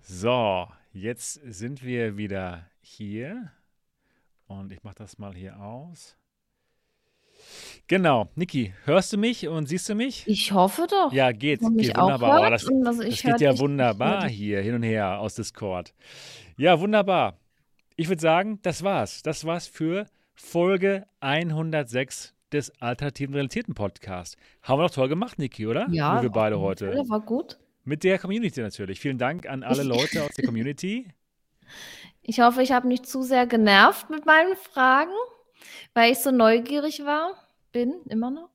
So, 0.00 0.68
jetzt 0.92 1.34
sind 1.34 1.82
wir 1.82 2.16
wieder 2.16 2.70
hier. 2.80 3.52
Und 4.46 4.70
ich 4.70 4.82
mache 4.84 4.94
das 4.94 5.18
mal 5.18 5.34
hier 5.34 5.60
aus. 5.60 6.16
Genau, 7.88 8.28
Niki, 8.34 8.72
hörst 8.84 9.12
du 9.12 9.18
mich 9.18 9.46
und 9.46 9.66
siehst 9.66 9.88
du 9.88 9.94
mich? 9.94 10.26
Ich 10.26 10.52
hoffe 10.52 10.86
doch. 10.88 11.12
Ja, 11.12 11.32
geht, 11.32 11.60
geht 11.60 11.96
wunderbar. 11.96 12.42
Hört, 12.42 12.52
das, 12.52 12.66
also 12.66 13.02
das 13.02 13.22
geht 13.22 13.40
ja 13.40 13.58
wunderbar 13.58 14.28
hier 14.28 14.60
hin 14.60 14.74
und 14.74 14.82
her 14.82 15.18
aus 15.20 15.34
Discord. 15.34 15.92
Ja, 16.56 16.80
wunderbar 16.80 17.38
ich 17.96 18.08
würde 18.08 18.20
sagen, 18.20 18.60
das 18.62 18.82
war's. 18.82 19.22
Das 19.22 19.44
war's 19.44 19.66
für 19.66 20.06
Folge 20.34 21.06
106 21.20 22.34
des 22.52 22.70
Alternativen 22.80 23.34
Realitäten 23.34 23.74
Podcast. 23.74 24.36
Haben 24.62 24.80
wir 24.80 24.86
doch 24.86 24.94
toll 24.94 25.08
gemacht, 25.08 25.38
Niki, 25.38 25.66
oder? 25.66 25.88
Ja. 25.90 26.22
wir 26.22 26.30
beide 26.30 26.60
heute. 26.60 26.92
Ja, 26.94 27.08
war 27.08 27.20
gut. 27.20 27.58
Mit 27.84 28.04
der 28.04 28.18
Community 28.18 28.60
natürlich. 28.60 29.00
Vielen 29.00 29.18
Dank 29.18 29.48
an 29.48 29.62
alle 29.62 29.82
Leute 29.82 30.22
aus 30.22 30.30
der 30.36 30.44
Community. 30.44 31.08
Ich 32.28 32.40
hoffe, 32.40 32.62
ich 32.62 32.72
habe 32.72 32.86
nicht 32.88 33.06
zu 33.06 33.22
sehr 33.22 33.46
genervt 33.46 34.10
mit 34.10 34.26
meinen 34.26 34.56
Fragen, 34.56 35.12
weil 35.94 36.10
ich 36.10 36.18
so 36.18 36.32
neugierig 36.32 37.04
war. 37.04 37.34
Bin 37.70 37.94
immer 38.08 38.32
noch. 38.32 38.50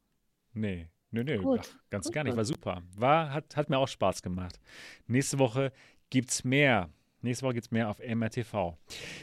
Nee, 0.53 0.87
nee, 1.11 1.23
nee. 1.23 1.37
Gut. 1.37 1.77
Ganz 1.89 2.05
gut, 2.05 2.13
gar 2.13 2.23
nicht. 2.25 2.35
War 2.35 2.43
super. 2.43 2.83
War, 2.95 3.33
hat, 3.33 3.55
hat 3.55 3.69
mir 3.69 3.77
auch 3.77 3.87
Spaß 3.87 4.21
gemacht. 4.21 4.59
Nächste 5.07 5.39
Woche 5.39 5.71
gibt's 6.09 6.43
mehr. 6.43 6.89
Nächste 7.21 7.45
Woche 7.45 7.55
geht 7.55 7.63
es 7.63 7.71
mehr 7.71 7.89
auf 7.89 7.99
MRTV. 7.99 8.77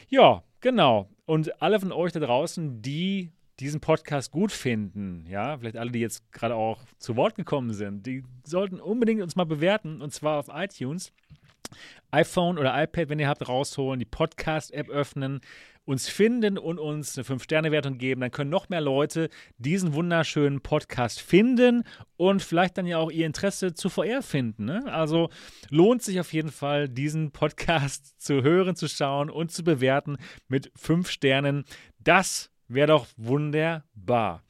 Ja, 0.07 0.43
genau. 0.61 1.09
Und 1.25 1.61
alle 1.61 1.79
von 1.79 1.91
euch 1.91 2.11
da 2.13 2.19
draußen, 2.19 2.81
die 2.81 3.31
diesen 3.59 3.81
Podcast 3.81 4.31
gut 4.31 4.51
finden, 4.51 5.25
ja, 5.27 5.57
vielleicht 5.57 5.75
alle, 5.75 5.91
die 5.91 5.99
jetzt 5.99 6.31
gerade 6.31 6.55
auch 6.55 6.81
zu 6.97 7.15
Wort 7.17 7.35
gekommen 7.35 7.73
sind, 7.73 8.05
die 8.05 8.23
sollten 8.45 8.79
unbedingt 8.79 9.21
uns 9.21 9.35
mal 9.35 9.45
bewerten 9.45 10.01
und 10.01 10.13
zwar 10.13 10.39
auf 10.39 10.49
iTunes 10.53 11.11
iPhone 12.11 12.57
oder 12.57 12.81
iPad, 12.81 13.09
wenn 13.09 13.19
ihr 13.19 13.27
habt, 13.27 13.47
rausholen, 13.47 13.99
die 13.99 14.05
Podcast-App 14.05 14.89
öffnen, 14.89 15.41
uns 15.89 16.07
finden 16.07 16.59
und 16.59 16.77
uns 16.77 17.17
eine 17.17 17.25
5-Sterne-Wertung 17.25 17.97
geben. 17.97 18.21
Dann 18.21 18.29
können 18.29 18.51
noch 18.51 18.69
mehr 18.69 18.79
Leute 18.79 19.29
diesen 19.57 19.93
wunderschönen 19.93 20.61
Podcast 20.61 21.19
finden 21.19 21.83
und 22.15 22.43
vielleicht 22.43 22.77
dann 22.77 22.85
ja 22.85 22.99
auch 22.99 23.09
ihr 23.09 23.25
Interesse 23.25 23.73
zu 23.73 23.89
VR 23.89 24.21
finden. 24.21 24.65
Ne? 24.65 24.83
Also 24.85 25.29
lohnt 25.69 26.03
sich 26.03 26.19
auf 26.19 26.31
jeden 26.31 26.51
Fall, 26.51 26.89
diesen 26.89 27.31
Podcast 27.31 28.21
zu 28.21 28.43
hören, 28.43 28.75
zu 28.75 28.87
schauen 28.87 29.31
und 29.31 29.51
zu 29.51 29.63
bewerten 29.63 30.17
mit 30.47 30.71
5 30.75 31.09
Sternen. 31.09 31.65
Das 31.97 32.51
wäre 32.67 32.87
doch 32.87 33.07
wunderbar. 33.17 34.43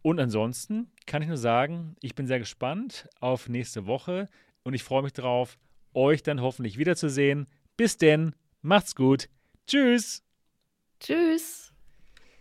Und 0.00 0.18
ansonsten 0.18 0.90
kann 1.04 1.20
ich 1.20 1.28
nur 1.28 1.36
sagen, 1.36 1.94
ich 2.00 2.14
bin 2.14 2.26
sehr 2.26 2.38
gespannt 2.38 3.06
auf 3.20 3.50
nächste 3.50 3.86
Woche 3.86 4.28
und 4.62 4.72
ich 4.72 4.82
freue 4.82 5.02
mich 5.02 5.12
darauf, 5.12 5.58
euch 5.94 6.22
dann 6.22 6.40
hoffentlich 6.40 6.78
wiederzusehen. 6.78 7.46
Bis 7.76 7.96
denn, 7.96 8.34
macht's 8.62 8.94
gut. 8.94 9.28
Tschüss. 9.66 10.22
Tschüss. 11.00 11.69